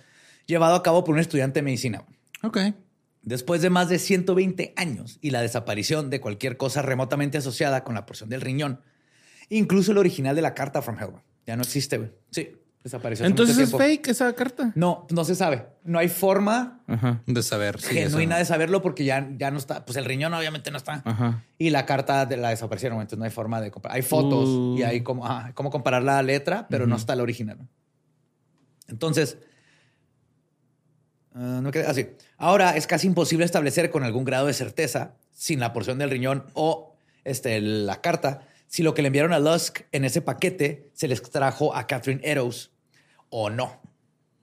llevado 0.47 0.75
a 0.75 0.83
cabo 0.83 1.05
por 1.05 1.15
un 1.15 1.21
estudiante 1.21 1.61
de 1.61 1.65
medicina. 1.65 2.05
Ok. 2.43 2.59
Después 3.23 3.63
de 3.63 3.71
más 3.71 3.89
de 3.89 3.99
120 3.99 4.75
años 4.77 5.19
y 5.21 5.31
la 5.31 5.41
desaparición 5.43 6.11
de 6.11 6.21
cualquier 6.21 6.57
cosa 6.57 6.83
remotamente 6.83 7.39
asociada 7.39 7.85
con 7.85 7.95
la 7.95 8.05
porción 8.05 8.29
del 8.29 8.41
riñón, 8.41 8.81
incluso 9.49 9.93
el 9.93 9.99
original 9.99 10.35
de 10.35 10.43
la 10.43 10.55
carta 10.55 10.83
From 10.83 10.99
Hell, 10.99 11.13
ya 11.47 11.55
no 11.57 11.63
existe. 11.63 12.13
Sí, 12.33 12.51
desapareció. 12.83 13.25
hace 13.25 13.31
Entonces 13.31 13.55
mucho 13.55 13.65
es 13.65 13.71
tiempo. 13.71 13.85
fake 13.85 14.09
esa 14.09 14.33
carta. 14.33 14.73
No, 14.75 15.07
no 15.11 15.25
se 15.25 15.37
sabe. 15.37 15.67
No 15.85 16.01
hay 16.01 16.09
forma 16.09 16.81
Ajá. 16.89 17.23
De 17.27 17.43
saber. 17.45 17.81
sí, 17.81 17.95
genuina 17.95 18.35
eso. 18.37 18.41
de 18.41 18.45
saberlo 18.47 18.83
porque 18.83 19.05
ya, 19.05 19.29
ya 19.39 19.53
no 19.53 19.59
está. 19.59 19.85
Pues 19.85 19.97
el 19.99 20.05
riñón 20.05 20.35
obviamente 20.35 20.73
no 20.73 20.79
está. 20.79 21.03
Ajá. 21.05 21.45
Y 21.59 21.71
la 21.71 21.87
carta 21.87 22.27
de 22.27 22.37
la 22.37 22.49
desaparecieron, 22.51 22.99
entonces 23.01 23.19
no 23.21 23.25
hay 23.25 23.31
forma 23.31 23.61
de 23.61 23.71
comparar. 23.71 23.97
Hay 23.97 24.03
fotos 24.03 24.49
Uh. 24.49 24.77
y 24.79 24.83
hay 24.83 25.03
como, 25.03 25.25
comparar 25.55 26.03
la 26.03 26.21
letra, 26.25 26.67
pero 26.69 26.89
no 26.89 26.97
está 26.97 27.15
la 27.15 27.23
original. 27.23 27.59
Entonces, 28.89 29.39
ah, 31.35 31.61
no 31.63 31.71
queda 31.71 31.91
así. 31.91 32.09
Ahora 32.37 32.77
es 32.77 32.87
casi 32.87 33.07
imposible 33.07 33.45
establecer 33.45 33.91
con 33.91 34.05
algún 34.05 34.25
grado 34.25 34.47
de 34.47 34.55
certeza, 34.55 35.17
sin 35.33 35.61
la 35.61 35.73
porción 35.73 35.99
del 35.99 36.11
riñón 36.11 36.45
o 36.55 36.95
este, 37.25 37.61
la 37.61 38.01
carta, 38.01 38.47
si 38.67 38.83
lo 38.83 38.95
que 38.95 39.03
le 39.03 39.09
enviaron 39.09 39.33
a 39.33 39.39
Lusk 39.39 39.81
en 39.93 40.05
ese 40.05 40.23
paquete 40.23 40.91
se 40.95 41.09
les 41.09 41.23
trajo 41.23 41.75
a 41.75 41.87
Catherine 41.87 42.21
Eddowes 42.25 42.71
o 43.29 43.51
no. 43.51 43.81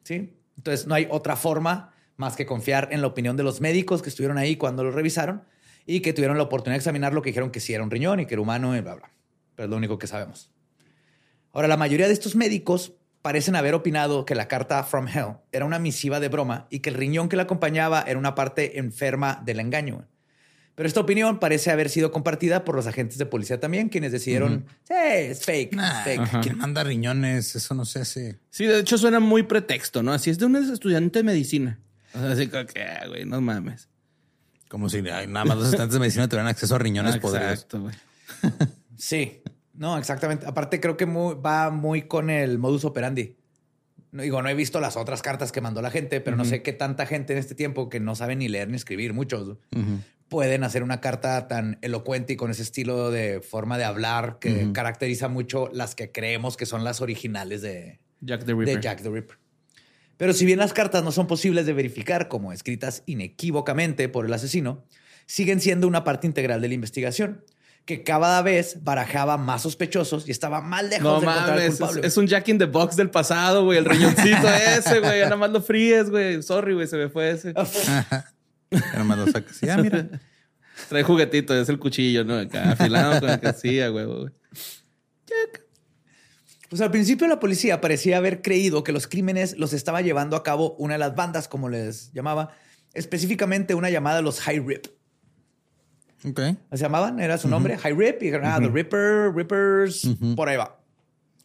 ¿Sí? 0.04 0.38
Entonces 0.58 0.88
no 0.88 0.96
hay 0.96 1.08
otra 1.10 1.36
forma 1.36 1.94
más 2.16 2.36
que 2.36 2.46
confiar 2.46 2.90
en 2.92 3.02
la 3.02 3.08
opinión 3.08 3.38
de 3.38 3.44
los 3.44 3.62
médicos 3.62 4.02
que 4.02 4.10
estuvieron 4.10 4.38
ahí 4.38 4.58
cuando 4.58 4.84
lo 4.84 4.92
revisaron 4.92 5.44
y 5.86 6.02
que 6.02 6.14
tuvieron 6.14 6.38
la 6.38 6.44
oportunidad 6.44 6.76
de 6.76 6.80
examinarlo, 6.80 7.22
que 7.22 7.30
dijeron 7.30 7.50
que 7.50 7.60
sí 7.60 7.74
era 7.74 7.84
un 7.84 7.90
riñón 7.90 8.20
y 8.20 8.26
que 8.26 8.36
era 8.36 8.42
humano 8.42 8.76
y 8.76 8.82
bla, 8.82 8.96
bla. 8.96 9.12
Pero 9.56 9.66
es 9.66 9.70
lo 9.70 9.78
único 9.78 9.98
que 9.98 10.06
sabemos. 10.06 10.52
Ahora, 11.52 11.68
la 11.68 11.78
mayoría 11.78 12.08
de 12.08 12.14
estos 12.14 12.36
médicos 12.36 12.94
parecen 13.30 13.56
haber 13.56 13.76
opinado 13.76 14.26
que 14.26 14.34
la 14.34 14.48
carta 14.48 14.84
From 14.84 15.08
Hell 15.08 15.36
era 15.52 15.64
una 15.64 15.78
misiva 15.78 16.20
de 16.20 16.30
broma 16.30 16.66
y 16.72 16.80
que 16.80 16.90
el 16.90 16.96
riñón 16.96 17.30
que 17.30 17.36
la 17.36 17.44
acompañaba 17.44 18.02
era 18.08 18.18
una 18.18 18.34
parte 18.34 18.80
enferma 18.80 19.40
del 19.46 19.60
engaño. 19.60 20.08
Pero 20.74 20.88
esta 20.88 21.00
opinión 21.02 21.38
parece 21.38 21.70
haber 21.70 21.92
sido 21.92 22.12
compartida 22.12 22.66
por 22.66 22.74
los 22.74 22.88
agentes 22.88 23.20
de 23.20 23.28
policía 23.28 23.60
también, 23.60 23.90
quienes 23.90 24.12
decidieron, 24.14 24.66
sí, 24.84 24.96
es 24.96 25.46
fake, 25.46 25.76
Nah, 25.76 26.00
es 26.00 26.04
fake. 26.06 26.42
¿Quién 26.42 26.58
manda 26.58 26.84
riñones? 26.84 27.56
Eso 27.56 27.76
no 27.76 27.86
se 27.86 28.00
hace. 28.00 28.40
Sí, 28.50 28.66
de 28.66 28.80
hecho 28.80 28.98
suena 28.98 29.20
muy 29.20 29.44
pretexto, 29.44 30.02
¿no? 30.02 30.12
Así 30.12 30.32
es 30.32 30.40
de 30.40 30.46
un 30.48 30.56
estudiante 30.56 31.20
de 31.20 31.24
medicina. 31.24 31.80
O 32.16 32.20
sea, 32.20 32.32
así 32.32 32.48
como 32.48 32.66
que, 32.66 32.82
ah, 32.82 33.06
güey, 33.10 33.26
no 33.26 33.40
mames. 33.42 33.90
Como 34.70 34.90
si 34.90 35.08
ay, 35.08 35.28
nada 35.28 35.46
más 35.46 35.56
los 35.56 35.66
estudiantes 35.68 35.94
de 35.94 36.00
medicina 36.00 36.28
tuvieran 36.28 36.48
acceso 36.48 36.74
a 36.74 36.80
riñones 36.80 37.14
Ah, 37.18 37.20
podridos. 37.20 37.52
Exacto, 37.52 37.80
güey. 37.82 37.96
Sí, 38.98 39.44
no, 39.80 39.98
exactamente. 39.98 40.46
Aparte, 40.46 40.80
creo 40.80 40.98
que 40.98 41.06
muy- 41.06 41.36
va 41.36 41.70
muy 41.72 42.04
con 42.04 42.30
el 42.30 42.60
modus 42.60 42.84
operandi. 42.86 43.36
No, 44.12 44.24
digo, 44.24 44.42
no 44.42 44.50
he 44.50 44.54
visto 44.56 44.80
las 44.80 44.98
otras 44.98 45.22
cartas 45.22 45.52
que 45.52 45.62
mandó 45.62 45.82
la 45.82 45.90
gente, 45.90 46.20
pero 46.20 46.36
no 46.36 46.44
sé 46.44 46.62
qué 46.62 46.74
tanta 46.74 47.06
gente 47.06 47.34
en 47.34 47.40
este 47.40 47.56
tiempo 47.56 47.90
que 47.90 48.00
no 48.00 48.14
sabe 48.16 48.36
ni 48.36 48.48
leer 48.50 48.68
ni 48.68 48.76
escribir, 48.76 49.14
muchos, 49.14 49.58
pueden 50.28 50.64
hacer 50.64 50.84
una 50.84 51.00
carta 51.00 51.48
tan 51.48 51.78
elocuente 51.82 52.34
y 52.34 52.36
con 52.36 52.52
ese 52.52 52.62
estilo 52.64 53.10
de 53.10 53.40
forma 53.42 53.78
de 53.78 53.86
hablar 53.86 54.38
que 54.40 54.72
caracteriza 54.74 55.28
mucho 55.28 55.70
las 55.74 55.96
que 55.96 56.12
creemos 56.12 56.58
que 56.58 56.66
son 56.66 56.84
las 56.84 57.02
originales 57.02 57.62
de, 57.62 58.00
Jack 58.22 58.46
the 58.46 58.54
de. 58.54 58.80
Jack 58.82 59.02
the 59.02 59.10
Ripper. 59.10 59.38
Pero 60.18 60.34
si 60.34 60.46
bien 60.46 60.60
las 60.60 60.74
cartas 60.74 61.04
no 61.04 61.12
son 61.14 61.28
posibles 61.28 61.66
de 61.66 61.72
verificar 61.74 62.28
como 62.28 62.52
escritas 62.52 63.04
inequívocamente 63.06 64.10
por 64.10 64.26
el 64.26 64.34
asesino, 64.34 64.84
siguen 65.26 65.62
siendo 65.62 65.88
una 65.88 66.04
parte 66.04 66.28
integral 66.28 66.62
de 66.62 66.68
la 66.68 66.74
investigación, 66.74 67.46
que 67.86 68.04
cada 68.04 68.42
vez 68.42 68.84
barajaba 68.84 69.38
más 69.38 69.64
sospechosos 69.64 70.28
y 70.28 70.32
estaba 70.32 70.62
más 70.62 70.84
lejos 70.84 71.04
No 71.04 71.20
de 71.20 71.26
encontrar 71.26 71.60
al 71.60 71.80
mames, 71.80 72.04
es, 72.04 72.18
un 72.18 72.28
Jack 72.28 72.48
in 72.50 72.58
the 72.60 72.66
Box 72.66 72.96
del 72.96 73.10
pasado, 73.10 73.66
güey. 73.66 73.78
El 73.80 73.86
riñoncito 73.86 74.48
ese, 74.78 75.00
güey. 75.00 75.20
Ya 75.20 75.26
nada 75.26 75.38
más 75.38 75.50
lo 75.50 75.62
fríes, 75.62 76.10
güey. 76.10 76.44
Sorry, 76.44 76.74
güey, 76.74 76.88
se 76.88 76.98
me 76.98 77.10
fue 77.10 77.32
ese. 77.32 77.54
Nada 77.54 79.04
más 79.04 79.18
lo 79.18 79.28
sacas. 79.28 79.60
Ya, 79.62 79.78
mira. 79.78 80.08
Trae 80.90 81.04
juguetito, 81.04 81.54
es 81.60 81.68
el 81.70 81.80
cuchillo, 81.80 82.24
¿no? 82.24 82.38
Acá 82.38 82.72
afilado 82.72 83.20
con 83.20 83.30
el 83.30 83.40
que 83.40 83.48
hacía, 83.50 83.90
güey, 83.90 84.06
güey. 84.06 84.30
Pues 86.70 86.82
al 86.82 86.92
principio 86.92 87.28
la 87.28 87.40
policía 87.40 87.82
parecía 87.82 88.18
haber 88.18 88.42
creído 88.42 88.84
que 88.84 88.92
los 88.92 89.08
crímenes 89.08 89.58
los 89.58 89.74
estaba 89.74 90.02
llevando 90.02 90.36
a 90.36 90.44
cabo 90.44 90.76
una 90.76 90.94
de 90.94 91.00
las 91.00 91.16
bandas, 91.16 91.48
como 91.48 91.68
les 91.68 92.14
llamaba, 92.14 92.52
específicamente 92.94 93.74
una 93.74 93.90
llamada 93.90 94.22
los 94.22 94.40
High 94.42 94.60
Rip. 94.60 94.86
Ok. 96.26 96.40
Se 96.72 96.78
llamaban, 96.78 97.20
era 97.20 97.38
su 97.38 97.48
nombre, 97.48 97.78
High 97.78 97.94
Rip, 97.94 98.22
y 98.22 98.26
dijeron, 98.26 98.48
ah, 98.48 98.60
The 98.60 98.68
Ripper, 98.68 99.34
Rippers, 99.34 100.08
por 100.36 100.50
ahí 100.50 100.58
va. 100.58 100.80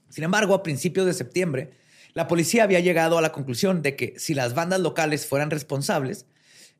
Sin 0.08 0.24
embargo, 0.24 0.54
a 0.54 0.62
principios 0.62 1.06
de 1.06 1.14
septiembre, 1.14 1.74
la 2.12 2.28
policía 2.28 2.64
había 2.64 2.80
llegado 2.80 3.18
a 3.18 3.22
la 3.22 3.32
conclusión 3.32 3.82
de 3.82 3.96
que 3.96 4.14
si 4.16 4.34
las 4.34 4.54
bandas 4.54 4.80
locales 4.80 5.26
fueran 5.26 5.50
responsables, 5.50 6.26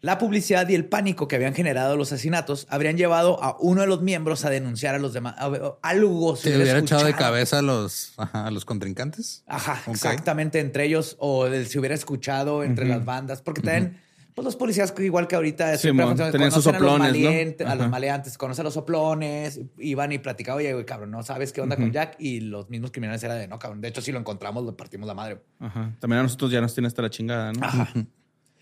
la 0.05 0.19
publicidad 0.19 0.69
y 0.69 0.75
el 0.75 0.85
pánico 0.85 1.29
que 1.29 1.37
habían 1.37 1.55
generado 1.55 1.97
los 1.97 2.13
asesinatos 2.13 2.67
habrían 2.69 2.99
llevado 2.99 3.43
a 3.43 3.57
uno 3.59 3.81
de 3.81 3.87
los 3.87 4.03
miembros 4.03 4.45
a 4.45 4.51
denunciar 4.51 4.95
a 4.95 4.99
los 4.99 5.15
demás. 5.15 5.35
Algo 5.81 6.37
se 6.37 6.51
¿Te 6.51 6.59
hubiera 6.59 6.79
echado 6.79 7.07
de 7.07 7.15
cabeza 7.15 7.61
a 7.61 7.63
los, 7.63 8.13
ajá, 8.19 8.47
a 8.47 8.51
los 8.51 8.67
contrincantes? 8.67 9.45
Ajá, 9.47 9.81
exactamente 9.91 10.61
entre 10.61 10.85
ellos 10.85 11.17
o 11.21 11.49
si 11.65 11.79
hubiera 11.79 11.95
escuchado 11.95 12.65
entre 12.65 12.87
las 12.87 13.05
bandas, 13.07 13.41
porque 13.41 13.63
también 13.63 13.99
pues 14.35 14.45
los 14.45 14.57
policías 14.57 14.93
igual 14.99 15.29
que 15.29 15.37
ahorita 15.37 15.77
siempre 15.79 16.05
mon, 16.05 16.15
conocen 16.15 16.33
tenían 16.33 16.51
sus 16.51 16.67
a 16.67 16.73
los 16.73 16.81
soplones, 16.81 17.13
¿no? 17.13 17.19
maleantes- 17.31 17.67
a 17.67 17.75
los 17.77 17.89
maleantes, 17.89 18.37
conocen 18.39 18.63
a 18.63 18.65
los 18.65 18.75
soplones, 18.75 19.61
iban 19.79 20.11
y 20.13 20.19
platicaban, 20.19 20.59
oye, 20.59 20.73
güey, 20.73 20.85
cabrón, 20.85 21.11
no 21.13 21.23
sabes 21.23 21.53
qué 21.53 21.61
onda 21.61 21.77
con 21.77 21.93
Jack 21.93 22.17
y 22.19 22.41
los 22.41 22.69
mismos 22.69 22.91
criminales 22.91 23.23
era 23.23 23.35
de 23.35 23.47
no, 23.47 23.59
cabrón, 23.59 23.81
de 23.81 23.89
hecho 23.89 24.01
si 24.03 24.11
lo 24.13 24.19
encontramos 24.19 24.65
le 24.65 24.73
partimos 24.73 25.07
la 25.07 25.15
madre. 25.15 25.41
Ajá. 25.61 25.93
También 26.01 26.21
a 26.21 26.23
nosotros 26.25 26.51
ya 26.51 26.61
nos 26.61 26.75
tiene 26.75 26.89
hasta 26.89 27.03
la 27.03 27.11
chingada, 27.11 27.53
¿no? 27.53 27.65
Ajá. 27.65 27.89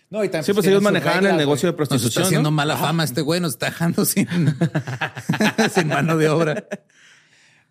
No, 0.09 0.23
y 0.23 0.27
también, 0.27 0.43
Sí, 0.43 0.53
pues 0.53 0.67
ellos 0.67 0.81
manejaban 0.83 1.25
el 1.25 1.37
negocio 1.37 1.71
de 1.71 1.75
güey. 1.75 1.79
Nos 1.89 1.93
está 1.93 1.97
prostitución. 1.97 2.23
haciendo 2.25 2.51
¿no? 2.51 2.55
mala 2.55 2.77
fama 2.77 3.03
este 3.03 3.21
güey, 3.21 3.39
nos 3.41 3.53
está 3.53 3.65
dejando 3.67 4.05
sin, 4.05 4.27
sin 5.73 5.87
mano 5.87 6.17
de 6.17 6.29
obra. 6.29 6.67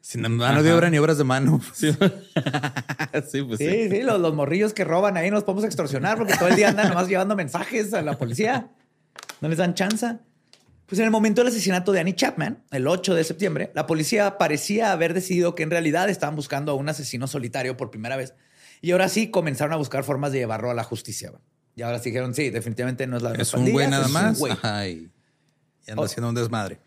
Sin 0.03 0.20
mano 0.36 0.64
de 0.64 0.72
obra 0.72 0.90
ni 0.90 0.98
obras 0.98 1.16
de 1.16 1.24
mano. 1.24 1.61
Sí, 1.72 1.92
sí 3.30 3.42
pues 3.42 3.59
sí. 3.59 3.70
Sí, 3.70 3.88
sí, 3.88 4.03
los, 4.03 4.20
los 4.20 4.34
morrillos 4.34 4.74
que 4.74 4.84
roban 4.84 5.16
ahí 5.16 5.30
nos 5.30 5.44
podemos 5.44 5.64
extorsionar 5.64 6.18
porque 6.18 6.34
todo 6.34 6.48
el 6.48 6.57
día 6.57 6.68
andan 6.68 6.88
nomás 6.88 7.09
llevando 7.09 7.36
mensajes 7.36 7.94
a 7.94 8.03
la 8.03 8.18
policía. 8.18 8.68
No 9.40 9.48
les 9.48 9.59
dan 9.59 9.74
chance. 9.74 10.18
Pues 10.86 10.98
en 10.98 11.05
el 11.05 11.11
momento 11.12 11.40
del 11.40 11.48
asesinato 11.48 11.92
de 11.92 12.00
Annie 12.00 12.14
Chapman, 12.14 12.64
el 12.70 12.86
8 12.86 13.14
de 13.14 13.24
septiembre, 13.24 13.70
la 13.74 13.86
policía 13.86 14.36
parecía 14.38 14.92
haber 14.92 15.14
decidido 15.14 15.55
que 15.55 15.62
en 15.62 15.70
realidad 15.70 16.11
estaban 16.11 16.36
buscando 16.36 16.72
a 16.72 16.74
un 16.74 16.88
asesino 16.88 17.28
solitario 17.28 17.76
por 17.76 17.90
primera 17.90 18.16
vez. 18.16 18.34
Y 18.80 18.90
ahora 18.90 19.09
sí 19.09 19.30
comenzaron 19.30 19.72
a 19.72 19.76
buscar 19.76 20.03
formas 20.03 20.32
de 20.32 20.40
llevarlo 20.40 20.68
a 20.70 20.74
la 20.74 20.82
justicia. 20.82 21.32
Y 21.76 21.82
ahora 21.82 22.00
sí 22.00 22.11
dijeron, 22.11 22.34
sí, 22.34 22.50
definitivamente 22.50 23.07
no 23.07 23.16
es 23.16 23.22
la 23.22 23.32
Es 23.32 23.55
un 23.55 23.70
güey 23.70 23.88
nada 23.88 24.09
más. 24.09 24.38
güey. 24.38 24.53
Ajá, 24.53 24.86
y, 24.88 25.09
anda 25.88 26.05
haciendo 26.05 26.28
un 26.28 26.34
desmadre. 26.34 26.80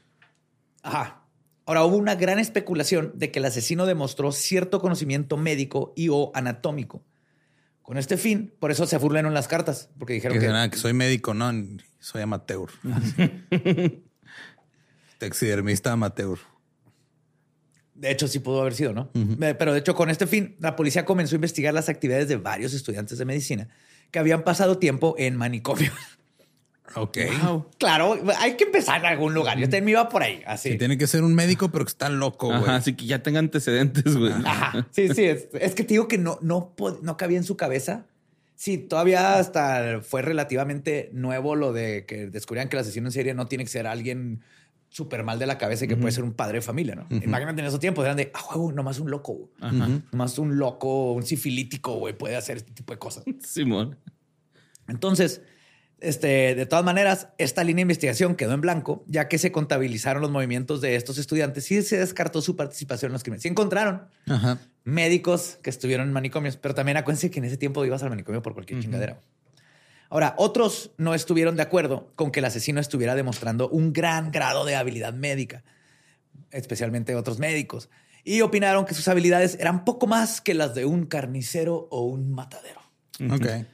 Ajá. 0.83 1.24
Ahora 1.65 1.83
hubo 1.83 1.97
una 1.97 2.15
gran 2.15 2.37
especulación 2.39 3.11
de 3.15 3.31
que 3.31 3.39
el 3.39 3.45
asesino 3.45 3.85
demostró 3.85 4.31
cierto 4.31 4.79
conocimiento 4.79 5.35
médico 5.37 5.93
y 5.95 6.09
o 6.09 6.31
anatómico. 6.35 7.03
Con 7.81 7.97
este 7.97 8.17
fin, 8.17 8.53
por 8.59 8.71
eso 8.71 8.85
se 8.87 8.97
burlaron 8.97 9.33
las 9.33 9.47
cartas, 9.47 9.89
porque 9.97 10.13
dijeron 10.13 10.37
Que, 10.39 10.45
que, 10.45 10.51
"Ah, 10.51 10.69
que 10.69 10.77
soy 10.77 10.93
médico, 10.93 11.33
no, 11.33 11.51
soy 11.99 12.21
amateur. 12.21 12.69
Taxidermista 15.17 15.91
amateur. 15.91 16.37
de 17.93 18.11
hecho 18.11 18.27
sí 18.27 18.39
pudo 18.39 18.61
haber 18.61 18.73
sido, 18.73 18.93
¿no? 18.93 19.09
Pero 19.39 19.71
de 19.73 19.79
hecho 19.79 19.95
con 19.95 20.09
este 20.09 20.27
fin, 20.27 20.57
la 20.59 20.75
policía 20.75 21.05
comenzó 21.05 21.35
a 21.35 21.37
investigar 21.37 21.73
las 21.73 21.87
actividades 21.89 22.27
de 22.27 22.35
varios 22.37 22.73
estudiantes 22.73 23.17
de 23.17 23.25
medicina 23.25 23.69
que 24.11 24.19
habían 24.19 24.43
pasado 24.43 24.77
tiempo 24.77 25.15
en 25.17 25.35
manicomio. 25.37 25.91
Ok. 26.93 27.17
Wow. 27.43 27.65
claro, 27.77 28.17
hay 28.37 28.55
que 28.55 28.65
empezar 28.65 28.99
en 28.99 29.07
algún 29.07 29.33
lugar. 29.33 29.57
Yo 29.57 29.65
también 29.65 29.85
me 29.85 29.91
iba 29.91 30.07
por 30.07 30.23
ahí, 30.23 30.41
así. 30.45 30.71
Sí, 30.71 30.77
tiene 30.77 30.97
que 30.97 31.07
ser 31.07 31.23
un 31.23 31.33
médico, 31.33 31.71
pero 31.71 31.83
que 31.83 31.89
está 31.89 32.09
loco, 32.09 32.47
güey. 32.47 32.69
Así 32.71 32.93
que 32.93 33.05
ya 33.05 33.23
tenga 33.23 33.39
antecedentes, 33.39 34.15
güey. 34.15 34.31
Ajá. 34.31 34.87
Sí, 34.91 35.09
sí. 35.13 35.25
Es, 35.25 35.47
es 35.53 35.75
que 35.75 35.83
te 35.83 35.95
digo 35.95 36.07
que 36.07 36.17
no, 36.17 36.37
no, 36.41 36.73
no 37.01 37.17
cabía 37.17 37.37
en 37.37 37.43
su 37.43 37.57
cabeza. 37.57 38.05
Sí, 38.55 38.77
todavía 38.77 39.37
hasta 39.37 39.99
fue 40.01 40.21
relativamente 40.21 41.09
nuevo 41.11 41.55
lo 41.55 41.73
de 41.73 42.05
que 42.05 42.27
descubrían 42.27 42.69
que 42.69 42.77
el 42.77 42.81
asesino 42.81 43.07
en 43.07 43.11
serie 43.11 43.33
no 43.33 43.47
tiene 43.47 43.65
que 43.65 43.69
ser 43.69 43.85
alguien 43.87 44.41
súper 44.87 45.23
mal 45.25 45.37
de 45.39 45.45
la 45.45 45.57
cabeza 45.57 45.83
y 45.83 45.87
que 45.89 45.97
puede 45.97 46.13
ser 46.13 46.23
un 46.23 46.31
padre 46.31 46.59
de 46.59 46.61
familia, 46.61 46.95
¿no? 46.95 47.05
Imagínate 47.09 47.59
en 47.59 47.67
esos 47.67 47.81
tiempos, 47.81 48.05
eran 48.05 48.15
de, 48.15 48.31
ah, 48.33 48.39
huevo, 48.51 48.71
nomás 48.71 48.97
un 48.99 49.11
loco. 49.11 49.33
güey. 49.33 49.49
Ajá. 49.59 49.89
Nomás 50.13 50.39
un 50.39 50.57
loco, 50.57 51.11
un 51.11 51.23
sifilítico, 51.23 51.95
güey, 51.95 52.17
puede 52.17 52.37
hacer 52.37 52.55
este 52.55 52.71
tipo 52.71 52.93
de 52.93 52.99
cosas. 52.99 53.25
Simón. 53.45 53.97
Entonces, 54.87 55.41
Este, 56.05 56.53
de 56.53 56.65
todas 56.67 56.85
maneras, 56.85 57.29
esta 57.39 57.63
línea 57.63 57.77
de 57.77 57.81
investigación 57.81 58.35
quedó 58.35 58.53
en 58.53 58.61
blanco, 58.61 59.03
ya 59.07 59.27
que 59.27 59.39
se 59.39 59.51
contabilizaron 59.51 60.21
los 60.21 60.29
movimientos 60.29 60.79
de 60.79 60.95
estos 60.95 61.17
estudiantes 61.17 61.71
y 61.71 61.81
se 61.81 61.97
descartó 61.97 62.43
su 62.43 62.55
participación 62.55 63.09
en 63.09 63.13
los 63.13 63.23
crímenes. 63.23 63.41
Sí 63.41 63.47
encontraron 63.47 64.03
Ajá. 64.27 64.59
médicos 64.83 65.57
que 65.63 65.71
estuvieron 65.71 66.07
en 66.07 66.13
manicomios, 66.13 66.57
pero 66.57 66.75
también 66.75 66.97
acuérdense 66.97 67.31
que 67.31 67.39
en 67.39 67.45
ese 67.45 67.57
tiempo 67.57 67.83
ibas 67.85 68.03
al 68.03 68.09
manicomio 68.09 68.43
por 68.43 68.53
cualquier 68.53 68.81
chingadera. 68.81 69.19
Ahora, 70.09 70.35
otros 70.37 70.91
no 70.97 71.15
estuvieron 71.15 71.55
de 71.55 71.63
acuerdo 71.63 72.11
con 72.15 72.31
que 72.31 72.39
el 72.39 72.45
asesino 72.45 72.79
estuviera 72.79 73.15
demostrando 73.15 73.67
un 73.67 73.91
gran 73.91 74.31
grado 74.31 74.63
de 74.63 74.75
habilidad 74.75 75.13
médica, 75.13 75.63
especialmente 76.51 77.15
otros 77.15 77.39
médicos, 77.39 77.89
y 78.23 78.41
opinaron 78.41 78.85
que 78.85 78.93
sus 78.93 79.07
habilidades 79.07 79.57
eran 79.59 79.83
poco 79.85 80.05
más 80.05 80.39
que 80.39 80.53
las 80.53 80.75
de 80.75 80.85
un 80.85 81.07
carnicero 81.07 81.87
o 81.89 82.03
un 82.05 82.31
matadero. 82.31 82.81
Ok. 83.31 83.65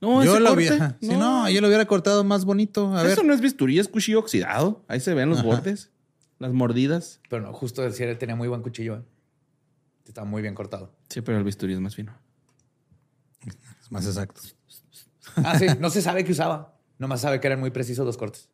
No, 0.00 0.24
yo 0.24 0.32
ese 0.32 0.40
lo 0.40 0.50
corte, 0.50 0.68
hubiera, 0.68 0.96
sí, 1.00 1.08
no, 1.08 1.50
yo 1.50 1.60
lo 1.60 1.66
hubiera 1.66 1.84
cortado 1.86 2.22
más 2.22 2.44
bonito. 2.44 2.94
A 2.96 3.02
ver. 3.02 3.12
Eso 3.12 3.22
no 3.24 3.34
es 3.34 3.40
bisturí, 3.40 3.78
es 3.78 3.88
cuchillo 3.88 4.20
oxidado. 4.20 4.84
Ahí 4.86 5.00
se 5.00 5.12
ven 5.12 5.28
los 5.28 5.42
bordes, 5.42 5.90
las 6.38 6.52
mordidas. 6.52 7.20
Pero 7.28 7.42
no, 7.42 7.52
justo 7.52 7.82
decir, 7.82 8.06
él 8.08 8.16
tenía 8.18 8.36
muy 8.36 8.46
buen 8.46 8.62
cuchillo. 8.62 8.96
¿eh? 8.96 9.02
Estaba 10.06 10.26
muy 10.26 10.40
bien 10.40 10.54
cortado. 10.54 10.92
Sí, 11.08 11.20
pero 11.20 11.38
el 11.38 11.44
bisturí 11.44 11.74
es 11.74 11.80
más 11.80 11.96
fino. 11.96 12.14
Es 13.82 13.90
más 13.90 14.06
exacto. 14.06 14.40
Ah, 15.36 15.58
sí, 15.58 15.66
no 15.80 15.90
se 15.90 16.00
sabe 16.00 16.24
qué 16.24 16.32
usaba. 16.32 16.74
Nomás 16.98 17.20
sabe 17.20 17.40
que 17.40 17.46
eran 17.46 17.60
muy 17.60 17.70
precisos 17.70 18.06
los 18.06 18.16
cortes. 18.16 18.48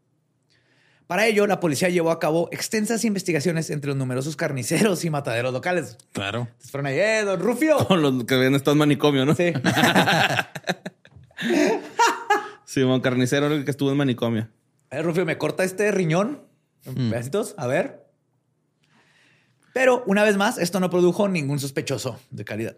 Para 1.06 1.26
ello, 1.26 1.46
la 1.46 1.60
policía 1.60 1.90
llevó 1.90 2.10
a 2.10 2.18
cabo 2.18 2.48
extensas 2.50 3.04
investigaciones 3.04 3.68
entre 3.68 3.88
los 3.88 3.96
numerosos 3.96 4.36
carniceros 4.36 5.04
y 5.04 5.10
mataderos 5.10 5.52
locales. 5.52 5.98
Claro. 6.12 6.40
Entonces 6.40 6.70
fueron 6.70 6.86
ahí, 6.86 6.98
¡eh, 6.98 7.22
don 7.24 7.38
Rufio! 7.40 7.76
Con 7.86 8.00
los 8.00 8.24
que 8.24 8.36
ven 8.36 8.54
estado 8.54 8.72
en 8.72 8.78
manicomio, 8.78 9.26
¿no? 9.26 9.34
Sí. 9.34 9.52
Simón 12.64 13.00
Carnicero, 13.00 13.46
el 13.46 13.64
que 13.64 13.70
estuvo 13.70 13.90
en 13.90 13.96
manicomio. 13.96 14.48
Eh, 14.90 15.02
Rufio, 15.02 15.24
¿me 15.24 15.38
corta 15.38 15.64
este 15.64 15.90
riñón? 15.90 16.42
En 16.84 17.10
pedacitos, 17.10 17.54
a 17.56 17.66
ver. 17.66 18.04
Pero 19.72 20.04
una 20.06 20.22
vez 20.22 20.36
más, 20.36 20.58
esto 20.58 20.80
no 20.80 20.90
produjo 20.90 21.28
ningún 21.28 21.58
sospechoso 21.58 22.20
de 22.30 22.44
calidad. 22.44 22.76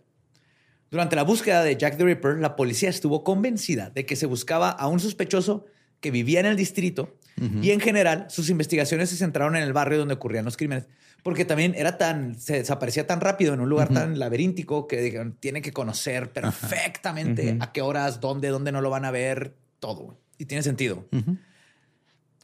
Durante 0.90 1.16
la 1.16 1.24
búsqueda 1.24 1.62
de 1.62 1.76
Jack 1.76 1.96
the 1.98 2.04
Ripper, 2.04 2.38
la 2.38 2.56
policía 2.56 2.88
estuvo 2.88 3.24
convencida 3.24 3.90
de 3.90 4.06
que 4.06 4.16
se 4.16 4.26
buscaba 4.26 4.70
a 4.70 4.86
un 4.86 5.00
sospechoso 5.00 5.66
que 6.00 6.10
vivía 6.10 6.40
en 6.40 6.46
el 6.46 6.56
distrito 6.56 7.16
y 7.60 7.70
en 7.72 7.80
general 7.80 8.26
sus 8.30 8.48
investigaciones 8.48 9.10
se 9.10 9.16
centraron 9.16 9.56
en 9.56 9.62
el 9.62 9.74
barrio 9.74 9.98
donde 9.98 10.14
ocurrían 10.14 10.46
los 10.46 10.56
crímenes, 10.56 10.86
porque 11.26 11.44
también 11.44 11.74
era 11.76 11.98
tan, 11.98 12.38
se 12.38 12.58
desaparecía 12.58 13.04
tan 13.04 13.20
rápido 13.20 13.52
en 13.52 13.58
un 13.58 13.68
lugar 13.68 13.92
tan 13.92 14.16
laberíntico 14.16 14.86
que 14.86 15.00
dijeron, 15.00 15.36
tiene 15.40 15.60
que 15.60 15.72
conocer 15.72 16.32
perfectamente 16.32 17.56
a 17.58 17.72
qué 17.72 17.82
horas, 17.82 18.20
dónde, 18.20 18.46
dónde 18.50 18.70
no 18.70 18.80
lo 18.80 18.90
van 18.90 19.04
a 19.04 19.10
ver, 19.10 19.56
todo. 19.80 20.20
Y 20.38 20.44
tiene 20.44 20.62
sentido. 20.62 21.08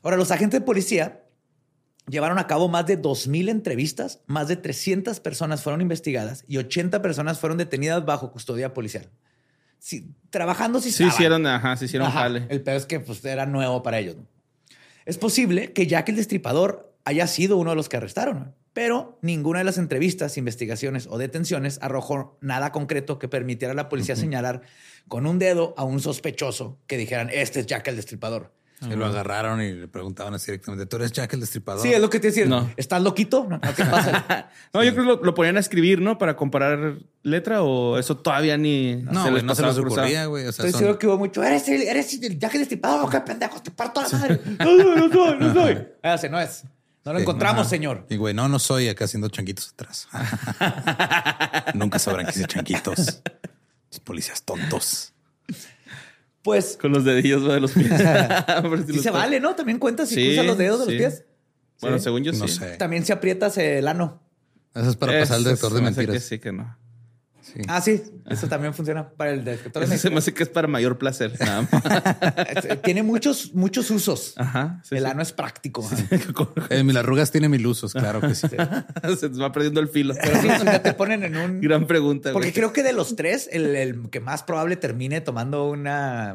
Ahora, 0.03 0.17
los 0.17 0.33
agentes 0.33 0.59
de 0.59 0.67
policía 0.67 1.23
llevaron 2.09 2.41
a 2.41 2.49
cabo 2.49 2.67
más 2.67 2.85
de 2.87 3.01
2.000 3.01 3.51
entrevistas, 3.51 4.21
más 4.27 4.49
de 4.49 4.57
300 4.57 5.21
personas 5.21 5.63
fueron 5.63 5.81
investigadas 5.81 6.45
y 6.49 6.57
80 6.57 7.01
personas 7.03 7.39
fueron 7.39 7.59
detenidas 7.59 8.05
bajo 8.05 8.33
custodia 8.33 8.75
policial. 8.75 9.09
Sí, 9.79 10.13
trabajando 10.31 10.81
sí 10.81 10.91
Sí 10.91 11.05
hicieron, 11.05 11.47
ajá, 11.47 11.77
sí 11.77 11.85
hicieron 11.85 12.09
Ajá, 12.09 12.23
jale. 12.23 12.47
El 12.49 12.63
peor 12.63 12.79
es 12.79 12.87
que 12.87 12.99
pues, 12.99 13.25
era 13.25 13.47
nuevo 13.47 13.81
para 13.85 14.01
ellos. 14.01 14.17
Es 15.05 15.19
posible 15.19 15.73
que 15.73 15.87
Jack 15.87 16.09
el 16.09 16.17
Destripador 16.17 16.92
haya 17.05 17.27
sido 17.27 17.57
uno 17.57 17.71
de 17.71 17.77
los 17.77 17.89
que 17.89 17.97
arrestaron, 17.97 18.39
¿no? 18.39 18.55
pero 18.75 19.19
ninguna 19.21 19.59
de 19.59 19.65
las 19.65 19.77
entrevistas, 19.77 20.39
investigaciones 20.39 21.07
o 21.11 21.19
detenciones 21.19 21.79
arrojó 21.83 22.39
nada 22.41 22.73
concreto 22.73 23.19
que 23.19 23.29
permitiera 23.29 23.73
a 23.73 23.75
la 23.77 23.91
policía 23.91 24.17
señalar 24.17 24.63
con 25.09 25.27
un 25.27 25.39
dedo 25.39 25.75
a 25.77 25.85
un 25.85 26.01
sospechoso 26.01 26.79
que 26.87 26.97
dijeran, 26.97 27.29
este 27.31 27.61
es 27.61 27.67
Jack 27.67 27.89
el 27.89 27.97
Destripador. 27.97 28.51
Y 28.81 28.97
lo 28.97 29.07
agarraron 29.07 29.61
y 29.63 29.73
le 29.73 29.87
preguntaban 29.89 30.35
así 30.35 30.51
directamente, 30.51 30.87
¿tú 30.87 30.97
eres 30.97 31.13
Jack 31.13 31.35
el 31.35 31.41
Destripador? 31.41 31.83
Sí, 31.83 31.93
es 31.93 32.01
lo 32.01 32.09
que 32.11 32.19
te 32.19 32.29
decía. 32.29 32.47
No. 32.47 32.69
¿Estás 32.77 33.01
loquito? 33.03 33.45
No, 33.49 33.59
no 33.63 33.75
te 33.75 33.85
pasa. 33.85 34.49
No, 34.75 34.83
yo 34.83 34.93
creo 34.93 35.05
que 35.05 35.11
lo, 35.21 35.23
lo 35.23 35.35
ponían 35.35 35.57
a 35.59 35.61
escribir, 35.61 36.01
¿no? 36.01 36.17
Para 36.19 36.35
comparar 36.35 36.97
letra 37.23 37.63
o 37.63 37.99
eso 37.99 38.17
todavía 38.17 38.57
ni 38.57 38.97
No, 39.03 39.13
no 39.13 39.25
se 39.55 39.63
les 39.63 39.73
por 39.75 39.83
cruzar. 39.85 40.05
ocurría, 40.05 40.25
güey. 40.27 40.47
O 40.47 40.53
sea, 40.53 40.65
Estoy 40.65 40.71
son- 40.73 40.79
seguro 40.81 40.99
que 40.99 41.07
hubo 41.07 41.19
mucho. 41.19 41.45
Eres 41.45 41.69
el, 41.69 41.83
eres 41.83 42.13
el 42.23 42.39
Jack 42.39 42.55
el 42.55 42.61
Destripador. 42.63 43.09
¿Qué 43.11 43.21
pendejo? 43.21 43.63
Te 43.63 43.71
parto 43.71 44.01
la 44.01 44.09
madre. 44.09 44.41
No 44.59 44.65
soy, 44.77 44.97
no 44.97 45.13
soy, 45.13 45.37
no 45.39 45.55
soy. 45.55 45.79
Ah, 46.03 46.15
ese 46.15 46.29
no 46.31 46.41
es. 46.41 46.65
No 47.05 47.13
lo 47.13 47.19
Sí, 47.19 47.23
encontramos, 47.23 47.63
ajá. 47.63 47.71
señor. 47.71 48.07
Y 48.09 48.17
güey, 48.17 48.33
no, 48.35 48.49
no 48.49 48.59
soy 48.59 48.89
acá 48.89 49.07
haciendo 49.07 49.29
changuitos 49.29 49.71
atrás. 49.71 50.09
Nunca 51.75 51.99
sabrán 51.99 52.27
que 52.27 52.33
hice 52.33 52.47
changuitos. 52.47 53.23
Los 53.91 54.01
policías 54.01 54.43
tontos. 54.43 55.13
Pues 56.43 56.77
Con 56.81 56.93
los 56.93 57.05
dedillos 57.05 57.45
de 57.45 57.61
los 57.61 57.73
pies. 57.73 57.89
Si 57.93 58.87
sí 58.87 58.93
los 58.95 59.03
se 59.03 59.11
vale, 59.11 59.41
¿no? 59.41 59.55
También 59.55 59.79
cuenta 59.79 60.07
si 60.07 60.15
Sí, 60.17 60.27
cruzas 60.29 60.47
los 60.47 60.59
dedos 60.59 60.81
de 60.81 60.87
los 60.87 60.95
pies. 60.95 61.25
Bueno, 61.81 61.99
Sí. 61.99 62.05
según 62.05 62.23
yo 62.25 62.33
No 62.33 62.47
sí. 62.49 62.59
sé. 62.59 62.77
También 62.77 63.05
si 63.05 63.13
aprietas 63.13 63.59
el 63.59 63.87
ano. 63.89 64.21
Eso 64.75 64.91
es 64.91 64.97
para 64.97 65.19
pasar 65.21 65.37
el 65.39 65.43
Eso 65.43 65.51
detector 65.51 65.75
de 65.75 65.81
mentiras. 65.83 66.15
Que 66.15 66.21
sí, 66.21 66.39
que 66.39 66.53
no. 66.53 66.77
Sí. 67.43 67.61
Ah, 67.67 67.81
sí. 67.81 68.01
Eso 68.31 68.47
también 68.47 68.73
funciona 68.73 69.09
para 69.11 69.33
el 69.33 69.45
detector 69.45 69.87
de 69.87 69.95
Eso 69.95 70.03
se 70.03 70.11
me 70.11 70.19
hace 70.19 70.33
que 70.33 70.45
es 70.45 70.49
para 70.49 70.69
mayor 70.69 70.97
placer. 70.97 71.33
Nada 71.41 71.69
más. 71.71 71.83
Tiene 72.83 73.03
muchos, 73.03 73.53
muchos 73.53 73.91
usos. 73.91 74.35
Ajá. 74.37 74.81
sí, 74.85 74.95
el 74.95 75.03
sí. 75.05 75.11
ano 75.11 75.23
es 75.23 75.33
práctico. 75.33 75.89
Eh, 76.71 76.85
mi 76.85 76.97
arrugas 76.97 77.31
tiene 77.31 77.49
mil 77.49 77.67
usos, 77.67 77.93
claro 77.93 78.21
que 78.21 78.35
sí. 78.35 78.47
se 79.19 79.29
te 79.31 79.39
va 79.39 79.51
perdiendo 79.53 79.81
el 79.81 79.89
filo. 79.89 80.15
Pero 80.21 80.41
sí, 80.41 80.49
ya 80.65 80.83
te 80.83 80.93
ponen 80.95 81.25
en 81.25 81.37
un... 81.37 81.61
Gran 81.61 81.87
pregunta. 81.87 82.33
Porque 82.33 82.49
güey. 82.49 82.55
creo 82.55 82.73
que 82.73 82.83
de 82.83 82.93
los 82.93 83.17
tres, 83.17 83.49
el, 83.53 83.75
el 83.75 84.11
que 84.11 84.21
más 84.21 84.43
probable 84.43 84.77
termine 84.77 85.21
tomando 85.21 85.69
una 85.69 86.33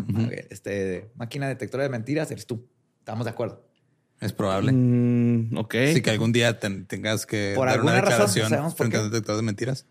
este, 0.49 1.10
máquina 1.16 1.47
detectora 1.47 1.84
de 1.84 1.89
mentiras 1.89 2.30
eres 2.32 2.45
tú. 2.45 2.68
Estamos 2.99 3.26
de 3.26 3.32
acuerdo. 3.32 3.64
Es 4.20 4.34
probable. 4.34 4.72
Mm, 4.74 5.58
ok. 5.58 5.76
Sí, 5.93 6.01
que 6.01 6.10
algún 6.10 6.32
día 6.32 6.60
ten- 6.60 6.86
tengas 6.86 7.26
que 7.26 7.53
Por 7.55 7.68
dar 7.68 7.82
una 7.82 7.93
alguna 7.97 8.18
razón, 8.18 8.43
no 8.43 8.49
sabemos 8.49 8.74
por 8.74 8.88
frente 8.88 8.95
qué. 8.97 9.01
a 9.01 9.05
un 9.05 9.12
detector 9.12 9.36
de 9.36 9.41
mentiras. 9.43 9.86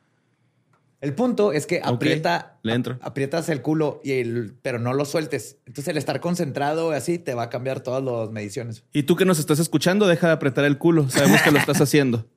El 1.00 1.14
punto 1.14 1.52
es 1.52 1.66
que 1.66 1.80
aprieta, 1.84 2.58
le 2.62 2.72
entro. 2.74 2.94
ap- 2.94 3.04
aprietas 3.08 3.48
el 3.50 3.60
culo, 3.62 4.00
y 4.02 4.12
el, 4.12 4.54
pero 4.62 4.78
no 4.78 4.94
lo 4.94 5.04
sueltes. 5.04 5.58
Entonces 5.66 5.88
el 5.88 5.98
estar 5.98 6.20
concentrado 6.20 6.90
así 6.92 7.18
te 7.18 7.34
va 7.34 7.44
a 7.44 7.50
cambiar 7.50 7.80
todas 7.80 8.02
las 8.02 8.30
mediciones. 8.30 8.82
Y 8.92 9.02
tú 9.02 9.14
que 9.14 9.24
nos 9.26 9.38
estás 9.38 9.58
escuchando, 9.58 10.06
deja 10.06 10.26
de 10.28 10.32
apretar 10.32 10.64
el 10.64 10.78
culo. 10.78 11.08
Sabemos 11.10 11.42
que 11.42 11.50
lo 11.50 11.58
estás 11.58 11.80
haciendo. 11.80 12.26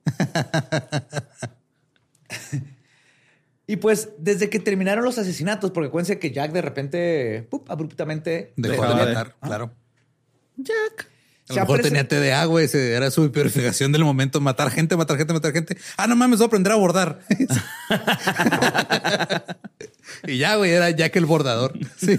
Y 3.66 3.76
pues 3.76 4.10
desde 4.18 4.50
que 4.50 4.58
terminaron 4.58 5.04
los 5.04 5.16
asesinatos, 5.18 5.70
porque 5.70 5.86
acuérdense 5.88 6.18
que 6.18 6.32
Jack 6.32 6.50
de 6.52 6.60
repente, 6.60 7.46
¡pup! 7.48 7.70
abruptamente 7.70 8.52
Dejó 8.56 8.82
de 8.82 8.88
de- 8.88 8.94
matar, 9.14 9.36
claro. 9.40 9.70
Jack. 10.56 11.08
A 11.50 11.54
lo 11.54 11.60
mejor 11.60 11.80
tenía 11.80 12.06
TDA, 12.06 12.44
güey. 12.44 12.66
ese 12.66 12.92
Era 12.92 13.10
su 13.10 13.30
purificación 13.30 13.92
del 13.92 14.04
momento. 14.04 14.40
Matar 14.40 14.70
gente, 14.70 14.96
matar 14.96 15.18
gente, 15.18 15.32
matar 15.32 15.52
gente. 15.52 15.76
Ah, 15.96 16.06
no 16.06 16.16
mames, 16.16 16.38
voy 16.38 16.44
a 16.44 16.46
aprender 16.46 16.72
a 16.72 16.76
bordar. 16.76 17.20
y 20.26 20.38
ya, 20.38 20.56
güey, 20.56 20.70
era 20.70 20.90
Jack 20.90 21.16
el 21.16 21.26
bordador. 21.26 21.78
Sí. 21.96 22.18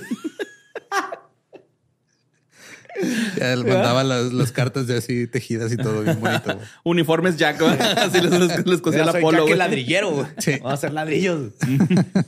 ya 3.38 3.56
le 3.56 3.64
mandaba 3.64 4.04
las, 4.04 4.34
las 4.34 4.52
cartas 4.52 4.88
de 4.88 4.98
así 4.98 5.28
tejidas 5.28 5.72
y 5.72 5.78
todo 5.78 6.02
bien 6.02 6.20
bonito. 6.20 6.60
Uniformes 6.84 7.38
Jack. 7.38 7.62
Así 7.98 8.22
les, 8.22 8.32
les, 8.32 8.66
les 8.66 8.82
cosía 8.82 9.06
la 9.06 9.14
polo. 9.14 9.46
Jack 9.46 9.54
el 9.54 9.60
ladrillero. 9.60 10.12
güey. 10.12 10.28
Sí. 10.38 10.52
Vamos 10.58 10.72
a 10.72 10.74
hacer 10.74 10.94
ladrillos. 10.94 11.54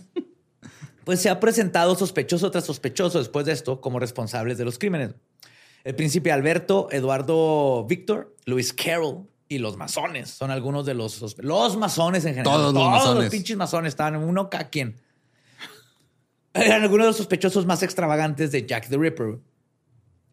pues 1.03 1.19
se 1.19 1.29
ha 1.29 1.39
presentado 1.39 1.95
sospechoso 1.95 2.49
tras 2.51 2.65
sospechoso 2.65 3.19
después 3.19 3.45
de 3.45 3.51
esto 3.51 3.81
como 3.81 3.99
responsables 3.99 4.57
de 4.57 4.65
los 4.65 4.79
crímenes. 4.79 5.11
El 5.83 5.95
príncipe 5.95 6.31
Alberto, 6.31 6.87
Eduardo 6.91 7.85
Víctor, 7.85 8.35
Luis 8.45 8.73
Carroll 8.73 9.27
y 9.49 9.57
los 9.59 9.75
masones 9.77 10.29
son 10.29 10.49
algunos 10.51 10.85
de 10.85 10.93
los 10.93 11.21
sospe- 11.21 11.43
los 11.43 11.75
masones 11.77 12.23
en 12.25 12.35
general. 12.35 12.45
Todos 12.57 12.73
los 12.73 12.89
masones. 12.89 13.29
pinches 13.31 13.57
masones 13.57 13.89
estaban 13.89 14.15
uno 14.15 14.49
cada 14.49 14.69
quien. 14.69 14.95
Eran 16.53 16.83
algunos 16.83 17.05
de 17.05 17.09
los 17.09 17.17
sospechosos 17.17 17.65
más 17.65 17.81
extravagantes 17.83 18.51
de 18.51 18.65
Jack 18.65 18.87
the 18.89 18.97
Ripper. 18.97 19.39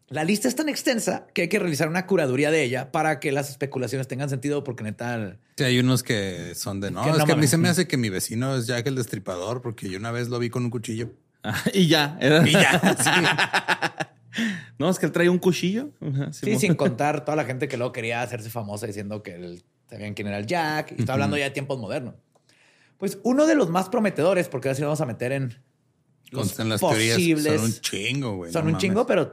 La 0.07 0.23
lista 0.23 0.47
es 0.47 0.55
tan 0.55 0.69
extensa 0.69 1.25
que 1.33 1.43
hay 1.43 1.47
que 1.49 1.57
realizar 1.57 1.87
una 1.87 2.05
curaduría 2.05 2.51
de 2.51 2.63
ella 2.63 2.91
para 2.91 3.19
que 3.19 3.31
las 3.31 3.49
especulaciones 3.49 4.07
tengan 4.07 4.29
sentido, 4.29 4.63
porque 4.63 4.83
neta, 4.83 5.37
Sí, 5.57 5.63
hay 5.63 5.79
unos 5.79 6.03
que 6.03 6.53
son 6.55 6.79
de 6.81 6.91
no, 6.91 7.03
Que 7.03 7.11
es 7.11 7.17
no 7.17 7.25
que 7.25 7.31
a 7.31 7.35
mí 7.35 7.47
se 7.47 7.57
me 7.57 7.69
hace 7.69 7.87
que 7.87 7.97
mi 7.97 8.09
vecino 8.09 8.55
es 8.55 8.67
Jack 8.67 8.87
el 8.87 8.95
destripador 8.95 9.61
porque 9.61 9.89
yo 9.89 9.97
una 9.97 10.11
vez 10.11 10.27
lo 10.27 10.37
vi 10.37 10.49
con 10.49 10.63
un 10.65 10.69
cuchillo. 10.69 11.11
Ah, 11.43 11.59
y 11.73 11.87
ya. 11.87 12.17
Era- 12.21 12.47
Y 12.47 12.51
ya. 12.51 14.11
No, 14.79 14.89
es 14.89 14.97
que 14.99 15.05
él 15.05 15.11
trae 15.11 15.29
un 15.29 15.37
cuchillo. 15.39 15.91
Ajá, 16.01 16.33
Sí, 16.33 16.57
sin 16.57 16.75
contar 16.75 17.23
toda 17.25 17.35
la 17.35 17.45
gente 17.45 17.67
que 17.67 17.77
luego 17.77 17.91
quería 17.91 18.21
hacerse 18.21 18.49
famosa 18.49 18.87
diciendo 18.87 19.21
que 19.23 19.35
él, 19.35 19.63
sabían 19.89 20.13
quién 20.13 20.27
era 20.27 20.37
el 20.37 20.45
Jack. 20.45 20.93
Y 20.97 21.01
está 21.01 21.13
hablando 21.13 21.37
ya 21.37 21.45
de 21.45 21.51
tiempos 21.51 21.77
modernos. 21.79 22.15
Pues 22.97 23.19
uno 23.23 23.45
de 23.47 23.55
los 23.55 23.69
más 23.69 23.89
prometedores, 23.89 24.47
porque 24.47 24.69
ahora 24.69 24.75
sí 24.75 24.81
nos 24.81 24.89
vamos 24.89 25.01
a 25.01 25.05
meter 25.05 25.31
en 25.31 25.55
los 26.31 26.57
las 26.59 26.79
posibles. 26.79 27.43
teorías. 27.43 27.61
Son 27.61 27.65
un 27.65 27.81
chingo, 27.81 28.35
güey. 28.37 28.51
Son 28.51 28.61
no 28.61 28.67
un 28.67 28.71
mames. 28.73 28.81
chingo, 28.81 29.05
pero 29.05 29.31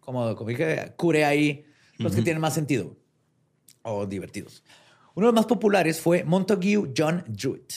como, 0.00 0.34
como 0.36 0.50
dije, 0.50 0.92
cure 0.96 1.24
ahí 1.24 1.64
los 1.98 2.14
que 2.14 2.22
tienen 2.22 2.40
más 2.40 2.54
sentido 2.54 2.96
o 3.82 4.06
divertidos. 4.06 4.62
Uno 5.14 5.26
de 5.26 5.32
los 5.32 5.34
más 5.34 5.46
populares 5.46 6.00
fue 6.00 6.24
Montague 6.24 6.92
John 6.96 7.24
Druitt. 7.28 7.72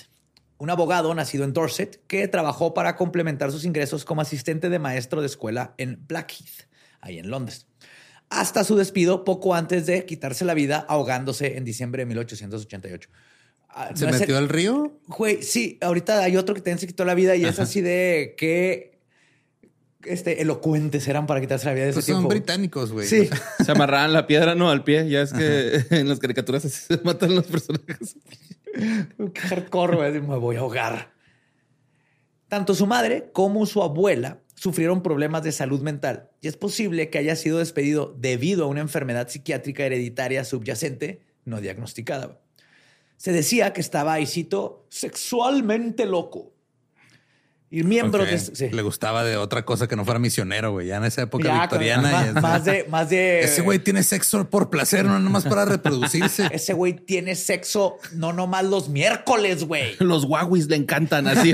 Un 0.58 0.70
abogado 0.70 1.14
nacido 1.14 1.44
en 1.44 1.54
Dorset 1.54 2.02
que 2.08 2.28
trabajó 2.28 2.74
para 2.74 2.96
complementar 2.96 3.52
sus 3.52 3.66
ingresos 3.66 4.06
como 4.06 4.22
asistente 4.22 4.70
de 4.70 4.80
maestro 4.80 5.22
de 5.22 5.28
escuela 5.28 5.74
en 5.78 6.00
Blackheath, 6.08 6.68
ahí 7.02 7.20
en 7.20 7.30
Londres, 7.30 7.68
hasta 8.30 8.64
su 8.64 8.76
despido 8.76 9.24
poco 9.26 9.54
antes 9.54 9.86
de 9.86 10.06
quitarse 10.06 10.46
la 10.46 10.54
vida 10.54 10.86
ahogándose 10.90 11.58
en 11.58 11.66
diciembre 11.66 12.02
de 12.04 12.06
1888. 12.08 13.10
Ah, 13.70 13.92
¿Se 13.94 14.06
no 14.06 14.10
es 14.12 14.16
el- 14.16 14.20
metió 14.22 14.38
al 14.38 14.48
río? 14.50 14.98
Güey, 15.08 15.44
sí, 15.44 15.78
ahorita 15.82 16.24
hay 16.24 16.38
otro 16.38 16.56
que 16.56 16.62
también 16.62 16.80
se 16.80 16.88
quitó 16.88 17.04
la 17.04 17.14
vida 17.14 17.36
y 17.36 17.44
es 17.46 17.60
así 17.60 17.82
de 17.82 18.34
que 18.38 18.96
este, 20.06 20.42
elocuentes 20.42 21.08
eran 21.08 21.26
para 21.28 21.42
quitarse 21.42 21.66
la 21.66 21.74
vida 21.74 21.84
de 21.86 21.90
ese 21.90 21.96
Pues 21.98 22.06
son 22.06 22.16
tiempo. 22.18 22.30
británicos, 22.30 22.92
güey. 22.92 23.08
Sí. 23.08 23.28
Se 23.66 23.72
amarraban 23.72 24.14
la 24.14 24.28
piedra, 24.28 24.54
no, 24.56 24.70
al 24.70 24.84
pie. 24.84 25.10
Ya 25.10 25.22
es 25.22 25.34
que 25.34 25.84
en 25.90 26.08
las 26.08 26.20
caricaturas 26.20 26.64
así 26.64 26.80
se 26.88 27.02
matan 27.04 27.34
los 27.36 27.46
personajes. 27.48 28.16
Hardcore. 29.50 30.22
Me 30.22 30.38
voy 30.38 30.56
a 30.56 30.60
ahogar. 30.60 31.14
Tanto 32.48 32.76
su 32.76 32.88
madre 32.88 33.30
como 33.34 33.66
su 33.66 33.82
abuela 33.82 34.42
sufrieron 34.56 35.04
problemas 35.04 35.44
de 35.44 35.52
salud 35.52 35.82
mental 35.82 36.30
y 36.42 36.48
es 36.48 36.58
posible 36.58 37.10
que 37.10 37.18
haya 37.18 37.36
sido 37.36 37.60
despedido 37.60 38.16
debido 38.18 38.66
a 38.66 38.68
una 38.68 38.82
enfermedad 38.82 39.28
psiquiátrica 39.28 39.86
hereditaria 39.86 40.46
subyacente 40.46 41.22
no 41.44 41.62
diagnosticada. 41.62 42.40
Se 43.18 43.32
decía 43.32 43.74
que 43.74 43.82
estaba, 43.82 44.20
y 44.20 44.26
cito, 44.26 44.86
sexualmente 44.90 46.06
loco. 46.06 46.55
Y 47.78 47.84
miembros 47.84 48.24
Ok. 48.26 48.32
de... 48.32 48.40
sí. 48.40 48.70
Le 48.70 48.82
gustaba 48.84 49.26
de 49.26 49.36
otra 49.36 49.66
cosa 49.66 49.88
que 49.90 49.98
no 49.98 50.06
fuera 50.06 50.18
misionero, 50.18 50.72
güey. 50.72 50.88
Ya 50.88 50.96
en 50.96 51.04
esa 51.04 51.24
época 51.24 51.44
Ya, 51.46 51.60
victoriana. 51.62 52.02
más, 52.10 52.24
ya 52.24 52.28
es- 52.30 52.34
más 52.42 52.64
de, 52.66 52.86
más 52.90 53.10
de. 53.10 53.42
Ese 53.42 53.62
güey 53.64 53.80
tiene 53.80 54.02
sexo 54.04 54.50
por 54.50 54.70
placer, 54.70 55.04
no 55.04 55.20
nomás 55.20 55.44
para 55.44 55.66
reproducirse. 55.66 56.48
Ese 56.54 56.72
güey 56.72 56.94
tiene 56.94 57.36
sexo 57.36 57.98
no 58.14 58.32
nomás 58.32 58.64
los 58.64 58.88
miércoles, 58.88 59.66
güey. 59.66 59.96
Los 60.00 60.24
Huawis 60.24 60.68
le 60.70 60.78
encantan 60.78 61.28
así. 61.28 61.52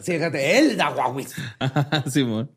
Sí, 0.00 0.12
fíjate, 0.12 0.58
él 0.58 0.76
da 0.76 0.90
guauis. 0.90 1.34
Simón. 2.10 2.50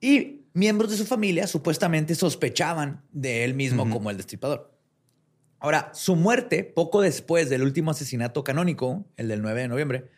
Y 0.00 0.40
miembros 0.54 0.90
de 0.90 0.96
su 0.96 1.06
familia 1.06 1.46
supuestamente 1.46 2.16
sospechaban 2.16 3.02
de 3.12 3.44
él 3.44 3.54
mismo 3.54 3.88
como 3.88 4.10
el 4.10 4.16
destripador. 4.16 4.72
Ahora, 5.60 5.90
su 5.94 6.16
muerte, 6.16 6.64
poco 6.64 7.00
después 7.00 7.48
del 7.48 7.62
último 7.62 7.92
asesinato 7.92 8.42
canónico, 8.42 9.04
el 9.16 9.28
del 9.28 9.40
9 9.40 9.62
de 9.62 9.68
noviembre, 9.68 10.10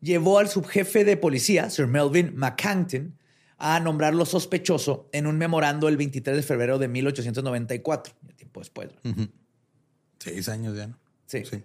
llevó 0.00 0.38
al 0.38 0.48
subjefe 0.48 1.04
de 1.04 1.16
policía, 1.16 1.70
Sir 1.70 1.86
Melvin 1.86 2.32
McCanton, 2.36 3.16
a 3.58 3.78
nombrarlo 3.80 4.24
sospechoso 4.24 5.08
en 5.12 5.26
un 5.26 5.36
memorando 5.36 5.88
el 5.88 5.96
23 5.96 6.36
de 6.36 6.42
febrero 6.42 6.78
de 6.78 6.88
1894, 6.88 8.14
ya 8.26 8.34
tiempo 8.34 8.60
después. 8.60 8.90
Seis 10.18 10.48
años 10.48 10.76
ya, 10.76 10.86
¿no? 10.86 10.98
Sí. 11.26 11.44
Sí. 11.44 11.62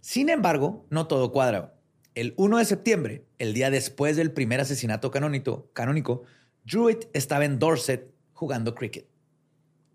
Sin 0.00 0.28
embargo, 0.28 0.86
no 0.90 1.06
todo 1.06 1.32
cuadra. 1.32 1.74
El 2.14 2.34
1 2.36 2.58
de 2.58 2.64
septiembre, 2.66 3.24
el 3.38 3.54
día 3.54 3.70
después 3.70 4.16
del 4.16 4.32
primer 4.32 4.60
asesinato 4.60 5.10
canónico, 5.10 5.70
canónico 5.72 6.24
Druitt 6.64 7.06
estaba 7.14 7.44
en 7.44 7.58
Dorset 7.58 8.12
jugando 8.32 8.74
cricket. 8.74 9.06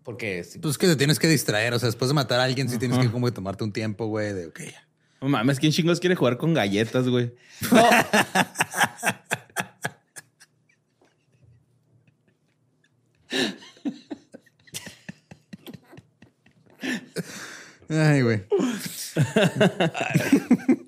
Porque 0.02 0.44
Pues 0.62 0.78
que 0.78 0.86
te 0.86 0.96
tienes 0.96 1.18
que 1.18 1.28
distraer. 1.28 1.74
O 1.74 1.78
sea, 1.78 1.86
después 1.86 2.08
de 2.08 2.14
matar 2.14 2.40
a 2.40 2.44
alguien, 2.44 2.68
sí 2.68 2.78
tienes 2.78 2.98
que 2.98 3.10
como 3.10 3.26
que 3.26 3.32
tomarte 3.32 3.62
un 3.62 3.72
tiempo, 3.72 4.06
güey, 4.06 4.32
de 4.32 4.46
ok. 4.46 4.60
ya. 4.60 4.87
No 5.20 5.28
mames, 5.28 5.58
¿quién 5.58 5.72
chingos 5.72 5.98
quiere 6.00 6.14
jugar 6.14 6.36
con 6.36 6.54
galletas, 6.54 7.08
güey? 7.08 7.32
No. 7.72 7.82
Ay, 17.88 18.22
güey. 18.22 18.42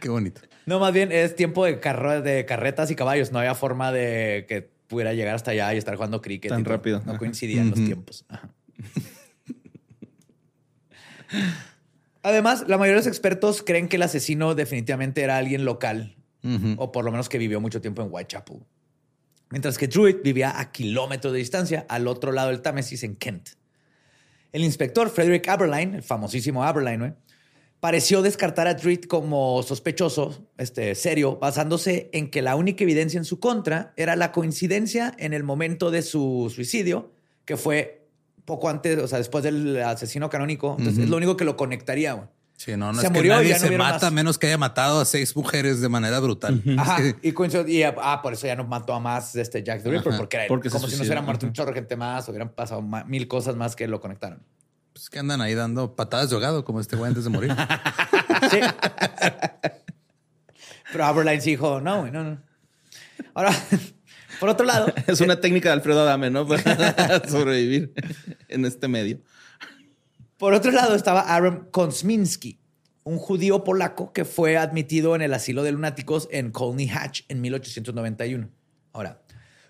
Qué 0.00 0.08
bonito. 0.08 0.40
No, 0.66 0.78
más 0.80 0.92
bien 0.92 1.12
es 1.12 1.34
tiempo 1.36 1.64
de, 1.64 1.80
carro- 1.80 2.20
de 2.22 2.44
carretas 2.46 2.90
y 2.90 2.94
caballos. 2.96 3.32
No 3.32 3.38
había 3.38 3.54
forma 3.54 3.92
de 3.92 4.46
que 4.48 4.62
pudiera 4.88 5.12
llegar 5.14 5.34
hasta 5.34 5.50
allá 5.52 5.72
y 5.74 5.78
estar 5.78 5.94
jugando 5.96 6.20
cricket. 6.22 6.50
Tan 6.50 6.64
rápido. 6.64 7.00
No 7.04 7.12
Ajá. 7.12 7.18
coincidían 7.18 7.70
los 7.70 7.84
tiempos. 7.84 8.24
Ajá. 8.28 8.48
Además, 12.22 12.64
la 12.66 12.78
mayoría 12.78 12.94
de 12.94 13.00
los 13.00 13.06
expertos 13.06 13.62
creen 13.62 13.88
que 13.88 13.96
el 13.96 14.02
asesino 14.02 14.54
definitivamente 14.54 15.22
era 15.22 15.36
alguien 15.36 15.64
local 15.64 16.16
o 16.76 16.92
por 16.92 17.04
lo 17.04 17.10
menos 17.10 17.28
que 17.28 17.38
vivió 17.38 17.60
mucho 17.60 17.80
tiempo 17.80 18.02
en 18.02 18.08
Whitechapel. 18.10 18.60
Mientras 19.50 19.78
que 19.78 19.88
Druitt 19.88 20.22
vivía 20.22 20.58
a 20.60 20.70
kilómetros 20.72 21.32
de 21.32 21.38
distancia 21.38 21.86
al 21.88 22.06
otro 22.06 22.32
lado 22.32 22.48
del 22.48 22.60
Támesis 22.60 23.02
en 23.02 23.16
Kent. 23.16 23.50
El 24.52 24.64
inspector 24.64 25.10
Frederick 25.10 25.46
Aberline, 25.48 25.96
el 25.96 26.02
famosísimo 26.02 26.64
Aberline, 26.64 26.98
güey, 26.98 27.12
pareció 27.80 28.22
descartar 28.22 28.66
a 28.66 28.74
Druitt 28.74 29.06
como 29.06 29.62
sospechoso, 29.62 30.48
este, 30.58 30.94
serio, 30.94 31.36
basándose 31.36 32.10
en 32.12 32.30
que 32.30 32.42
la 32.42 32.56
única 32.56 32.84
evidencia 32.84 33.18
en 33.18 33.24
su 33.24 33.40
contra 33.40 33.92
era 33.96 34.16
la 34.16 34.32
coincidencia 34.32 35.14
en 35.18 35.32
el 35.32 35.44
momento 35.44 35.90
de 35.90 36.02
su 36.02 36.52
suicidio, 36.54 37.12
que 37.44 37.56
fue 37.56 37.97
poco 38.48 38.68
antes, 38.68 38.98
o 38.98 39.06
sea, 39.06 39.18
después 39.18 39.44
del 39.44 39.80
asesino 39.82 40.28
canónico. 40.28 40.74
Entonces, 40.78 41.04
es 41.04 41.08
lo 41.10 41.16
único 41.18 41.36
que 41.36 41.44
lo 41.44 41.56
conectaría. 41.56 42.14
güey. 42.14 42.26
Sí, 42.56 42.76
no, 42.76 42.92
no 42.92 43.00
Se 43.00 43.06
es 43.06 43.12
murió 43.12 43.34
que 43.34 43.36
nadie 43.36 43.48
ya 43.50 43.58
no 43.60 43.68
se 43.68 43.78
mata 43.78 43.96
a 43.98 44.10
más. 44.10 44.12
menos 44.12 44.36
que 44.38 44.48
haya 44.48 44.58
matado 44.58 45.00
a 45.00 45.04
seis 45.04 45.36
mujeres 45.36 45.80
de 45.80 45.88
manera 45.88 46.18
brutal. 46.18 46.60
Ajá. 46.76 46.96
Sí. 46.98 47.14
Y, 47.22 47.30
coincidió- 47.32 47.68
y, 47.68 47.84
ah, 47.84 48.20
por 48.20 48.32
eso 48.32 48.48
ya 48.48 48.56
no 48.56 48.64
mató 48.64 48.94
a 48.94 48.98
más 48.98 49.36
este 49.36 49.62
Jack 49.62 49.84
the 49.84 49.90
Ripper, 49.90 50.08
Ajá, 50.08 50.18
porque 50.18 50.36
era 50.38 50.46
porque 50.48 50.68
se 50.68 50.72
como 50.76 50.88
si 50.88 50.94
no 50.94 50.98
se 50.98 51.04
hubiera 51.04 51.22
muerto 51.22 51.46
un 51.46 51.52
chorro 51.52 51.68
de 51.70 51.74
gente 51.76 51.94
más, 51.94 52.28
hubieran 52.28 52.48
pasado 52.48 52.82
mil 52.82 53.28
cosas 53.28 53.54
más 53.54 53.76
que 53.76 53.86
lo 53.86 54.00
conectaron. 54.00 54.42
Pues 54.92 55.08
que 55.08 55.20
andan 55.20 55.40
ahí 55.40 55.54
dando 55.54 55.94
patadas 55.94 56.30
de 56.30 56.34
ahogado 56.34 56.64
como 56.64 56.80
este 56.80 56.96
güey 56.96 57.08
antes 57.10 57.22
de 57.24 57.30
morir. 57.30 57.54
Sí. 58.50 58.60
Pero 60.92 61.04
Aberline 61.04 61.40
sí 61.40 61.50
dijo, 61.50 61.80
no, 61.80 62.00
güey, 62.00 62.10
no, 62.12 62.24
no. 62.24 62.38
Ahora, 63.34 63.52
por 64.40 64.48
otro 64.48 64.66
lado, 64.66 64.92
Es 65.06 65.20
una 65.20 65.40
técnica 65.40 65.68
de 65.68 65.74
Alfredo 65.74 66.02
Adame, 66.02 66.30
¿no? 66.30 66.46
Para 66.48 67.26
sobrevivir 67.28 67.92
en 68.48 68.64
este 68.64 68.88
medio. 68.88 69.20
por 70.36 70.54
otro 70.54 70.70
lado 70.70 70.94
estaba 70.94 71.20
Aaron 71.20 71.68
Kosminski, 71.70 72.58
un 73.04 73.18
judío 73.18 73.64
polaco 73.64 74.12
que 74.12 74.24
fue 74.24 74.56
admitido 74.56 75.14
en 75.14 75.22
el 75.22 75.34
asilo 75.34 75.62
de 75.62 75.72
lunáticos 75.72 76.28
en 76.30 76.50
Colney 76.50 76.88
Hatch 76.88 77.22
en 77.28 77.40
1891. 77.40 78.50
Ahora, 78.92 79.22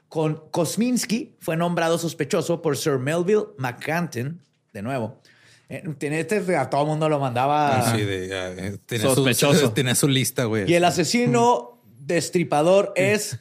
con 0.09 0.43
Kosminski 0.51 1.37
fue 1.41 1.57
nombrado 1.57 1.99
sospechoso 1.99 2.63
por 2.63 2.77
Sir 2.77 2.99
Melville 2.99 3.47
McCanton, 3.59 4.41
de 4.73 4.83
nuevo. 4.83 5.21
Eh, 5.69 5.85
Tiene 5.99 6.21
este, 6.21 6.57
a 6.57 6.71
todo 6.71 6.83
el 6.83 6.89
mundo 6.89 7.09
lo 7.09 7.21
mandaba. 7.21 7.79
Así 7.79 8.03
de, 8.03 8.29
ya, 8.29 8.49
eh, 8.53 8.79
tiene 8.87 9.05
Sospechoso. 9.05 9.67
Su, 9.67 9.71
tiene 9.71 9.95
su 9.95 10.09
lista, 10.09 10.45
güey. 10.45 10.71
Y 10.71 10.75
el 10.75 10.85
asesino 10.85 11.83
destripador 12.01 12.93
es 12.97 13.39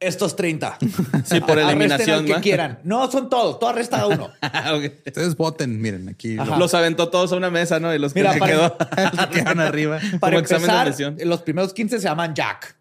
estos 0.00 0.36
30. 0.36 0.78
Sí, 1.24 1.40
por 1.40 1.58
eliminación, 1.58 2.20
al 2.20 2.24
que 2.26 2.40
quieran. 2.40 2.78
No, 2.84 3.10
son 3.10 3.28
todos. 3.30 3.58
Tú 3.58 3.66
arresta 3.66 4.00
a 4.00 4.06
uno. 4.06 4.30
Ah, 4.42 4.74
ok. 4.74 4.92
Ustedes 5.06 5.36
voten, 5.36 5.80
miren, 5.80 6.08
aquí 6.08 6.38
Ajá. 6.38 6.56
Los 6.56 6.74
aventó 6.74 7.08
todos 7.08 7.32
a 7.32 7.36
una 7.36 7.50
mesa, 7.50 7.80
¿no? 7.80 7.94
Y 7.94 7.98
los 7.98 8.12
que 8.12 8.20
Mira, 8.20 8.32
se 8.34 8.38
para- 8.38 8.52
quedó. 8.52 8.76
los 9.16 9.26
que 9.28 9.40
quedan 9.40 9.60
arriba. 9.60 9.98
Para 10.20 10.36
Como 10.36 10.40
examen 10.44 10.66
de 10.68 10.72
empezar, 10.72 10.86
admisión. 10.86 11.16
los 11.28 11.42
primeros 11.42 11.72
15 11.74 11.98
se 11.98 12.04
llaman 12.04 12.34
Jack. 12.34 12.76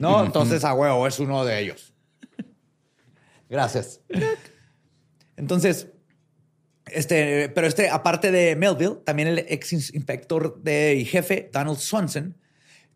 ¿No? 0.00 0.24
Entonces, 0.24 0.64
a 0.64 0.74
huevo, 0.74 1.06
es 1.06 1.18
uno 1.20 1.44
de 1.44 1.60
ellos. 1.60 1.92
Gracias. 3.48 4.00
Entonces, 5.36 5.88
este, 6.86 7.48
pero 7.50 7.66
este, 7.66 7.88
aparte 7.90 8.30
de 8.32 8.56
Melville, 8.56 8.96
también 9.04 9.28
el 9.28 9.38
ex 9.48 9.72
inspector 9.72 10.60
de, 10.62 10.96
y 10.96 11.04
jefe, 11.04 11.50
Donald 11.52 11.78
Swanson, 11.78 12.36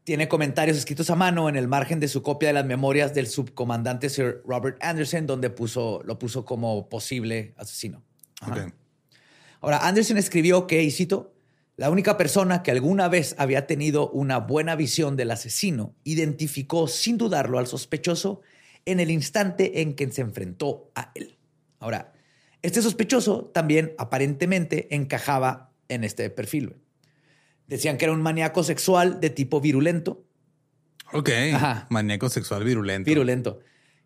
tiene 0.07 0.29
comentarios 0.29 0.77
escritos 0.77 1.11
a 1.11 1.17
mano 1.17 1.49
en 1.49 1.57
el 1.57 1.67
margen 1.67 1.99
de 1.99 2.07
su 2.07 2.23
copia 2.23 2.51
de 2.51 2.53
las 2.53 2.65
memorias 2.65 3.13
del 3.13 3.27
subcomandante 3.27 4.09
Sir 4.09 4.41
Robert 4.47 4.79
Anderson, 4.81 5.27
donde 5.27 5.51
puso, 5.51 6.01
lo 6.05 6.17
puso 6.17 6.45
como 6.45 6.89
posible 6.89 7.55
asesino. 7.57 8.05
Ahora, 9.61 9.85
Anderson 9.85 10.17
escribió 10.17 10.69
que, 10.69 10.81
y 10.85 10.93
cito, 10.93 11.35
la 11.77 11.91
única 11.91 12.17
persona 12.17 12.63
que 12.63 12.71
alguna 12.71 13.09
vez 13.09 13.35
había 13.37 13.67
tenido 13.67 14.09
una 14.11 14.39
buena 14.39 14.77
visión 14.77 15.17
del 15.17 15.33
asesino 15.33 15.97
identificó 16.05 16.87
sin 16.87 17.19
dudarlo 17.19 17.59
al 17.59 17.67
sospechoso 17.67 18.43
en 18.85 19.01
el 19.01 19.11
instante 19.11 19.81
en 19.81 19.95
que 19.97 20.09
se 20.13 20.21
enfrentó 20.21 20.93
a 20.95 21.11
él. 21.17 21.37
Ahora, 21.81 22.13
este 22.63 22.81
sospechoso 22.81 23.47
también 23.47 23.93
aparentemente 23.99 24.95
encajaba 24.95 25.73
en 25.89 26.05
este 26.05 26.31
perfil. 26.31 26.77
Decían 27.69 27.99
que 27.99 28.05
era 28.05 28.13
un 28.13 28.23
maníaco 28.23 28.63
sexual 28.63 29.21
de 29.21 29.31
tipo 29.31 29.61
virulento, 29.61 30.23
Ok. 31.13 31.31
Ajá. 31.55 31.87
Maníaco 31.91 32.29
sexual 32.29 32.65
virulento. 32.65 33.07
virulento, 33.09 33.61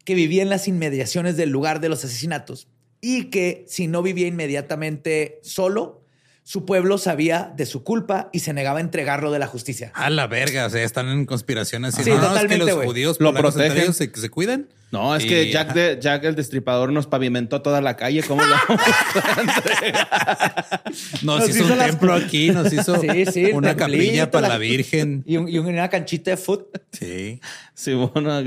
que 0.05 0.15
vivía 0.15 0.43
en 0.43 0.51
las 0.51 0.69
inmediaciones 0.69 1.37
del 1.37 1.51
lugar 1.51 1.81
de 1.81 1.89
los 1.89 2.05
asesinatos 2.05 2.69
y 3.01 3.31
que 3.31 3.65
si 3.69 3.87
no 3.87 4.03
vivía 4.03 4.27
inmediatamente 4.27 5.39
solo, 5.43 6.00
Su 6.43 6.65
pueblo 6.65 6.99
sabía 6.99 7.53
de 7.57 7.65
su 7.67 7.85
culpa 7.85 8.29
y 8.33 8.41
se 8.41 8.53
negaba 8.53 8.79
a 8.79 8.81
entregarlo 8.81 9.31
de 9.31 9.39
la 9.39 9.47
justicia. 9.47 9.93
A 9.95 10.11
la 10.11 10.27
verga, 10.27 10.67
o 10.67 10.71
sea, 10.71 10.83
están 10.83 11.09
en 11.09 11.25
conspiraciones. 11.27 11.95
Sí, 11.95 12.03
no, 12.11 12.15
es 12.17 12.21
que 12.21 12.27
totalmente, 12.27 12.65
los 12.67 12.85
judíos 12.85 13.17
Lo 13.21 13.33
protegen. 13.33 13.93
se, 13.93 14.11
se 14.13 14.31
cuidan. 14.31 14.69
No, 14.91 15.15
es 15.15 15.25
Y- 15.25 15.29
que 15.29 15.51
Jack, 15.53 15.73
de, 15.75 15.99
Jack 16.01 16.25
el 16.25 16.35
Destripador 16.35 16.91
nos 16.93 17.07
pavimentó 17.07 17.63
toda 17.63 17.81
la 17.81 17.95
calle. 17.95 18.25
¿Cómo 18.25 18.43
lo 18.43 18.53
vamos 18.69 18.83
a 19.15 19.41
entregar? 19.41 20.83
Nos, 21.23 21.23
Nos 21.23 21.49
hizo, 21.51 21.59
hizo 21.65 21.73
un 21.73 21.79
las- 21.79 21.91
templo 21.91 22.15
aquí, 22.15 22.51
nos 22.51 22.73
hizo 22.73 23.01
Sí, 23.01 23.27
sí, 23.27 23.45
el 23.45 23.55
una 23.55 23.77
capilla 23.77 24.31
para 24.33 24.49
la- 24.49 24.55
la 24.55 24.59
Virgen. 24.59 25.23
Y, 25.27 25.37
un- 25.37 25.49
y 25.49 25.59
una 25.59 25.89
canchita 25.89 26.33
de 26.33 26.37
foot. 26.37 26.77
Sí. 26.91 27.41
Sí, 27.75 27.95
bueno. 27.95 28.43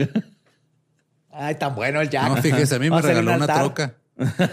Ay, 1.31 1.55
tan 1.55 1.73
bueno 1.75 2.01
el 2.01 2.09
Jack. 2.09 2.27
No, 2.27 2.37
fíjese, 2.41 2.75
a 2.75 2.79
mí 2.79 2.89
me 2.89 3.01
regaló 3.01 3.29
un 3.31 3.35
una 3.37 3.45
altar. 3.45 3.59
troca 3.59 3.95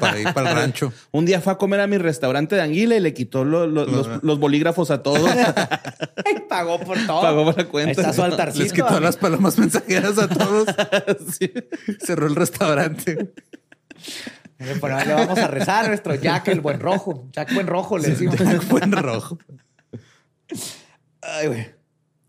para 0.00 0.18
ir 0.18 0.32
para 0.32 0.50
el 0.50 0.56
rancho. 0.56 0.92
Un 1.10 1.26
día 1.26 1.40
fue 1.40 1.52
a 1.52 1.56
comer 1.58 1.80
a 1.80 1.86
mi 1.86 1.98
restaurante 1.98 2.54
de 2.56 2.62
Anguila 2.62 2.96
y 2.96 3.00
le 3.00 3.12
quitó 3.14 3.44
lo- 3.44 3.66
lo- 3.66 3.84
los, 3.86 4.22
los 4.22 4.38
bolígrafos 4.38 4.90
a 4.90 5.02
todos. 5.02 5.30
Pagó 6.48 6.80
por 6.80 6.96
todo. 7.06 7.20
Pagó 7.22 7.44
por 7.44 7.56
la 7.58 7.68
cuenta. 7.68 7.90
Está 7.92 8.12
su 8.12 8.22
altarcito. 8.22 8.62
Les 8.64 8.72
quitó 8.72 8.98
las 9.00 9.16
palomas 9.16 9.58
mensajeras 9.58 10.18
a 10.18 10.28
todos. 10.28 10.66
Sí. 11.38 11.52
Cerró 12.04 12.26
el 12.26 12.34
restaurante. 12.36 13.32
Bueno, 14.80 14.98
le 15.04 15.12
vamos 15.14 15.38
a 15.38 15.46
rezar 15.46 15.84
a 15.86 15.88
nuestro 15.88 16.14
Jack 16.14 16.48
el 16.48 16.60
buen 16.60 16.80
rojo. 16.80 17.28
Jack 17.32 17.54
buen 17.54 17.66
rojo 17.66 17.98
le 17.98 18.08
decimos. 18.08 18.36
Fue 18.68 18.80
en 18.82 18.92
rojo. 18.92 19.38
Ay, 21.22 21.46
güey. 21.48 21.66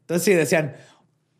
Entonces 0.01 0.23
sí 0.25 0.33
decían, 0.33 0.75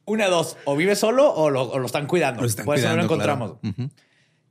una 0.05 0.27
dos, 0.27 0.57
o 0.65 0.75
vive 0.75 0.95
solo 0.95 1.31
o 1.33 1.49
lo, 1.49 1.63
o 1.63 1.79
lo 1.79 1.85
están 1.85 2.07
cuidando. 2.07 2.41
Lo 2.41 2.47
están 2.47 2.65
por 2.65 2.77
eso 2.77 2.89
no 2.89 2.95
lo 2.97 3.03
encontramos. 3.03 3.57
claro. 3.61 3.89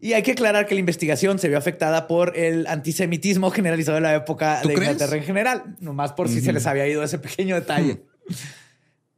Y 0.01 0.15
hay 0.15 0.23
que 0.23 0.33
aclarar 0.33 0.67
que 0.67 0.75
la 0.75 0.81
investigación 0.81 1.39
se 1.39 1.49
vio 1.49 1.59
afectada 1.59 2.07
por 2.07 2.37
el 2.37 2.67
antisemitismo 2.67 3.51
generalizado 3.51 3.97
de 3.97 4.01
la 4.01 4.15
época 4.15 4.61
¿Tú 4.63 4.69
de? 4.69 4.75
Inglaterra 4.75 5.17
en 5.17 5.25
general, 5.25 5.77
nomás 5.81 6.13
por 6.13 6.29
si 6.29 6.41
se 6.41 6.53
les 6.55 6.67
había 6.67 6.89
ido 6.89 7.03
ese 7.03 7.19
pequeño 7.19 7.55
detalle. 7.55 8.03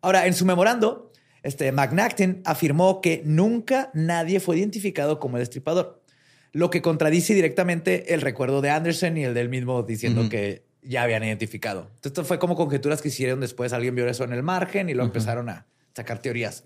Ahora, 0.01 0.27
en 0.27 0.35
su 0.35 0.45
memorando, 0.45 1.13
este, 1.45 1.71
McNacton 1.71 2.43
afirmó 2.45 3.01
que 3.01 3.23
nunca 3.25 3.91
nadie 3.95 4.41
fue 4.41 4.59
identificado 4.59 5.21
como 5.21 5.37
el 5.37 5.43
destripador, 5.43 6.03
lo 6.51 6.71
que 6.71 6.83
contradice 6.83 7.35
directamente 7.35 8.13
el 8.13 8.21
recuerdo 8.21 8.61
de 8.61 8.71
Anderson 8.71 9.17
y 9.17 9.25
el 9.25 9.35
del 9.35 9.49
mismo 9.49 9.85
diciendo 9.85 10.29
que 10.29 10.65
ya 10.83 11.05
habían 11.05 11.23
identificado. 11.23 11.83
Entonces, 11.83 12.07
esto 12.07 12.25
fue 12.25 12.41
como 12.41 12.57
conjeturas 12.57 13.01
que 13.01 13.09
hicieron 13.09 13.39
después. 13.39 13.73
Alguien 13.73 13.95
vio 13.95 14.09
eso 14.09 14.25
en 14.25 14.33
el 14.33 14.43
margen 14.43 14.89
y 14.89 14.95
lo 14.95 15.05
empezaron 15.05 15.49
a 15.49 15.67
sacar 15.95 16.19
teorías. 16.19 16.65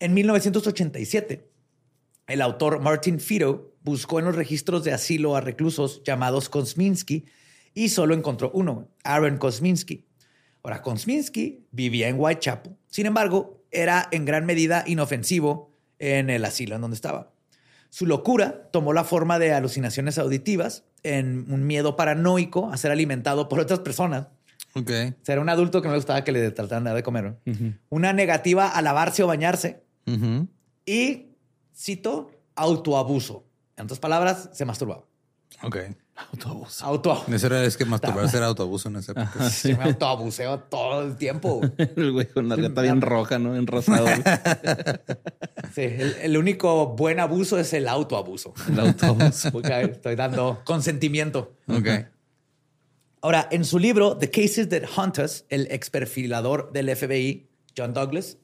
En 0.00 0.14
1987, 0.14 1.46
el 2.26 2.42
autor 2.42 2.80
Martin 2.80 3.20
Fido 3.20 3.74
buscó 3.82 4.18
en 4.18 4.24
los 4.24 4.34
registros 4.34 4.84
de 4.84 4.92
asilo 4.92 5.36
a 5.36 5.40
reclusos 5.40 6.02
llamados 6.04 6.48
Kosminski 6.48 7.24
y 7.74 7.90
solo 7.90 8.14
encontró 8.14 8.50
uno, 8.52 8.88
Aaron 9.04 9.38
Kosminski. 9.38 10.06
Ahora, 10.62 10.82
Kosminski 10.82 11.66
vivía 11.70 12.08
en 12.08 12.18
Whitechapel. 12.18 12.76
Sin 12.88 13.06
embargo, 13.06 13.62
era 13.70 14.08
en 14.10 14.24
gran 14.24 14.46
medida 14.46 14.82
inofensivo 14.86 15.72
en 15.98 16.30
el 16.30 16.44
asilo 16.44 16.74
en 16.74 16.80
donde 16.80 16.96
estaba. 16.96 17.32
Su 17.90 18.06
locura 18.06 18.68
tomó 18.72 18.92
la 18.92 19.04
forma 19.04 19.38
de 19.38 19.52
alucinaciones 19.52 20.18
auditivas, 20.18 20.84
en 21.02 21.46
un 21.52 21.66
miedo 21.66 21.94
paranoico 21.94 22.70
a 22.72 22.76
ser 22.76 22.90
alimentado 22.90 23.48
por 23.48 23.60
otras 23.60 23.78
personas. 23.80 24.26
Ok. 24.74 24.90
O 24.90 25.24
sea, 25.24 25.32
era 25.32 25.40
un 25.40 25.48
adulto 25.48 25.80
que 25.80 25.88
no 25.88 25.92
le 25.92 25.98
gustaba 25.98 26.24
que 26.24 26.32
le 26.32 26.50
trataran 26.50 26.84
de 26.92 27.02
comer. 27.02 27.36
Una 27.88 28.12
negativa 28.12 28.68
a 28.68 28.82
lavarse 28.82 29.22
o 29.22 29.26
bañarse 29.26 29.84
y, 30.84 31.26
cito, 31.76 32.30
autoabuso. 32.54 33.44
En 33.76 33.84
otras 33.84 34.00
palabras, 34.00 34.50
se 34.52 34.64
masturbaba. 34.64 35.04
Ok. 35.62 35.76
Autobús. 36.32 36.82
Auto. 36.82 37.24
Eso 37.30 37.46
era, 37.46 37.62
es 37.64 37.76
que 37.76 37.84
masturbarse 37.84 38.38
era 38.38 38.46
autobuso 38.46 38.88
en 38.88 38.96
esa 38.96 39.12
época. 39.12 39.50
Se 39.50 39.76
me 39.76 39.84
autoabuseo 39.84 40.60
todo 40.60 41.02
el 41.02 41.16
tiempo. 41.16 41.60
El 41.78 42.12
güey 42.12 42.26
con 42.26 42.48
la 42.48 42.56
gata 42.56 42.80
bien 42.80 43.02
roja, 43.02 43.38
¿no? 43.38 43.54
En 43.56 43.66
rosado. 43.66 44.06
Sí, 45.74 45.82
el, 45.82 46.16
el 46.22 46.36
único 46.38 46.94
buen 46.94 47.20
abuso 47.20 47.58
es 47.58 47.72
el 47.74 47.86
autoabuso. 47.88 48.54
El. 48.68 48.94
Porque 49.52 49.82
estoy 49.82 50.14
dando 50.14 50.62
consentimiento. 50.64 51.52
Ok. 51.68 51.88
Ahora, 53.20 53.48
en 53.50 53.64
su 53.64 53.78
libro 53.78 54.16
The 54.16 54.30
Cases 54.30 54.70
That 54.70 54.84
Hunt 54.96 55.18
Us, 55.18 55.44
el 55.50 55.66
experfilador 55.70 56.72
del 56.72 56.96
FBI, 56.96 57.46
John 57.76 57.92
Douglas, 57.92 58.38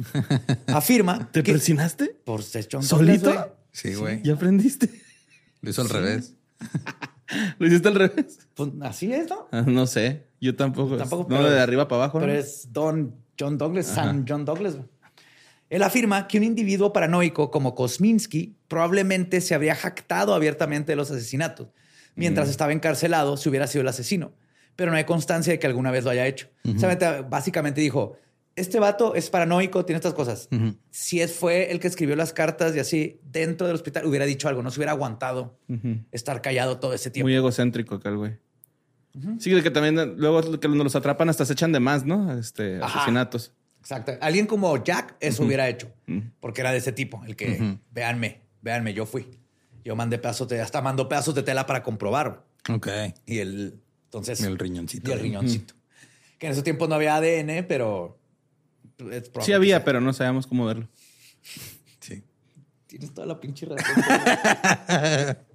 afirma 0.68 1.30
¿Te 1.30 1.42
que 1.42 1.52
persinaste? 1.52 2.16
por 2.24 2.42
ser 2.42 2.68
John 2.70 2.82
¿Solito? 2.82 3.56
Sí, 3.72 3.94
güey. 3.94 4.22
¿Ya 4.22 4.34
aprendiste? 4.34 4.90
Lo 5.60 5.70
hizo 5.70 5.82
al 5.82 5.88
revés. 5.88 6.34
¿Lo 7.58 7.66
hiciste 7.66 7.88
al 7.88 7.94
revés? 7.94 8.40
pues 8.54 8.70
así 8.82 9.12
es, 9.12 9.28
¿no? 9.30 9.48
Ah, 9.52 9.62
no 9.66 9.86
sé. 9.86 10.26
Yo 10.40 10.54
tampoco. 10.54 10.96
Tampoco, 10.96 11.22
no, 11.30 11.36
pero- 11.38 11.50
de 11.50 11.60
arriba 11.60 11.88
para 11.88 12.04
abajo. 12.04 12.20
Pero 12.20 12.32
¿no? 12.32 12.38
es 12.38 12.72
Don 12.72 13.14
John 13.38 13.56
Douglas, 13.56 13.86
San 13.86 14.26
John 14.28 14.44
Douglas. 14.44 14.76
Él 15.70 15.82
afirma 15.82 16.28
que 16.28 16.36
un 16.36 16.44
individuo 16.44 16.92
paranoico 16.92 17.50
como 17.50 17.74
Kosminski 17.74 18.56
probablemente 18.68 19.40
se 19.40 19.54
habría 19.54 19.74
jactado 19.74 20.34
abiertamente 20.34 20.92
de 20.92 20.96
los 20.96 21.10
asesinatos. 21.10 21.68
Mientras 22.14 22.50
estaba 22.50 22.72
encarcelado, 22.74 23.38
si 23.38 23.48
hubiera 23.48 23.66
sido 23.66 23.80
el 23.80 23.88
asesino. 23.88 24.32
Pero 24.76 24.90
no 24.90 24.98
hay 24.98 25.04
constancia 25.04 25.50
de 25.50 25.58
que 25.58 25.66
alguna 25.66 25.90
vez 25.90 26.04
lo 26.04 26.10
haya 26.10 26.26
hecho. 26.26 26.48
Básicamente 27.30 27.80
dijo, 27.80 28.18
este 28.56 28.80
vato 28.80 29.14
es 29.14 29.30
paranoico, 29.30 29.84
tiene 29.84 29.96
estas 29.96 30.14
cosas. 30.14 30.48
Ujú. 30.50 30.76
Si 30.90 31.20
es, 31.20 31.32
fue 31.32 31.70
el 31.70 31.80
que 31.80 31.88
escribió 31.88 32.16
las 32.16 32.32
cartas 32.32 32.74
y 32.76 32.80
así 32.80 33.20
dentro 33.24 33.66
del 33.66 33.76
hospital, 33.76 34.06
hubiera 34.06 34.26
dicho 34.26 34.48
algo, 34.48 34.62
no 34.62 34.70
se 34.70 34.78
hubiera 34.78 34.92
aguantado 34.92 35.58
estar 36.10 36.42
callado 36.42 36.78
todo 36.78 36.94
ese 36.94 37.10
tiempo. 37.10 37.26
Muy 37.26 37.34
egocéntrico 37.34 37.96
acá 37.96 38.08
el 38.10 38.16
güey. 38.16 38.38
Sí, 39.38 39.60
que 39.62 39.70
también 39.70 39.98
eh, 39.98 40.06
luego 40.16 40.40
que 40.58 40.66
cuando 40.66 40.84
los 40.84 40.96
atrapan 40.96 41.28
hasta 41.28 41.44
se 41.44 41.52
echan 41.52 41.72
de 41.72 41.80
más, 41.80 42.06
¿no? 42.06 42.32
Este, 42.38 42.76
Ajá. 42.82 43.00
asesinatos. 43.00 43.52
Exacto. 43.80 44.12
Alguien 44.20 44.46
como 44.46 44.82
Jack 44.82 45.16
eso 45.20 45.42
hubiera 45.44 45.68
hecho, 45.68 45.92
porque 46.40 46.60
era 46.60 46.70
de 46.70 46.78
ese 46.78 46.92
tipo, 46.92 47.22
el 47.26 47.36
que, 47.36 47.78
véanme, 47.90 48.42
véanme, 48.60 48.94
yo 48.94 49.06
fui. 49.06 49.26
Yo 49.84 49.96
mandé 49.96 50.18
pedazos 50.18 50.48
de, 50.48 50.60
hasta 50.60 50.80
mandó 50.80 51.08
pedazos 51.08 51.34
de 51.34 51.42
tela 51.42 51.66
para 51.66 51.82
comprobar. 51.82 52.44
Ok. 52.70 52.88
Y 53.26 53.38
el, 53.38 53.80
entonces... 54.04 54.40
Y 54.40 54.44
el 54.44 54.58
riñoncito. 54.58 55.10
y 55.10 55.14
el 55.14 55.20
riñoncito. 55.20 55.74
Que 56.38 56.46
en 56.46 56.52
esos 56.52 56.62
tiempos 56.62 56.88
no 56.88 56.94
había 56.94 57.16
ADN, 57.16 57.66
pero... 57.66 58.18
Sí 59.40 59.52
había, 59.52 59.84
pero 59.84 60.00
no 60.00 60.12
sabíamos 60.12 60.46
cómo 60.46 60.66
verlo. 60.66 60.88
Sí. 62.00 62.22
Tienes 62.86 63.12
toda 63.14 63.26
la 63.26 63.40
pinche 63.40 63.66
razón. 63.66 65.36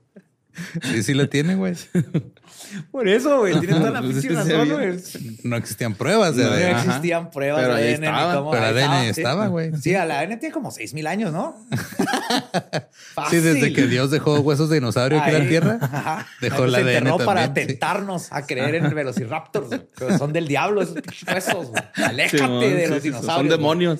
Sí, 0.81 1.03
sí 1.03 1.13
lo 1.13 1.29
tiene, 1.29 1.55
güey. 1.55 1.75
Por 2.91 3.07
eso, 3.07 3.39
güey, 3.39 3.59
tienes 3.59 3.77
toda 3.77 3.91
la 3.91 4.01
Pues 4.01 4.17
es 4.17 4.21
pinche 4.25 4.27
que 4.47 4.53
razón, 4.55 4.69
güey. 4.69 5.39
No 5.43 5.55
existían 5.57 5.95
pruebas 5.95 6.35
de 6.35 6.43
No 6.43 6.49
ADN. 6.51 6.63
Ajá. 6.75 6.79
existían 6.87 7.29
pruebas 7.31 7.61
Pero 7.61 7.75
de 7.75 7.81
ADN. 7.93 8.01
ni 8.01 8.07
estaban. 8.07 8.35
cómo- 8.37 8.51
Pero 8.51 8.65
ADN 8.65 9.03
estaba, 9.09 9.47
güey. 9.47 9.71
Sí, 9.81 9.93
el 9.93 10.11
ADN 10.11 10.39
tiene 10.39 10.53
como 10.53 10.71
6 10.71 10.93
mil 10.93 11.07
años, 11.07 11.31
¿no? 11.31 11.55
Sí, 13.29 13.37
desde 13.37 13.73
que 13.73 13.87
Dios 13.87 14.11
dejó 14.11 14.39
huesos 14.41 14.69
de 14.69 14.75
dinosaurio 14.75 15.19
aquí 15.19 15.31
en 15.35 15.43
la. 15.43 15.49
Tierra, 15.49 15.79
Ajá. 15.81 16.27
dejó 16.41 16.69
se 16.69 16.77
ADN 16.77 16.89
enterró 16.97 17.17
para 17.17 17.45
también, 17.45 17.67
sí. 17.67 17.73
tentarnos 17.73 18.31
a 18.31 18.45
creer 18.45 18.75
en 18.75 18.93
velociraptors. 18.93 19.67
güey. 19.67 19.81
Pero 19.97 20.17
son 20.17 20.33
del 20.33 20.47
diablo 20.47 20.81
esos 20.81 20.95
huesos. 21.27 21.67
güey. 21.69 21.83
Aléjate 21.95 22.69
de 22.75 22.85
sí, 22.85 22.91
los 22.91 23.03
dinosaurios. 23.03 23.25
Son 23.35 23.45
güey. 23.47 23.57
demonios. 23.57 23.99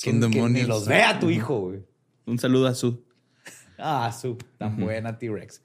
Que- 0.00 0.10
Son 0.10 0.20
que 0.20 0.28
demonios. 0.28 0.50
ni 0.62 0.68
los 0.68 0.86
vea 0.86 1.18
tu 1.18 1.30
hijo, 1.30 1.60
güey. 1.60 1.80
Un 2.26 2.38
saludo 2.38 2.66
a 2.68 2.74
su. 2.74 3.02
Ah, 3.78 4.12
su 4.12 4.36
tan 4.58 4.76
buena 4.76 5.18
T-Rex. 5.18 5.62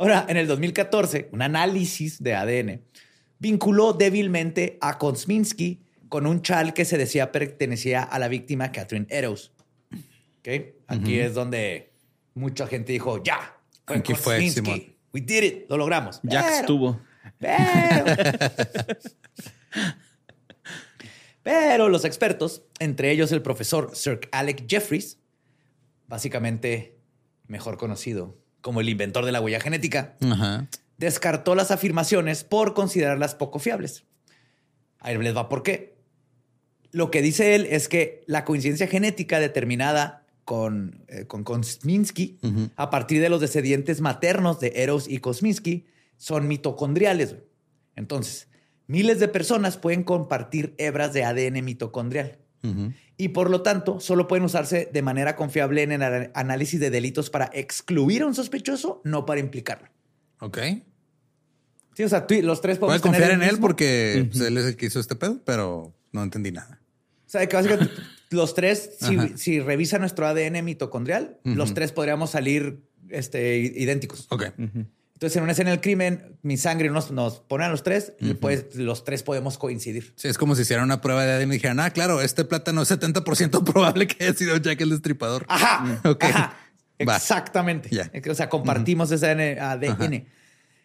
Ahora, 0.00 0.24
en 0.30 0.38
el 0.38 0.46
2014, 0.46 1.28
un 1.30 1.42
análisis 1.42 2.22
de 2.22 2.34
ADN 2.34 2.82
vinculó 3.38 3.92
débilmente 3.92 4.78
a 4.80 4.96
Kosminski 4.96 5.82
con 6.08 6.26
un 6.26 6.40
chal 6.40 6.72
que 6.72 6.86
se 6.86 6.96
decía 6.96 7.30
pertenecía 7.32 8.02
a 8.02 8.18
la 8.18 8.28
víctima 8.28 8.72
Catherine 8.72 9.06
Eros. 9.10 9.52
¿Ok? 10.38 10.48
Aquí 10.86 11.18
es 11.18 11.34
donde 11.34 11.92
mucha 12.32 12.66
gente 12.66 12.94
dijo, 12.94 13.22
ya, 13.22 13.58
fue 13.86 13.96
Aquí 13.98 14.14
fue. 14.14 14.48
Simón. 14.48 14.82
We 15.12 15.20
did 15.20 15.42
it, 15.42 15.64
lo 15.68 15.76
logramos. 15.76 16.18
Jack 16.22 16.46
Pero- 16.46 16.60
estuvo. 16.60 17.00
pero, 17.38 18.04
pero 21.42 21.88
los 21.90 22.06
expertos, 22.06 22.62
entre 22.78 23.10
ellos 23.10 23.32
el 23.32 23.42
profesor 23.42 23.90
Sir 23.94 24.20
Alec 24.32 24.64
Jeffries, 24.66 25.18
básicamente 26.08 26.96
mejor 27.48 27.76
conocido 27.76 28.39
como 28.60 28.80
el 28.80 28.88
inventor 28.88 29.24
de 29.24 29.32
la 29.32 29.40
huella 29.40 29.60
genética, 29.60 30.16
Ajá. 30.20 30.68
descartó 30.98 31.54
las 31.54 31.70
afirmaciones 31.70 32.44
por 32.44 32.74
considerarlas 32.74 33.34
poco 33.34 33.58
fiables. 33.58 34.04
Ahí 34.98 35.16
les 35.18 35.36
va 35.36 35.48
por 35.48 35.62
qué. 35.62 35.96
Lo 36.92 37.10
que 37.10 37.22
dice 37.22 37.54
él 37.54 37.66
es 37.70 37.88
que 37.88 38.22
la 38.26 38.44
coincidencia 38.44 38.86
genética 38.86 39.38
determinada 39.40 40.26
con, 40.44 41.04
eh, 41.08 41.26
con 41.26 41.44
Kosminski 41.44 42.38
a 42.74 42.90
partir 42.90 43.20
de 43.22 43.28
los 43.28 43.40
descendientes 43.40 44.00
maternos 44.00 44.58
de 44.58 44.72
Eros 44.76 45.08
y 45.08 45.18
Kosminski 45.18 45.86
son 46.16 46.48
mitocondriales. 46.48 47.36
Entonces, 47.94 48.48
miles 48.88 49.20
de 49.20 49.28
personas 49.28 49.76
pueden 49.76 50.02
compartir 50.02 50.74
hebras 50.78 51.12
de 51.12 51.24
ADN 51.24 51.62
mitocondrial. 51.64 52.38
Y 53.20 53.28
por 53.28 53.50
lo 53.50 53.60
tanto 53.60 54.00
solo 54.00 54.26
pueden 54.26 54.44
usarse 54.44 54.88
de 54.90 55.02
manera 55.02 55.36
confiable 55.36 55.82
en 55.82 55.92
el 55.92 56.30
análisis 56.32 56.80
de 56.80 56.88
delitos 56.88 57.28
para 57.28 57.50
excluir 57.52 58.22
a 58.22 58.26
un 58.26 58.34
sospechoso, 58.34 59.02
no 59.04 59.26
para 59.26 59.40
implicarlo. 59.40 59.88
Ok. 60.40 60.58
Sí, 61.94 62.02
o 62.02 62.08
sea, 62.08 62.26
tú 62.26 62.32
y 62.32 62.40
los 62.40 62.62
tres 62.62 62.78
podemos 62.78 63.02
Puede 63.02 63.12
confiar 63.12 63.30
tener 63.32 63.44
en 63.44 63.54
él 63.54 63.60
porque 63.60 64.26
pues, 64.30 64.40
él 64.40 64.56
es 64.56 64.64
el 64.64 64.76
que 64.76 64.86
hizo 64.86 65.00
este 65.00 65.16
pedo, 65.16 65.38
pero 65.44 65.94
no 66.12 66.22
entendí 66.22 66.50
nada. 66.50 66.80
O 67.26 67.28
sea, 67.28 67.46
que 67.46 67.56
básicamente 67.56 67.92
los 68.30 68.54
tres, 68.54 68.96
si, 69.36 69.60
revisa 69.60 69.98
nuestro 69.98 70.26
ADN 70.26 70.64
mitocondrial, 70.64 71.38
los 71.44 71.74
tres 71.74 71.92
podríamos 71.92 72.30
salir 72.30 72.80
este, 73.10 73.58
idénticos. 73.58 74.28
Ok. 74.30 74.44
Entonces, 75.20 75.36
en 75.36 75.42
una 75.42 75.52
escena 75.52 75.68
del 75.68 75.82
crimen, 75.82 76.38
mi 76.40 76.56
sangre 76.56 76.88
nos, 76.88 77.10
nos 77.10 77.40
pone 77.40 77.66
a 77.66 77.68
los 77.68 77.82
tres 77.82 78.14
y 78.20 78.32
pues 78.32 78.74
los 78.74 79.04
tres 79.04 79.22
podemos 79.22 79.58
coincidir. 79.58 80.14
Sí, 80.16 80.28
es 80.28 80.38
como 80.38 80.54
si 80.54 80.62
hicieran 80.62 80.86
una 80.86 81.02
prueba 81.02 81.26
de 81.26 81.32
ADN 81.32 81.50
y 81.50 81.56
dijeran, 81.56 81.78
ah, 81.78 81.90
claro, 81.90 82.22
este 82.22 82.46
plátano 82.46 82.80
es 82.80 82.90
70% 82.90 83.62
probable 83.70 84.06
que 84.06 84.24
haya 84.24 84.32
sido 84.32 84.56
Jack 84.56 84.80
el 84.80 84.88
Destripador. 84.88 85.44
Ajá. 85.46 86.00
Ok. 86.06 86.24
ajá. 86.24 86.56
Exactamente. 86.96 87.90
O 88.30 88.34
sea, 88.34 88.48
compartimos 88.48 89.12
ese 89.12 89.60
ADN. 89.60 90.26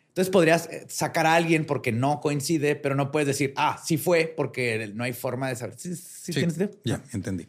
Entonces 0.10 0.30
podrías 0.30 0.68
eh, 0.70 0.86
sacar 0.90 1.28
a 1.28 1.36
alguien 1.36 1.64
porque 1.66 1.94
no 1.94 2.20
coincide, 2.20 2.76
pero 2.76 2.94
no 2.94 3.12
puedes 3.12 3.28
decir, 3.28 3.54
ah, 3.56 3.82
sí 3.86 3.96
fue, 3.98 4.34
porque 4.36 4.92
no 4.94 5.06
hay 5.06 5.14
forma 5.14 5.48
de 5.48 5.56
saber. 5.56 5.76
¿Sí, 5.78 5.96
sí 5.96 6.04
Sí, 6.26 6.34
tienes 6.34 6.58
idea? 6.58 6.72
ya, 6.84 7.02
entendí. 7.14 7.48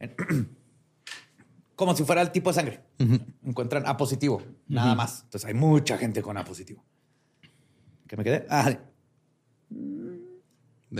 Como 1.76 1.94
si 1.94 2.04
fuera 2.04 2.22
el 2.22 2.32
tipo 2.32 2.50
de 2.50 2.54
sangre. 2.54 2.80
Encuentran 3.44 3.86
A 3.86 3.96
positivo, 3.96 4.42
nada 4.66 4.94
más. 4.94 5.22
Entonces 5.24 5.46
hay 5.46 5.54
mucha 5.54 5.98
gente 5.98 6.22
con 6.22 6.36
A 6.36 6.44
positivo. 6.44 6.84
¿Qué 8.08 8.16
me 8.16 8.24
quedé? 8.24 8.46
Ah, 8.48 8.76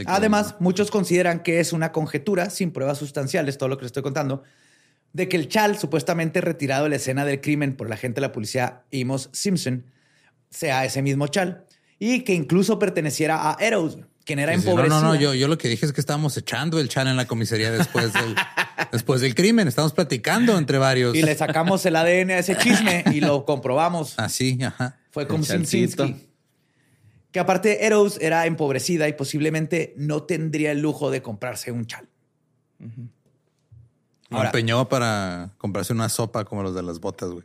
Además, 0.07 0.57
muchos 0.59 0.91
consideran 0.91 1.43
que 1.43 1.61
es 1.61 1.73
una 1.73 1.93
conjetura 1.93 2.51
sin 2.51 2.73
pruebas 2.73 2.99
sustanciales, 2.99 3.57
todo 3.57 3.69
lo 3.69 3.79
que 3.79 3.85
les 3.85 3.91
estoy 3.91 4.03
contando, 4.03 4.43
de 5.13 5.29
que 5.29 5.37
el 5.37 5.49
chal, 5.49 5.79
supuestamente 5.79 6.41
retirado 6.41 6.85
de 6.85 6.91
la 6.91 6.97
escena 6.97 7.25
del 7.25 7.41
crimen 7.41 7.77
por 7.77 7.89
la 7.89 7.95
agente 7.95 8.17
de 8.17 8.27
la 8.27 8.33
policía 8.33 8.85
Amos 8.93 9.31
Simpson, 9.33 9.87
sea 10.51 10.85
ese 10.85 11.03
mismo 11.03 11.27
chal 11.29 11.65
y 11.99 12.23
que 12.23 12.35
incluso 12.35 12.79
perteneciera 12.79 13.51
a 13.51 13.57
Eros, 13.61 13.99
quien 14.27 14.41
era 14.41 14.53
Sí, 14.55 14.61
sí. 14.61 14.67
No, 14.67 14.87
no, 14.87 15.01
no, 15.01 15.15
yo, 15.15 15.33
yo 15.33 15.49
lo 15.49 15.57
que 15.57 15.69
dije 15.69 15.87
es 15.87 15.93
que 15.93 16.01
estábamos 16.01 16.37
echando 16.37 16.79
el 16.81 16.89
chal 16.91 17.07
en 17.07 17.17
la 17.17 17.27
comisaría 17.27 17.71
después 17.71 18.13
del, 18.13 18.35
después 18.93 19.21
del 19.23 19.35
crimen. 19.35 19.69
Estamos 19.69 19.93
platicando 19.95 20.59
entre 20.59 20.77
varios. 20.79 21.15
Y 21.15 21.23
le 21.23 21.35
sacamos 21.37 21.87
el 21.87 21.97
ADN 21.97 22.33
a 22.33 22.39
ese 22.39 22.57
chisme 22.59 23.05
y 23.13 23.21
lo 23.21 23.45
comprobamos. 23.47 24.19
Así, 24.19 24.63
ajá. 24.63 24.99
Fue 25.11 25.27
con 25.27 25.43
chalcito. 25.43 26.05
Simpsonski. 26.05 26.27
Que 27.31 27.41
aparte 27.41 27.87
Eros 27.87 28.19
era 28.21 28.47
empobrecida 28.47 29.09
y 29.09 29.13
posiblemente 29.13 29.95
no 29.97 30.25
tendría 30.25 30.73
el 30.73 30.81
lujo 30.81 31.11
de 31.11 31.23
comprarse 31.23 31.71
un 31.71 31.87
chal. 31.87 32.09
Lo 34.29 34.39
Ahora- 34.39 34.49
empeñó 34.49 34.89
para 34.89 35.51
comprarse 35.59 35.93
una 35.93 36.09
sopa 36.09 36.45
como 36.45 36.63
los 36.63 36.75
de 36.75 36.83
las 36.83 36.99
botas, 36.99 37.31
güey. 37.31 37.45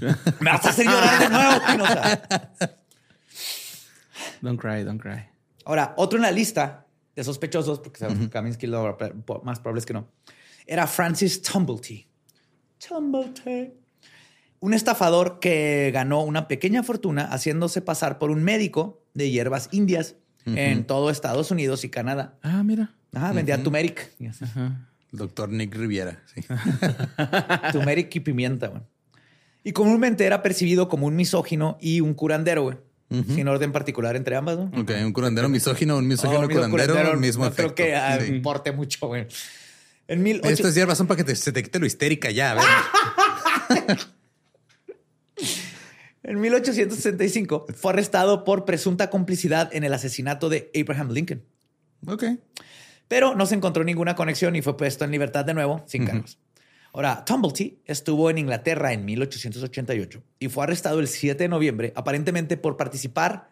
Me 0.40 0.50
vas 0.50 0.64
a 0.64 0.70
hacer 0.70 0.86
llorar 0.86 1.18
de 1.20 1.28
nuevo, 1.28 1.60
Pinoza. 1.66 2.22
Don't 4.40 4.60
cry, 4.60 4.82
don't 4.84 5.00
cry. 5.00 5.29
Ahora, 5.70 5.94
otro 5.96 6.18
en 6.18 6.22
la 6.22 6.32
lista 6.32 6.84
de 7.14 7.22
sospechosos, 7.22 7.78
porque 7.78 8.00
sabemos 8.00 8.24
que 8.24 8.30
Kaminsky 8.30 8.66
lo 8.66 8.98
más 9.44 9.60
probable 9.60 9.78
es 9.78 9.86
que 9.86 9.92
no, 9.92 10.08
era 10.66 10.88
Francis 10.88 11.40
Tumblety. 11.42 12.08
Tumblety. 12.88 13.72
Un 14.58 14.74
estafador 14.74 15.38
que 15.38 15.92
ganó 15.94 16.22
una 16.22 16.48
pequeña 16.48 16.82
fortuna 16.82 17.22
haciéndose 17.22 17.82
pasar 17.82 18.18
por 18.18 18.32
un 18.32 18.42
médico 18.42 19.00
de 19.14 19.30
hierbas 19.30 19.68
indias 19.70 20.16
en 20.44 20.88
todo 20.88 21.08
Estados 21.08 21.52
Unidos 21.52 21.84
y 21.84 21.88
Canadá. 21.88 22.36
Ah, 22.42 22.64
mira. 22.64 22.92
Ajá, 23.14 23.32
vendía 23.32 23.62
turmeric. 23.62 24.10
El 24.18 24.74
doctor 25.12 25.50
Nick 25.50 25.72
Riviera. 25.76 26.20
Sí. 26.34 26.40
turmeric 27.70 28.12
y 28.16 28.18
pimienta, 28.18 28.66
güey. 28.66 28.82
Y 29.62 29.70
comúnmente 29.70 30.26
era 30.26 30.42
percibido 30.42 30.88
como 30.88 31.06
un 31.06 31.14
misógino 31.14 31.78
y 31.80 32.00
un 32.00 32.14
curandero, 32.14 32.64
güey. 32.64 32.78
Sin 33.10 33.48
orden 33.48 33.72
particular 33.72 34.14
entre 34.14 34.36
ambas, 34.36 34.56
¿no? 34.56 34.70
Ok, 34.80 34.92
un 35.04 35.12
curandero 35.12 35.48
misógino, 35.48 35.96
un 35.98 36.06
misógino 36.06 36.42
Oh, 36.44 36.48
curandero, 36.70 37.16
mismo 37.18 37.44
no 37.44 37.50
creo 37.52 37.66
efecto. 37.66 37.74
que 37.82 37.94
ah, 37.96 38.18
Sí. 38.20 38.26
importe 38.32 38.70
mucho, 38.70 39.08
güey. 39.08 39.26
En 40.06 40.22
18... 40.22 40.48
Estas 40.48 40.74
hierbas 40.76 40.96
son 40.96 41.08
para 41.08 41.18
que 41.18 41.24
te- 41.24 41.34
se 41.36 41.50
te 41.50 41.62
quite 41.62 41.78
lo 41.80 41.86
histérica 41.86 42.30
ya. 42.30 42.52
A 42.52 42.54
ver. 42.54 43.98
En 46.22 46.38
1865 46.40 47.66
fue 47.74 47.92
arrestado 47.92 48.44
por 48.44 48.64
presunta 48.64 49.08
complicidad 49.10 49.74
en 49.74 49.84
el 49.84 49.94
asesinato 49.94 50.48
de 50.48 50.70
Abraham 50.78 51.10
Lincoln. 51.12 51.42
ok. 52.06 52.24
Pero 53.08 53.34
no 53.34 53.44
se 53.46 53.56
encontró 53.56 53.82
ninguna 53.82 54.14
conexión 54.14 54.54
y 54.54 54.62
fue 54.62 54.76
puesto 54.76 55.04
en 55.04 55.10
libertad 55.10 55.44
de 55.44 55.54
nuevo, 55.54 55.82
sin 55.88 56.06
cargos. 56.06 56.38
Ahora, 56.92 57.24
Tumblety 57.24 57.78
estuvo 57.84 58.30
en 58.30 58.38
Inglaterra 58.38 58.92
en 58.92 59.04
1888 59.04 60.22
y 60.40 60.48
fue 60.48 60.64
arrestado 60.64 60.98
el 61.00 61.06
7 61.08 61.44
de 61.44 61.48
noviembre, 61.48 61.92
aparentemente 61.94 62.56
por 62.56 62.76
participar 62.76 63.50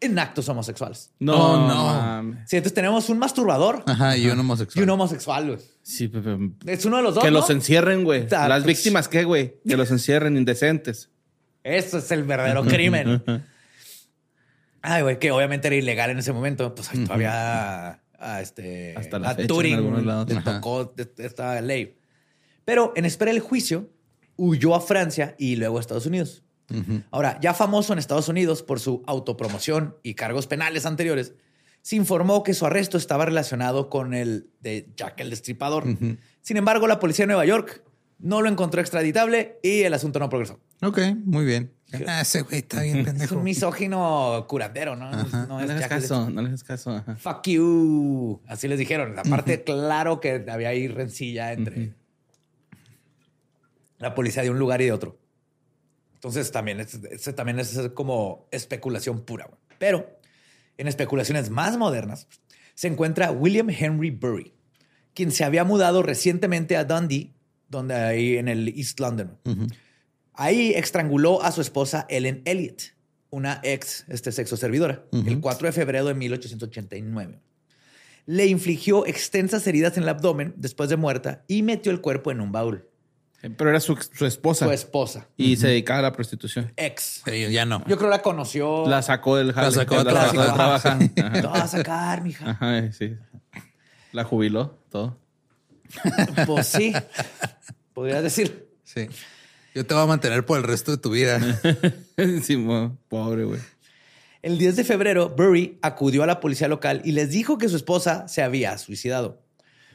en 0.00 0.18
actos 0.18 0.48
homosexuales. 0.48 1.12
No, 1.20 1.34
Oh, 1.36 1.56
no. 1.68 1.84
mames. 1.86 2.38
Sí, 2.50 2.56
entonces 2.56 2.74
tenemos 2.74 3.08
un 3.08 3.18
masturbador 3.20 3.84
Ajá, 3.86 4.16
y 4.16 4.26
un 4.26 4.36
y 4.36 4.40
homosexual. 4.40 4.82
un 4.82 4.90
homosexual, 4.90 5.46
güey. 5.46 5.58
Sí, 5.82 6.08
pero... 6.08 6.38
Es 6.66 6.84
uno 6.84 6.96
de 6.96 7.02
los 7.04 7.14
dos. 7.14 7.22
Que 7.22 7.30
¿no? 7.30 7.38
los 7.38 7.50
encierren, 7.50 8.02
güey. 8.02 8.26
Ah, 8.32 8.48
Las 8.48 8.64
víctimas, 8.64 9.06
¿qué, 9.06 9.22
güey? 9.22 9.60
Que 9.66 9.76
los 9.76 9.90
encierren 9.92 10.36
indecentes. 10.36 11.08
Eso 11.62 11.98
es 11.98 12.10
el 12.10 12.24
verdadero 12.24 12.64
crimen. 12.66 13.22
Ay, 14.80 15.02
güey, 15.02 15.20
que 15.20 15.30
obviamente 15.30 15.68
era 15.68 15.76
ilegal 15.76 16.10
en 16.10 16.18
ese 16.18 16.32
momento. 16.32 16.74
Pues 16.74 16.88
ay, 16.92 17.04
todavía 17.04 18.00
a, 18.18 18.40
este, 18.40 18.96
Hasta 18.96 19.20
la 19.20 19.28
a 19.28 19.30
fecha 19.30 19.42
en 19.42 19.46
Turing 19.48 20.04
lados. 20.06 20.28
le 20.28 20.40
tocó 20.40 20.92
esta 21.18 21.60
ley. 21.60 21.96
Pero 22.64 22.92
en 22.96 23.04
espera 23.04 23.32
del 23.32 23.40
juicio, 23.40 23.90
huyó 24.36 24.74
a 24.74 24.80
Francia 24.80 25.34
y 25.38 25.56
luego 25.56 25.78
a 25.78 25.80
Estados 25.80 26.06
Unidos. 26.06 26.42
Ahora, 27.10 27.38
ya 27.42 27.52
famoso 27.52 27.92
en 27.92 27.98
Estados 27.98 28.28
Unidos 28.28 28.62
por 28.62 28.80
su 28.80 29.02
autopromoción 29.06 29.96
y 30.02 30.14
cargos 30.14 30.46
penales 30.46 30.86
anteriores, 30.86 31.34
se 31.82 31.96
informó 31.96 32.42
que 32.44 32.54
su 32.54 32.64
arresto 32.64 32.96
estaba 32.96 33.26
relacionado 33.26 33.90
con 33.90 34.14
el 34.14 34.48
de 34.60 34.88
Jack 34.96 35.20
el 35.20 35.28
Destripador. 35.30 35.84
Sin 36.40 36.56
embargo, 36.56 36.86
la 36.86 36.98
policía 36.98 37.24
de 37.24 37.28
Nueva 37.28 37.44
York 37.44 37.82
no 38.20 38.40
lo 38.40 38.48
encontró 38.48 38.80
extraditable 38.80 39.58
y 39.62 39.82
el 39.82 39.92
asunto 39.92 40.18
no 40.18 40.30
progresó. 40.30 40.60
Ok, 40.80 40.98
muy 41.24 41.44
bien. 41.44 41.72
Ah, 42.06 42.22
ese 42.22 42.40
güey 42.40 42.58
está 42.60 42.80
bien 42.82 42.98
Es 43.00 43.04
pendejo. 43.04 43.36
un 43.36 43.42
misógino 43.44 44.46
curandero, 44.48 44.96
¿no? 44.96 45.10
No 45.10 45.46
No 45.46 45.60
es 45.60 45.66
le 45.66 45.72
hagas 45.74 45.80
Jack 45.80 45.92
el 45.92 46.00
caso, 46.00 46.30
no 46.30 46.40
le 46.40 46.48
hagas 46.48 46.64
caso. 46.64 46.90
Ajá. 46.92 47.16
Fuck 47.16 47.48
you. 47.48 48.40
Así 48.46 48.66
les 48.66 48.78
dijeron. 48.78 49.18
Aparte, 49.18 49.62
claro 49.62 50.20
que 50.20 50.42
había 50.48 50.68
ahí 50.70 50.88
rencilla 50.88 51.52
entre 51.52 51.92
la 54.02 54.14
policía 54.14 54.42
de 54.42 54.50
un 54.50 54.58
lugar 54.58 54.82
y 54.82 54.86
de 54.86 54.92
otro. 54.92 55.18
Entonces 56.14 56.50
también 56.50 56.80
es, 56.80 56.98
también 57.34 57.60
es 57.60 57.78
como 57.94 58.48
especulación 58.50 59.24
pura. 59.24 59.46
güey. 59.46 59.58
Pero 59.78 60.18
en 60.76 60.88
especulaciones 60.88 61.50
más 61.50 61.78
modernas 61.78 62.26
se 62.74 62.88
encuentra 62.88 63.30
William 63.30 63.70
Henry 63.70 64.10
Burry, 64.10 64.52
quien 65.14 65.30
se 65.30 65.44
había 65.44 65.64
mudado 65.64 66.02
recientemente 66.02 66.76
a 66.76 66.84
Dundee, 66.84 67.32
donde 67.68 67.94
ahí 67.94 68.36
en 68.36 68.48
el 68.48 68.68
East 68.76 68.98
London. 68.98 69.38
Ahí 70.34 70.72
estranguló 70.74 71.42
a 71.42 71.52
su 71.52 71.60
esposa 71.60 72.06
Ellen 72.08 72.42
Elliot, 72.44 72.94
una 73.30 73.60
ex 73.62 74.04
este, 74.08 74.32
sexo 74.32 74.56
servidora, 74.56 75.04
el 75.12 75.40
4 75.40 75.68
de 75.68 75.72
febrero 75.72 76.06
de 76.06 76.14
1889. 76.14 77.40
Le 78.26 78.46
infligió 78.46 79.06
extensas 79.06 79.66
heridas 79.66 79.96
en 79.96 80.04
el 80.04 80.08
abdomen 80.08 80.54
después 80.56 80.90
de 80.90 80.96
muerta 80.96 81.44
y 81.46 81.62
metió 81.62 81.92
el 81.92 82.00
cuerpo 82.00 82.30
en 82.32 82.40
un 82.40 82.50
baúl. 82.50 82.88
Pero 83.56 83.70
era 83.70 83.80
su, 83.80 83.96
su 83.96 84.24
esposa. 84.24 84.66
Su 84.66 84.70
esposa, 84.72 85.26
y 85.36 85.56
se 85.56 85.66
dedicaba 85.66 85.98
a 85.98 86.02
la 86.02 86.12
prostitución. 86.12 86.72
ex. 86.76 87.22
Sí, 87.24 87.50
ya 87.50 87.64
no. 87.66 87.84
Yo 87.88 87.98
creo 87.98 88.08
la 88.08 88.22
conoció. 88.22 88.86
La 88.86 89.02
sacó 89.02 89.36
del 89.36 89.52
jale. 89.52 89.66
a 89.66 89.70
la 89.70 89.84
trabajar. 89.84 90.28
sacó 90.30 90.44
de 90.44 91.08
trabajar. 91.08 91.32
Te 91.40 91.46
vas 91.48 91.62
a 91.62 91.68
sacar, 91.68 92.22
mija. 92.22 92.50
Ajá, 92.50 92.92
sí. 92.92 93.16
La 94.12 94.22
jubiló, 94.24 94.78
todo. 94.90 95.18
Pues 96.46 96.66
sí, 96.68 96.92
podrías 97.92 98.22
decir. 98.22 98.68
Sí. 98.84 99.08
Yo 99.74 99.84
te 99.86 99.94
voy 99.94 100.02
a 100.02 100.06
mantener 100.06 100.44
por 100.46 100.58
el 100.58 100.64
resto 100.64 100.90
de 100.92 100.98
tu 100.98 101.10
vida. 101.10 101.40
sí, 102.42 102.56
mo- 102.56 102.96
pobre, 103.08 103.44
güey. 103.44 103.60
El 104.42 104.58
10 104.58 104.76
de 104.76 104.84
febrero, 104.84 105.30
Burry 105.30 105.78
acudió 105.82 106.22
a 106.22 106.26
la 106.26 106.40
policía 106.40 106.68
local 106.68 107.00
y 107.04 107.12
les 107.12 107.30
dijo 107.30 107.58
que 107.58 107.68
su 107.68 107.76
esposa 107.76 108.26
se 108.28 108.42
había 108.42 108.76
suicidado. 108.78 109.41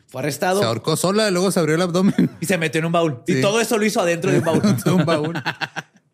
Fue 0.07 0.21
arrestado 0.21 0.59
Se 0.61 0.65
ahorcó 0.65 0.95
sola, 0.95 1.29
luego 1.31 1.51
se 1.51 1.59
abrió 1.59 1.75
el 1.75 1.81
abdomen. 1.81 2.29
y 2.39 2.45
se 2.45 2.57
metió 2.57 2.79
en 2.79 2.85
un 2.85 2.91
baúl. 2.93 3.21
Y 3.27 3.41
todo 3.41 3.59
eso 3.61 3.77
lo 3.77 3.85
hizo 3.85 4.01
adentro 4.01 4.31
de 4.31 4.39
un 4.39 4.45
baúl. 4.45 4.61
De 4.85 4.91
un 4.91 5.05
baúl. 5.05 5.35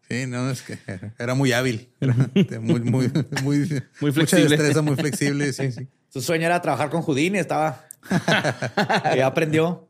Sí, 0.10 0.26
no, 0.28 0.50
es 0.50 0.62
que 0.62 0.78
era 1.18 1.34
muy 1.34 1.54
hábil. 1.54 1.89
Era 2.00 2.14
muy, 2.60 2.80
muy, 2.82 2.82
muy, 2.82 3.12
Muy 3.44 3.58
Mucha 4.02 4.14
flexible. 4.14 4.50
destreza, 4.50 4.82
muy 4.82 4.96
flexible. 4.96 5.54
Sí, 5.54 5.72
sí. 5.72 5.88
Su 6.10 6.22
sueño 6.22 6.46
era 6.46 6.62
trabajar 6.62 6.89
con 6.89 7.02
Houdini, 7.02 7.39
estaba. 7.39 7.86
ya 9.16 9.26
aprendió. 9.28 9.88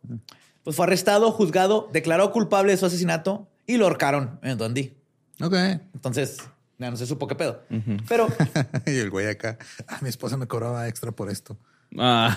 Pues 0.63 0.75
fue 0.77 0.85
arrestado, 0.85 1.31
juzgado, 1.31 1.89
declaró 1.91 2.31
culpable 2.31 2.71
de 2.71 2.77
su 2.77 2.85
asesinato 2.85 3.49
y 3.67 3.77
lo 3.77 3.85
ahorcaron 3.85 4.39
en 4.43 4.57
Dundee. 4.57 4.95
Ok. 5.41 5.55
Entonces, 5.93 6.37
ya 6.77 6.89
no 6.91 6.95
se 6.95 7.05
supo 7.05 7.27
qué 7.27 7.35
pedo. 7.35 7.63
Pero 8.07 8.27
Y 8.85 8.97
el 8.97 9.09
güey 9.09 9.27
acá. 9.27 9.57
Ah, 9.87 9.97
mi 10.01 10.07
esposa 10.09 10.37
me 10.37 10.47
cobraba 10.47 10.87
extra 10.87 11.11
por 11.11 11.29
esto. 11.29 11.57
Ah, 11.97 12.33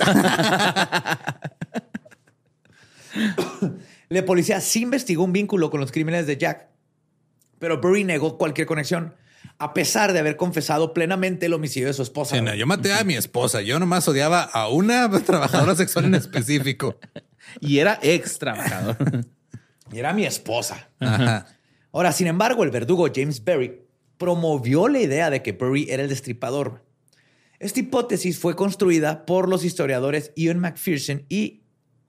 la 4.09 4.25
policía 4.25 4.61
sí 4.61 4.83
investigó 4.83 5.25
un 5.25 5.33
vínculo 5.33 5.71
con 5.71 5.81
los 5.81 5.93
crímenes 5.93 6.27
de 6.27 6.37
Jack, 6.37 6.69
pero 7.59 7.81
Burry 7.81 8.05
negó 8.05 8.39
cualquier 8.39 8.67
conexión, 8.67 9.15
a 9.59 9.73
pesar 9.75 10.13
de 10.13 10.19
haber 10.19 10.37
confesado 10.37 10.93
plenamente 10.93 11.47
el 11.47 11.55
homicidio 11.55 11.89
de 11.89 11.95
su 11.95 12.03
esposa. 12.03 12.37
Sí, 12.37 12.43
no, 12.43 12.55
yo 12.55 12.67
maté 12.67 12.93
a 12.93 13.05
mi 13.05 13.15
esposa. 13.15 13.63
Yo 13.63 13.79
nomás 13.79 14.07
odiaba 14.09 14.43
a 14.43 14.69
una 14.69 15.11
trabajadora 15.25 15.75
sexual 15.75 16.07
en 16.07 16.15
específico. 16.15 16.99
Y 17.61 17.79
era 17.79 17.99
ex 18.03 18.39
trabajador. 18.39 18.97
Y 19.93 20.01
era 20.01 20.13
mi 20.13 20.27
esposa. 20.27 20.91
Ajá. 20.99 21.47
Ahora, 21.93 22.11
sin 22.11 22.27
embargo, 22.27 22.65
el 22.65 22.73
verdugo 22.73 23.07
James 23.15 23.45
Berry 23.45 23.87
promovió 24.19 24.89
la 24.89 25.01
idea 25.01 25.31
de 25.31 25.43
que 25.43 25.53
Berry 25.53 25.87
era 25.89 26.03
el 26.03 26.09
destripador. 26.09 26.85
Esta 27.59 27.81
hipótesis 27.81 28.39
fue 28.39 28.57
construida 28.57 29.25
por 29.25 29.49
los 29.49 29.65
historiadores 29.65 30.33
Ian 30.37 30.59
McPherson 30.59 31.25
y 31.29 31.63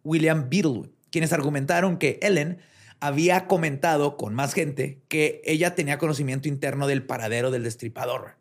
William 0.04 0.50
Beadle, 0.50 0.90
quienes 1.12 1.34
argumentaron 1.34 1.98
que 1.98 2.20
Ellen 2.22 2.60
había 3.00 3.48
comentado 3.48 4.18
con 4.18 4.34
más 4.34 4.54
gente 4.54 5.02
que 5.08 5.42
ella 5.46 5.76
tenía 5.76 5.98
conocimiento 5.98 6.48
interno 6.48 6.88
del 6.88 7.04
paradero 7.04 7.52
del 7.52 7.64
destripador. 7.64 8.38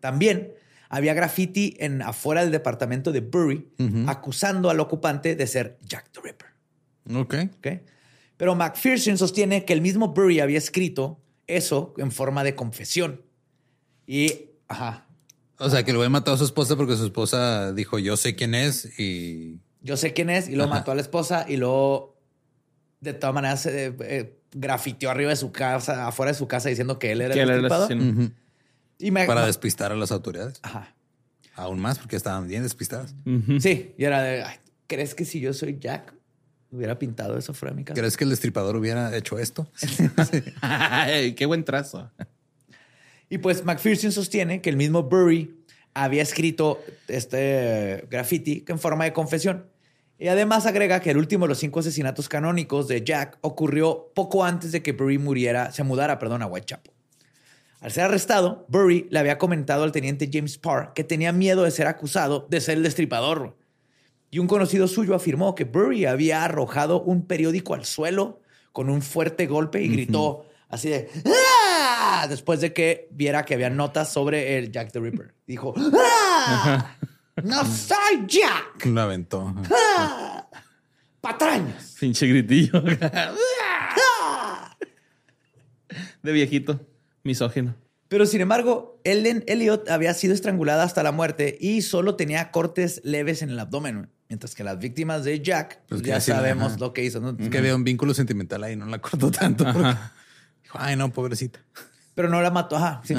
También 0.00 0.52
había 0.88 1.14
graffiti 1.14 1.76
en 1.78 2.02
afuera 2.02 2.42
del 2.42 2.50
departamento 2.50 3.12
de 3.12 3.20
Burry 3.20 3.68
acusando 4.06 4.70
al 4.70 4.80
ocupante 4.80 5.36
de 5.36 5.46
ser 5.46 5.78
Jack 5.82 6.10
the 6.10 6.20
Ripper. 6.20 6.48
Ok. 7.14 7.34
¿ok? 7.58 7.82
Pero 8.36 8.54
McPherson 8.54 9.18
sostiene 9.18 9.64
que 9.64 9.72
el 9.72 9.80
mismo 9.80 10.08
Burry 10.08 10.40
había 10.40 10.58
escrito 10.58 11.20
eso 11.46 11.94
en 11.98 12.10
forma 12.10 12.42
de 12.42 12.54
confesión. 12.54 13.22
Y, 14.06 14.50
ajá, 14.66 15.06
O 15.58 15.68
sea, 15.68 15.84
que 15.84 15.90
el 15.90 15.98
güey 15.98 16.08
mató 16.08 16.32
a 16.32 16.38
su 16.38 16.44
esposa 16.44 16.74
porque 16.76 16.96
su 16.96 17.04
esposa 17.04 17.72
dijo, 17.72 17.98
yo 17.98 18.16
sé 18.16 18.34
quién 18.34 18.54
es 18.54 18.98
y... 18.98 19.60
yo 19.82 19.96
sé 19.96 20.12
quién 20.12 20.30
es, 20.30 20.48
y 20.48 20.54
luego 20.56 20.70
Ajá. 20.70 20.80
mató 20.80 20.92
a 20.92 20.94
la 20.94 21.00
esposa 21.00 21.46
y 21.48 21.56
luego 21.56 22.16
de 23.00 23.14
todas 23.14 23.34
maneras 23.34 23.64
eh, 23.66 23.94
eh, 24.00 24.38
grafiteó 24.52 25.10
arriba 25.10 25.30
de 25.30 25.36
su 25.36 25.52
casa, 25.52 26.06
afuera 26.06 26.32
de 26.32 26.38
su 26.38 26.46
casa 26.48 26.68
diciendo 26.68 26.98
que 26.98 27.12
él 27.12 27.20
era 27.22 27.34
Que 27.34 27.40
el 27.42 27.50
él 27.50 27.50
era 27.50 27.56
el 27.56 27.62
destripador. 27.62 27.92
asesino. 27.92 28.30
Y 28.98 29.10
me- 29.10 29.26
Para 29.26 29.46
despistar 29.46 29.92
a 29.92 29.94
las 29.96 30.12
autoridades. 30.12 30.58
Ajá. 30.62 30.94
Aún 31.54 31.80
más 31.80 31.98
porque 31.98 32.16
estaban 32.16 32.46
bien 32.48 32.62
despistadas. 32.62 33.14
Sí, 33.60 33.94
y 33.96 34.04
era 34.04 34.22
de, 34.22 34.42
"Ay, 34.44 34.56
¿crees 34.86 35.14
que 35.14 35.24
si 35.24 35.40
yo 35.40 35.52
soy 35.52 35.78
Jack 35.80 36.12
hubiera 36.70 36.98
pintado 36.98 37.36
eso 37.38 37.52
fuera 37.54 37.72
de 37.74 37.78
mi 37.78 37.84
casa? 37.84 37.98
¿Crees 37.98 38.16
que 38.16 38.24
el 38.24 38.30
destripador 38.30 38.76
hubiera 38.76 39.14
hecho 39.16 39.38
esto? 39.38 39.66
Ay, 40.60 41.34
Qué 41.34 41.46
buen 41.46 41.64
trazo. 41.64 42.10
Y 43.28 43.38
pues 43.38 43.64
McPherson 43.64 44.10
sostiene 44.12 44.60
que 44.60 44.70
el 44.70 44.76
mismo 44.76 45.02
Burry 45.04 45.59
había 45.94 46.22
escrito 46.22 46.80
este 47.08 48.06
graffiti 48.10 48.64
en 48.68 48.78
forma 48.78 49.04
de 49.04 49.12
confesión. 49.12 49.66
Y 50.18 50.28
además 50.28 50.66
agrega 50.66 51.00
que 51.00 51.10
el 51.10 51.16
último 51.16 51.46
de 51.46 51.50
los 51.50 51.58
cinco 51.58 51.80
asesinatos 51.80 52.28
canónicos 52.28 52.88
de 52.88 53.02
Jack 53.02 53.38
ocurrió 53.40 54.10
poco 54.14 54.44
antes 54.44 54.70
de 54.70 54.82
que 54.82 54.92
Burry 54.92 55.18
muriera, 55.18 55.72
se 55.72 55.82
mudara 55.82 56.18
perdón, 56.18 56.42
a 56.42 56.46
Whitechapel. 56.46 56.92
Al 57.80 57.90
ser 57.90 58.04
arrestado, 58.04 58.66
Burry 58.68 59.06
le 59.10 59.18
había 59.18 59.38
comentado 59.38 59.82
al 59.82 59.92
teniente 59.92 60.28
James 60.30 60.58
Parr 60.58 60.92
que 60.94 61.04
tenía 61.04 61.32
miedo 61.32 61.62
de 61.62 61.70
ser 61.70 61.86
acusado 61.86 62.46
de 62.50 62.60
ser 62.60 62.76
el 62.76 62.82
destripador. 62.82 63.56
Y 64.30 64.38
un 64.38 64.46
conocido 64.46 64.86
suyo 64.86 65.14
afirmó 65.14 65.54
que 65.54 65.64
Burry 65.64 66.04
había 66.04 66.44
arrojado 66.44 67.02
un 67.02 67.26
periódico 67.26 67.72
al 67.72 67.86
suelo 67.86 68.40
con 68.72 68.90
un 68.90 69.00
fuerte 69.00 69.46
golpe 69.46 69.82
y 69.82 69.88
gritó 69.88 70.44
así 70.68 70.90
de 70.90 71.08
¡Ah! 71.24 71.39
Después 72.28 72.60
de 72.60 72.72
que 72.72 73.08
viera 73.12 73.44
que 73.44 73.54
había 73.54 73.70
notas 73.70 74.12
sobre 74.12 74.58
el 74.58 74.70
Jack 74.72 74.92
the 74.92 75.00
Ripper. 75.00 75.34
Dijo 75.46 75.74
¡Ah! 75.76 76.96
¡No 77.42 77.64
soy 77.64 78.26
Jack! 78.26 78.84
Lo 78.86 79.00
aventó. 79.00 79.54
¡Ah! 79.98 80.46
¡Patrañas! 81.20 81.96
Pinche 82.00 82.26
gritillo. 82.26 82.82
De 86.22 86.32
viejito. 86.32 86.86
Misógino. 87.22 87.74
Pero 88.08 88.26
sin 88.26 88.40
embargo, 88.40 89.00
Ellen 89.04 89.44
Elliot 89.46 89.88
había 89.88 90.14
sido 90.14 90.34
estrangulada 90.34 90.82
hasta 90.82 91.02
la 91.02 91.12
muerte 91.12 91.56
y 91.60 91.82
solo 91.82 92.16
tenía 92.16 92.50
cortes 92.50 93.00
leves 93.04 93.42
en 93.42 93.50
el 93.50 93.58
abdomen. 93.58 94.10
Mientras 94.28 94.54
que 94.54 94.64
las 94.64 94.78
víctimas 94.78 95.24
de 95.24 95.40
Jack, 95.40 95.80
pues 95.88 96.00
Pues 96.00 96.02
ya 96.02 96.20
sabemos 96.20 96.72
ajá. 96.72 96.80
lo 96.80 96.92
que 96.92 97.04
hizo. 97.04 97.20
¿no? 97.20 97.36
Es 97.38 97.48
que 97.48 97.58
había 97.58 97.74
un 97.74 97.84
vínculo 97.84 98.14
sentimental 98.14 98.62
ahí, 98.64 98.76
no 98.76 98.86
la 98.86 99.00
cortó 99.00 99.30
tanto. 99.30 99.64
porque 99.72 99.96
Dijo, 100.62 100.78
ay, 100.80 100.96
no, 100.96 101.12
pobrecita. 101.12 101.60
Pero 102.14 102.28
no 102.28 102.40
la 102.42 102.50
mató. 102.50 102.76
Ajá, 102.76 103.00
sí. 103.04 103.14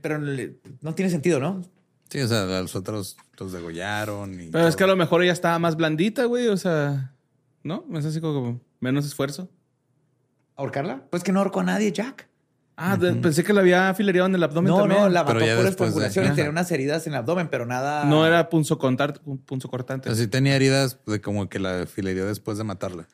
Pero 0.00 0.18
no 0.18 0.94
tiene 0.94 1.10
sentido, 1.10 1.40
¿no? 1.40 1.62
Sí, 2.08 2.20
o 2.20 2.28
sea, 2.28 2.42
a 2.42 2.60
los 2.62 2.76
otros 2.76 3.16
los 3.38 3.52
degollaron. 3.52 4.40
Y 4.40 4.48
Pero 4.48 4.68
es 4.68 4.76
que 4.76 4.84
a 4.84 4.86
lo 4.86 4.96
mejor 4.96 5.22
ella 5.22 5.32
estaba 5.32 5.58
más 5.58 5.76
blandita, 5.76 6.24
güey. 6.24 6.46
O 6.48 6.56
sea, 6.56 7.12
¿no? 7.62 7.84
Es 7.94 8.04
así 8.04 8.20
como 8.20 8.60
menos 8.80 9.04
esfuerzo. 9.06 9.50
¿Ahorcarla? 10.54 11.04
Pues 11.10 11.22
que 11.22 11.32
no 11.32 11.40
ahorcó 11.40 11.60
a 11.60 11.64
nadie, 11.64 11.92
Jack. 11.92 12.28
Ah, 12.78 12.98
pensé 13.00 13.42
que 13.42 13.54
la 13.54 13.62
había 13.62 13.92
filereado 13.94 14.28
en 14.28 14.34
el 14.34 14.42
abdomen 14.42 14.70
No, 14.70 14.78
también. 14.80 15.00
no, 15.00 15.08
la 15.08 15.24
Pero 15.24 15.40
mató 15.40 15.76
por 15.76 16.04
Ajá. 16.04 16.10
tenía 16.34 16.50
unas 16.50 16.70
heridas 16.70 17.06
en 17.06 17.14
el 17.14 17.18
abdomen, 17.20 17.48
pero 17.48 17.64
nada. 17.64 18.04
No 18.04 18.26
era 18.26 18.50
punzo, 18.50 18.78
contar, 18.78 19.18
punzo 19.46 19.68
cortante. 19.70 20.10
O 20.10 20.14
sea, 20.14 20.22
sí 20.24 20.28
tenía 20.30 20.54
heridas 20.54 20.98
de 21.06 21.20
como 21.22 21.48
que 21.48 21.58
la 21.58 21.86
filerió 21.86 22.26
después 22.26 22.58
de 22.58 22.64
matarla. 22.64 23.08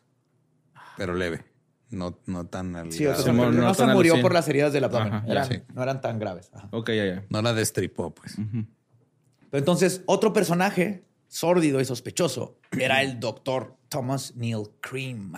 Pero 0.97 1.15
leve. 1.15 1.45
No, 1.93 2.19
no 2.27 2.47
tan 2.47 2.75
al 2.75 2.91
Sí, 2.93 3.07
o 3.07 3.15
sea, 3.15 3.33
no, 3.33 3.51
no 3.53 3.75
se 3.75 3.87
murió 3.87 4.21
por 4.21 4.33
las 4.35 4.49
heridas 4.49 4.73
del 4.73 4.85
abdomen. 4.85 5.13
Ajá, 5.13 5.25
ya 5.27 5.33
Eran- 5.33 5.49
sí. 5.49 5.63
No 5.75 5.83
eran 5.83 6.01
tan 6.01 6.19
graves. 6.19 6.51
Ajá. 6.53 6.69
Ok, 6.73 6.89
ya, 6.91 7.05
ya. 7.07 7.25
No 7.29 7.41
la 7.43 7.53
destripó, 7.55 8.15
pues. 8.15 8.35
Pero 8.37 9.59
entonces, 9.59 10.03
otro 10.07 10.33
personaje 10.33 11.05
sórdido 11.29 11.81
y 11.81 11.85
sospechoso 11.85 12.59
era 12.79 13.03
el 13.03 13.21
doctor 13.21 13.77
Thomas 13.89 14.35
Neil 14.37 14.65
Cream, 14.81 15.35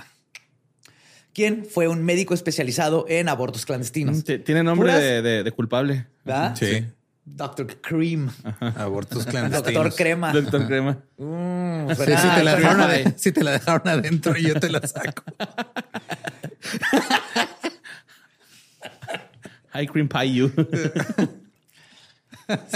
quien 1.32 1.64
fue 1.66 1.88
un 1.88 2.02
médico 2.04 2.34
especializado 2.34 3.04
en 3.08 3.28
abortos 3.28 3.66
clandestinos. 3.66 4.22
T- 4.24 4.38
Tiene 4.38 4.62
nombre 4.62 4.90
Puras- 4.92 5.00
de, 5.00 5.22
de- 5.22 5.42
de 5.42 5.52
culpable. 5.52 6.06
¿Verdad? 6.24 6.54
Sí. 6.56 6.86
Doctor 7.26 7.80
Cream. 7.80 8.30
Abortos 8.76 9.24
clandestinos. 9.26 9.72
Doctor 9.82 9.94
Crema. 9.96 10.32
Doctor 10.32 10.66
Crema. 10.68 10.98
Mm, 11.16 11.88
Sí, 11.90 11.96
si, 11.96 12.28
te 12.28 12.44
la 12.44 12.54
dejaron 12.56 12.80
ade- 12.82 13.14
si 13.16 13.32
te 13.32 13.42
la 13.44 13.50
dejaron 13.52 13.88
adentro, 13.88 14.36
yo 14.36 14.58
te 14.60 14.68
la 14.70 14.86
saco. 14.86 15.22
High 19.70 19.86
cream 19.86 20.08
pie 20.08 20.34
you. 20.34 20.50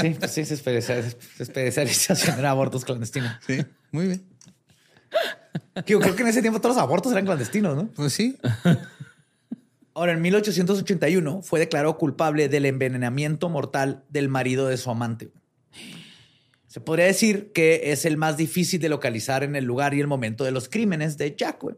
Sí, 0.00 0.16
pues 0.18 0.30
sí, 0.30 0.46
se 0.46 0.54
especializa- 0.54 1.14
se 1.36 1.42
especialización 1.42 2.38
en 2.38 2.46
abortos 2.46 2.86
clandestinos. 2.86 3.32
Sí, 3.46 3.58
muy 3.92 4.06
bien. 4.06 4.24
Yo 5.84 6.00
creo 6.00 6.16
que 6.16 6.22
en 6.22 6.28
ese 6.28 6.40
tiempo 6.40 6.58
todos 6.58 6.76
los 6.76 6.82
abortos 6.82 7.12
eran 7.12 7.26
clandestinos, 7.26 7.76
¿no? 7.76 7.88
Pues 7.88 8.14
sí. 8.14 8.38
Ahora, 9.92 10.12
en 10.12 10.22
1881 10.22 11.42
fue 11.42 11.60
declarado 11.60 11.98
culpable 11.98 12.48
del 12.48 12.64
envenenamiento 12.64 13.50
mortal 13.50 14.04
del 14.08 14.30
marido 14.30 14.68
de 14.68 14.78
su 14.78 14.90
amante. 14.90 15.28
Se 16.66 16.80
podría 16.80 17.04
decir 17.04 17.52
que 17.52 17.92
es 17.92 18.06
el 18.06 18.16
más 18.16 18.38
difícil 18.38 18.80
de 18.80 18.88
localizar 18.88 19.44
en 19.44 19.54
el 19.54 19.66
lugar 19.66 19.92
y 19.92 20.00
el 20.00 20.06
momento 20.06 20.44
de 20.44 20.50
los 20.50 20.70
crímenes 20.70 21.18
de 21.18 21.36
Jack, 21.36 21.60
güey, 21.60 21.76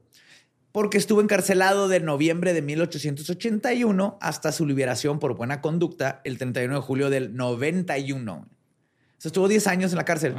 porque 0.72 0.98
estuvo 0.98 1.20
encarcelado 1.20 1.88
de 1.88 2.00
noviembre 2.00 2.52
de 2.52 2.62
1881 2.62 4.18
hasta 4.20 4.52
su 4.52 4.66
liberación 4.66 5.18
por 5.18 5.34
buena 5.36 5.60
conducta 5.60 6.20
el 6.24 6.38
31 6.38 6.74
de 6.76 6.80
julio 6.80 7.10
del 7.10 7.34
91. 7.36 8.32
O 8.34 8.46
sea, 9.18 9.28
estuvo 9.28 9.48
10 9.48 9.66
años 9.66 9.92
en 9.92 9.98
la 9.98 10.04
cárcel 10.04 10.34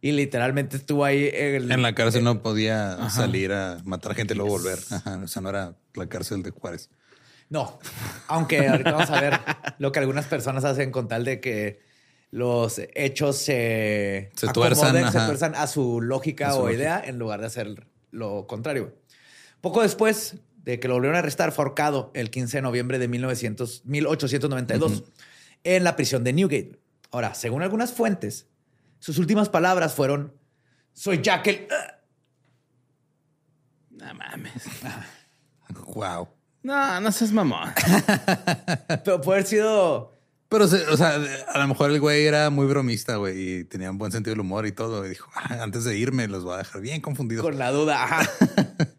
y 0.00 0.12
literalmente 0.12 0.76
estuvo 0.76 1.04
ahí 1.04 1.30
el- 1.32 1.70
En 1.70 1.82
la 1.82 1.94
cárcel 1.94 2.24
no 2.24 2.42
podía 2.42 3.08
salir 3.10 3.52
a 3.52 3.78
matar 3.84 4.14
gente 4.14 4.34
y 4.34 4.36
luego 4.36 4.52
volver. 4.52 4.78
Ajá, 4.90 5.20
o 5.22 5.28
sea, 5.28 5.42
no 5.42 5.50
era 5.50 5.74
la 5.94 6.06
cárcel 6.08 6.42
de 6.42 6.50
Juárez. 6.50 6.90
No, 7.48 7.78
aunque 8.28 8.68
ahorita 8.68 8.92
vamos 8.92 9.10
a 9.10 9.20
ver 9.20 9.40
lo 9.78 9.90
que 9.92 9.98
algunas 9.98 10.26
personas 10.26 10.64
hacen 10.64 10.90
con 10.92 11.08
tal 11.08 11.24
de 11.24 11.40
que 11.40 11.80
los 12.30 12.80
hechos 12.94 13.36
se, 13.38 14.30
Se 14.36 14.46
tuerzan, 14.52 15.10
se 15.12 15.46
a 15.46 15.66
su 15.66 16.00
lógica 16.00 16.48
A 16.48 16.52
su 16.52 16.58
o 16.58 16.62
lógica. 16.62 16.78
idea 16.80 17.02
en 17.04 17.18
lugar 17.18 17.40
de 17.40 17.46
hacer 17.46 17.86
lo 18.12 18.46
contrario. 18.46 18.94
Poco 19.60 19.82
después 19.82 20.36
de 20.64 20.80
que 20.80 20.88
lo 20.88 20.94
volvieron 20.94 21.16
a 21.16 21.20
arrestar, 21.20 21.52
fue 21.52 21.64
ahorcado 21.64 22.10
el 22.14 22.30
15 22.30 22.58
de 22.58 22.62
noviembre 22.62 22.98
de 22.98 23.08
1900, 23.08 23.82
1892 23.84 25.04
en 25.64 25.84
la 25.84 25.96
prisión 25.96 26.24
de 26.24 26.32
Newgate. 26.32 26.80
Ahora, 27.10 27.34
según 27.34 27.62
algunas 27.62 27.92
fuentes, 27.92 28.46
sus 28.98 29.18
últimas 29.18 29.48
palabras 29.48 29.94
fueron: 29.94 30.34
Soy 30.92 31.20
Jack 31.22 31.46
el. 31.48 31.68
No 33.90 34.14
mames. 34.14 34.52
Wow. 35.94 36.28
No, 36.62 37.00
no 37.00 37.12
seas 37.12 37.30
mamón. 37.32 37.70
Pero 39.04 39.20
puede 39.20 39.38
haber 39.38 39.46
sido. 39.46 40.18
Pero, 40.48 40.64
o 40.64 40.96
sea, 40.96 41.14
a 41.48 41.58
lo 41.58 41.68
mejor 41.68 41.92
el 41.92 42.00
güey 42.00 42.26
era 42.26 42.50
muy 42.50 42.66
bromista, 42.66 43.16
güey, 43.16 43.60
y 43.60 43.64
tenía 43.64 43.88
un 43.90 43.98
buen 43.98 44.10
sentido 44.10 44.32
del 44.32 44.40
humor 44.40 44.66
y 44.66 44.72
todo. 44.72 45.06
Y 45.06 45.10
dijo, 45.10 45.30
"Ah, 45.32 45.58
antes 45.62 45.84
de 45.84 45.96
irme, 45.96 46.26
los 46.26 46.42
voy 46.42 46.54
a 46.54 46.58
dejar 46.58 46.80
bien 46.80 47.00
confundidos. 47.00 47.44
Con 47.44 47.56
la 47.56 47.70
duda, 47.70 48.02
ajá. 48.02 48.28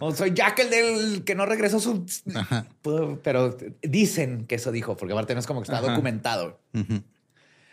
O 0.00 0.12
soy 0.14 0.32
Jack 0.34 0.58
el 0.60 0.70
del 0.70 1.24
que 1.24 1.34
no 1.34 1.46
regresó 1.46 1.78
su. 1.78 2.06
Ajá. 2.34 2.66
Pero 3.22 3.56
dicen 3.82 4.46
que 4.46 4.56
eso 4.56 4.72
dijo, 4.72 4.96
porque 4.96 5.12
aparte 5.12 5.34
no 5.34 5.40
es 5.40 5.46
como 5.46 5.60
que 5.60 5.64
está 5.64 5.78
Ajá. 5.78 5.90
documentado. 5.90 6.60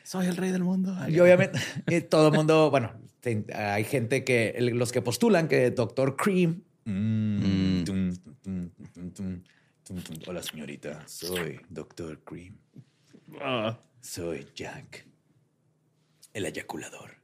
Soy 0.03 0.27
el 0.27 0.37
rey 0.37 0.51
del 0.51 0.63
mundo. 0.63 0.95
Y 1.09 1.19
obviamente 1.19 1.59
eh, 1.87 2.01
todo 2.01 2.27
el 2.27 2.33
mundo, 2.33 2.69
bueno, 2.69 2.91
hay 3.53 3.83
gente 3.85 4.23
que, 4.23 4.55
los 4.59 4.91
que 4.91 5.01
postulan 5.01 5.47
que 5.47 5.71
Doctor 5.71 6.15
Cream. 6.15 6.63
Mm. 6.85 7.83
tum, 7.83 8.15
tum, 8.43 8.69
tum. 9.13 9.41
Hola, 10.27 10.43
señorita. 10.43 11.03
Soy 11.07 11.61
Doctor 11.69 12.19
Cream. 12.23 12.57
Ah. 13.41 13.79
Soy 14.01 14.47
Jack, 14.53 15.05
el 16.33 16.45
eyaculador. 16.45 17.17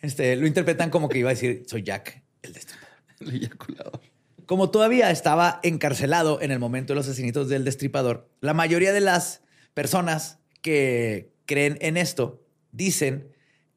Este, 0.00 0.36
lo 0.36 0.46
interpretan 0.46 0.90
como 0.90 1.08
que 1.08 1.18
iba 1.18 1.30
a 1.30 1.34
decir, 1.34 1.64
soy 1.66 1.82
Jack, 1.82 2.22
el 2.42 2.52
destripador. 2.52 2.81
El 3.26 3.34
eyaculador. 3.34 4.00
Como 4.46 4.70
todavía 4.70 5.10
estaba 5.10 5.60
encarcelado 5.62 6.40
en 6.40 6.50
el 6.50 6.58
momento 6.58 6.92
de 6.92 6.96
los 6.96 7.06
asesinatos 7.06 7.48
del 7.48 7.64
destripador, 7.64 8.28
la 8.40 8.54
mayoría 8.54 8.92
de 8.92 9.00
las 9.00 9.42
personas 9.72 10.38
que 10.60 11.32
creen 11.46 11.78
en 11.80 11.96
esto 11.96 12.42
dicen 12.72 13.28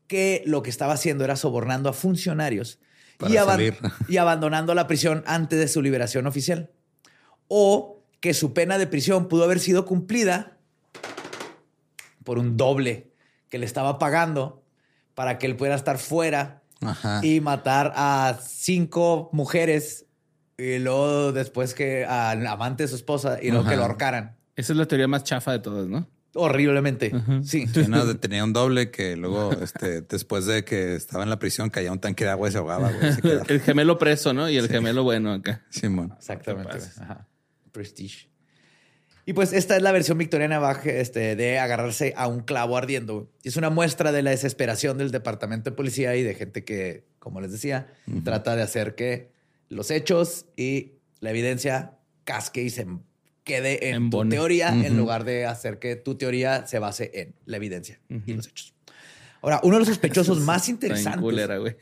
que 0.07 0.43
lo 0.45 0.63
que 0.63 0.69
estaba 0.69 0.93
haciendo 0.93 1.23
era 1.23 1.35
sobornando 1.35 1.89
a 1.89 1.93
funcionarios 1.93 2.79
y, 3.27 3.35
y 4.11 4.17
abandonando 4.17 4.73
la 4.73 4.87
prisión 4.87 5.23
antes 5.27 5.59
de 5.59 5.67
su 5.67 5.81
liberación 5.81 6.27
oficial. 6.27 6.71
O 7.47 8.03
que 8.19 8.33
su 8.33 8.53
pena 8.53 8.77
de 8.77 8.87
prisión 8.87 9.27
pudo 9.27 9.43
haber 9.43 9.59
sido 9.59 9.85
cumplida 9.85 10.57
por 12.23 12.39
un 12.39 12.57
doble 12.57 13.11
que 13.49 13.59
le 13.59 13.65
estaba 13.65 13.99
pagando 13.99 14.63
para 15.13 15.37
que 15.37 15.45
él 15.45 15.55
pudiera 15.55 15.75
estar 15.75 15.97
fuera 15.97 16.63
Ajá. 16.87 17.21
y 17.25 17.39
matar 17.41 17.93
a 17.95 18.39
cinco 18.43 19.29
mujeres 19.33 20.05
y 20.57 20.79
luego 20.79 21.31
después 21.31 21.73
que 21.73 22.05
al 22.05 22.45
amante 22.47 22.83
de 22.83 22.87
su 22.89 22.95
esposa 22.95 23.39
y 23.41 23.49
luego 23.49 23.61
Ajá. 23.63 23.71
que 23.71 23.77
lo 23.77 23.83
ahorcaran. 23.83 24.37
Esa 24.55 24.73
es 24.73 24.77
la 24.77 24.85
teoría 24.87 25.07
más 25.07 25.23
chafa 25.23 25.51
de 25.51 25.59
todas, 25.59 25.87
¿no? 25.87 26.07
Horriblemente. 26.37 27.11
Sí. 27.43 27.65
Sí, 27.67 27.85
no, 27.87 28.05
de- 28.05 28.15
tenía 28.15 28.43
un 28.43 28.51
doble 28.53 28.91
que 28.91 29.15
luego, 29.15 29.53
este, 29.53 30.01
después 30.01 30.45
de 30.45 30.65
que 30.65 30.95
estaba 30.95 31.23
en 31.23 31.29
la 31.29 31.39
prisión, 31.39 31.69
caía 31.69 31.91
un 31.91 31.99
tanque 31.99 32.25
de 32.25 32.31
agua 32.31 32.49
y 32.49 32.51
se 32.51 32.57
ahogaba, 32.57 32.91
güey. 32.91 33.13
Se 33.13 33.21
quedaba- 33.21 33.45
El 33.47 33.61
gemelo 33.61 33.97
preso, 33.97 34.33
¿no? 34.33 34.49
Y 34.49 34.57
el 34.57 34.67
gemelo 34.67 35.03
bueno 35.03 35.31
acá. 35.33 35.61
Simón. 35.69 36.13
Exactamente. 36.17 36.77
Ajá. 37.01 37.27
Prestige. 37.71 38.29
Y 39.27 39.33
pues 39.33 39.53
esta 39.53 39.75
es 39.75 39.81
la 39.81 39.91
versión 39.91 40.17
victoriana 40.19 40.59
baje, 40.59 41.01
este, 41.01 41.35
de 41.35 41.57
agarrarse 41.57 42.13
a 42.15 42.27
un 42.27 42.41
clavo 42.41 42.77
ardiendo. 42.77 43.27
Y 43.43 43.47
Es 43.47 43.57
una 43.57 43.69
muestra 43.71 44.11
de 44.11 44.21
la 44.21 44.29
desesperación 44.29 44.97
del 44.99 45.09
departamento 45.11 45.71
de 45.71 45.75
policía 45.75 46.15
y 46.15 46.21
de 46.23 46.35
gente 46.35 46.63
que, 46.63 47.05
como 47.17 47.41
les 47.41 47.51
decía, 47.51 47.87
trata 48.23 48.55
de 48.55 48.61
hacer 48.61 48.93
que 48.93 49.31
los 49.67 49.89
hechos 49.89 50.45
y 50.55 50.93
la 51.21 51.31
evidencia 51.31 51.97
casque 52.23 52.61
y 52.61 52.69
se 52.69 52.85
quede 53.43 53.89
en 53.89 54.09
tu 54.11 54.27
teoría 54.29 54.69
en 54.69 54.95
lugar 54.95 55.23
de 55.23 55.45
hacer 55.45 55.79
que 55.79 55.95
tu 55.95 56.15
teoría 56.15 56.67
se 56.67 56.77
base 56.79 57.11
en 57.13 57.35
la 57.45 57.57
evidencia 57.57 57.99
y 58.27 58.33
los 58.33 58.47
hechos. 58.47 58.73
Ahora, 59.41 59.59
uno 59.63 59.75
de 59.75 59.79
los 59.79 59.87
sospechosos 59.89 60.39
más 60.41 60.69
interesantes. 60.69 61.21
culera, 61.21 61.57
güey. 61.57 61.75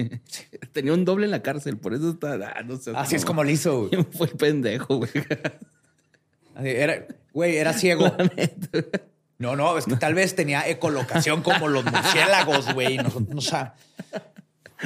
Tenía 0.73 0.93
un 0.93 1.05
doble 1.05 1.25
en 1.25 1.31
la 1.31 1.41
cárcel, 1.41 1.77
por 1.77 1.93
eso 1.93 2.09
está. 2.11 2.33
ah, 2.55 2.63
no 2.63 2.75
sé. 2.77 2.91
Así 2.95 3.15
es 3.15 3.23
como 3.23 3.43
lo 3.43 3.49
hizo. 3.49 3.79
güey. 3.79 3.89
¿Quién 3.89 4.05
fue 4.11 4.27
pendejo, 4.27 4.97
güey? 4.97 5.11
Era, 6.61 7.07
güey, 7.33 7.57
era 7.57 7.73
ciego. 7.73 8.15
No, 9.39 9.57
no, 9.57 9.77
es 9.77 9.85
que 9.85 9.97
tal 9.97 10.13
vez 10.13 10.35
tenía 10.35 10.69
ecolocación 10.69 11.41
como 11.41 11.67
los 11.67 11.83
murciélagos, 11.83 12.73
güey. 12.73 12.95
Nosotros 12.97 13.27
no 13.35 13.41
sa- 13.41 13.75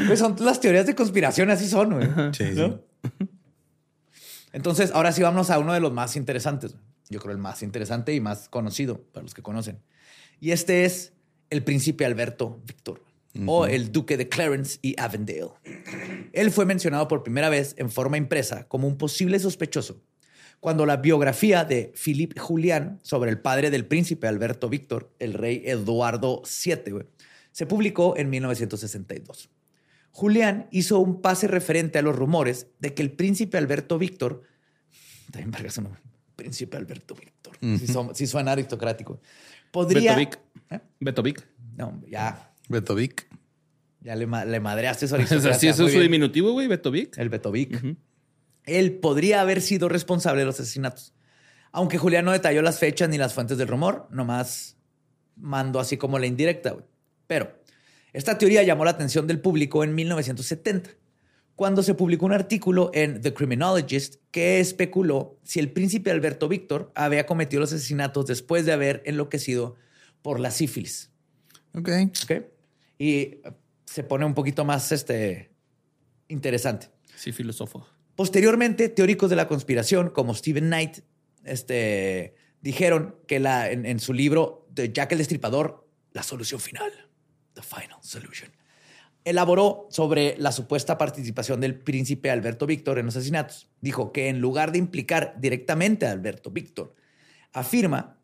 Güey, 0.06 0.18
son 0.18 0.36
las 0.40 0.60
teorías 0.60 0.88
de 0.88 0.96
conspiración, 0.96 1.52
así 1.52 1.68
son, 1.68 1.94
güey. 1.94 2.08
Sí, 2.34 2.54
sí. 2.56 2.60
¿No? 2.62 2.80
Entonces, 4.54 4.92
ahora 4.94 5.12
sí 5.12 5.22
vamos 5.22 5.50
a 5.50 5.60
uno 5.60 5.74
de 5.74 5.80
los 5.80 5.92
más 5.94 6.16
interesantes. 6.16 6.76
Yo 7.10 7.20
creo 7.20 7.34
el 7.34 7.38
más 7.38 7.62
interesante 7.62 8.14
y 8.16 8.20
más 8.22 8.50
conocido 8.50 9.02
para 9.14 9.24
los 9.24 9.34
que 9.34 9.42
conocen. 9.44 9.80
Y 10.40 10.52
este 10.52 10.86
es 10.86 11.14
el 11.50 11.64
príncipe 11.64 12.06
Alberto 12.06 12.60
Víctor 12.66 13.04
o 13.46 13.68
el 13.68 13.92
duque 13.92 14.18
de 14.18 14.28
Clarence 14.28 14.80
y 14.82 15.00
Avondale. 15.00 15.52
Él 16.34 16.50
fue 16.50 16.66
mencionado 16.66 17.08
por 17.08 17.22
primera 17.22 17.50
vez 17.50 17.76
en 17.78 17.92
forma 17.92 18.18
impresa 18.18 18.68
como 18.68 18.88
un 18.88 18.98
posible 18.98 19.38
sospechoso 19.40 20.02
cuando 20.60 20.86
la 20.86 20.98
biografía 20.98 21.64
de 21.66 21.94
Philippe 21.96 22.40
Julián 22.40 23.00
sobre 23.04 23.30
el 23.32 23.40
padre 23.40 23.70
del 23.70 23.86
príncipe 23.86 24.28
Alberto 24.28 24.70
Víctor, 24.70 25.12
el 25.20 25.34
rey 25.34 25.62
Eduardo 25.66 26.42
VII, 26.66 27.06
se 27.52 27.66
publicó 27.66 28.18
en 28.18 28.30
1962. 28.30 29.50
Julián 30.12 30.68
hizo 30.72 31.00
un 31.00 31.22
pase 31.22 31.48
referente 31.48 32.00
a 32.00 32.02
los 32.02 32.16
rumores 32.16 32.68
de 32.80 32.94
que 32.94 33.04
el 33.04 33.12
príncipe 33.12 33.58
Alberto 33.58 33.98
Víctor, 34.00 34.44
también 35.32 35.52
verga 35.52 35.70
su 35.70 35.82
nombre, 35.82 36.02
príncipe 36.36 36.76
Alberto 36.78 37.14
Víctor, 37.16 37.58
son- 37.92 38.16
sí 38.16 38.26
suena 38.26 38.52
aristocrático, 38.54 39.22
podría... 39.72 40.16
Betovic. 40.16 40.40
¿Eh? 40.72 40.80
Betovic. 41.00 41.48
No, 41.76 42.02
ya, 42.08 42.52
Betovic. 42.68 43.28
ya 44.02 44.16
le, 44.16 44.26
le 44.26 44.60
madreaste 44.60 45.08
su 45.08 45.14
O 45.16 45.18
sea, 45.18 45.26
aristocracia. 45.28 45.60
sí, 45.60 45.68
eso 45.68 45.86
es 45.86 45.92
su 45.94 46.00
bien. 46.00 46.12
diminutivo, 46.12 46.52
güey, 46.52 46.68
Betovic. 46.68 47.16
El 47.20 47.30
Betovic. 47.30 47.80
Él 48.68 49.00
podría 49.00 49.42
haber 49.42 49.62
sido 49.62 49.90
responsable 49.90 50.42
de 50.42 50.46
los 50.46 50.60
asesinatos. 50.60 51.14
Aunque 51.72 51.98
Julián 51.98 52.26
no 52.26 52.32
detalló 52.32 52.62
las 52.62 52.80
fechas 52.80 53.10
ni 53.10 53.18
las 53.18 53.34
fuentes 53.34 53.58
del 53.58 53.68
rumor, 53.68 54.08
nomás 54.12 54.78
mandó 55.36 55.80
así 55.80 55.98
como 55.98 56.20
la 56.20 56.28
indirecta. 56.28 56.76
Pero 57.26 57.60
esta 58.14 58.38
teoría 58.38 58.64
llamó 58.64 58.86
la 58.86 58.92
atención 58.92 59.26
del 59.28 59.40
público 59.40 59.84
en 59.84 59.96
1970, 59.96 60.92
cuando 61.56 61.82
se 61.82 61.94
publicó 61.94 62.26
un 62.26 62.34
artículo 62.34 62.92
en 62.94 63.22
The 63.22 63.34
Criminologist 63.34 64.16
que 64.32 64.60
especuló 64.60 65.40
si 65.44 65.60
el 65.60 65.72
príncipe 65.72 66.12
Alberto 66.12 66.48
Víctor 66.48 66.92
había 66.94 67.26
cometido 67.26 67.62
los 67.62 67.74
asesinatos 67.74 68.28
después 68.28 68.66
de 68.66 68.74
haber 68.74 69.02
enloquecido 69.06 69.76
por 70.22 70.40
la 70.40 70.52
sífilis. 70.52 71.12
Ok. 71.74 71.90
¿ok? 72.24 72.46
Y 73.00 73.40
se 73.86 74.04
pone 74.04 74.26
un 74.26 74.34
poquito 74.34 74.66
más 74.66 74.92
este, 74.92 75.52
interesante. 76.28 76.90
Sí, 77.16 77.32
filósofo. 77.32 77.88
Posteriormente, 78.18 78.90
teóricos 78.90 79.30
de 79.30 79.36
la 79.36 79.48
conspiración 79.48 80.10
como 80.10 80.34
Stephen 80.34 80.66
Knight 80.66 81.02
este, 81.44 82.34
dijeron 82.62 83.16
que 83.28 83.40
la, 83.40 83.70
en, 83.70 83.86
en 83.86 84.00
su 84.00 84.12
libro 84.12 84.68
de 84.72 84.92
Jack 84.92 85.12
el 85.12 85.20
Destripador, 85.20 85.88
La 86.14 86.24
Solución 86.24 86.60
Final, 86.60 86.92
The 87.54 87.62
Final 87.62 88.00
Solution, 88.02 88.52
elaboró 89.24 89.86
sobre 89.92 90.36
la 90.40 90.52
supuesta 90.52 90.98
participación 90.98 91.62
del 91.62 91.76
príncipe 91.76 92.32
Alberto 92.32 92.66
Víctor 92.66 92.98
en 92.98 93.06
los 93.06 93.16
asesinatos. 93.16 93.70
Dijo 93.82 94.12
que 94.12 94.30
en 94.30 94.42
lugar 94.42 94.72
de 94.72 94.80
implicar 94.80 95.36
directamente 95.38 96.08
a 96.08 96.12
Alberto 96.12 96.50
Víctor, 96.50 96.96
afirma 97.54 98.18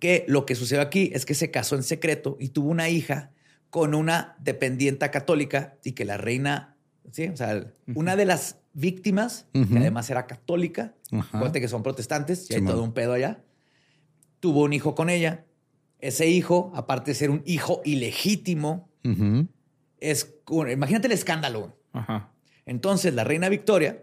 que 0.00 0.24
lo 0.26 0.46
que 0.46 0.54
sucedió 0.54 0.80
aquí 0.80 1.10
es 1.12 1.26
que 1.26 1.34
se 1.34 1.50
casó 1.50 1.76
en 1.76 1.82
secreto 1.82 2.38
y 2.40 2.48
tuvo 2.48 2.70
una 2.70 2.88
hija 2.88 3.32
con 3.68 3.94
una 3.94 4.36
dependienta 4.40 5.10
católica 5.10 5.76
y 5.84 5.92
que 5.92 6.06
la 6.06 6.16
reina, 6.16 6.78
sí, 7.10 7.28
o 7.28 7.36
sea, 7.36 7.74
una 7.94 8.16
de 8.16 8.24
las 8.24 8.61
víctimas, 8.74 9.46
que 9.52 9.78
además 9.78 10.08
era 10.10 10.26
católica, 10.26 10.94
acuérdate 11.10 11.60
que 11.60 11.68
son 11.68 11.82
protestantes 11.82 12.50
y 12.50 12.54
hay 12.54 12.64
todo 12.64 12.82
un 12.82 12.92
pedo 12.92 13.12
allá, 13.12 13.42
tuvo 14.40 14.62
un 14.62 14.72
hijo 14.72 14.94
con 14.94 15.10
ella. 15.10 15.44
Ese 15.98 16.28
hijo, 16.28 16.72
aparte 16.74 17.12
de 17.12 17.14
ser 17.14 17.30
un 17.30 17.42
hijo 17.46 17.80
ilegítimo, 17.84 18.90
es, 20.00 20.34
imagínate 20.70 21.06
el 21.06 21.12
escándalo. 21.12 21.76
Ajá. 21.92 22.32
Entonces, 22.66 23.14
la 23.14 23.24
reina 23.24 23.48
Victoria 23.48 24.02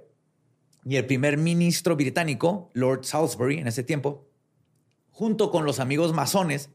y 0.85 0.95
el 0.95 1.05
primer 1.05 1.37
ministro 1.37 1.95
británico, 1.95 2.69
Lord 2.73 3.05
Salisbury, 3.05 3.57
en 3.59 3.67
ese 3.67 3.83
tiempo, 3.83 4.29
junto 5.11 5.51
con 5.51 5.65
los 5.65 5.79
amigos 5.79 6.13
masones 6.13 6.69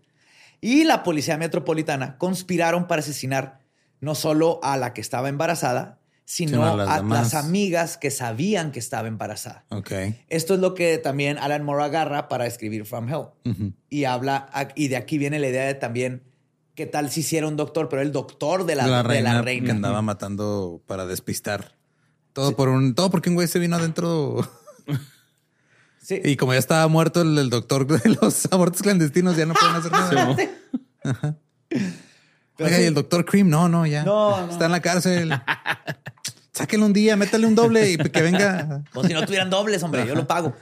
y 0.60 0.84
la 0.84 1.02
policía 1.02 1.38
metropolitana, 1.38 2.18
conspiraron 2.18 2.86
para 2.86 3.00
asesinar 3.00 3.60
no 4.00 4.14
solo 4.14 4.60
a 4.62 4.76
la 4.76 4.92
que 4.92 5.00
estaba 5.00 5.28
embarazada, 5.28 6.00
sino 6.24 6.52
Sino 6.52 6.64
a 6.64 6.94
a, 6.96 7.02
las 7.02 7.34
amigas 7.34 7.98
que 7.98 8.10
sabían 8.10 8.72
que 8.72 8.78
estaba 8.78 9.08
embarazada. 9.08 9.64
Ok. 9.68 9.92
Esto 10.28 10.54
es 10.54 10.60
lo 10.60 10.74
que 10.74 10.98
también 10.98 11.38
Alan 11.38 11.64
Moore 11.64 11.84
agarra 11.84 12.28
para 12.28 12.46
escribir 12.46 12.86
From 12.86 13.08
Hell. 13.08 13.74
Y 13.90 14.04
habla, 14.04 14.48
y 14.74 14.88
de 14.88 14.96
aquí 14.96 15.18
viene 15.18 15.38
la 15.38 15.48
idea 15.48 15.66
de 15.66 15.74
también 15.74 16.22
qué 16.74 16.86
tal 16.86 17.10
si 17.10 17.20
hiciera 17.20 17.46
un 17.46 17.56
doctor, 17.56 17.88
pero 17.88 18.02
el 18.02 18.10
doctor 18.12 18.64
de 18.64 18.74
la, 18.74 18.86
La, 18.86 18.96
de 18.98 19.08
reina, 19.08 19.34
la 19.34 19.42
reina. 19.42 19.66
que 19.66 19.70
andaba 19.72 20.02
matando 20.02 20.82
para 20.86 21.06
despistar. 21.06 21.76
Todo 22.32 22.56
por 22.56 22.68
un, 22.68 22.94
todo 22.94 23.10
porque 23.10 23.28
un 23.28 23.36
güey 23.36 23.46
se 23.46 23.58
vino 23.58 23.76
adentro. 23.76 24.48
Sí. 24.86 25.00
Y 26.22 26.36
como 26.36 26.52
ya 26.52 26.58
estaba 26.58 26.86
muerto 26.86 27.22
el, 27.22 27.38
el 27.38 27.48
doctor 27.48 27.86
de 27.86 28.16
los 28.20 28.46
abortos 28.52 28.82
clandestinos, 28.82 29.38
ya 29.38 29.46
no 29.46 29.54
pueden 29.54 29.74
hacer 29.76 29.90
nada. 29.90 30.36
Oiga, 32.58 32.76
sí. 32.76 32.82
y 32.82 32.86
el 32.86 32.94
doctor 32.94 33.24
Cream, 33.24 33.48
no, 33.48 33.70
no, 33.70 33.86
ya. 33.86 34.04
No, 34.04 34.46
no. 34.46 34.52
Está 34.52 34.66
en 34.66 34.72
la 34.72 34.80
cárcel. 34.80 35.32
Sáquenlo 36.54 36.86
un 36.86 36.92
día, 36.92 37.16
métale 37.16 37.46
un 37.46 37.54
doble 37.54 37.90
y 37.90 37.96
que 37.96 38.22
venga. 38.22 38.82
O 38.94 39.04
si 39.04 39.12
no 39.12 39.26
tuvieran 39.26 39.50
dobles, 39.50 39.82
hombre, 39.82 40.06
yo 40.06 40.14
lo 40.14 40.26
pago. 40.26 40.54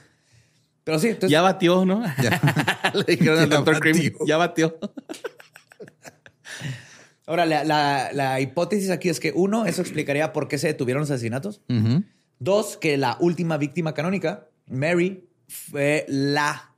Pero 0.84 0.98
sí, 0.98 1.08
entonces, 1.08 1.30
Ya 1.30 1.42
batió, 1.42 1.84
¿no? 1.84 2.02
Le 2.94 3.04
dijeron 3.16 3.38
al 3.38 3.48
Ya 3.50 3.56
doctor 3.56 3.78
Cream, 3.80 4.12
ya 4.26 4.36
batió. 4.36 4.78
ahora 7.26 7.46
la, 7.46 7.64
la- 7.64 8.10
la 8.12 8.40
hipótesis 8.40 8.90
aquí 8.90 9.08
es 9.08 9.20
que 9.20 9.32
uno, 9.34 9.66
eso 9.66 9.80
explicaría 9.82 10.32
por 10.32 10.48
qué 10.48 10.58
se 10.58 10.68
detuvieron 10.68 11.00
los 11.02 11.10
asesinatos. 11.10 11.60
Dos, 12.38 12.76
que 12.76 12.96
la 12.96 13.16
última 13.20 13.56
víctima 13.56 13.94
canónica, 13.94 14.48
Mary, 14.66 15.28
fue 15.46 16.04
la 16.08 16.74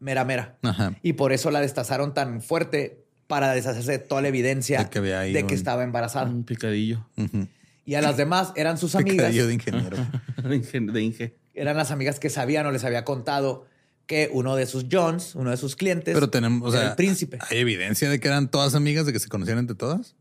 mera 0.00 0.24
mera. 0.24 0.58
Ajá. 0.62 0.94
Y 1.02 1.12
por 1.12 1.32
eso 1.32 1.50
la 1.52 1.60
destazaron 1.60 2.12
tan 2.14 2.42
fuerte 2.42 3.04
para 3.28 3.52
deshacerse 3.52 3.92
de 3.92 3.98
toda 4.00 4.20
la 4.22 4.28
evidencia 4.28 4.82
De 4.82 4.90
que 4.90 4.98
había 4.98 5.20
ahí 5.20 5.32
de 5.32 5.40
que 5.46 5.54
un- 5.54 5.58
estaba 5.58 5.84
embarazada. 5.84 6.26
Un 6.28 6.44
picadillo 6.44 7.06
Ujú. 7.16 7.46
Y 7.86 7.94
a 7.96 8.02
las 8.02 8.16
demás 8.16 8.52
eran 8.56 8.78
sus 8.78 8.94
amigas. 8.96 9.16
Picadillo 9.16 9.46
de 9.46 9.54
ingeniero. 9.54 9.96
de 10.42 10.56
Inge- 10.56 10.92
de 10.92 11.02
Inge. 11.02 11.36
eran 11.54 11.76
las 11.76 11.90
amigas 11.90 12.18
que 12.20 12.30
sabían 12.30 12.66
o 12.66 12.70
les 12.72 12.84
había 12.84 13.04
contado 13.04 13.66
que 14.06 14.28
uno 14.32 14.54
de 14.56 14.66
sus 14.66 14.86
Johns, 14.90 15.34
uno 15.34 15.50
de 15.50 15.56
sus 15.56 15.76
clientes, 15.76 16.12
Pero 16.14 16.28
tenemos, 16.28 16.68
o 16.68 16.72
sea, 16.76 16.90
el 16.90 16.94
príncipe. 16.96 17.38
¿hay 17.50 17.58
evidencia 17.58 18.10
de 18.10 18.20
que 18.20 18.28
eran 18.28 18.50
todas 18.50 18.74
amigas, 18.74 19.06
de 19.06 19.12
que 19.14 19.18
se 19.18 19.28
conocían 19.28 19.58
entre 19.58 19.74
todas? 19.76 20.14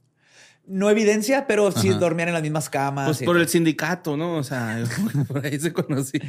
No 0.65 0.89
evidencia, 0.89 1.45
pero 1.47 1.69
sí 1.73 1.89
Ajá. 1.89 1.97
dormían 1.99 2.29
en 2.29 2.33
las 2.35 2.43
mismas 2.43 2.69
camas. 2.69 3.05
Pues 3.07 3.23
por 3.23 3.35
el 3.37 3.49
sindicato, 3.49 4.15
¿no? 4.15 4.37
O 4.37 4.43
sea, 4.43 4.81
por 5.27 5.45
ahí 5.45 5.59
se 5.59 5.73
conocía. 5.73 6.21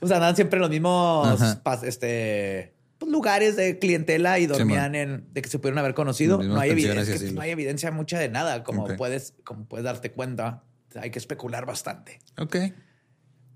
Pues 0.00 0.10
andaban 0.10 0.34
siempre 0.34 0.56
en 0.56 0.62
los 0.62 0.70
mismos 0.70 1.40
este, 1.84 2.74
pues, 3.04 3.12
lugares 3.12 3.56
de 3.56 3.78
clientela 3.78 4.38
y 4.38 4.46
dormían 4.46 4.94
en 4.94 5.26
de 5.32 5.42
que 5.42 5.48
se 5.48 5.58
pudieron 5.58 5.78
haber 5.78 5.94
conocido. 5.94 6.42
No 6.42 6.58
hay, 6.60 6.70
evidencia, 6.70 7.18
que, 7.18 7.32
no 7.32 7.40
hay 7.40 7.50
evidencia 7.50 7.90
mucha 7.90 8.18
de 8.18 8.28
nada, 8.28 8.62
como 8.64 8.86
puedes, 8.96 9.34
como 9.44 9.66
puedes 9.66 9.84
darte 9.84 10.12
cuenta. 10.12 10.64
Hay 11.00 11.10
que 11.10 11.18
especular 11.18 11.64
bastante. 11.66 12.18
Ok. 12.38 12.56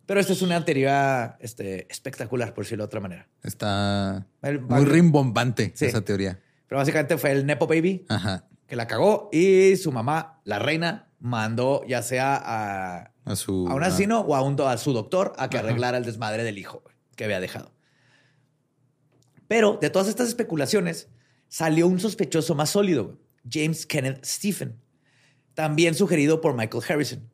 Pero 0.07 0.21
esta 0.21 0.33
es 0.33 0.41
una 0.43 0.65
teoría 0.65 1.37
este, 1.41 1.91
espectacular, 1.91 2.55
por 2.55 2.65
decirlo 2.65 2.85
de 2.85 2.87
otra 2.87 3.01
manera. 3.01 3.29
Está 3.43 4.27
El- 4.43 4.61
muy 4.61 4.85
rimbombante 4.85 5.73
Sí. 5.75 5.87
esa 5.87 6.01
teoría. 6.03 6.39
Pero 6.69 6.79
básicamente 6.79 7.19
fue 7.19 7.33
el 7.33 7.45
Nepo 7.45 7.67
Baby 7.67 8.07
Ajá. 8.09 8.45
que 8.67 8.77
la 8.77 8.87
cagó 8.87 9.29
y 9.33 9.77
su 9.77 9.91
mamá, 9.93 10.41
la 10.45 10.59
reina, 10.61 11.09
mandó 11.19 11.83
ya 11.89 12.03
sea 12.03 12.37
a, 12.37 13.13
A 13.25 13.37
su. 13.37 13.67
a 13.69 13.75
un 13.75 13.83
asesino 13.83 14.21
o 14.21 14.35
a, 14.37 14.43
un, 14.43 14.61
a 14.61 14.77
su 14.79 14.93
doctor 14.93 15.33
a 15.39 15.51
que 15.51 15.59
Ajá. 15.59 15.67
arreglara 15.67 15.99
el 15.99 16.05
desmadre 16.05 16.45
del 16.45 16.59
hijo 16.59 16.83
que 17.17 17.25
había 17.25 17.41
dejado. 17.41 17.73
Pero 19.49 19.79
de 19.81 19.91
todas 19.91 20.09
estas 20.09 20.29
especulaciones 20.29 21.09
salió 21.49 21.87
un 21.87 22.01
sospechoso 22.01 22.55
más 22.55 22.71
sólido, 22.71 23.19
James 23.49 23.87
Kenneth 23.87 24.25
Stephen, 24.25 24.81
también 25.55 25.95
sugerido 25.95 26.41
por 26.41 26.57
Michael 26.57 26.83
Harrison. 26.89 27.31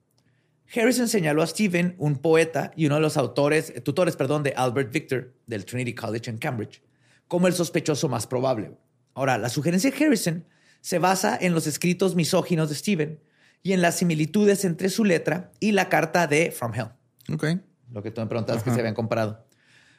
Harrison 0.75 1.09
señaló 1.09 1.43
a 1.43 1.47
Stephen, 1.47 1.95
un 1.99 2.17
poeta 2.17 2.73
y 2.77 2.87
uno 2.87 2.95
de 2.95 3.03
los 3.03 3.17
autores, 3.17 3.71
eh, 3.71 3.81
tutores, 3.81 4.17
perdón, 4.17 4.43
de 4.43 4.55
Albert 4.57 4.91
Victor 4.91 5.35
del 5.47 5.65
Trinity 5.67 5.95
College 5.95 6.31
en 6.31 6.39
Cambridge, 6.39 6.83
como 7.29 7.47
el 7.47 7.53
sospechoso 7.53 8.09
más 8.09 8.27
probable. 8.27 8.73
Ahora, 9.15 9.37
la 9.37 9.51
sugerencia 9.51 9.91
de 9.91 10.05
Harrison 10.05 10.45
se 10.81 10.99
basa 10.99 11.37
en 11.39 11.55
los 11.55 11.67
escritos 11.67 12.15
misóginos 12.15 12.71
de 12.71 12.75
Stephen 12.75 13.21
y 13.63 13.73
en 13.73 13.83
las 13.83 13.97
similitudes 13.99 14.65
entre 14.65 14.89
su 14.89 15.05
letra 15.05 15.53
y 15.61 15.73
la 15.73 15.89
carta 15.89 16.27
de 16.27 16.51
From 16.51 16.73
Hell. 16.75 16.89
Ok. 17.33 17.45
Lo 17.91 18.03
que 18.03 18.11
tú 18.11 18.21
me 18.21 18.27
preguntabas 18.27 18.63
que 18.63 18.71
se 18.71 18.81
habían 18.81 18.95
comparado. 18.95 19.47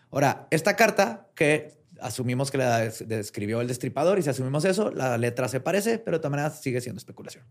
Ahora, 0.10 0.48
esta 0.50 0.76
carta 0.76 1.30
que 1.36 1.83
asumimos 2.04 2.52
que 2.52 2.58
la 2.58 2.80
des- 2.80 3.08
describió 3.08 3.62
el 3.62 3.68
destripador 3.68 4.20
y 4.20 4.22
si 4.22 4.30
asumimos 4.30 4.66
eso, 4.66 4.92
la 4.92 5.18
letra 5.18 5.48
se 5.48 5.60
parece, 5.60 5.98
pero 6.00 6.18
de 6.18 6.22
todas 6.22 6.32
maneras 6.32 6.62
sigue 6.62 6.82
siendo 6.82 6.98
especulación. 7.00 7.44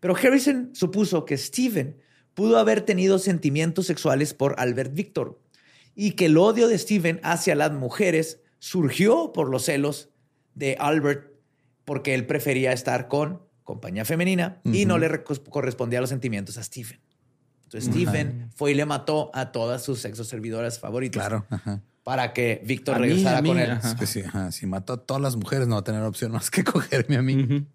Pero 0.00 0.14
Harrison 0.16 0.70
supuso 0.74 1.24
que 1.24 1.36
Stephen 1.38 1.96
pudo 2.34 2.58
haber 2.58 2.80
tenido 2.82 3.18
sentimientos 3.18 3.86
sexuales 3.86 4.34
por 4.34 4.56
Albert 4.58 4.92
Victor 4.92 5.40
y 5.94 6.12
que 6.12 6.26
el 6.26 6.36
odio 6.36 6.68
de 6.68 6.76
Stephen 6.78 7.20
hacia 7.22 7.54
las 7.54 7.72
mujeres 7.72 8.40
surgió 8.58 9.32
por 9.32 9.48
los 9.48 9.64
celos 9.64 10.10
de 10.54 10.76
Albert 10.80 11.30
porque 11.84 12.14
él 12.14 12.26
prefería 12.26 12.72
estar 12.72 13.08
con 13.08 13.42
compañía 13.62 14.04
femenina 14.04 14.60
y 14.64 14.84
no 14.86 14.98
le 14.98 15.22
correspondía 15.50 16.00
los 16.00 16.10
sentimientos 16.10 16.58
a 16.58 16.62
Stephen. 16.62 17.00
Entonces 17.64 17.90
Stephen 17.90 18.50
fue 18.54 18.72
y 18.72 18.74
le 18.74 18.84
mató 18.86 19.30
a 19.34 19.52
todas 19.52 19.82
sus 19.82 20.00
sexoservidoras 20.00 20.78
favoritas 20.80 21.20
Claro. 21.26 21.46
Ajá. 21.50 21.82
Para 22.04 22.32
que 22.32 22.62
Víctor 22.64 22.98
regresara 23.00 23.42
mí, 23.42 23.48
con 23.48 23.58
él. 23.58 23.70
ajá. 23.72 23.88
Es 23.88 23.94
que 23.96 24.06
sí, 24.06 24.20
ajá. 24.20 24.52
Si 24.52 24.66
mato 24.66 24.92
a 24.92 24.96
todas 24.98 25.20
las 25.22 25.36
mujeres, 25.36 25.66
no 25.66 25.74
va 25.74 25.80
a 25.80 25.84
tener 25.84 26.02
opción 26.02 26.30
más 26.32 26.50
que 26.50 26.62
cogerme 26.64 27.16
a 27.16 27.22
mí. 27.22 27.66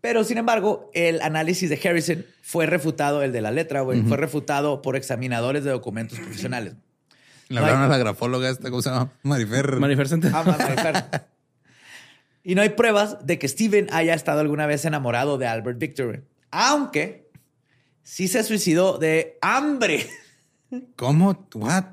Pero 0.00 0.24
sin 0.24 0.38
embargo, 0.38 0.90
el 0.94 1.20
análisis 1.20 1.68
de 1.68 1.78
Harrison 1.88 2.24
fue 2.42 2.66
refutado, 2.66 3.22
el 3.22 3.32
de 3.32 3.42
la 3.42 3.50
letra, 3.50 3.82
güey, 3.82 4.00
fue 4.02 4.16
refutado 4.16 4.80
por 4.82 4.96
examinadores 4.96 5.62
de 5.62 5.70
documentos 5.70 6.18
profesionales. 6.18 6.74
Le 7.48 7.56
No 7.56 7.66
hay- 7.66 7.72
hablaron 7.72 7.82
a 7.82 7.88
la 7.88 7.98
grafóloga 7.98 8.48
esta, 8.48 8.70
¿cómo 8.70 8.80
se 8.80 8.88
llama? 8.90 9.12
Marifer. 9.22 9.76
Marifer 9.78 10.08
Center. 10.08 10.32
Ah, 10.34 10.42
Marifer. 10.42 11.22
y 12.42 12.54
no 12.54 12.62
hay 12.62 12.70
pruebas 12.70 13.26
de 13.26 13.38
que 13.38 13.46
Steven 13.46 13.88
haya 13.92 14.14
estado 14.14 14.40
alguna 14.40 14.66
vez 14.66 14.84
enamorado 14.86 15.36
de 15.36 15.46
Albert 15.46 15.78
Victor, 15.78 16.24
aunque 16.50 17.28
sí 18.02 18.26
se 18.26 18.42
suicidó 18.42 18.96
de 18.96 19.36
hambre. 19.42 20.08
¿Cómo? 20.96 21.46
¿What? 21.54 21.84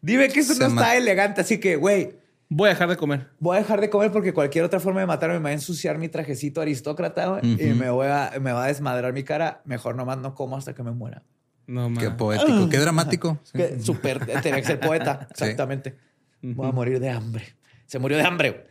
Dime 0.00 0.28
que 0.28 0.40
eso 0.40 0.54
Se 0.54 0.60
no 0.60 0.70
ma- 0.70 0.82
está 0.82 0.96
elegante, 0.96 1.40
así 1.40 1.58
que, 1.58 1.76
güey, 1.76 2.14
Voy 2.48 2.68
a 2.68 2.72
dejar 2.74 2.88
de 2.88 2.96
comer. 2.96 3.26
voy 3.40 3.56
a 3.56 3.60
dejar 3.60 3.80
de 3.80 3.90
comer 3.90 4.12
porque 4.12 4.32
cualquier 4.32 4.64
otra 4.64 4.78
forma 4.78 5.00
de 5.00 5.06
matarme 5.06 5.34
me 5.38 5.42
va 5.44 5.48
a 5.50 5.52
ensuciar 5.54 5.98
mi 5.98 6.08
trajecito 6.08 6.60
aristócrata 6.60 7.26
güey, 7.26 7.60
y 7.60 7.70
Ujú. 7.70 7.74
me, 7.80 7.90
voy 7.90 8.06
a, 8.06 8.32
me 8.40 8.52
va 8.52 8.64
a 8.64 8.68
desmadrar 8.68 9.12
mi 9.12 9.24
cara. 9.24 9.62
Mejor 9.64 9.96
nomás 9.96 10.18
no 10.18 10.34
como 10.34 10.56
hasta 10.56 10.72
que 10.74 10.82
me 10.84 10.92
muera. 10.92 11.22
No, 11.66 11.92
Qué 11.98 12.10
poético, 12.10 12.68
qué 12.68 12.78
dramático. 12.78 13.40
Sí. 13.42 13.52
Que 13.58 13.80
Súper, 13.80 14.24
tenía 14.24 14.60
que 14.60 14.64
ser 14.66 14.78
poeta, 14.78 15.26
exactamente. 15.30 15.96
Voy 16.40 16.68
a 16.68 16.72
morir 16.72 17.00
de 17.00 17.10
hambre. 17.10 17.44
Se 17.86 17.98
murió 17.98 18.16
de 18.16 18.22
hambre, 18.24 18.50
güey. 18.50 18.62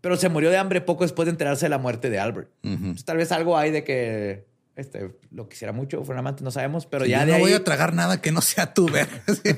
pero 0.00 0.16
se 0.16 0.28
murió 0.28 0.48
de 0.50 0.56
hambre 0.56 0.80
poco 0.80 1.02
después 1.02 1.26
de 1.26 1.30
enterarse 1.32 1.64
de 1.66 1.70
la 1.70 1.78
muerte 1.78 2.10
de 2.10 2.20
Albert. 2.20 2.50
Ujú. 2.62 2.92
Pues, 2.92 3.04
tal 3.04 3.16
vez 3.16 3.32
algo 3.32 3.58
hay 3.58 3.72
de 3.72 3.82
que 3.82 4.46
este, 4.78 5.14
lo 5.32 5.48
quisiera 5.48 5.72
mucho, 5.72 6.04
fuera 6.04 6.20
amante, 6.20 6.44
no 6.44 6.50
sabemos, 6.52 6.86
pero 6.86 7.04
Sí, 7.04 7.10
ya 7.10 7.20
yo 7.20 7.26
de 7.26 7.30
no 7.32 7.36
ahí... 7.36 7.42
voy 7.42 7.52
a 7.52 7.64
tragar 7.64 7.92
nada 7.92 8.20
que 8.22 8.30
no 8.32 8.40
sea 8.40 8.72
tú, 8.72 8.86
ver. 8.86 9.08
Sí. 9.42 9.54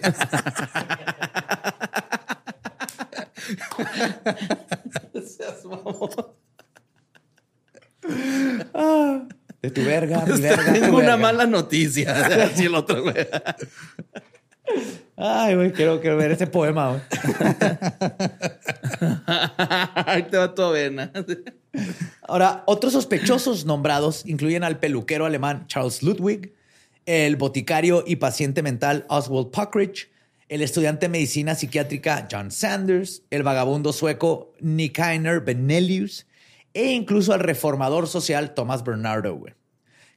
De 9.62 9.70
tu 9.70 9.84
verga, 9.84 10.24
mi 10.24 10.40
verga, 10.40 10.72
tu 10.72 10.80
Tengo 10.80 10.98
una 10.98 11.16
mala 11.16 11.46
noticia. 11.46 12.12
Así 12.44 12.64
el 12.64 12.74
otro, 12.74 13.02
güey. 13.02 13.14
Ay, 15.16 15.54
güey, 15.54 15.72
quiero, 15.72 16.00
quiero 16.00 16.16
ver 16.16 16.32
ese 16.32 16.46
poema, 16.46 16.90
güey. 16.90 17.02
Ahí 20.06 20.22
te 20.24 20.36
va 20.36 20.54
tu 20.54 20.62
avena. 20.62 21.12
Ahora, 22.26 22.62
otros 22.66 22.94
sospechosos 22.94 23.66
nombrados 23.66 24.24
incluyen 24.26 24.64
al 24.64 24.78
peluquero 24.78 25.26
alemán 25.26 25.66
Charles 25.66 26.02
Ludwig, 26.02 26.54
el 27.04 27.36
boticario 27.36 28.02
y 28.06 28.16
paciente 28.16 28.62
mental 28.62 29.04
Oswald 29.08 29.50
Puckridge, 29.50 30.10
el 30.48 30.62
estudiante 30.62 31.06
de 31.06 31.10
medicina 31.10 31.54
psiquiátrica 31.54 32.26
John 32.30 32.50
Sanders, 32.50 33.22
el 33.30 33.42
vagabundo 33.42 33.92
sueco 33.92 34.52
Nikainer 34.60 35.40
Benelius 35.40 36.26
e 36.74 36.92
incluso 36.92 37.32
al 37.32 37.40
reformador 37.40 38.08
social 38.08 38.54
Thomas 38.54 38.82
Bernardo, 38.84 39.34
güey, 39.34 39.54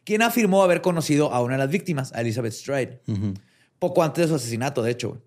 quien 0.04 0.22
afirmó 0.22 0.64
haber 0.64 0.82
conocido 0.82 1.32
a 1.32 1.42
una 1.42 1.54
de 1.54 1.60
las 1.60 1.70
víctimas, 1.70 2.14
a 2.14 2.22
Elizabeth 2.22 2.54
Stride, 2.54 3.00
poco 3.84 4.02
antes 4.02 4.22
de 4.24 4.28
su 4.30 4.36
asesinato, 4.36 4.82
de 4.82 4.92
hecho. 4.92 5.10
güey. 5.10 5.22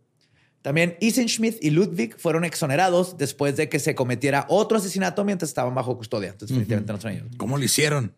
También 0.62 0.96
Eisenschmidt 1.02 1.62
y 1.62 1.68
Ludwig 1.68 2.16
fueron 2.18 2.42
exonerados 2.46 3.18
después 3.18 3.54
de 3.54 3.68
que 3.68 3.78
se 3.78 3.94
cometiera 3.94 4.46
otro 4.48 4.78
asesinato 4.78 5.26
mientras 5.26 5.50
estaban 5.50 5.74
bajo 5.74 5.94
custodia. 5.98 6.30
Entonces, 6.30 6.56
definitivamente 6.56 6.90
no 6.94 6.98
son 7.00 7.10
ellos. 7.12 7.26
¿Cómo 7.36 7.58
lo 7.58 7.64
hicieron? 7.64 8.14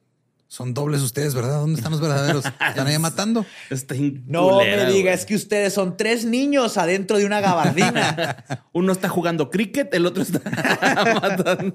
Son 0.47 0.75
dobles 0.75 1.03
ustedes, 1.03 1.35
¿verdad? 1.35 1.59
¿Dónde 1.59 1.75
están 1.75 1.91
los 1.91 2.01
verdaderos? 2.01 2.45
¿Están 2.69 2.87
ahí 2.87 2.99
matando? 3.01 3.45
Está 3.69 3.97
No 4.27 4.51
culera, 4.51 4.85
me 4.85 4.93
diga, 4.93 5.13
es 5.13 5.27
que 5.27 5.35
ustedes 5.35 5.75
son 5.75 5.97
tres 5.97 6.25
niños 6.25 6.79
adentro 6.79 7.19
de 7.19 7.27
una 7.27 7.41
gabardina. 7.41 8.45
Uno 8.73 8.93
está 8.93 9.09
jugando 9.09 9.51
cricket, 9.51 9.93
el 9.93 10.07
otro 10.07 10.23
está 10.23 10.41
matando. 11.21 11.75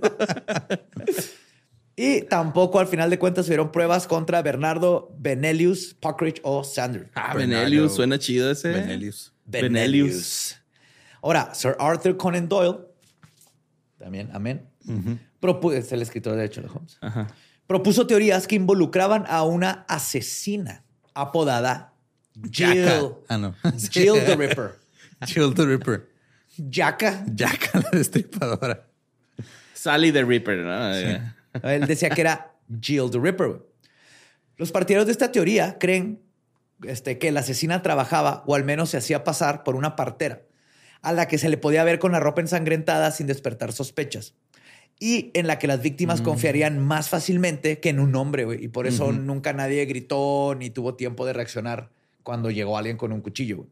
Y 1.95 2.21
tampoco 2.23 2.79
al 2.79 2.87
final 2.87 3.09
de 3.09 3.19
cuentas 3.19 3.47
hubieron 3.47 3.71
pruebas 3.71 4.07
contra 4.07 4.41
Bernardo, 4.41 5.13
Benelius, 5.17 5.93
Puckridge 5.99 6.39
o 6.43 6.63
Sanders. 6.63 7.09
Ah, 7.15 7.33
Bernardo. 7.35 7.63
Benelius, 7.65 7.95
suena 7.95 8.17
chido 8.19 8.49
ese. 8.51 8.69
Benelius. 8.69 9.31
Benelius. 9.45 10.55
Ahora, 11.21 11.53
Sir 11.53 11.75
Arthur 11.79 12.17
Conan 12.17 12.49
Doyle, 12.49 12.79
también, 13.97 14.29
amén, 14.33 14.67
propu- 15.41 15.73
es 15.73 15.91
el 15.91 16.01
escritor 16.01 16.35
de 16.35 16.47
Sherlock 16.47 16.75
Holmes, 16.75 16.97
Ajá. 17.01 17.27
propuso 17.67 18.05
teorías 18.07 18.47
que 18.47 18.55
involucraban 18.55 19.23
a 19.27 19.43
una 19.43 19.85
asesina 19.87 20.83
apodada 21.13 21.93
Jill. 22.51 23.13
Ah, 23.29 23.37
no. 23.37 23.55
Sí. 23.77 23.87
Jill 23.91 24.25
the 24.25 24.35
Ripper. 24.35 24.79
Jill 25.27 25.53
the 25.53 25.65
Ripper. 25.65 26.09
Jaca. 26.71 27.23
Jaca 27.37 27.79
la 27.83 27.89
destripadora. 27.91 28.85
Sally 29.73 30.11
the 30.11 30.23
Reaper, 30.25 30.57
¿no? 30.57 31.33
Él 31.61 31.85
decía 31.85 32.09
que 32.09 32.21
era 32.21 32.55
Jill 32.81 33.11
the 33.11 33.19
Ripper. 33.19 33.61
Los 34.57 34.71
partidarios 34.71 35.05
de 35.05 35.11
esta 35.11 35.31
teoría 35.31 35.77
creen 35.79 36.21
este, 36.83 37.17
que 37.17 37.31
la 37.31 37.41
asesina 37.41 37.81
trabajaba 37.81 38.43
o 38.47 38.55
al 38.55 38.63
menos 38.63 38.89
se 38.89 38.97
hacía 38.97 39.23
pasar 39.23 39.63
por 39.63 39.75
una 39.75 39.95
partera 39.95 40.43
a 41.01 41.11
la 41.11 41.27
que 41.27 41.37
se 41.37 41.49
le 41.49 41.57
podía 41.57 41.83
ver 41.83 41.99
con 41.99 42.13
la 42.13 42.19
ropa 42.19 42.41
ensangrentada 42.41 43.11
sin 43.11 43.27
despertar 43.27 43.73
sospechas 43.73 44.35
y 44.99 45.31
en 45.33 45.47
la 45.47 45.59
que 45.59 45.67
las 45.67 45.81
víctimas 45.81 46.21
confiarían 46.21 46.79
más 46.79 47.09
fácilmente 47.09 47.79
que 47.79 47.89
en 47.89 47.99
un 47.99 48.15
hombre. 48.15 48.47
Y 48.61 48.69
por 48.69 48.87
eso 48.87 49.11
nunca 49.11 49.51
nadie 49.51 49.83
gritó 49.85 50.55
ni 50.57 50.69
tuvo 50.69 50.95
tiempo 50.95 51.25
de 51.25 51.33
reaccionar 51.33 51.91
cuando 52.23 52.51
llegó 52.51 52.77
alguien 52.77 52.95
con 52.95 53.11
un 53.11 53.21
cuchillo. 53.21 53.67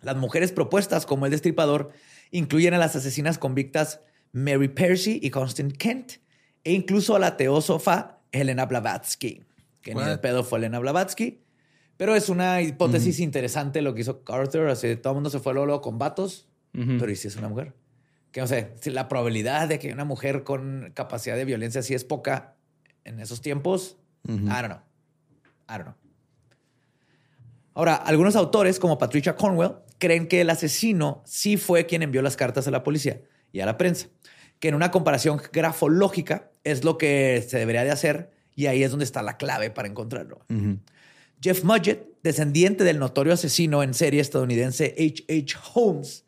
Las 0.00 0.16
mujeres 0.16 0.52
propuestas 0.52 1.04
como 1.04 1.26
el 1.26 1.32
destripador 1.32 1.90
incluyen 2.30 2.72
a 2.72 2.78
las 2.78 2.96
asesinas 2.96 3.36
convictas 3.36 4.00
Mary 4.32 4.68
Percy 4.68 5.20
y 5.22 5.28
Constance 5.30 5.76
Kent 5.76 6.12
e 6.64 6.72
incluso 6.72 7.16
a 7.16 7.18
la 7.18 7.36
teósofa 7.36 8.18
Helena 8.32 8.66
Blavatsky, 8.66 9.44
que 9.82 9.94
ni 9.94 10.02
de 10.02 10.18
pedo 10.18 10.44
fue 10.44 10.58
Helena 10.58 10.78
Blavatsky, 10.78 11.40
Pero 11.96 12.16
es 12.16 12.30
una 12.30 12.62
hipótesis 12.62 13.20
interesante 13.20 13.82
lo 13.82 13.92
que 13.92 14.00
hizo 14.00 14.24
Carter. 14.24 14.68
Así, 14.68 14.96
todo 14.96 15.12
el 15.12 15.16
mundo 15.16 15.28
se 15.28 15.38
fue 15.38 15.52
luego, 15.52 15.66
luego 15.66 15.82
con 15.82 15.98
vatos, 15.98 16.48
pero 16.72 17.10
¿y 17.10 17.16
si 17.16 17.28
es 17.28 17.36
una 17.36 17.50
mujer? 17.50 17.74
Que, 18.32 18.40
o 18.40 18.46
sea, 18.46 18.72
si 18.80 18.88
la 18.90 19.06
probabilidad 19.06 19.68
de 19.68 19.78
que 19.78 19.92
una 19.92 20.06
mujer 20.06 20.42
con 20.42 20.92
capacidad 20.94 21.36
de 21.36 21.44
violencia 21.44 21.80
así 21.80 21.92
es 21.92 22.04
poca 22.04 22.54
en 23.04 23.20
esos 23.20 23.42
tiempos, 23.42 23.98
I 24.26 24.32
don't 24.32 24.66
know. 24.66 24.80
I 25.68 25.72
don't 25.72 25.82
know. 25.82 25.94
Ahora, 27.74 27.96
algunos 27.96 28.34
autores, 28.34 28.78
como 28.78 28.96
Patricia 28.96 29.36
Cornwell, 29.36 29.72
creen 29.98 30.26
que 30.26 30.40
el 30.40 30.48
asesino 30.48 31.22
sí 31.26 31.56
fue 31.58 31.84
quien 31.84 32.02
envió 32.02 32.22
las 32.22 32.36
cartas 32.36 32.66
a 32.66 32.70
la 32.70 32.82
policía 32.82 33.20
y 33.52 33.60
a 33.60 33.66
la 33.66 33.76
prensa, 33.76 34.08
que 34.60 34.68
en 34.68 34.74
una 34.74 34.90
comparación 34.90 35.40
grafológica 35.52 36.50
es 36.62 36.84
lo 36.84 36.98
que 36.98 37.44
se 37.48 37.58
debería 37.58 37.82
de 37.82 37.90
hacer 37.90 38.30
y 38.54 38.66
ahí 38.66 38.82
es 38.82 38.90
donde 38.90 39.04
está 39.04 39.22
la 39.22 39.36
clave 39.38 39.70
para 39.70 39.88
encontrarlo. 39.88 40.44
Jeff 41.42 41.64
Mudgett, 41.64 42.06
descendiente 42.22 42.84
del 42.84 42.98
notorio 42.98 43.32
asesino 43.32 43.82
en 43.82 43.94
serie 43.94 44.20
estadounidense 44.20 44.94
H.H. 44.98 45.58
Holmes, 45.72 46.26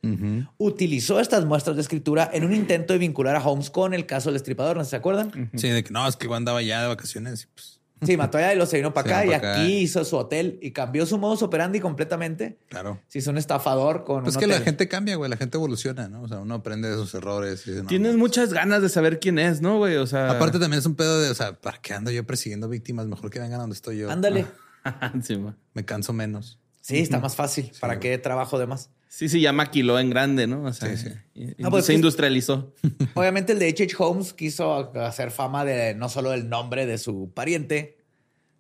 utilizó 0.57 1.21
estas 1.21 1.45
muestras 1.45 1.77
de 1.77 1.83
escritura 1.83 2.31
en 2.33 2.45
un 2.45 2.55
intento 2.55 2.95
de 2.95 2.99
vincular 2.99 3.37
a 3.37 3.47
Holmes 3.47 3.69
con 3.69 3.93
el 3.93 4.07
caso 4.07 4.31
del 4.31 4.37
destripador, 4.37 4.79
¿no 4.79 4.85
se 4.87 4.97
acuerdan? 4.97 5.51
Sí, 5.55 5.69
de 5.69 5.85
que 5.85 5.91
no, 5.91 6.09
es 6.09 6.17
que 6.17 6.33
andaba 6.33 6.63
ya 6.63 6.81
de 6.81 6.89
vacaciones 6.89 7.43
y 7.43 7.47
pues, 7.55 7.82
Sí, 8.05 8.17
mató 8.17 8.39
allá 8.39 8.53
y 8.53 8.57
lo 8.57 8.67
se 8.67 8.77
vino 8.79 8.93
para 8.93 9.19
acá 9.19 9.27
y 9.27 9.33
acá. 9.33 9.55
aquí 9.55 9.79
hizo 9.79 10.05
su 10.05 10.17
hotel 10.17 10.59
y 10.61 10.73
cambió 10.73 11.07
su 11.07 11.19
modus 11.19 11.43
operandi 11.43 11.81
completamente. 11.81 12.59
claro. 12.69 13.01
Se 13.09 13.19
hizo 13.21 13.31
un 13.31 13.39
estafador 13.39 14.05
con 14.05 14.25
Pues 14.25 14.37
un 14.37 14.41
que 14.41 14.47
la 14.47 14.61
gente 14.61 14.89
cambia, 14.89 15.17
güey. 15.17 15.31
La 15.31 15.37
gente 15.37 15.57
evoluciona, 15.57 16.09
¿no? 16.09 16.23
O 16.23 16.29
sea, 16.29 16.39
uno 16.39 16.55
aprende 16.55 16.91
de 16.91 16.97
sus 16.97 17.15
errores. 17.15 17.67
Y 17.67 17.71
dice, 17.71 17.83
no, 17.83 17.89
Tienes 17.89 18.13
no. 18.13 18.19
muchas 18.19 18.53
ganas 18.53 18.83
de 18.83 18.89
saber 18.89 19.21
quién 19.21 19.39
es, 19.39 19.61
¿no, 19.61 19.79
güey? 19.79 19.97
O 19.97 20.07
sea. 20.07 20.31
Aparte 20.31 20.59
también 20.59 20.79
es 20.81 20.87
un 20.87 20.95
pedo 20.95 21.21
de, 21.21 21.31
o 21.31 21.35
sea, 21.35 21.55
¿para 21.61 21.79
qué 21.81 21.95
ando 21.95 22.11
yo 22.11 22.25
persiguiendo 22.27 22.69
víctimas? 22.69 23.07
Mejor 23.07 23.31
que 23.31 23.39
vengan 23.39 23.61
donde 23.61 23.75
estoy 23.75 23.99
yo. 23.99 24.11
Ándale. 24.11 24.47
sí, 25.23 25.37
ma. 25.37 25.57
Me 25.75 25.85
canso 25.85 26.13
menos. 26.13 26.59
Sí, 26.81 26.99
está 26.99 27.21
más 27.21 27.37
fácil. 27.37 27.71
¿Para 27.81 28.01
qué 28.01 28.19
trabajo 28.19 28.59
de 28.59 28.67
más? 28.67 28.91
Sí, 29.13 29.29
sí, 29.29 29.41
ya 29.43 29.53
maquiló 29.53 29.99
en 29.99 30.09
grande, 30.11 30.47
¿no? 30.47 30.63
O 30.65 30.73
sea, 30.73 30.97
Sí, 30.97 31.09
Ah, 31.63 31.69
pues, 31.71 31.85
se 31.85 31.93
pues- 31.93 31.97
industrializó. 31.97 32.75
Obviamente 33.15 33.53
el 33.53 33.59
de 33.59 33.69
H.H. 33.69 33.95
Holmes 33.99 34.33
quiso 34.33 34.93
hacer 35.01 35.31
fama 35.31 35.65
de 35.65 35.95
no 35.95 36.09
solo 36.09 36.33
el 36.33 36.49
nombre 36.49 36.87
de 36.87 36.97
su 36.99 37.31
pariente, 37.35 37.99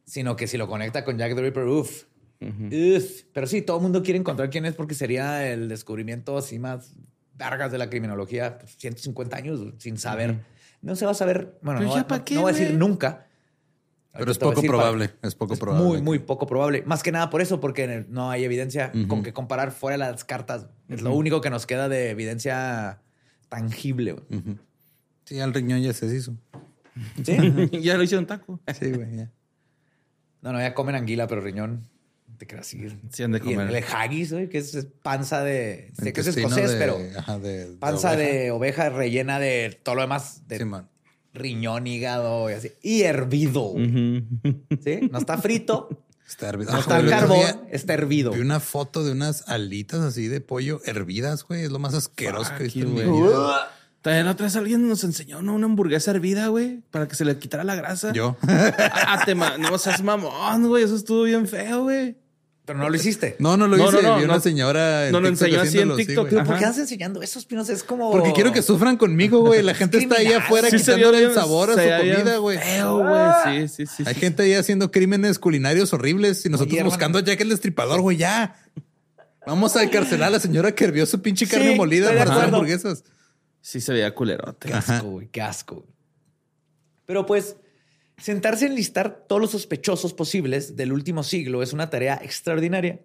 sino 0.04 0.36
que 0.36 0.46
si 0.46 0.58
lo 0.58 0.68
conecta 0.68 1.04
con 1.04 1.16
Jack 1.16 1.34
the 1.34 1.42
Ripper, 1.42 1.64
uff. 1.64 2.04
Uf. 2.40 3.22
Pero 3.32 3.46
sí, 3.46 3.62
todo 3.62 3.76
el 3.78 3.82
mundo 3.84 4.02
quiere 4.02 4.18
encontrar 4.18 4.50
quién 4.50 4.66
es 4.66 4.74
porque 4.74 4.94
sería 4.94 5.48
el 5.50 5.68
descubrimiento 5.68 6.36
así 6.36 6.58
más 6.58 6.92
vergas 7.34 7.70
de 7.72 7.78
la 7.78 7.88
criminología. 7.88 8.58
pues, 8.58 8.76
150 8.76 9.36
años 9.36 9.60
sin 9.78 9.96
saber. 9.96 10.40
No 10.82 10.96
se 10.96 11.04
va 11.06 11.12
a 11.12 11.14
saber. 11.14 11.58
Bueno, 11.62 11.80
no, 11.80 11.88
voy 11.88 12.50
a 12.50 12.52
decir 12.52 12.74
nunca. 12.74 13.26
Pero 14.14 14.30
es 14.30 14.38
poco 14.38 14.54
decir 14.56 14.70
para- 14.70 14.82
probable. 14.82 15.10
Es 15.22 15.34
poco 15.34 15.54
es 15.54 15.60
probable. 15.60 15.84
Muy, 15.86 16.02
muy 16.02 16.18
poco 16.18 16.46
probable. 16.46 16.82
Más 16.86 17.02
que 17.02 17.12
nada 17.12 17.30
por 17.30 17.40
eso, 17.40 17.60
porque 17.60 18.04
no 18.08 18.30
hay 18.30 18.44
evidencia 18.44 18.92
con 19.08 19.22
que 19.22 19.32
comparar 19.32 19.72
fuera 19.72 19.94
de 20.06 20.12
las 20.12 20.24
cartas. 20.24 20.66
Es 20.88 21.00
lo 21.02 21.14
único 21.14 21.40
que 21.40 21.48
nos 21.50 21.66
queda 21.66 21.88
de 21.88 22.10
evidencia 22.10 23.00
tangible. 23.48 24.12
güey. 24.12 24.40
Ujú. 24.40 24.58
Sí, 25.24 25.40
al 25.40 25.54
riñón 25.54 25.80
ya 25.82 25.92
se 25.92 26.06
deshizo. 26.06 26.36
¿Sí? 27.24 27.36
ya 27.82 27.96
lo 27.96 28.02
hicieron 28.02 28.26
taco. 28.26 28.60
Sí, 28.78 28.90
güey, 28.92 29.16
ya. 29.16 29.30
No, 30.42 30.52
no, 30.52 30.60
ya 30.60 30.74
comen 30.74 30.94
anguila, 30.94 31.26
pero 31.26 31.40
riñón. 31.40 31.88
Te 32.38 32.46
creas 32.46 32.66
seguir. 32.66 32.98
Sí, 33.10 33.22
han 33.22 33.30
de 33.32 33.38
Y 33.44 33.50
el, 33.52 33.56
comer. 33.56 33.84
haggis, 33.94 34.32
güey, 34.32 34.48
que 34.48 34.58
es 34.58 34.86
panza 35.02 35.42
de. 35.44 35.92
Sé 35.96 36.12
que 36.12 36.20
es 36.22 36.26
escocés, 36.26 36.72
de- 36.72 36.76
pero 36.78 36.98
Ajá, 37.16 37.38
de, 37.38 37.68
de 37.68 37.76
panza 37.76 38.12
oveja. 38.12 38.22
de 38.32 38.50
oveja 38.50 38.88
rellena 38.90 39.38
de 39.38 39.78
todo 39.82 39.94
lo 39.94 40.00
demás, 40.02 40.42
de 40.48 40.58
Sí, 40.58 40.64
man. 40.64 40.88
Riñón, 41.34 41.86
hígado 41.86 42.50
y 42.50 42.54
así. 42.54 42.72
Y 42.82 43.02
hervido. 43.02 43.72
¿Sí? 43.76 45.08
No 45.10 45.18
está 45.18 45.38
frito, 45.38 45.88
Está 46.28 46.48
hervido. 46.48 46.70
no 46.72 46.78
Ah, 46.78 46.80
está 46.80 46.98
el 46.98 47.10
carbón, 47.10 47.38
día 47.38 47.62
está 47.70 47.94
hervido. 47.94 48.30
Vi 48.32 48.40
una 48.40 48.60
foto 48.60 49.04
de 49.04 49.12
unas 49.12 49.46
alitas 49.48 50.00
así 50.00 50.28
de 50.28 50.40
pollo 50.40 50.80
hervidas, 50.84 51.44
güey. 51.44 51.64
Es 51.64 51.70
lo 51.70 51.78
más 51.78 51.94
asqueroso 51.94 52.52
que 52.56 52.62
he 52.62 52.64
visto 52.64 52.80
en 52.80 52.94
mi 52.94 53.02
vida. 53.02 53.70
También 54.00 54.26
otra 54.26 54.46
vez 54.46 54.56
alguien 54.56 54.88
nos 54.88 55.04
enseñó 55.04 55.42
¿no? 55.42 55.54
una 55.54 55.66
hamburguesa 55.66 56.10
hervida, 56.10 56.48
güey, 56.48 56.80
para 56.90 57.06
que 57.06 57.14
se 57.14 57.24
le 57.24 57.38
quitara 57.38 57.62
la 57.64 57.74
grasa. 57.76 58.12
Yo. 58.12 58.36
Ah, 58.48 59.22
te 59.24 59.34
ma- 59.36 59.58
no 59.58 59.78
seas 59.78 60.02
mamón, 60.02 60.66
güey. 60.68 60.82
Eso 60.84 60.96
estuvo 60.96 61.22
bien 61.24 61.46
feo, 61.46 61.82
güey. 61.84 62.16
Pero 62.64 62.78
no 62.78 62.88
lo 62.88 62.94
hiciste. 62.94 63.34
No, 63.40 63.56
no 63.56 63.66
lo 63.66 63.76
No, 63.76 63.88
hice. 63.88 64.02
no, 64.02 64.10
no, 64.10 64.18
Vi 64.18 64.24
una 64.24 64.34
no. 64.34 64.40
señora. 64.40 65.06
en 65.06 65.12
No 65.12 65.20
lo 65.20 65.28
TikTok 65.28 65.48
enseñó 65.48 65.62
así 65.62 65.78
en 65.80 65.96
sí, 65.96 66.06
TikTok. 66.06 66.28
¿por 66.44 66.58
qué 66.58 66.64
andas 66.64 66.78
enseñando 66.78 67.20
esos 67.20 67.44
pinos? 67.44 67.68
Es 67.68 67.82
como. 67.82 68.12
Porque 68.12 68.32
quiero 68.32 68.52
que 68.52 68.62
sufran 68.62 68.96
conmigo, 68.96 69.40
güey. 69.40 69.62
La 69.62 69.74
gente 69.74 69.98
está 69.98 70.18
ahí 70.18 70.32
afuera 70.32 70.70
Sí 70.70 70.76
quitándole 70.76 71.24
el 71.24 71.34
sabor 71.34 71.70
a 71.70 71.72
su 71.74 71.80
comida, 71.80 72.36
güey. 72.36 72.58
Güey. 72.58 73.68
Sí, 73.68 73.86
sí, 73.86 73.86
sí. 73.96 74.04
Hay 74.06 74.14
sí. 74.14 74.20
gente 74.20 74.44
ahí 74.44 74.54
haciendo 74.54 74.92
crímenes 74.92 75.40
culinarios 75.40 75.92
horribles 75.92 76.46
y 76.46 76.50
nosotros 76.50 76.82
buscando 76.84 77.18
a 77.18 77.22
Jack 77.22 77.40
el 77.40 77.48
Destripador, 77.48 78.00
güey, 78.00 78.16
ya. 78.16 78.54
Vamos 79.44 79.74
a 79.74 79.82
encarcelar 79.82 80.28
a 80.28 80.30
la 80.30 80.38
señora 80.38 80.72
que 80.72 80.84
hervió 80.84 81.04
su 81.04 81.20
pinche 81.20 81.48
carne 81.48 81.72
Sí, 81.72 81.76
molida 81.76 82.16
para 82.16 82.32
hacer 82.32 82.44
hamburguesas. 82.44 83.02
Sí 83.60 83.80
se 83.80 83.92
veía 83.92 84.14
culerote. 84.14 84.68
Qué 84.68 84.74
asco, 84.74 85.06
güey. 85.08 85.26
Qué 85.28 85.42
asco. 85.42 85.74
güey. 85.76 85.86
Pero 87.06 87.26
pues, 87.26 87.56
sentarse 88.18 88.66
en 88.66 88.74
listar 88.74 89.24
todos 89.28 89.40
los 89.40 89.50
sospechosos 89.50 90.14
posibles 90.14 90.76
del 90.76 90.92
último 90.92 91.22
siglo 91.22 91.62
es 91.62 91.72
una 91.72 91.90
tarea 91.90 92.20
extraordinaria. 92.22 93.00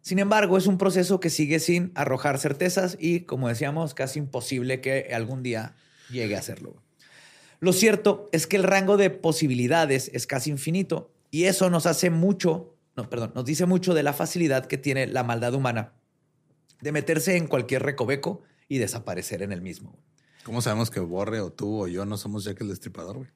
Sin 0.00 0.18
embargo, 0.18 0.58
es 0.58 0.66
un 0.66 0.78
proceso 0.78 1.20
que 1.20 1.30
sigue 1.30 1.60
sin 1.60 1.92
arrojar 1.94 2.38
certezas 2.38 2.96
y, 2.98 3.20
como 3.20 3.48
decíamos, 3.48 3.94
casi 3.94 4.18
imposible 4.18 4.80
que 4.80 5.10
algún 5.14 5.42
día 5.42 5.76
llegue 6.10 6.36
a 6.36 6.40
hacerlo. 6.40 6.82
Lo 7.60 7.72
cierto 7.72 8.28
es 8.32 8.46
que 8.46 8.56
el 8.56 8.64
rango 8.64 8.96
de 8.96 9.10
posibilidades 9.10 10.10
es 10.12 10.26
casi 10.26 10.50
infinito 10.50 11.12
y 11.30 11.44
eso 11.44 11.70
nos 11.70 11.86
hace 11.86 12.10
mucho, 12.10 12.76
no, 12.96 13.08
perdón, 13.08 13.32
nos 13.36 13.44
dice 13.44 13.66
mucho 13.66 13.94
de 13.94 14.02
la 14.02 14.12
facilidad 14.12 14.66
que 14.66 14.78
tiene 14.78 15.06
la 15.06 15.22
maldad 15.22 15.54
humana 15.54 15.92
de 16.80 16.92
meterse 16.92 17.36
en 17.36 17.46
cualquier 17.46 17.84
recoveco 17.84 18.42
y 18.68 18.78
desaparecer 18.78 19.42
en 19.42 19.52
el 19.52 19.62
mismo. 19.62 19.96
¿Cómo 20.42 20.60
sabemos 20.60 20.90
que 20.90 20.98
Borre 20.98 21.40
o 21.40 21.52
tú 21.52 21.82
o 21.82 21.86
yo 21.86 22.04
no 22.04 22.16
somos 22.16 22.42
Jack 22.42 22.60
el 22.60 22.68
Destripador? 22.68 23.28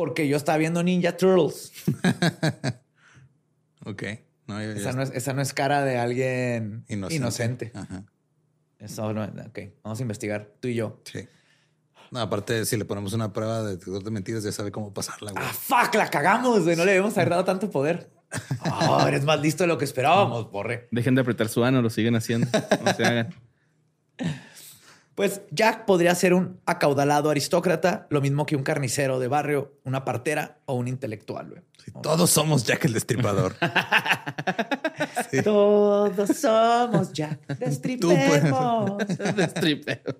Porque 0.00 0.26
yo 0.26 0.38
estaba 0.38 0.56
viendo 0.56 0.82
Ninja 0.82 1.14
Turtles. 1.14 1.72
Ok. 3.84 4.02
No, 4.46 4.62
yo- 4.62 4.70
Esa 4.72 4.90
yo- 4.92 4.96
no 4.96 5.02
es, 5.02 5.10
esa 5.10 5.32
no 5.34 5.42
es 5.42 5.52
cara 5.52 5.84
de 5.84 5.98
alguien 5.98 6.84
inocente. 6.88 7.16
inocente. 7.16 7.72
Ajá. 7.74 8.04
Eso 8.78 9.12
no, 9.12 9.24
ok, 9.24 9.58
vamos 9.84 9.98
a 9.98 10.02
investigar, 10.02 10.52
tú 10.58 10.68
y 10.68 10.74
yo. 10.74 11.02
Sí. 11.04 11.28
No, 12.10 12.20
aparte, 12.20 12.64
si 12.64 12.78
le 12.78 12.86
ponemos 12.86 13.12
una 13.12 13.30
prueba 13.32 13.62
de 13.62 13.72
detector 13.72 14.02
de 14.02 14.10
mentiras, 14.10 14.42
ya 14.42 14.52
sabe 14.52 14.70
cómo 14.72 14.92
pasarla, 14.94 15.32
güey. 15.32 15.44
Ah, 15.46 15.52
fuck, 15.52 15.94
la 15.94 16.08
cagamos, 16.08 16.64
güey. 16.64 16.76
No 16.76 16.84
le 16.86 16.92
debemos 16.92 17.14
haber 17.18 17.28
dado 17.30 17.44
tanto 17.44 17.70
poder. 17.70 18.10
Oh, 18.88 19.04
eres 19.06 19.24
más 19.24 19.38
listo 19.40 19.64
de 19.64 19.68
lo 19.68 19.76
que 19.76 19.84
esperábamos, 19.84 20.50
borre. 20.50 20.88
Dejen 20.92 21.14
de 21.14 21.20
apretar 21.20 21.48
su 21.50 21.62
ano, 21.62 21.82
lo 21.82 21.90
siguen 21.90 22.14
haciendo. 22.16 22.46
No 22.84 22.94
se 22.94 23.04
hagan. 23.04 23.34
Pues 25.20 25.42
Jack 25.50 25.84
podría 25.84 26.14
ser 26.14 26.32
un 26.32 26.62
acaudalado 26.64 27.28
aristócrata, 27.28 28.06
lo 28.08 28.22
mismo 28.22 28.46
que 28.46 28.56
un 28.56 28.62
carnicero 28.62 29.18
de 29.18 29.28
barrio, 29.28 29.74
una 29.84 30.02
partera 30.02 30.60
o 30.64 30.72
un 30.72 30.88
intelectual, 30.88 31.50
güey. 31.50 31.62
Sí, 31.84 31.92
todos 32.02 32.30
somos 32.30 32.64
Jack 32.64 32.86
el 32.86 32.94
Destripador. 32.94 33.54
Sí. 35.30 35.42
Todos 35.42 36.38
somos 36.38 37.12
Jack. 37.12 37.38
pues. 37.46 37.58
Destripemos. 37.58 38.96
Destripeo. 39.36 40.16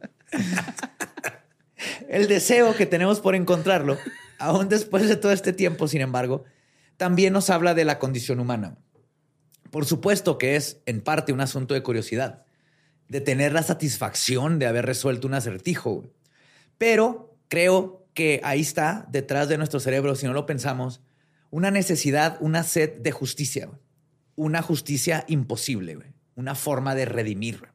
El 2.10 2.28
deseo 2.28 2.77
que 2.77 2.85
tenemos 2.85 3.20
por 3.20 3.35
encontrarlo, 3.35 3.97
aún 4.39 4.68
después 4.68 5.09
de 5.09 5.16
todo 5.16 5.32
este 5.32 5.55
tiempo, 5.55 5.89
sin 5.89 6.02
embargo, 6.02 6.44
también 6.98 7.32
nos 7.32 7.48
habla 7.48 7.72
de 7.72 7.86
la 7.86 7.98
condición 7.98 8.39
humana. 8.39 8.77
Por 9.70 9.86
supuesto 9.86 10.36
que 10.36 10.56
es, 10.56 10.82
en 10.85 11.01
parte, 11.01 11.32
un 11.32 11.40
asunto 11.40 11.72
de 11.72 11.82
curiosidad, 11.82 12.44
de 13.11 13.20
tener 13.20 13.53
la 13.53 13.65
satisfacción 13.65 14.61
de 14.61 14.66
haber 14.66 14.87
resuelto 14.87 15.27
un 15.27 15.35
acertijo. 15.35 15.97
güey. 15.97 16.11
Pero 16.78 17.37
creo 17.49 18.07
que 18.15 18.41
ahí 18.45 18.61
está, 18.61 19.07
detrás 19.11 19.49
de 19.49 19.59
nuestro 19.59 19.81
cerebro, 19.81 20.15
si 20.15 20.27
no 20.27 20.32
lo 20.32 20.47
pensamos, 20.47 21.03
una 21.51 21.73
necesidad, 21.73 22.39
una 22.41 22.62
sed 22.62 23.01
de 23.01 23.11
justicia. 23.11 23.66
güey. 23.66 23.81
Una 24.37 24.62
justicia 24.62 25.24
imposible, 25.27 25.97
güey. 25.97 26.15
una 26.37 26.55
forma 26.55 26.95
de 26.95 27.05
redimir. 27.05 27.69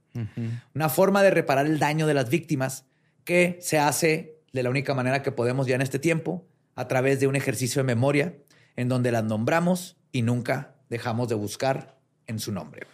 una 0.74 0.88
forma 0.88 1.22
de 1.22 1.32
reparar 1.32 1.66
el 1.66 1.78
daño 1.78 2.08
de 2.08 2.14
las 2.14 2.30
víctimas 2.30 2.86
que 3.26 3.60
se 3.62 3.78
hace 3.78 4.40
de 4.54 4.64
la 4.64 4.70
única 4.70 4.94
manera 4.94 5.22
que 5.22 5.34
podemos 5.34 5.68
ya 5.68 5.76
en 5.76 5.82
este 5.82 6.00
tiempo, 6.00 6.48
a 6.76 6.88
través 6.88 7.20
de 7.20 7.28
un 7.28 7.36
ejercicio 7.36 7.82
de 7.82 7.84
memoria 7.84 8.38
en 8.78 8.88
donde 8.88 9.12
las 9.12 9.26
nombramos 9.26 9.98
y 10.14 10.22
nunca 10.22 10.76
dejamos 10.90 11.28
de 11.28 11.36
buscar 11.36 12.00
en 12.26 12.40
su 12.40 12.54
nombre. 12.54 12.88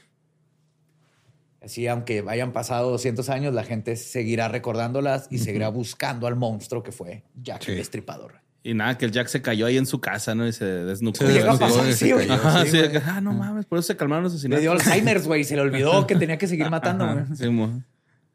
Así, 1.62 1.86
aunque 1.88 2.24
hayan 2.28 2.52
pasado 2.54 2.90
200 2.90 3.30
años, 3.30 3.54
la 3.54 3.64
gente 3.64 3.96
seguirá 3.96 4.48
recordándolas 4.48 5.28
y 5.30 5.38
seguirá 5.38 5.70
buscando 5.70 6.26
al 6.26 6.36
monstruo 6.36 6.82
que 6.82 6.92
fue 6.92 7.24
Jack 7.36 7.62
Sí. 7.64 7.72
el 7.72 7.78
Destripador. 7.78 8.42
Y 8.64 8.74
nada, 8.76 8.98
que 8.98 9.06
el 9.06 9.12
Jack 9.12 9.28
se 9.28 9.42
cayó 9.42 9.66
ahí 9.68 9.78
en 9.78 9.86
su 9.88 10.00
casa, 10.02 10.36
¿no? 10.36 10.48
Y 10.48 10.54
se 10.54 10.66
desnucó. 10.66 11.18
Sí, 11.26 12.12
Ajá, 12.30 12.64
sí, 12.64 12.70
sí, 12.72 12.78
que, 12.90 13.02
ah, 13.06 13.20
no 13.22 13.34
mames, 13.34 13.66
por 13.66 13.80
eso 13.80 13.88
se 13.88 13.96
calmaron 13.98 14.24
los 14.24 14.34
Le 14.34 14.38
asesinatos. 14.38 14.62
dio 14.62 14.72
Alzheimer's, 14.72 15.26
güey, 15.28 15.42
y 15.42 15.44
se 15.44 15.56
le 15.56 15.62
olvidó 15.62 16.06
que 16.08 16.16
tenía 16.16 16.38
que 16.38 16.48
seguir 16.48 16.70
matando. 16.72 17.12
Güey. 17.12 17.26
sí, 17.36 17.50
mo. 17.50 17.82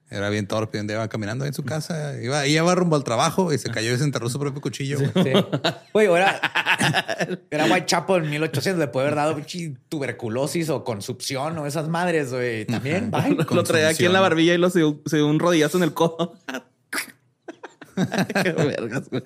Era 0.08 0.30
bien 0.30 0.46
torpe, 0.46 0.80
un 0.80 0.86
día 0.86 0.96
iba 0.96 1.08
caminando 1.08 1.44
en 1.46 1.52
su 1.52 1.64
casa, 1.64 2.14
iba, 2.22 2.46
iba 2.46 2.74
rumbo 2.76 2.94
al 2.94 3.02
trabajo 3.02 3.52
y 3.52 3.58
se 3.58 3.70
cayó 3.70 3.92
y 3.92 3.98
se 3.98 4.04
enterró 4.04 4.28
su 4.28 4.38
propio 4.38 4.60
cuchillo. 4.60 4.98
güey. 4.98 5.10
Sí. 5.24 5.32
Güey, 5.92 6.06
ahora 6.06 6.40
era 7.50 7.64
White 7.64 7.86
Chapo 7.86 8.16
en 8.16 8.30
1800, 8.30 8.78
le 8.78 8.86
puede 8.86 9.08
haber 9.08 9.16
dado 9.16 9.36
tuberculosis 9.88 10.70
o 10.70 10.84
consumpción 10.84 11.58
o 11.58 11.66
esas 11.66 11.88
madres, 11.88 12.32
güey. 12.32 12.66
También, 12.66 13.10
bye. 13.12 13.36
Lo 13.50 13.64
traía 13.64 13.88
aquí 13.88 14.04
en 14.04 14.12
la 14.12 14.20
barbilla 14.20 14.54
y 14.54 14.58
lo 14.58 14.70
se, 14.70 14.80
se 15.06 15.16
dio 15.16 15.26
un 15.26 15.40
rodillazo 15.40 15.78
en 15.78 15.84
el 15.84 15.92
codo. 15.92 16.38
Qué 17.96 18.52
vergas, 18.52 19.08
güey. 19.10 19.22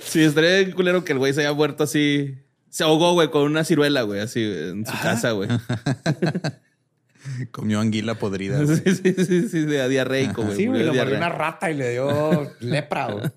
Sí, 0.00 0.22
estaría 0.22 0.58
bien 0.58 0.72
culero 0.72 1.04
que 1.04 1.12
el 1.12 1.18
güey 1.18 1.32
se 1.32 1.40
haya 1.40 1.52
muerto 1.52 1.84
así. 1.84 2.38
Se 2.70 2.84
ahogó, 2.84 3.12
güey, 3.12 3.30
con 3.30 3.42
una 3.42 3.64
ciruela, 3.64 4.02
güey, 4.02 4.20
así 4.20 4.42
en 4.42 4.86
su 4.86 4.92
casa, 5.02 5.32
güey. 5.32 5.48
Comió 7.50 7.80
anguila 7.80 8.14
podrida. 8.14 8.62
güey. 8.64 8.76
Sí, 8.78 8.94
sí, 8.94 9.14
sí, 9.24 9.48
sí, 9.48 9.60
de 9.66 9.88
diarreico, 9.88 10.42
güey. 10.42 10.56
Sí, 10.56 10.66
güey, 10.66 10.78
murió 10.84 10.92
lo 10.94 10.98
mordió 10.98 11.16
una 11.16 11.28
rata 11.28 11.70
y 11.70 11.74
le 11.74 11.90
dio 11.92 12.52
lepra, 12.60 13.12
güey. 13.12 13.30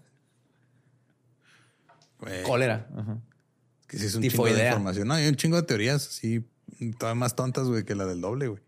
Güey, 2.19 2.43
Cólera. 2.43 2.88
Ajá. 2.95 3.18
que 3.88 3.97
sí 3.97 4.05
es 4.05 4.15
un 4.15 4.22
chingo 4.22 4.45
de 4.45 4.51
Tifoidea. 4.51 4.68
información. 4.69 5.07
No, 5.07 5.14
hay 5.15 5.27
un 5.27 5.35
chingo 5.35 5.57
de 5.57 5.64
teorías 5.64 6.07
así, 6.07 6.45
todavía 6.97 7.19
más 7.19 7.35
tontas, 7.35 7.68
güey, 7.68 7.84
que 7.84 7.95
la 7.95 8.05
del 8.05 8.22
doble, 8.22 8.47
güey. 8.47 8.61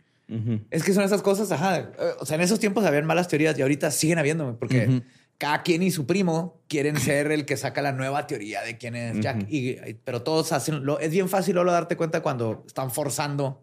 Es 0.71 0.83
que 0.83 0.91
son 0.93 1.03
esas 1.03 1.21
cosas, 1.21 1.51
ajá. 1.51 1.77
Eh, 1.79 1.87
O 2.19 2.25
sea, 2.25 2.35
en 2.35 2.41
esos 2.41 2.59
tiempos 2.59 2.83
habían 2.83 3.05
malas 3.05 3.27
teorías 3.27 3.57
y 3.57 3.61
ahorita 3.61 3.91
siguen 3.91 4.17
habiendo, 4.17 4.43
güey, 4.45 4.57
porque 4.57 5.03
cada 5.37 5.63
quien 5.63 5.83
y 5.83 5.91
su 5.91 6.05
primo 6.05 6.61
quieren 6.67 6.99
ser 6.99 7.31
el 7.31 7.45
que 7.45 7.57
saca 7.57 7.81
la 7.81 7.91
nueva 7.91 8.27
teoría 8.27 8.61
de 8.61 8.77
quién 8.77 8.95
es 8.95 9.19
Jack. 9.19 9.47
y, 9.49 9.75
pero 10.03 10.21
todos 10.21 10.51
hacen, 10.51 10.85
lo, 10.85 10.99
es 10.99 11.11
bien 11.11 11.29
fácil 11.29 11.55
luego 11.55 11.71
darte 11.71 11.97
cuenta 11.97 12.21
cuando 12.21 12.63
están 12.67 12.91
forzando 12.91 13.61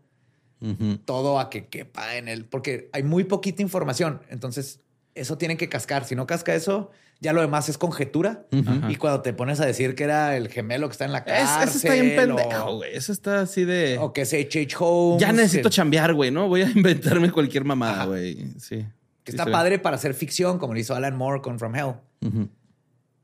todo 1.05 1.40
a 1.40 1.51
que 1.51 1.66
quepa 1.66 2.16
en 2.16 2.28
él, 2.28 2.44
porque 2.44 2.89
hay 2.93 3.03
muy 3.03 3.24
poquita 3.24 3.62
información. 3.62 4.23
Entonces, 4.28 4.78
eso 5.15 5.36
tienen 5.36 5.57
que 5.57 5.69
cascar. 5.69 6.05
Si 6.05 6.15
no 6.15 6.24
casca 6.27 6.55
eso, 6.55 6.90
ya 7.20 7.32
lo 7.32 7.40
demás 7.40 7.69
es 7.69 7.78
conjetura. 7.78 8.47
Y 8.89 8.97
cuando 8.97 9.23
te 9.23 9.32
pones 9.32 9.61
a 9.61 9.66
decir 9.66 9.94
que 9.94 10.05
era 10.05 10.36
el 10.36 10.49
gemelo 10.49 10.89
que 10.89 10.93
está 10.93 11.05
en 11.05 11.12
la 11.12 11.24
cárcel. 11.24 11.69
Eso 11.69 11.77
está 11.78 11.94
bien 11.94 12.16
pendejo, 12.16 12.77
güey. 12.77 12.94
Eso 12.94 13.12
está 13.12 13.40
así 13.40 13.65
de. 13.65 13.99
O, 13.99 14.12
que 14.12 14.23
es 14.23 14.32
H.H. 14.32 14.77
Holmes. 14.78 15.20
Ya 15.20 15.32
necesito 15.32 15.69
que, 15.69 15.74
chambear, 15.74 16.15
güey, 16.15 16.31
¿no? 16.31 16.49
Voy 16.49 16.62
a 16.62 16.70
inventarme 16.74 17.31
cualquier 17.31 17.65
mamada, 17.65 18.05
güey. 18.05 18.53
Sí. 18.59 18.86
Que 19.24 19.32
está 19.32 19.44
padre 19.53 19.78
para 19.78 19.97
hacer 19.97 20.15
ficción, 20.15 20.59
como 20.59 20.74
lo 20.74 20.81
hizo 20.81 20.94
Alan 20.94 21.16
Moore 21.16 21.40
con 21.43 21.59
From 21.59 21.74
Hell. 21.74 21.94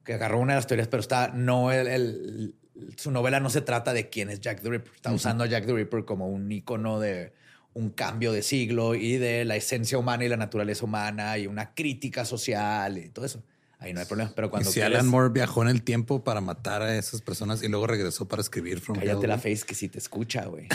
Que 0.05 0.15
agarró 0.15 0.39
una 0.41 0.55
de 0.55 0.59
las 0.59 0.67
teorías, 0.67 0.89
pero 0.89 1.01
está, 1.01 1.29
no, 1.35 1.71
el, 1.73 1.87
el- 1.87 2.55
su 2.97 3.11
novela 3.11 3.41
no 3.41 3.51
se 3.51 3.61
trata 3.61 3.93
de 3.93 4.09
quién 4.09 4.31
es 4.31 4.41
Jack 4.41 4.63
the 4.63 4.71
Ripper. 4.71 4.93
Está 4.95 5.13
usando 5.13 5.45
a 5.45 5.47
Jack 5.49 5.67
the 5.67 5.73
Ripper 5.75 6.05
como 6.05 6.29
un 6.29 6.51
icono 6.53 7.01
de 7.01 7.33
un 7.75 7.91
cambio 7.91 8.33
de 8.33 8.43
siglo 8.43 8.95
y 8.95 9.17
de 9.19 9.45
la 9.45 9.57
esencia 9.57 9.99
humana 9.99 10.25
y 10.25 10.29
la 10.29 10.37
naturaleza 10.37 10.85
humana 10.85 11.37
y 11.39 11.47
una 11.47 11.75
crítica 11.75 12.25
social 12.25 12.97
y 12.99 13.09
todo 13.11 13.25
eso. 13.25 13.43
Ahí 13.81 13.93
no 13.95 14.01
hay 14.01 14.07
problema. 14.07 14.33
Pero 14.35 14.49
Y 14.49 14.51
cuando 14.51 14.71
si 14.71 14.81
quieres- 14.81 14.99
Alan 14.99 15.09
Moore 15.09 15.29
viajó 15.33 15.63
en 15.63 15.69
el 15.69 15.83
tiempo 15.83 16.25
para 16.25 16.41
matar 16.41 16.83
a 16.83 16.97
esas 16.97 17.21
personas 17.23 17.63
y 17.63 17.69
luego 17.69 17.87
regresó 17.87 18.27
para 18.27 18.43
escribir 18.43 18.81
From 18.81 18.99
Cállate 18.99 19.21
Hell, 19.23 19.29
la 19.29 19.37
face 19.39 19.63
que 19.65 19.75
si 19.77 19.89
te 19.89 19.99
escucha, 19.99 20.47
güey. 20.47 20.67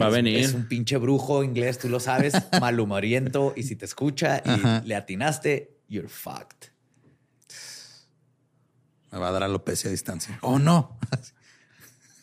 Va 0.00 0.06
a 0.06 0.10
venir. 0.10 0.40
Es 0.40 0.52
un 0.52 0.66
pinche 0.66 0.96
brujo 0.96 1.44
inglés, 1.44 1.78
tú 1.78 1.88
lo 1.88 2.00
sabes, 2.00 2.34
malhumoriento. 2.60 3.52
Y 3.56 3.62
si 3.62 3.76
te 3.76 3.84
escucha 3.84 4.42
y 4.44 4.50
Ajá. 4.50 4.82
le 4.84 4.96
atinaste, 4.96 5.76
you're 5.88 6.08
fucked. 6.08 6.70
Me 9.12 9.18
va 9.18 9.28
a 9.28 9.32
dar 9.32 9.42
alopecia 9.44 9.88
a 9.88 9.92
distancia. 9.92 10.38
¡Oh, 10.42 10.58
no! 10.58 10.98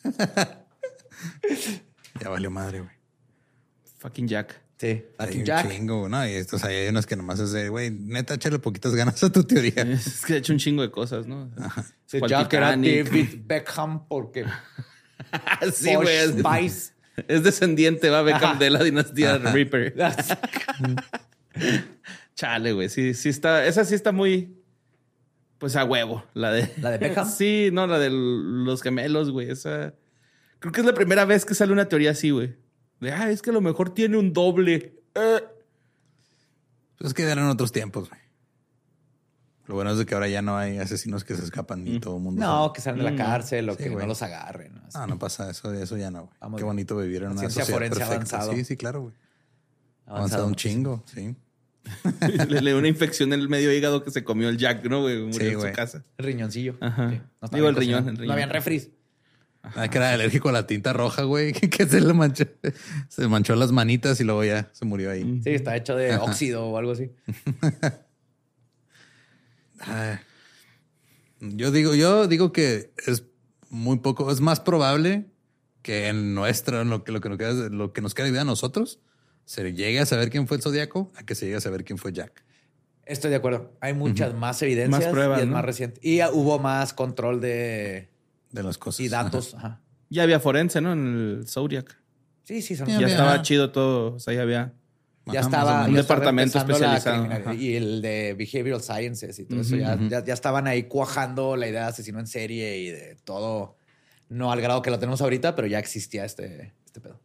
ya 2.20 2.28
valió 2.28 2.50
madre, 2.50 2.80
güey. 2.80 2.92
Fucking 3.98 4.28
Jack. 4.28 4.60
Sí, 4.78 4.86
Hay 5.18 5.26
fucking 5.26 5.40
un 5.40 5.44
Jack. 5.46 5.70
chingo, 5.70 6.08
¿no? 6.08 6.28
Y 6.28 6.32
estos 6.34 6.62
hay 6.62 6.86
unos 6.88 7.04
que 7.04 7.16
nomás 7.16 7.40
es 7.40 7.50
de, 7.50 7.68
güey, 7.68 7.90
neta, 7.90 8.34
échale 8.34 8.60
poquitas 8.60 8.94
ganas 8.94 9.20
a 9.24 9.32
tu 9.32 9.42
teoría. 9.42 9.72
Es 9.92 10.24
que 10.24 10.34
ha 10.34 10.36
hecho 10.36 10.52
un 10.52 10.60
chingo 10.60 10.82
de 10.82 10.90
cosas, 10.92 11.26
¿no? 11.26 11.50
Sí, 12.06 12.20
¿Cuál 12.20 12.30
Jack 12.30 12.52
era? 12.54 12.68
David 12.70 13.28
Beckham 13.44 14.06
porque 14.06 14.44
sí, 15.74 15.94
güey. 15.96 16.16
Es, 16.16 16.30
Spice. 16.38 16.92
es 17.26 17.42
descendiente, 17.42 18.08
va 18.08 18.22
Beckham 18.22 18.50
Ajá. 18.52 18.58
de 18.60 18.70
la 18.70 18.84
dinastía 18.84 19.38
Reaper. 19.38 19.94
Chale, 22.36 22.72
güey. 22.72 22.88
Sí, 22.88 23.14
sí 23.14 23.28
está. 23.28 23.66
Esa 23.66 23.84
sí 23.84 23.94
está 23.94 24.12
muy. 24.12 24.54
Pues 25.58 25.74
a 25.74 25.84
huevo. 25.84 26.24
La 26.34 26.52
de. 26.52 26.72
¿La 26.80 26.90
de 26.92 26.98
Beckham? 26.98 27.28
Sí, 27.28 27.70
no, 27.72 27.86
la 27.88 27.98
de 27.98 28.10
los 28.10 28.80
gemelos, 28.82 29.30
güey. 29.32 29.50
Esa. 29.50 29.94
Creo 30.60 30.72
que 30.72 30.80
es 30.80 30.86
la 30.86 30.94
primera 30.94 31.24
vez 31.24 31.44
que 31.44 31.54
sale 31.54 31.72
una 31.72 31.88
teoría 31.88 32.12
así, 32.12 32.30
güey. 32.30 32.54
De, 33.00 33.12
ah, 33.12 33.30
es 33.30 33.42
que 33.42 33.50
a 33.50 33.52
lo 33.52 33.60
mejor 33.60 33.90
tiene 33.94 34.16
un 34.16 34.32
doble. 34.32 35.00
Eh. 35.14 35.40
Pues 36.98 37.08
es 37.08 37.14
que 37.14 37.22
eran 37.22 37.48
otros 37.48 37.70
tiempos, 37.72 38.08
güey. 38.08 38.20
Lo 39.66 39.74
bueno 39.74 39.90
es 39.92 39.98
de 39.98 40.06
que 40.06 40.14
ahora 40.14 40.28
ya 40.28 40.40
no 40.40 40.56
hay 40.56 40.78
asesinos 40.78 41.24
que 41.24 41.34
se 41.36 41.44
escapan 41.44 41.86
y 41.86 42.00
todo 42.00 42.16
el 42.16 42.22
mundo. 42.22 42.40
No, 42.40 42.62
sabe. 42.64 42.72
que 42.74 42.80
salen 42.80 43.04
de 43.04 43.10
la 43.10 43.16
cárcel 43.16 43.68
o 43.68 43.74
Sí, 43.76 43.84
que 43.84 43.90
no 43.90 44.06
los 44.06 44.22
agarren. 44.22 44.74
¿no? 44.74 44.80
No, 45.00 45.06
no 45.06 45.18
pasa 45.18 45.50
eso, 45.50 45.72
eso 45.74 45.96
ya 45.98 46.10
no, 46.10 46.22
güey. 46.24 46.34
Vamos 46.40 46.56
Qué 46.58 46.64
bien. 46.64 46.68
bonito 46.70 46.96
vivir 46.96 47.18
en 47.18 47.24
La 47.24 47.30
una 47.32 47.40
ciencia 47.40 47.64
sociedad 47.64 47.80
perfecta. 47.80 48.06
avanzado. 48.06 48.52
Sí, 48.54 48.64
sí, 48.64 48.76
claro, 48.78 49.02
güey. 49.02 49.14
Avanzado 50.06 50.16
avanzado 50.16 50.46
un 50.46 50.54
chingo, 50.54 51.04
sí. 51.06 51.36
Le, 52.48 52.60
le 52.62 52.70
dio 52.70 52.78
una 52.78 52.88
infección 52.88 53.32
en 53.34 53.40
el 53.40 53.48
medio 53.50 53.70
hígado 53.72 54.02
que 54.02 54.10
se 54.10 54.24
comió 54.24 54.48
el 54.48 54.56
Jack, 54.56 54.84
¿no, 54.86 55.02
güey? 55.02 55.18
Murió 55.22 55.38
Sí, 55.38 55.46
en 55.46 55.52
su 55.52 55.58
güey. 55.60 55.72
casa. 55.74 56.02
El 56.16 56.24
riñoncillo. 56.24 56.76
Ajá. 56.80 57.10
Sí, 57.10 57.16
no 57.16 57.22
estaba 57.46 57.56
Digo, 57.56 57.68
el 57.68 57.76
riñón, 57.76 58.08
el 58.08 58.14
riñón. 58.16 58.26
No 58.26 58.32
habían 58.32 58.50
refris. 58.50 58.90
Ah, 59.74 59.88
que 59.88 59.98
era 59.98 60.12
alérgico 60.12 60.48
a 60.48 60.52
la 60.52 60.66
tinta 60.66 60.92
roja, 60.92 61.22
güey. 61.22 61.52
Que 61.70 61.86
se 61.86 62.00
le 62.00 62.12
manchó. 62.12 62.44
Se 63.08 63.28
manchó 63.28 63.54
las 63.56 63.72
manitas 63.72 64.20
y 64.20 64.24
luego 64.24 64.44
ya 64.44 64.70
se 64.72 64.84
murió 64.84 65.10
ahí. 65.10 65.40
Sí, 65.42 65.50
está 65.50 65.76
hecho 65.76 65.96
de 65.96 66.16
óxido 66.16 66.66
o 66.66 66.76
algo 66.78 66.92
así. 66.92 67.10
Ah, 69.80 70.20
yo 71.38 71.70
digo, 71.70 71.94
yo 71.94 72.26
digo 72.26 72.50
que 72.52 72.92
es 73.06 73.22
muy 73.70 73.98
poco, 74.00 74.30
es 74.32 74.40
más 74.40 74.58
probable 74.58 75.26
que 75.82 76.08
en 76.08 76.34
nuestro, 76.34 76.80
en 76.80 76.90
lo 76.90 77.04
que, 77.04 77.12
lo 77.12 77.20
que 77.20 77.28
nos 77.28 77.38
queda, 77.38 77.52
lo 77.68 77.92
que 77.92 78.00
nos 78.00 78.12
queda 78.12 78.24
de 78.26 78.32
vida 78.32 78.40
a 78.40 78.44
nosotros, 78.44 78.98
se 79.44 79.72
llegue 79.72 80.00
a 80.00 80.06
saber 80.06 80.30
quién 80.30 80.48
fue 80.48 80.56
el 80.56 80.64
zodiaco 80.64 81.12
a 81.14 81.24
que 81.24 81.36
se 81.36 81.46
llegue 81.46 81.58
a 81.58 81.60
saber 81.60 81.84
quién 81.84 81.96
fue 81.96 82.12
Jack. 82.12 82.44
Estoy 83.06 83.30
de 83.30 83.36
acuerdo. 83.36 83.72
Hay 83.80 83.94
muchas 83.94 84.34
más 84.34 84.60
evidencias 84.60 85.04
Más 85.04 85.12
pruebas, 85.12 85.38
y 85.38 85.42
es 85.42 85.48
¿no? 85.48 85.54
más 85.54 85.64
reciente. 85.64 86.00
Y 86.02 86.20
hubo 86.24 86.58
más 86.58 86.92
control 86.92 87.40
de 87.40 88.10
De 88.50 88.62
las 88.62 88.78
cosas. 88.78 89.00
y 89.00 89.08
datos. 89.08 89.54
Ajá. 89.54 89.80
Ya 90.10 90.22
había 90.22 90.40
forense, 90.40 90.80
¿no? 90.80 90.92
En 90.92 91.06
el 91.40 91.48
Zodiac. 91.48 92.00
Sí, 92.44 92.62
sí, 92.62 92.76
son 92.76 92.88
Ya 92.88 93.00
Ya, 93.00 93.06
estaba 93.08 93.42
chido 93.42 93.70
todo. 93.70 94.14
O 94.14 94.18
sea, 94.18 94.32
ya 94.32 94.42
había. 94.42 94.72
ya 95.26 95.40
estaba. 95.40 95.84
Un 95.86 95.94
departamento 95.94 96.58
especializado, 96.58 97.52
y 97.52 97.74
el 97.74 98.00
de 98.00 98.34
behavioral 98.34 98.80
sciences 98.80 99.38
y 99.38 99.44
todo 99.44 99.60
eso 99.60 99.76
ya, 99.76 99.98
ya, 100.08 100.24
ya 100.24 100.32
estaban 100.32 100.66
ahí 100.66 100.84
cuajando 100.84 101.56
la 101.56 101.68
idea 101.68 101.82
de 101.82 101.88
asesino 101.88 102.18
en 102.18 102.26
serie 102.26 102.78
y 102.78 102.90
de 102.90 103.16
todo 103.24 103.76
no 104.30 104.50
al 104.50 104.60
grado 104.62 104.80
que 104.80 104.90
lo 104.90 104.98
tenemos 104.98 105.20
ahorita 105.20 105.54
pero 105.54 105.68
ya 105.68 105.78
existía 105.78 106.24
este 106.24 106.72
este 106.86 107.00
pedo 107.00 107.20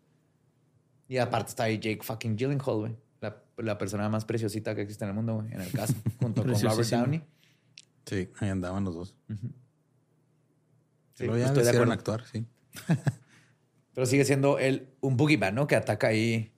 y 1.07 1.17
aparte 1.17 1.49
está 1.49 1.63
ahí 1.63 1.79
Jake 1.79 1.99
fucking 2.01 2.35
Gyllenhaal 2.35 2.77
güey 2.77 2.95
la, 3.21 3.41
la 3.57 3.77
persona 3.77 4.09
más 4.09 4.25
preciosita 4.25 4.75
que 4.75 4.81
existe 4.81 5.05
en 5.05 5.09
el 5.09 5.15
mundo 5.15 5.35
güey 5.35 5.53
en 5.53 5.61
el 5.61 5.71
caso 5.71 5.93
junto 6.21 6.43
con 6.43 6.51
Robert. 6.61 6.89
Downey 6.89 7.21
Sí, 8.05 8.29
ahí 8.39 8.49
andaban 8.49 8.83
los 8.83 8.95
dos. 8.95 9.15
Y 9.29 9.33
luego 11.19 11.37
ya 11.37 11.45
estoy 11.47 11.63
de 11.63 11.69
acuerdo. 11.69 11.93
actuar, 11.93 12.23
sí. 12.31 12.45
pero 13.93 14.07
sigue 14.07 14.25
siendo 14.25 14.57
él 14.57 14.89
un 15.01 15.17
boogeyman 15.17 15.53
no 15.53 15.67
que 15.67 15.75
ataca 15.75 16.07
ahí 16.07 16.51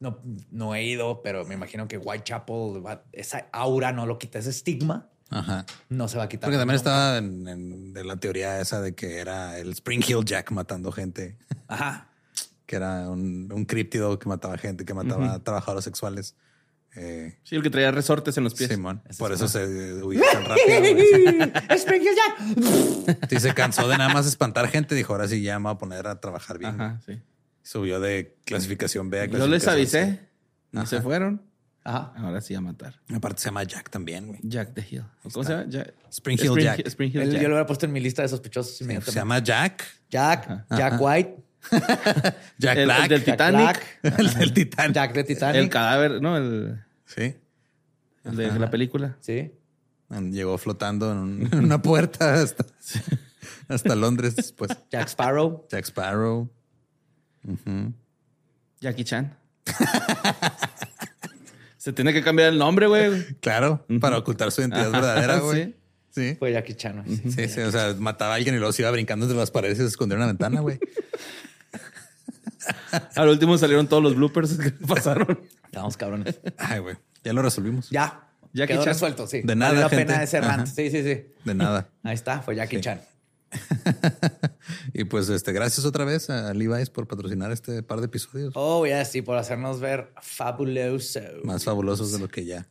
no, 0.00 0.20
no 0.50 0.74
he 0.74 0.84
ido 0.84 1.22
pero 1.22 1.44
me 1.44 1.54
imagino 1.54 1.86
que 1.86 1.98
Whitechapel 1.98 2.82
esa 3.12 3.48
aura 3.52 3.92
no 3.92 4.06
lo 4.06 4.18
quita 4.18 4.40
ese 4.40 4.50
estigma 4.50 5.10
Ajá. 5.30 5.64
no 5.88 6.08
se 6.08 6.18
va 6.18 6.24
a 6.24 6.28
quitar 6.28 6.48
Porque 6.48 6.58
también 6.58 6.76
estaba 6.76 7.18
en, 7.18 7.92
la 7.94 8.16
teoría 8.16 8.60
esa 8.60 8.80
de 8.80 8.94
que 8.94 9.18
era 9.18 9.58
el 9.58 9.70
Spring 9.70 10.02
Hill 10.06 10.24
Jack 10.24 10.50
matando 10.52 10.92
gente, 10.92 11.38
Ajá. 11.66 12.08
que 12.66 12.76
era 12.76 13.08
un, 13.08 13.50
un 13.52 13.64
críptido 13.64 14.18
que 14.18 14.28
mataba 14.28 14.56
gente, 14.58 14.84
que 14.84 14.94
mataba 14.94 15.38
trabajadores 15.40 15.84
sexuales. 15.84 16.36
Eh, 16.96 17.36
Sí, 17.42 17.56
el 17.56 17.62
que 17.62 17.70
traía 17.70 17.90
resortes 17.90 18.36
en 18.38 18.44
los 18.44 18.54
pies. 18.54 18.70
Simón. 18.70 19.02
Por 19.18 19.32
eso 19.32 19.48
se 19.48 19.64
huyó 20.02 20.20
tan 20.32 20.44
rápido. 20.44 20.66
güey. 20.80 21.52
Spring 21.70 22.02
Hill 22.02 22.14
Jack. 22.16 23.28
Sí, 23.30 23.40
se 23.40 23.52
cansó 23.54 23.88
de 23.88 23.98
nada 23.98 24.12
más 24.12 24.26
espantar 24.26 24.68
gente. 24.68 24.94
Dijo, 24.94 25.12
ahora 25.12 25.26
sí 25.28 25.42
ya 25.42 25.58
me 25.58 25.64
voy 25.64 25.72
a 25.74 25.78
poner 25.78 26.06
a 26.06 26.20
trabajar 26.20 26.58
bien. 26.58 26.80
Ajá, 26.80 27.00
sí. 27.04 27.20
Subió 27.62 27.98
de 28.00 28.36
clasificación 28.44 29.10
B 29.10 29.20
a 29.20 29.24
Yo 29.24 29.30
clasificación 29.32 29.50
les 29.78 29.90
C. 29.90 30.00
avisé. 30.00 30.20
No 30.72 30.86
se 30.86 31.00
fueron. 31.00 31.42
Ajá. 31.86 32.12
Ahora 32.16 32.40
sí 32.40 32.54
a 32.54 32.60
matar. 32.60 33.00
Aparte 33.14 33.40
se 33.42 33.46
llama 33.46 33.62
Jack 33.64 33.90
también, 33.90 34.26
güey. 34.28 34.40
Jack 34.42 34.72
the 34.74 34.86
Hill. 34.88 35.04
¿Cómo 35.32 35.44
se 35.44 35.52
llama? 35.52 35.66
Jack- 35.68 35.94
Spring 36.10 36.38
Hill 36.40 36.62
Jack. 36.62 36.86
Spring 36.86 37.10
Hill 37.12 37.30
Jack. 37.30 37.42
Yo 37.42 37.48
lo 37.48 37.54
hubiera 37.54 37.66
puesto 37.66 37.84
en 37.86 37.92
mi 37.92 38.00
lista 38.00 38.22
de 38.22 38.28
sospechosos 38.28 38.76
Se 38.78 38.84
inmediatamente. 38.84 39.20
llama 39.20 39.38
Jack. 39.40 39.84
Jack, 40.10 40.66
Jack 40.70 40.96
White, 41.00 41.36
Jack 42.58 42.76
El- 42.76 42.78
el 42.78 42.84
Black. 42.86 43.08
del 43.08 43.24
Jack 43.24 43.36
Titanic. 43.36 43.60
Black, 44.02 44.18
el 44.18 44.34
del 44.34 44.52
Titanic. 44.52 44.94
Jack 44.94 45.12
de 45.14 45.24
Titanic. 45.24 45.56
El 45.62 45.68
cadáver, 45.70 46.20
¿no? 46.22 46.36
El, 46.36 46.80
Sí. 47.06 47.34
el 48.24 48.36
de 48.36 48.58
la 48.58 48.70
película. 48.70 49.16
Sí. 49.20 49.52
Llegó 50.30 50.56
flotando 50.58 51.10
en, 51.12 51.18
un- 51.18 51.48
en 51.52 51.58
una 51.64 51.80
puerta 51.82 52.34
hasta, 52.40 52.64
hasta 53.68 53.94
Londres 53.96 54.36
después. 54.36 54.70
Jack 54.90 55.08
Sparrow. 55.08 55.66
Jack 55.70 55.84
Sparrow. 55.86 56.50
Jackie 58.80 59.04
Chan. 59.04 59.36
Se 61.76 61.92
tiene 61.92 62.12
que 62.12 62.22
cambiar 62.22 62.48
el 62.52 62.58
nombre, 62.58 62.86
güey. 62.86 63.24
Claro, 63.40 63.84
para 64.00 64.16
ocultar 64.18 64.50
su 64.52 64.60
identidad 64.62 64.90
verdadera, 64.90 65.38
güey. 65.40 65.64
sí. 65.64 65.74
Sí. 66.10 66.36
Fue 66.38 66.52
Jackie 66.52 66.74
Chan. 66.74 67.02
güey. 67.04 67.16
Sí. 67.16 67.30
Sí, 67.32 67.48
sí, 67.48 67.60
o 67.60 67.72
sea, 67.72 67.92
mataba 67.98 68.34
a 68.34 68.36
alguien 68.36 68.54
y 68.54 68.58
luego 68.58 68.72
se 68.72 68.82
iba 68.82 68.90
brincando 68.92 69.26
entre 69.26 69.36
las 69.36 69.50
paredes 69.50 69.78
y 69.78 69.82
se 69.82 69.88
escondía 69.88 70.14
en 70.14 70.20
una 70.22 70.26
ventana, 70.28 70.60
güey. 70.60 70.78
Al 73.14 73.28
último 73.28 73.56
salieron 73.58 73.86
todos 73.88 74.02
los 74.02 74.14
bloopers 74.16 74.56
que 74.58 74.70
pasaron. 74.86 75.40
Estamos 75.64 75.96
cabrones. 75.96 76.40
Ay, 76.58 76.80
güey, 76.80 76.96
ya 77.22 77.32
lo 77.32 77.42
resolvimos. 77.42 77.90
Ya. 77.90 78.20
Jackie 78.52 78.74
Quedó 78.74 78.84
Chan. 78.84 78.92
resuelto, 78.94 79.26
sí. 79.26 79.42
De 79.42 79.56
nada, 79.56 79.72
Valió 79.72 79.82
la 79.84 79.88
gente. 79.90 80.04
pena 80.06 80.22
ese 80.22 80.40
rant. 80.40 80.62
Ajá. 80.62 80.66
Sí, 80.66 80.88
sí, 80.90 81.02
sí. 81.02 81.26
De 81.44 81.54
nada. 81.54 81.88
Ahí 82.04 82.14
está, 82.14 82.40
fue 82.40 82.54
Jackie 82.54 82.76
Sí. 82.76 82.82
Chan. 82.82 83.00
y 84.92 85.04
pues, 85.04 85.28
este, 85.28 85.52
gracias 85.52 85.84
otra 85.86 86.04
vez 86.04 86.30
a 86.30 86.52
Levi's 86.54 86.90
por 86.90 87.06
patrocinar 87.06 87.50
este 87.52 87.82
par 87.82 88.00
de 88.00 88.06
episodios 88.06 88.52
Oh, 88.56 88.86
ya 88.86 89.04
sí, 89.04 89.22
por 89.22 89.36
hacernos 89.38 89.80
ver 89.80 90.12
fabuloso. 90.20 91.20
más 91.44 91.64
fabulosos 91.64 92.12
de 92.12 92.18
lo 92.18 92.28
que 92.28 92.44
ya. 92.44 92.66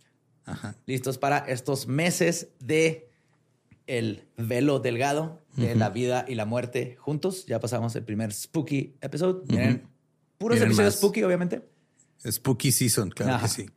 Ajá. 0.45 0.75
Listos 0.85 1.17
para 1.17 1.39
estos 1.39 1.87
meses 1.87 2.49
de 2.59 3.09
el 3.87 4.27
velo 4.37 4.79
delgado 4.79 5.41
de 5.55 5.75
la 5.75 5.89
vida 5.89 6.25
y 6.27 6.35
la 6.35 6.45
muerte 6.45 6.95
juntos. 6.99 7.45
Ya 7.45 7.59
pasamos 7.59 7.95
el 7.95 8.03
primer 8.03 8.33
spooky 8.33 8.95
episode. 9.01 9.43
Miren, 9.47 9.87
puros 10.37 10.59
episodios 10.59 10.93
más. 10.93 10.97
spooky, 10.99 11.23
obviamente. 11.23 11.61
Spooky 12.25 12.71
Season, 12.71 13.09
claro 13.09 13.33
Ajá. 13.33 13.43
que 13.45 13.51
sí. 13.51 13.69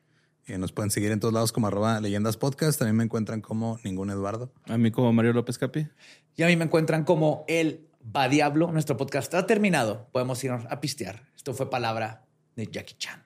Y 0.49 0.57
nos 0.59 0.71
pueden 0.71 0.91
seguir 0.93 1.11
en 1.11 1.19
todos 1.19 1.35
lados 1.35 1.51
como 1.51 1.67
arroba 1.67 2.01
leyendas 2.01 2.37
podcast. 2.37 2.79
También 2.79 2.97
me 2.97 3.05
encuentran 3.05 3.41
como 3.41 3.81
ningún 3.83 4.11
Eduardo. 4.11 4.53
A 4.67 4.79
mí 4.79 4.93
como 4.93 5.13
Mario 5.13 5.33
López 5.33 5.59
Capi. 5.59 5.89
Y 6.37 6.43
a 6.45 6.47
mí 6.47 6.57
me 6.57 6.65
encuentran 6.65 7.05
como 7.05 7.45
el 7.49 7.89
Va 8.15 8.29
Diablo. 8.29 8.71
Nuestro 8.71 8.97
podcast 8.97 9.25
está 9.25 9.47
terminado. 9.47 10.09
Podemos 10.13 10.43
irnos 10.45 10.65
a 10.71 10.81
pistear. 10.81 11.25
Esto 11.35 11.53
fue 11.55 11.69
palabra 11.69 12.25
de 12.55 12.69
Jackie 12.69 12.95
Chan. 12.97 13.25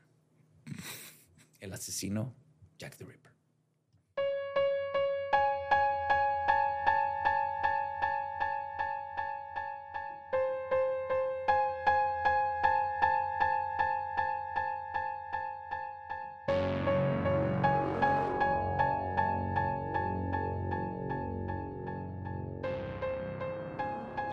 El 1.61 1.75
asesino 1.75 2.35
Jack 2.79 2.97
the 2.97 3.05
Ripper. 3.05 3.20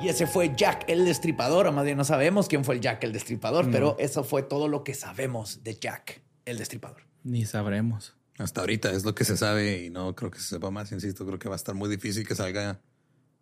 Ese 0.08 0.28
fue 0.28 0.54
Jack 0.56 0.86
el 0.88 1.06
Destripador, 1.06 1.68
o 1.68 1.72
más 1.72 1.86
bien 1.86 1.98
no 1.98 2.04
sabemos 2.04 2.48
quién 2.48 2.64
fue 2.64 2.76
el 2.76 2.82
Jack 2.82 3.04
el 3.04 3.14
Destripador, 3.14 3.70
pero 3.72 3.96
eso 4.00 4.24
fue 4.24 4.44
todo 4.44 4.68
lo 4.68 4.84
que 4.84 4.94
sabemos 4.94 5.64
de 5.64 5.76
Jack 5.76 6.22
el 6.46 6.58
Destripador. 6.58 7.04
Ni 7.24 7.46
sabremos. 7.46 8.16
Hasta 8.38 8.62
ahorita 8.62 8.92
es 8.92 9.04
lo 9.04 9.16
que 9.16 9.26
se 9.26 9.36
sabe 9.36 9.84
y 9.84 9.90
no 9.90 10.16
creo 10.16 10.30
que 10.30 10.40
se 10.40 10.46
sepa 10.46 10.70
más. 10.70 10.92
Insisto, 10.92 11.26
creo 11.26 11.40
que 11.40 11.50
va 11.50 11.56
a 11.56 11.58
estar 11.58 11.74
muy 11.74 11.90
difícil 11.90 12.28
que 12.28 12.36
salga. 12.36 12.80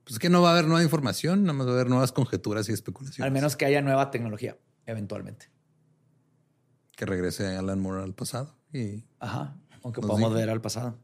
Pues 0.06 0.20
que 0.20 0.30
no 0.30 0.42
va 0.42 0.50
a 0.50 0.52
haber 0.54 0.66
nueva 0.66 0.84
información, 0.84 1.44
nada 1.44 1.54
más 1.54 1.68
va 1.68 1.72
a 1.72 1.74
haber 1.74 1.90
nuevas 1.90 2.12
conjeturas 2.12 2.70
y 2.70 2.74
especulaciones. 2.74 3.26
Al 3.26 3.32
menos 3.32 3.56
que 3.56 3.66
haya 3.66 3.82
nueva 3.82 4.12
tecnología, 4.12 4.58
eventualmente. 4.86 5.50
que 6.96 7.06
regrese 7.06 7.58
Alan 7.58 7.80
Moore 7.80 8.04
al 8.04 8.14
pasado 8.14 8.56
y 8.72 9.04
Ajá. 9.20 9.58
Aunque 9.84 10.02
podamos 10.02 10.34
ver 10.34 10.50
al 10.50 10.62
pasado. 10.62 10.98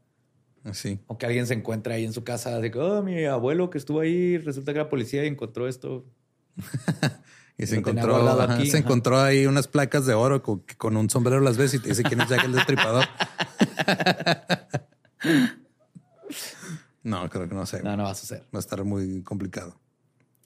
Así. 0.64 1.00
O 1.06 1.18
que 1.18 1.26
alguien 1.26 1.46
se 1.46 1.54
encuentre 1.54 1.94
ahí 1.94 2.04
en 2.04 2.12
su 2.12 2.24
casa 2.24 2.60
de 2.60 2.70
que, 2.70 2.78
oh, 2.78 3.02
mi 3.02 3.24
abuelo 3.24 3.70
que 3.70 3.78
estuvo 3.78 4.00
ahí, 4.00 4.38
resulta 4.38 4.72
que 4.72 4.80
era 4.80 4.88
policía 4.88 5.24
y 5.24 5.28
encontró 5.28 5.68
esto. 5.68 6.04
Y 7.58 7.66
se 7.66 7.76
encontró, 7.76 8.16
ajá, 8.16 8.54
aquí, 8.54 8.66
se 8.66 8.78
ajá. 8.78 8.86
encontró 8.86 9.20
ahí 9.20 9.46
unas 9.46 9.68
placas 9.68 10.06
de 10.06 10.14
oro 10.14 10.42
con, 10.42 10.96
un 10.96 11.10
sombrero 11.10 11.40
las 11.40 11.56
ves 11.58 11.74
y 11.74 11.78
te 11.78 11.90
dice 11.90 12.02
quién 12.02 12.20
es 12.20 12.28
Jack 12.28 12.44
el 12.44 12.52
Destripador. 12.52 13.04
no, 17.02 17.28
creo 17.28 17.48
que 17.48 17.54
no 17.54 17.66
sé. 17.66 17.82
No, 17.82 17.96
no 17.96 18.04
va 18.04 18.10
a 18.10 18.14
suceder. 18.14 18.44
Va 18.54 18.58
a 18.58 18.60
estar 18.60 18.82
muy 18.84 19.22
complicado. 19.22 19.78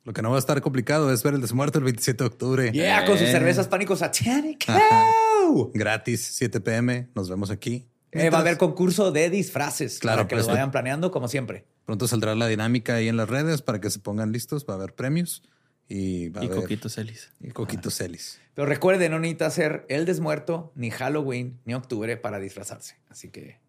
Lo 0.04 0.12
que 0.12 0.22
no 0.22 0.30
va 0.30 0.36
a 0.36 0.38
estar 0.38 0.60
complicado 0.60 1.12
es 1.12 1.22
ver 1.22 1.34
el 1.34 1.40
desmuerto 1.40 1.78
el 1.78 1.84
27 1.84 2.22
de 2.22 2.28
octubre. 2.28 2.72
Yeah, 2.72 3.04
con 3.06 3.18
sus 3.18 3.28
cervezas 3.28 3.66
pánico. 3.66 3.96
¡Ew! 3.96 5.72
Gratis, 5.74 6.30
7 6.34 6.60
pm. 6.60 7.08
Nos 7.14 7.30
vemos 7.30 7.50
aquí. 7.50 7.88
Eh, 8.12 8.30
va 8.30 8.38
a 8.38 8.40
haber 8.40 8.56
concurso 8.56 9.12
de 9.12 9.30
disfraces. 9.30 9.98
Claro, 9.98 10.18
para 10.18 10.28
que 10.28 10.36
pues, 10.36 10.46
lo 10.46 10.52
vayan 10.52 10.70
planeando 10.70 11.10
como 11.10 11.28
siempre. 11.28 11.66
Pronto 11.84 12.08
saldrá 12.08 12.34
la 12.34 12.46
dinámica 12.46 12.94
ahí 12.94 13.08
en 13.08 13.16
las 13.16 13.28
redes 13.28 13.62
para 13.62 13.80
que 13.80 13.90
se 13.90 13.98
pongan 13.98 14.32
listos. 14.32 14.64
Va 14.68 14.74
a 14.74 14.76
haber 14.76 14.94
premios 14.94 15.42
y 15.88 16.28
va 16.30 16.40
a 16.40 16.44
Y 16.44 16.46
haber 16.48 16.60
Coquito 16.62 16.88
Celis. 16.88 17.30
y 17.40 17.50
coquitos 17.50 17.94
celis. 17.94 18.40
Pero 18.54 18.66
recuerden, 18.66 19.12
no 19.12 19.18
necesita 19.18 19.50
ser 19.50 19.84
el 19.88 20.04
desmuerto, 20.06 20.72
ni 20.74 20.90
Halloween, 20.90 21.60
ni 21.64 21.74
octubre 21.74 22.16
para 22.16 22.38
disfrazarse. 22.40 22.96
Así 23.08 23.28
que 23.30 23.60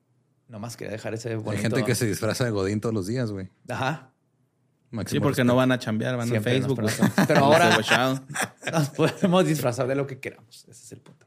nomás 0.48 0.78
quería 0.78 0.94
dejar 0.94 1.14
ese 1.14 1.36
bonito. 1.36 1.52
Hay 1.52 1.58
gente 1.58 1.84
que 1.84 1.94
se 1.94 2.08
disfraza 2.08 2.46
de 2.46 2.52
Godín 2.52 2.80
todos 2.80 2.96
los 2.96 3.06
días, 3.06 3.32
güey. 3.32 3.50
Ajá. 3.68 4.14
Máximo 4.90 5.18
Sí, 5.18 5.20
porque 5.20 5.42
respeto. 5.42 5.48
no 5.48 5.56
van 5.58 5.72
a 5.74 5.80
chambear, 5.80 6.16
van 6.16 6.30
Siempre 6.30 6.52
a 6.54 6.56
Facebook. 6.56 6.80
Pero 7.28 7.40
ahora-. 7.46 7.78
Nos 8.72 8.90
podemos 8.92 9.46
disfrazar 9.46 9.86
de 9.88 9.96
lo 9.96 10.08
que 10.08 10.20
queramos. 10.20 10.66
Ese 10.70 10.72
es 10.86 10.92
el 10.94 11.02
punto. 11.02 11.27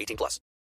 18 0.01 0.17
plus. 0.17 0.39